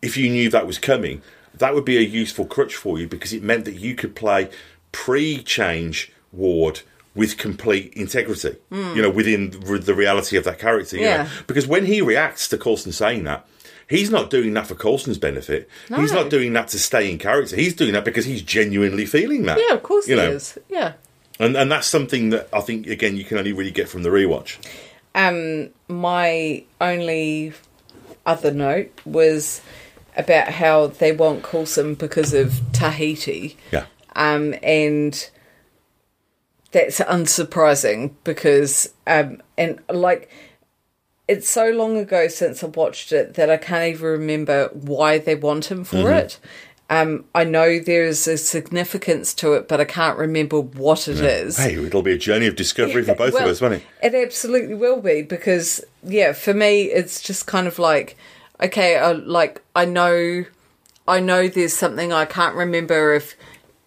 if 0.00 0.16
you 0.16 0.30
knew 0.30 0.50
that 0.50 0.66
was 0.66 0.78
coming, 0.78 1.22
that 1.54 1.74
would 1.74 1.84
be 1.84 1.96
a 1.98 2.00
useful 2.00 2.44
crutch 2.46 2.74
for 2.74 2.98
you 2.98 3.06
because 3.08 3.32
it 3.32 3.42
meant 3.42 3.64
that 3.64 3.74
you 3.74 3.94
could 3.94 4.14
play 4.14 4.50
pre-change 4.92 6.12
Ward 6.32 6.80
with 7.14 7.36
complete 7.36 7.92
integrity. 7.94 8.56
Mm. 8.70 8.96
You 8.96 9.02
know, 9.02 9.10
within 9.10 9.50
the 9.50 9.94
reality 9.94 10.36
of 10.36 10.44
that 10.44 10.58
character. 10.58 10.96
you 10.96 11.02
know. 11.02 11.08
Yeah. 11.08 11.28
because 11.46 11.66
when 11.66 11.84
he 11.86 12.00
reacts 12.00 12.48
to 12.48 12.58
Coulson 12.58 12.92
saying 12.92 13.24
that. 13.24 13.46
He's 13.88 14.10
not 14.10 14.30
doing 14.30 14.54
that 14.54 14.66
for 14.66 14.74
Coulson's 14.74 15.18
benefit. 15.18 15.68
He's 15.94 16.12
not 16.12 16.30
doing 16.30 16.54
that 16.54 16.68
to 16.68 16.78
stay 16.78 17.10
in 17.10 17.18
character. 17.18 17.56
He's 17.56 17.74
doing 17.74 17.92
that 17.92 18.06
because 18.06 18.24
he's 18.24 18.40
genuinely 18.40 19.04
feeling 19.04 19.42
that. 19.42 19.58
yeah, 19.58 19.74
of 19.74 19.82
course 19.82 20.08
you 20.08 20.14
he 20.18 20.22
know. 20.22 20.30
is. 20.30 20.56
Yeah. 20.70 20.94
And 21.40 21.56
and 21.56 21.70
that's 21.72 21.86
something 21.86 22.30
that 22.30 22.48
I 22.52 22.60
think 22.60 22.86
again 22.86 23.16
you 23.16 23.24
can 23.24 23.38
only 23.38 23.52
really 23.52 23.70
get 23.70 23.88
from 23.88 24.02
the 24.02 24.10
rewatch. 24.10 24.58
Um, 25.14 25.70
my 25.88 26.64
only 26.80 27.52
other 28.24 28.50
note 28.52 28.90
was 29.04 29.60
about 30.16 30.48
how 30.48 30.86
they 30.88 31.12
want 31.12 31.42
Coulson 31.42 31.94
because 31.94 32.32
of 32.34 32.60
Tahiti. 32.72 33.56
Yeah. 33.72 33.86
Um, 34.14 34.54
and 34.62 35.28
that's 36.70 37.00
unsurprising 37.00 38.12
because, 38.24 38.90
um, 39.06 39.42
and 39.58 39.80
like, 39.90 40.30
it's 41.28 41.48
so 41.48 41.70
long 41.70 41.96
ago 41.96 42.28
since 42.28 42.62
I 42.62 42.66
watched 42.68 43.12
it 43.12 43.34
that 43.34 43.50
I 43.50 43.56
can't 43.56 43.94
even 43.94 44.06
remember 44.06 44.68
why 44.72 45.18
they 45.18 45.34
want 45.34 45.70
him 45.70 45.84
for 45.84 45.96
Mhm. 45.96 46.18
it. 46.18 46.38
Um, 46.92 47.24
I 47.34 47.44
know 47.44 47.78
there's 47.78 48.28
a 48.28 48.36
significance 48.36 49.32
to 49.34 49.54
it, 49.54 49.66
but 49.66 49.80
I 49.80 49.86
can't 49.86 50.18
remember 50.18 50.60
what 50.60 51.08
it 51.08 51.20
is. 51.20 51.56
Hey, 51.56 51.74
it'll 51.74 52.02
be 52.02 52.12
a 52.12 52.18
journey 52.18 52.46
of 52.46 52.54
discovery 52.54 53.02
for 53.02 53.14
both 53.14 53.32
Well, 53.32 53.44
of 53.44 53.48
us, 53.48 53.62
won't 53.62 53.74
it? 53.74 53.82
It 54.02 54.14
absolutely 54.14 54.74
will 54.74 55.00
be 55.00 55.22
because 55.22 55.82
yeah, 56.02 56.34
for 56.34 56.52
me 56.52 56.82
it's 56.82 57.22
just 57.22 57.46
kind 57.46 57.66
of 57.66 57.78
like 57.78 58.18
okay, 58.60 58.98
I, 58.98 59.12
like 59.12 59.62
I 59.74 59.86
know 59.86 60.44
I 61.08 61.20
know 61.20 61.48
there's 61.48 61.72
something 61.72 62.12
I 62.12 62.26
can't 62.26 62.54
remember 62.54 63.14
if 63.14 63.36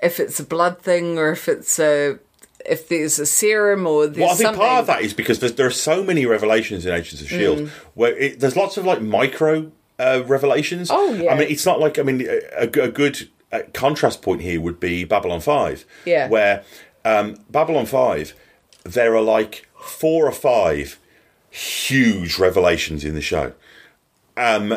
if 0.02 0.20
it's 0.20 0.40
a 0.40 0.44
blood 0.44 0.80
thing 0.82 1.20
or 1.20 1.32
if 1.32 1.48
it's 1.48 1.78
a 1.80 2.18
if 2.66 2.90
there's 2.90 3.20
a 3.20 3.28
serum 3.28 3.86
or 3.86 4.08
there's 4.08 4.18
Well, 4.18 4.32
I 4.32 4.34
think 4.34 4.48
something. 4.48 4.62
part 4.62 4.80
of 4.80 4.88
that 4.88 5.02
is 5.02 5.14
because 5.14 5.40
there 5.40 5.68
are 5.68 5.70
so 5.70 6.04
many 6.04 6.26
revelations 6.26 6.88
in 6.88 6.92
Agents 6.92 7.22
of 7.22 7.30
Shield 7.30 7.60
Mm. 7.60 7.70
Where 7.94 8.18
it, 8.18 8.40
there's 8.40 8.56
lots 8.56 8.78
of 8.78 8.86
like 8.86 9.04
micro 9.04 9.72
uh, 10.00 10.24
revelations. 10.26 10.90
Oh, 10.92 11.14
yeah. 11.14 11.34
I 11.34 11.38
mean, 11.38 11.50
it's 11.50 11.66
not 11.66 11.80
like 11.80 11.98
I 12.00 12.04
mean 12.04 12.22
a, 12.28 12.64
a 12.64 12.92
good 12.92 13.30
uh, 13.52 13.62
contrast 13.74 14.22
point 14.22 14.42
here 14.42 14.60
would 14.62 14.80
be 14.80 15.04
Babylon 15.04 15.42
Five. 15.42 15.86
Yeah. 16.06 16.28
where 16.30 16.64
um, 17.04 17.38
Babylon 17.50 17.86
Five 17.86 18.34
there 18.84 19.16
are 19.16 19.22
like 19.22 19.68
four 19.80 20.28
or 20.28 20.32
five 20.32 21.00
huge 21.50 22.38
revelations 22.38 23.04
in 23.04 23.16
the 23.16 23.22
show. 23.22 23.54
Um, 24.38 24.76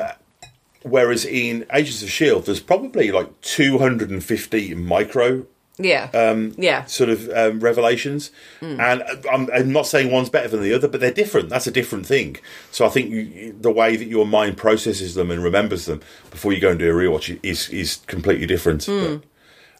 whereas 0.82 1.24
in 1.24 1.66
Agents 1.72 2.02
of 2.02 2.10
Shield, 2.10 2.46
there's 2.46 2.60
probably 2.60 3.10
like 3.10 3.40
250 3.40 4.74
micro 4.74 5.46
Yeah. 5.78 6.10
um, 6.12 6.54
yeah. 6.58 6.84
sort 6.86 7.08
of 7.10 7.28
um, 7.30 7.60
revelations. 7.60 8.30
Mm. 8.60 8.80
And 8.80 9.26
I'm, 9.30 9.48
I'm 9.54 9.72
not 9.72 9.86
saying 9.86 10.10
one's 10.10 10.28
better 10.28 10.48
than 10.48 10.62
the 10.62 10.72
other, 10.74 10.88
but 10.88 11.00
they're 11.00 11.12
different. 11.12 11.48
That's 11.50 11.66
a 11.66 11.70
different 11.70 12.04
thing. 12.06 12.36
So 12.72 12.84
I 12.84 12.88
think 12.88 13.10
you, 13.10 13.54
the 13.60 13.70
way 13.70 13.96
that 13.96 14.06
your 14.08 14.26
mind 14.26 14.56
processes 14.56 15.14
them 15.14 15.30
and 15.30 15.42
remembers 15.42 15.86
them 15.86 16.00
before 16.30 16.52
you 16.52 16.60
go 16.60 16.70
and 16.70 16.78
do 16.78 16.90
a 16.90 16.92
rewatch 16.94 17.38
is 17.42 17.68
is 17.70 17.96
completely 18.06 18.46
different. 18.46 18.82
Mm. 18.82 19.22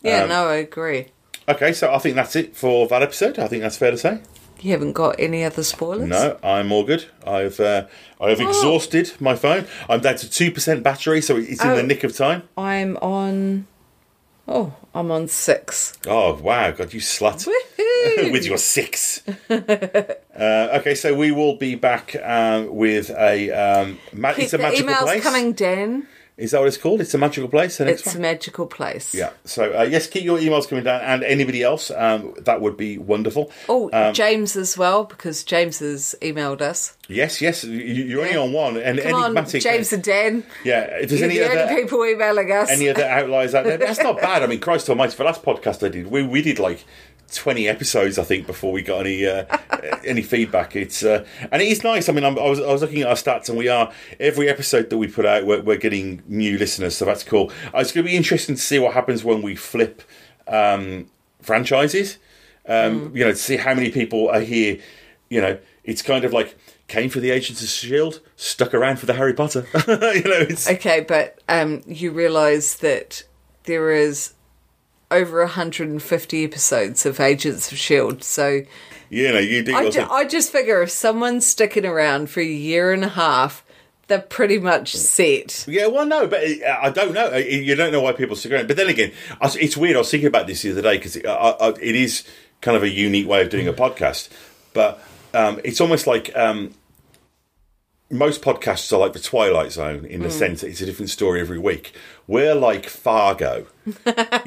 Yeah, 0.03 0.23
um, 0.23 0.29
no, 0.29 0.47
I 0.49 0.55
agree. 0.57 1.07
Okay, 1.49 1.73
so 1.73 1.93
I 1.93 1.99
think 1.99 2.15
that's 2.15 2.37
it 2.37 2.55
for 2.55 2.87
that 2.89 3.03
episode. 3.03 3.39
I 3.39 3.49
think 3.49 3.63
that's 3.63 3.77
fair 3.77 3.91
to 3.91 3.99
say. 3.99 4.21
You 4.61 4.73
haven't 4.73 4.93
got 4.93 5.17
any 5.19 5.45
other 5.45 5.63
spoilers? 5.63 6.09
No, 6.09 6.37
I'm 6.43 6.73
all 6.73 6.85
good. 6.85 7.07
I've 7.27 7.59
uh, 7.61 7.87
I've 8.21 8.41
Oh. 8.41 8.49
exhausted 8.49 9.13
my 9.21 9.35
phone. 9.37 9.67
I'm 9.89 10.01
down 10.01 10.17
to 10.17 10.31
two 10.31 10.51
percent 10.51 10.83
battery, 10.83 11.21
so 11.23 11.37
it's 11.37 11.63
in 11.63 11.71
Oh. 11.71 11.77
the 11.77 11.83
nick 11.83 12.05
of 12.05 12.17
time. 12.17 12.43
I'm 12.57 12.97
on. 12.99 13.67
Oh, 14.47 14.75
I'm 14.99 15.13
on 15.13 15.29
six. 15.29 15.97
Oh 16.09 16.35
wow, 16.43 16.73
God, 16.73 16.93
you 16.93 16.99
slut! 16.99 17.47
with 18.33 18.45
your 18.45 18.59
six. 18.59 19.23
uh, 19.49 20.79
okay, 20.81 20.97
so 20.97 21.15
we 21.15 21.31
will 21.31 21.55
be 21.55 21.77
back 21.77 22.17
um, 22.21 22.75
with 22.75 23.09
a. 23.11 23.49
Um, 23.53 24.01
ma- 24.13 24.33
Keep 24.33 24.43
it's 24.43 24.55
a 24.55 24.57
the 24.57 24.63
magical 24.65 24.89
emails 24.89 25.03
place. 25.05 25.23
coming, 25.23 25.53
Dan. 25.53 26.09
Is 26.39 26.53
that 26.53 26.61
what 26.61 26.69
it's 26.69 26.77
called? 26.77 27.01
It's 27.01 27.13
a 27.15 27.19
magical 27.19 27.49
place. 27.49 27.81
It's 27.81 28.15
a 28.15 28.19
magical 28.21 28.67
place. 28.69 29.13
Yeah. 29.13 29.31
So 29.45 29.77
uh, 29.77 29.83
yes, 29.83 30.07
keep 30.07 30.23
your 30.23 30.39
emails 30.39 30.69
coming 30.69 30.85
Dan, 30.85 31.01
and 31.03 31.25
anybody 31.25 31.65
else, 31.65 31.91
um, 31.91 32.33
that 32.39 32.61
would 32.61 32.77
be 32.77 32.97
wonderful. 32.97 33.51
Oh, 33.69 33.91
Um, 33.93 34.15
James 34.15 34.55
as 34.57 34.79
well, 34.79 35.03
because 35.03 35.43
James 35.43 35.81
has 35.81 36.15
emailed 36.23 36.61
us. 36.61 36.97
Yes, 37.09 37.41
yes, 37.43 37.65
you- 37.65 37.73
you're 37.81 38.23
only 38.25 38.37
on 38.37 38.53
one, 38.53 38.77
and 38.77 39.01
Come 39.01 39.37
on. 39.37 39.47
James 39.49 39.93
and 39.93 40.03
Dan. 40.05 40.45
Yeah, 40.65 40.83
if 40.83 41.09
there's 41.09 41.21
You're 41.21 41.31
any 41.31 41.39
the 41.41 41.51
other 41.65 41.75
people 41.75 42.07
emailing 42.07 42.53
us. 42.53 42.71
any 42.71 42.89
other 42.89 43.05
outliers 43.05 43.55
out 43.57 43.65
there. 43.65 43.77
That's 43.77 44.01
not 44.03 44.21
bad. 44.21 44.43
I 44.45 44.47
mean, 44.47 44.61
Christ 44.61 44.89
Almighty, 44.89 45.13
for 45.13 45.25
the 45.25 45.31
last 45.31 45.43
podcast 45.43 45.85
I 45.85 45.89
did, 45.89 46.07
we 46.09 46.23
we 46.23 46.41
did 46.41 46.61
like 46.61 46.85
twenty 47.33 47.69
episodes, 47.69 48.19
I 48.19 48.25
think, 48.25 48.47
before 48.47 48.73
we 48.73 48.83
got 48.83 49.01
any 49.01 49.27
uh, 49.27 49.45
any 50.05 50.23
feedback. 50.23 50.77
It's 50.77 51.03
uh, 51.03 51.25
and 51.51 51.63
it 51.63 51.69
is 51.69 51.85
nice. 51.85 52.09
I 52.09 52.13
mean, 52.13 52.25
I'm, 52.25 52.39
I 52.39 52.49
was 52.49 52.61
I 52.61 52.73
was 52.73 52.83
looking 52.83 53.03
at 53.03 53.09
our 53.09 53.15
stats, 53.15 53.49
and 53.49 53.59
we 53.59 53.69
are 53.69 53.93
every 54.19 54.49
episode 54.49 54.91
that 54.91 54.99
we 54.99 55.07
put 55.09 55.27
out, 55.27 55.45
we're, 55.47 55.63
we're 55.63 55.77
getting 55.77 56.23
new 56.27 56.59
listeners, 56.59 56.97
so 56.97 57.05
that's 57.05 57.25
cool. 57.25 57.51
Uh, 57.75 57.79
it's 57.79 57.93
going 57.93 58.05
to 58.05 58.11
be 58.11 58.17
interesting 58.17 58.55
to 58.55 58.61
see 58.61 58.79
what 58.79 58.95
happens 58.95 59.25
when 59.25 59.43
we 59.43 59.55
flip 59.55 60.03
um, 60.47 61.11
franchises. 61.41 62.19
Um, 62.67 63.17
You 63.17 63.25
know, 63.25 63.31
to 63.31 63.37
see 63.37 63.57
how 63.57 63.75
many 63.75 63.91
people 63.91 64.29
are 64.29 64.41
here. 64.41 64.79
You 65.31 65.41
know, 65.41 65.59
it's 65.85 66.03
kind 66.03 66.25
of 66.25 66.33
like 66.33 66.57
came 66.87 67.11
for 67.11 67.21
the 67.21 67.31
Agents 67.31 67.63
of 67.63 67.69
Shield, 67.69 68.21
stuck 68.37 68.73
around 68.75 68.99
for 68.99 69.07
the 69.07 69.15
Harry 69.15 69.35
Potter. 69.35 69.67
you 69.87 69.95
know, 70.25 70.41
it's 70.49 70.69
Okay, 70.69 71.01
but 71.01 71.39
um, 71.49 71.83
you 71.87 72.11
realise 72.11 72.75
that 72.77 73.25
there 73.65 73.91
is 73.93 74.33
over 75.11 75.41
150 75.41 76.45
episodes 76.45 77.07
of 77.07 77.19
Agents 77.21 77.69
of 77.73 77.75
S.H.I.E.L.D., 77.79 78.23
so 78.23 78.63
you 79.11 79.33
know, 79.33 79.39
you 79.39 79.63
do. 79.63 79.75
I, 79.75 79.89
ju- 79.89 80.07
I 80.11 80.25
just 80.27 80.53
figure 80.53 80.83
if 80.83 80.91
someone's 80.91 81.47
sticking 81.47 81.87
around 81.87 82.29
for 82.29 82.41
a 82.41 82.45
year 82.45 82.93
and 82.93 83.03
a 83.05 83.09
half, 83.09 83.65
they're 84.07 84.19
pretty 84.21 84.59
much 84.59 84.95
set. 84.95 85.65
Yeah, 85.67 85.87
well, 85.87 86.05
no, 86.05 86.27
but 86.27 86.43
uh, 86.45 86.79
I 86.83 86.91
don't 86.91 87.15
know. 87.15 87.33
Uh, 87.33 87.37
You 87.39 87.75
don't 87.75 87.91
know 87.93 88.03
why 88.03 88.13
people 88.13 88.37
stick 88.37 88.53
around. 88.53 88.69
But 88.69 88.77
then 88.77 88.89
again, 88.89 89.13
it's 89.43 89.77
weird. 89.79 89.97
I 89.97 90.01
was 90.01 90.11
thinking 90.11 90.27
about 90.27 90.47
this 90.47 90.61
the 90.61 90.73
other 90.73 90.83
day 90.83 90.99
because 90.99 91.17
it, 91.17 91.25
I- 91.27 91.69
it 91.81 91.97
is 91.97 92.25
kind 92.61 92.77
of 92.77 92.83
a 92.83 92.89
unique 92.91 93.27
way 93.27 93.41
of 93.41 93.49
doing 93.49 93.67
a 93.67 93.73
podcast. 93.73 94.29
But 94.75 95.03
um, 95.33 95.59
it's 95.65 95.81
almost 95.81 96.07
like 96.07 96.37
um, 96.37 96.75
most 98.11 98.43
podcasts 98.43 98.93
are 98.93 98.99
like 98.99 99.13
the 99.13 99.19
Twilight 99.21 99.73
Zone 99.73 100.05
in 100.05 100.23
the 100.23 100.29
Mm. 100.29 100.33
sense 100.33 100.61
that 100.63 100.69
it's 100.69 100.81
a 100.81 100.87
different 100.87 101.11
story 101.11 101.41
every 101.41 101.59
week. 101.59 101.95
We're 102.29 102.55
like 102.55 102.87
Fargo. 102.89 103.67
you 103.87 103.95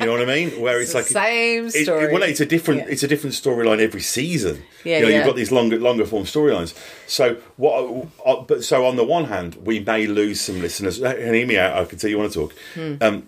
know 0.05 0.11
what 0.11 0.21
I 0.21 0.25
mean? 0.25 0.51
Where 0.61 0.79
it's, 0.79 0.91
the 0.91 0.99
like 0.99 1.07
same 1.07 1.65
it- 1.65 1.75
it- 1.75 1.83
story. 1.85 2.13
well, 2.13 2.21
it's 2.23 2.39
a 2.39 2.45
different. 2.45 2.81
Yeah. 2.81 2.87
It's 2.93 3.03
a 3.03 3.07
different 3.07 3.33
storyline 3.35 3.79
every 3.79 4.01
season. 4.01 4.61
Yeah, 4.85 4.97
you 4.99 5.03
know, 5.03 5.09
yeah. 5.09 5.17
you've 5.17 5.25
got 5.25 5.35
these 5.35 5.51
longer, 5.51 5.79
longer 5.79 6.05
form 6.05 6.23
storylines. 6.25 6.73
So 7.07 7.37
what? 7.57 8.07
Uh, 8.25 8.41
but 8.43 8.63
so 8.63 8.85
on 8.85 8.95
the 8.97 9.03
one 9.03 9.25
hand, 9.25 9.55
we 9.65 9.79
may 9.79 10.05
lose 10.07 10.39
some 10.39 10.61
listeners. 10.61 11.01
Me 11.01 11.57
out. 11.57 11.75
I 11.77 11.85
can 11.85 11.97
tell 11.97 12.09
you 12.09 12.17
want 12.19 12.31
to 12.31 12.39
talk. 12.39 12.53
Hmm. 12.75 12.95
Um, 13.01 13.27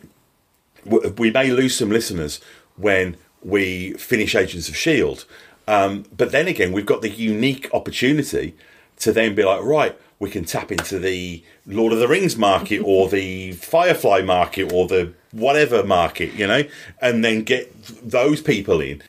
w- 0.85 1.13
we 1.17 1.31
may 1.31 1.49
lose 1.51 1.75
some 1.75 1.89
listeners 1.89 2.39
when 2.77 3.17
we 3.41 3.93
finish 3.93 4.35
Agents 4.35 4.69
of 4.69 4.75
Shield. 4.77 5.25
Um, 5.67 6.05
but 6.15 6.31
then 6.31 6.47
again, 6.47 6.71
we've 6.73 6.85
got 6.85 7.01
the 7.01 7.09
unique 7.09 7.69
opportunity 7.73 8.55
to 8.99 9.11
then 9.11 9.33
be 9.33 9.43
like, 9.43 9.61
right, 9.63 9.97
we 10.19 10.29
can 10.29 10.45
tap 10.45 10.71
into 10.71 10.99
the 10.99 11.43
Lord 11.65 11.93
of 11.93 11.99
the 11.99 12.07
Rings 12.07 12.37
market 12.37 12.79
or 12.79 13.09
the 13.09 13.53
Firefly 13.53 14.21
market 14.21 14.71
or 14.71 14.87
the 14.87 15.13
whatever 15.31 15.83
market, 15.83 16.33
you 16.33 16.47
know, 16.47 16.63
and 17.01 17.23
then 17.23 17.43
get 17.43 17.71
those 18.03 18.41
people 18.41 18.79
in. 18.79 19.03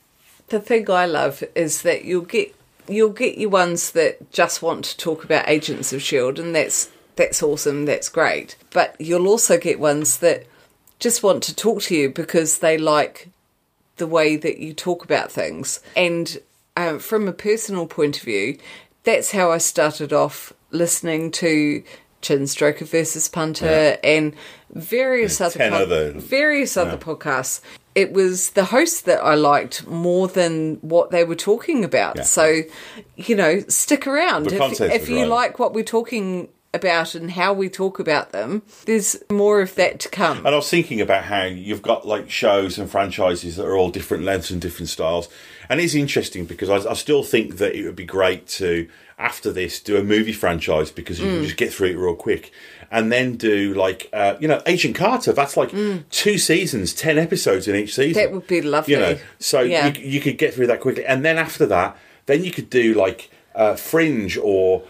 The 0.48 0.60
thing 0.60 0.90
I 0.90 1.06
love 1.06 1.42
is 1.54 1.82
that 1.82 2.04
you'll 2.04 2.22
get 2.22 2.54
you'll 2.88 3.10
get 3.10 3.38
your 3.38 3.50
ones 3.50 3.92
that 3.92 4.30
just 4.32 4.60
want 4.60 4.84
to 4.84 4.96
talk 4.96 5.24
about 5.24 5.48
Agents 5.48 5.92
of 5.92 6.02
Shield, 6.02 6.38
and 6.38 6.54
that's 6.54 6.90
that's 7.16 7.42
awesome, 7.42 7.86
that's 7.86 8.08
great. 8.08 8.56
But 8.70 8.96
you'll 9.00 9.28
also 9.28 9.58
get 9.58 9.78
ones 9.78 10.18
that 10.18 10.46
just 10.98 11.22
want 11.22 11.42
to 11.44 11.54
talk 11.54 11.82
to 11.82 11.94
you 11.94 12.08
because 12.08 12.58
they 12.58 12.78
like 12.78 13.28
the 13.96 14.06
way 14.06 14.36
that 14.36 14.58
you 14.58 14.72
talk 14.74 15.04
about 15.04 15.30
things. 15.30 15.80
And 15.96 16.38
um, 16.76 16.98
from 16.98 17.28
a 17.28 17.32
personal 17.32 17.86
point 17.86 18.18
of 18.18 18.24
view, 18.24 18.58
that's 19.04 19.32
how 19.32 19.50
I 19.50 19.58
started 19.58 20.12
off 20.12 20.52
listening 20.74 21.30
to 21.32 21.82
Chin 22.22 22.42
Stroker 22.42 22.86
versus 22.86 23.28
Punter 23.28 23.98
and 24.02 24.34
various 24.70 25.40
other 25.40 25.58
10 25.58 25.72
other- 25.72 26.12
various 26.12 26.76
other 26.76 26.96
podcasts. 26.96 27.60
It 27.94 28.12
was 28.12 28.50
the 28.50 28.64
hosts 28.64 29.02
that 29.02 29.22
I 29.22 29.36
liked 29.36 29.86
more 29.86 30.26
than 30.26 30.76
what 30.80 31.10
they 31.10 31.22
were 31.22 31.36
talking 31.36 31.84
about. 31.84 32.16
Yeah. 32.16 32.22
So, 32.22 32.62
you 33.16 33.36
know, 33.36 33.60
stick 33.68 34.06
around. 34.06 34.46
The 34.46 34.56
If, 34.56 34.80
if 34.80 35.08
you 35.08 35.20
right. 35.20 35.28
like 35.28 35.58
what 35.60 35.74
we're 35.74 35.84
talking 35.84 36.48
about 36.74 37.14
and 37.14 37.30
how 37.30 37.52
we 37.52 37.68
talk 37.68 38.00
about 38.00 38.32
them, 38.32 38.62
there's 38.84 39.16
more 39.30 39.62
of 39.62 39.76
that 39.76 40.00
to 40.00 40.08
come. 40.08 40.38
And 40.38 40.48
I 40.48 40.56
was 40.56 40.68
thinking 40.68 41.00
about 41.00 41.24
how 41.24 41.44
you've 41.44 41.82
got 41.82 42.06
like 42.06 42.28
shows 42.28 42.78
and 42.78 42.90
franchises 42.90 43.56
that 43.56 43.64
are 43.64 43.76
all 43.76 43.90
different 43.90 44.24
lengths 44.24 44.50
and 44.50 44.60
different 44.60 44.88
styles. 44.88 45.28
And 45.68 45.80
it's 45.80 45.94
interesting 45.94 46.46
because 46.46 46.68
I, 46.68 46.90
I 46.90 46.94
still 46.94 47.22
think 47.22 47.58
that 47.58 47.76
it 47.76 47.84
would 47.84 47.96
be 47.96 48.04
great 48.04 48.48
to, 48.48 48.88
after 49.18 49.52
this, 49.52 49.80
do 49.80 49.96
a 49.96 50.02
movie 50.02 50.32
franchise 50.32 50.90
because 50.90 51.20
you 51.20 51.26
Mm. 51.26 51.34
can 51.36 51.44
just 51.44 51.56
get 51.56 51.72
through 51.72 51.88
it 51.88 51.96
real 51.96 52.14
quick. 52.14 52.50
And 52.90 53.10
then 53.10 53.36
do 53.36 53.74
like, 53.74 54.08
uh, 54.12 54.34
you 54.40 54.46
know, 54.48 54.62
Agent 54.66 54.94
Carter. 54.96 55.32
That's 55.32 55.56
like 55.56 55.72
two 56.10 56.38
seasons, 56.38 56.92
10 56.94 57.18
episodes 57.18 57.66
in 57.66 57.74
each 57.76 57.94
season. 57.94 58.12
Mm. 58.22 58.24
That 58.26 58.32
would 58.32 58.46
be 58.46 58.60
lovely. 58.62 58.94
You 58.94 59.00
know, 59.00 59.18
so 59.38 59.62
Yeah. 59.62 59.86
you, 59.88 60.02
you 60.04 60.20
could 60.20 60.38
get 60.38 60.54
through 60.54 60.66
that 60.68 60.80
quickly. 60.80 61.04
And 61.04 61.24
then 61.24 61.38
after 61.38 61.66
that, 61.66 61.96
then 62.26 62.44
you 62.44 62.50
could 62.50 62.70
do 62.70 62.94
like 62.94 63.30
uh, 63.54 63.76
Fringe 63.76 64.36
or 64.42 64.82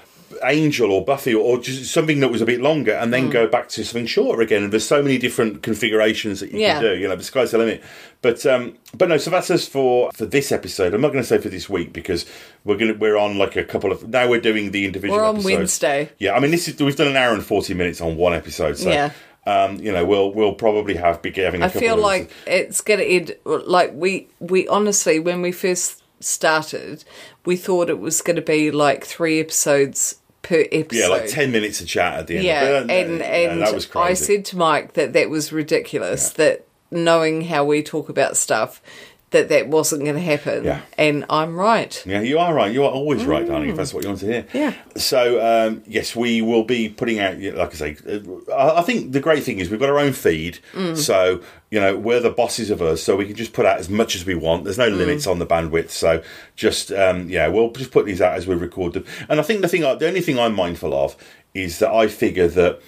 Angel 0.45 0.91
or 0.93 1.05
Buffy 1.05 1.35
or 1.35 1.59
just 1.59 1.93
something 1.93 2.21
that 2.21 2.29
was 2.31 2.41
a 2.43 2.47
bit 2.47 2.61
longer 2.61 2.93
and 2.93 3.09
Mm. 3.09 3.13
then 3.13 3.31
go 3.31 3.47
back 3.47 3.69
to 3.71 3.85
something 3.85 4.07
shorter 4.07 4.41
again. 4.43 4.63
And 4.65 4.73
there's 4.73 4.87
so 4.87 5.03
many 5.03 5.19
different 5.19 5.63
configurations 5.63 6.41
that 6.41 6.53
you 6.53 6.61
Yeah. 6.61 6.75
can 6.75 6.83
do. 6.83 6.97
You 6.97 7.09
know, 7.09 7.17
the 7.17 7.23
sky's 7.25 7.51
the 7.51 7.59
limit. 7.59 7.83
But 8.23 8.45
um, 8.47 8.79
but 8.97 9.09
no, 9.09 9.17
so 9.19 9.31
that's 9.31 9.51
us 9.51 9.67
for 9.67 10.11
for 10.15 10.25
this 10.27 10.51
episode. 10.53 10.95
I'm 10.95 11.01
not 11.01 11.13
going 11.13 11.23
to 11.23 11.29
say 11.29 11.39
for 11.39 11.49
this 11.49 11.69
week 11.69 11.93
because 11.93 12.25
we're 12.65 12.77
gonna 12.77 12.95
we're 12.95 13.17
on 13.19 13.37
like 13.39 13.57
a 13.57 13.65
couple 13.65 13.93
of 13.93 14.09
now 14.09 14.29
we're 14.29 14.41
doing 14.41 14.71
the 14.71 14.85
individual. 14.87 15.19
We're 15.19 15.25
on 15.27 15.37
episodes. 15.37 15.55
Wednesday. 15.57 16.09
Yeah, 16.19 16.35
I 16.35 16.41
mean 16.41 16.51
this 16.51 16.67
is 16.69 16.81
we've 16.81 16.97
done 16.97 17.09
an 17.09 17.17
hour 17.17 17.35
and 17.35 17.45
forty 17.45 17.75
minutes 17.75 18.01
on 18.01 18.17
one 18.17 18.33
episode. 18.33 18.79
So 18.79 18.89
Yeah. 18.91 19.11
um, 19.47 19.79
you 19.79 19.93
know 19.93 20.05
we'll 20.07 20.33
we'll 20.33 20.55
probably 20.55 20.95
have 20.95 21.21
be 21.21 21.31
having. 21.33 21.63
a 21.63 21.67
I 21.67 21.69
feel 21.69 21.97
like 21.97 22.31
it's 22.47 22.81
going 22.81 23.01
to 23.01 23.07
end. 23.07 23.37
Like 23.45 23.93
we, 23.95 24.29
we 24.41 24.67
honestly, 24.69 25.19
when 25.21 25.43
we 25.43 25.53
first 25.53 26.03
started, 26.21 27.05
we 27.45 27.57
thought 27.57 27.91
it 27.91 27.99
was 27.99 28.23
going 28.23 28.37
to 28.37 28.43
be 28.43 28.71
like 28.71 29.05
three 29.05 29.39
episodes 29.41 30.17
per 30.45 30.65
episode. 30.71 31.01
yeah, 31.01 31.09
like 31.09 31.29
ten 31.29 31.51
minutes 31.51 31.81
of 31.81 31.89
chat 31.89 32.21
at 32.21 32.27
the 32.29 32.37
end. 32.37 32.45
Yeah, 32.45 32.61
But, 32.61 32.91
uh, 32.91 32.93
and 32.93 33.19
yeah, 33.19 33.51
and 33.51 33.61
that 33.63 33.75
was 33.75 33.91
I 33.97 34.15
said 34.15 34.45
to 34.47 34.57
Mike 34.57 34.93
that 34.93 35.13
that 35.15 35.29
was 35.29 35.53
ridiculous. 35.53 36.31
That 36.31 36.67
knowing 36.93 37.43
how 37.43 37.65
we 37.65 37.83
talk 37.83 38.09
about 38.09 38.37
stuff, 38.37 38.81
that 39.35 39.49
that 39.51 39.69
wasn't 39.69 40.03
going 40.03 40.15
to 40.15 40.23
happen. 40.23 40.65
Yeah. 40.65 40.81
and 40.97 41.27
I'm 41.29 41.57
right. 41.57 42.03
Yeah, 42.07 42.23
you 42.23 42.39
are 42.39 42.55
right. 42.55 42.73
You 42.73 42.85
are 42.85 42.91
always 42.91 43.25
right, 43.25 43.47
darling, 43.47 43.69
if 43.69 43.77
that's 43.77 43.93
what 43.93 44.05
you 44.05 44.09
want 44.09 44.21
to 44.21 44.27
hear. 44.27 44.47
Yeah. 44.55 44.75
So, 44.97 45.41
um, 45.45 45.83
yes, 45.87 46.17
we 46.17 46.41
will 46.41 46.65
be 46.65 46.89
putting 46.89 47.19
out, 47.19 47.39
like 47.39 47.73
I 47.73 47.75
say, 47.75 47.97
uh, 48.51 48.75
I 48.77 48.83
think 48.83 49.13
the 49.13 49.21
great 49.21 49.43
thing 49.43 49.59
is 49.59 49.71
we've 49.71 49.81
got 49.81 49.91
our 49.91 49.99
own 49.99 50.13
feed. 50.13 50.61
Mm. 50.73 50.97
So, 50.97 51.43
you 51.71 51.81
know, 51.81 51.97
we're 51.97 52.21
the 52.21 52.31
bosses 52.31 52.71
of 52.71 52.81
us, 52.81 53.03
so 53.03 53.17
we 53.17 53.27
can 53.27 53.35
just 53.35 53.53
put 53.53 53.67
out 53.67 53.79
as 53.79 53.91
much 53.91 54.15
as 54.15 54.25
we 54.25 54.35
want. 54.37 54.65
There's 54.65 54.79
no 54.79 54.89
limits 54.89 55.27
on 55.27 55.41
the 55.41 55.47
bandwidth. 55.47 55.91
So, 55.91 56.23
just, 56.57 56.93
um, 56.93 57.29
yeah, 57.29 57.49
we'll 57.49 57.73
just 57.73 57.91
put 57.91 58.07
these 58.07 58.23
out 58.23 58.35
as 58.35 58.47
we 58.47 58.55
record 58.55 58.95
them. 58.95 59.05
And 59.29 59.41
I 59.41 59.43
think 59.43 59.61
the 59.61 59.69
thing, 59.69 59.83
the 59.83 60.07
only 60.07 60.21
thing 60.21 60.39
I'm 60.39 60.55
mindful 60.55 60.95
of 60.95 61.17
is 61.53 61.81
that 61.81 61.91
I 61.91 62.07
figure 62.07 62.49
that 62.49 62.81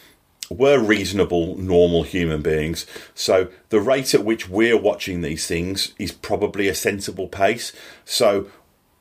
we're 0.51 0.79
reasonable, 0.79 1.57
normal 1.57 2.03
human 2.03 2.43
beings. 2.43 2.87
So 3.15 3.49
the 3.71 3.81
rate 3.81 4.15
at 4.15 4.25
which 4.25 4.49
we're 4.49 4.79
watching 4.79 5.21
these 5.21 5.47
things 5.47 5.95
is 5.99 6.13
probably 6.13 6.69
a 6.69 6.75
sensible 6.75 7.29
pace. 7.29 7.73
So 8.05 8.49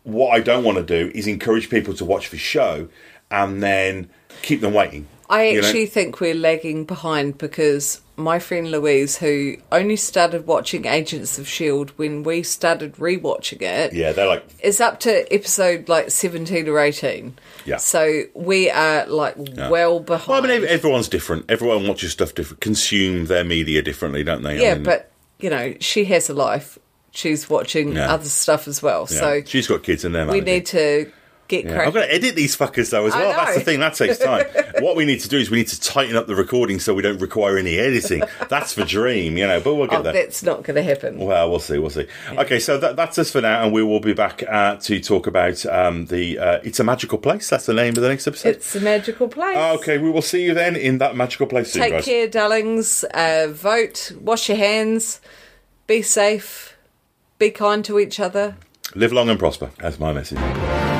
what 0.04 0.30
I 0.30 0.40
don't 0.40 0.64
want 0.64 0.78
to 0.78 0.84
do 0.84 1.12
is 1.16 1.28
encourage 1.28 1.70
people 1.70 1.94
to 1.96 2.06
watch 2.06 2.30
the 2.30 2.38
show 2.38 2.88
and 3.30 3.62
then 3.62 4.10
keep 4.42 4.62
them 4.62 4.74
waiting. 4.74 5.08
I 5.30 5.48
you 5.50 5.62
know? 5.62 5.68
actually 5.68 5.88
think 5.88 6.20
we're 6.20 6.36
lagging 6.36 6.86
behind 6.86 7.38
because 7.38 8.02
my 8.18 8.40
friend 8.40 8.72
Louise, 8.72 9.18
who 9.18 9.58
only 9.72 9.96
started 9.96 10.48
watching 10.48 10.86
Agents 10.86 11.38
of 11.38 11.46
S.H.I.E.L.D. 11.48 11.94
when 11.98 12.24
we 12.24 12.44
started 12.44 12.94
rewatching 12.96 13.62
it, 13.62 13.92
Yeah, 13.94 14.12
they're 14.14 14.28
like 14.28 14.46
is 14.62 14.80
up 14.80 15.00
to 15.02 15.34
episode 15.34 15.90
like 15.90 16.12
17 16.12 16.70
or 16.70 16.80
18. 16.80 17.38
Yeah. 17.66 17.78
So 17.78 18.24
we 18.34 18.70
are 18.70 19.06
like 19.08 19.36
well 19.38 20.00
behind. 20.00 20.28
Well, 20.30 20.44
I 20.52 20.60
mean, 20.60 20.68
everyone's 20.68 21.10
different. 21.10 21.50
Everyone 21.50 21.88
watches 21.88 22.12
stuff 22.12 22.34
different, 22.36 22.62
consume 22.62 23.26
their 23.26 23.44
media 23.44 23.82
differently, 23.82 24.24
don't 24.24 24.44
they? 24.44 24.60
I 24.60 24.62
yeah, 24.62 24.74
mean, 24.76 24.84
but, 24.84 25.12
you 25.40 25.50
know, 25.50 25.74
she 25.80 26.06
has 26.06 26.30
a 26.30 26.34
life. 26.34 26.78
She's 27.12 27.50
watching 27.50 27.94
Yeah. 27.96 28.14
other 28.14 28.26
stuff 28.30 28.68
as 28.68 28.82
well. 28.84 29.08
yeah. 29.10 29.20
So 29.20 29.42
she's 29.46 29.68
got 29.68 29.84
kids 29.84 30.06
in 30.06 30.12
there. 30.12 30.28
we 30.28 30.42
need 30.42 30.66
to 30.68 31.12
get 31.48 31.64
Yeah. 31.66 31.72
cracking. 31.72 31.88
I've 31.88 31.94
got 31.94 32.06
to 32.06 32.14
edit 32.14 32.36
these 32.36 32.56
fuckers 32.58 32.90
though 32.90 33.06
as 33.06 33.14
well. 33.14 33.32
That's 33.32 33.56
the 33.56 33.62
thing. 33.64 33.80
That 33.80 33.94
takes 33.94 34.18
time. 34.18 34.46
what 34.80 34.96
we 34.96 35.06
need 35.06 35.20
to 35.22 35.30
do 35.30 35.38
is 35.38 35.50
we 35.52 35.58
need 35.58 35.68
to 35.68 35.80
tighten 35.80 36.16
up 36.16 36.28
the 36.28 36.36
recording 36.36 36.80
so 36.80 36.94
we 36.94 37.02
don't 37.02 37.20
require 37.20 37.58
any 37.58 37.78
editing. 37.78 38.24
That's 38.50 38.74
the 38.76 38.86
dream, 38.86 39.38
you 39.38 39.46
know. 39.48 39.60
But 39.60 39.76
we'll 39.76 39.88
get 39.88 40.00
Oh, 40.00 40.04
there. 40.04 40.14
that's 40.14 40.44
not 40.44 40.64
going 40.64 40.76
to 40.76 40.84
happen. 40.84 41.18
Well, 41.20 41.50
we'll 41.50 41.60
see. 41.60 41.78
We'll 41.78 41.90
see. 41.90 42.08
Okay, 42.32 42.60
so 42.60 42.78
that, 42.78 42.96
that's 42.96 43.18
us 43.18 43.32
for 43.32 43.42
now, 43.42 43.64
and 43.64 43.72
we 43.74 43.84
will 43.84 44.00
be 44.00 44.14
back 44.14 44.44
uh, 44.50 44.76
to 44.78 45.00
talk 45.00 45.28
about 45.28 45.66
um, 45.68 46.06
the. 46.08 46.38
Uh, 46.40 46.60
it's 46.64 46.80
a 46.80 46.84
magical 46.84 47.18
place. 47.18 47.50
That's 47.50 47.66
the 47.66 47.74
name 47.74 47.90
of 47.96 48.02
the 48.02 48.10
next 48.10 48.28
episode. 48.28 48.50
It's 48.56 48.76
a 48.76 48.82
magical 48.82 49.28
place. 49.28 49.58
Okay, 49.80 49.98
we 49.98 50.10
will 50.10 50.22
see 50.22 50.44
you 50.44 50.54
then 50.54 50.76
in 50.76 50.98
that 51.00 51.16
magical 51.16 51.48
place 51.48 51.72
soon, 51.74 51.84
Take 51.84 51.92
guys. 51.94 52.06
care, 52.06 52.28
darlings. 52.28 53.04
Uh, 53.14 53.48
vote. 53.52 54.12
Wash 54.20 54.50
your 54.50 54.58
hands. 54.58 55.22
Be 55.88 56.02
safe. 56.02 56.76
Be 57.38 57.52
kind 57.52 57.86
to 57.86 58.00
each 58.00 58.20
other. 58.20 58.56
Live 58.96 59.12
long 59.14 59.30
and 59.30 59.38
prosper. 59.38 59.72
That's 59.80 60.00
my 60.00 60.14
message. 60.14 60.95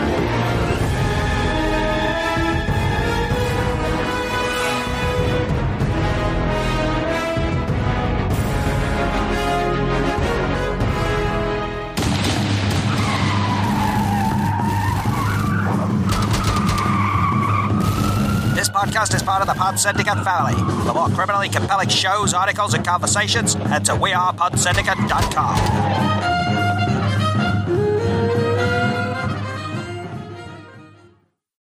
Is 19.74 19.84
part 19.84 19.96
of 19.96 20.02
the 20.02 20.06
Pod 20.06 20.14
Syndicate 20.16 20.24
family. 20.24 20.54
For 20.86 20.94
more 20.94 21.10
criminally 21.10 21.50
compelling 21.50 21.90
shows, 21.90 22.34
articles, 22.34 22.74
and 22.74 22.86
conversations, 22.86 23.54
head 23.54 23.86
to 23.86 23.94
wearePodsyndicate.com. 23.94 26.35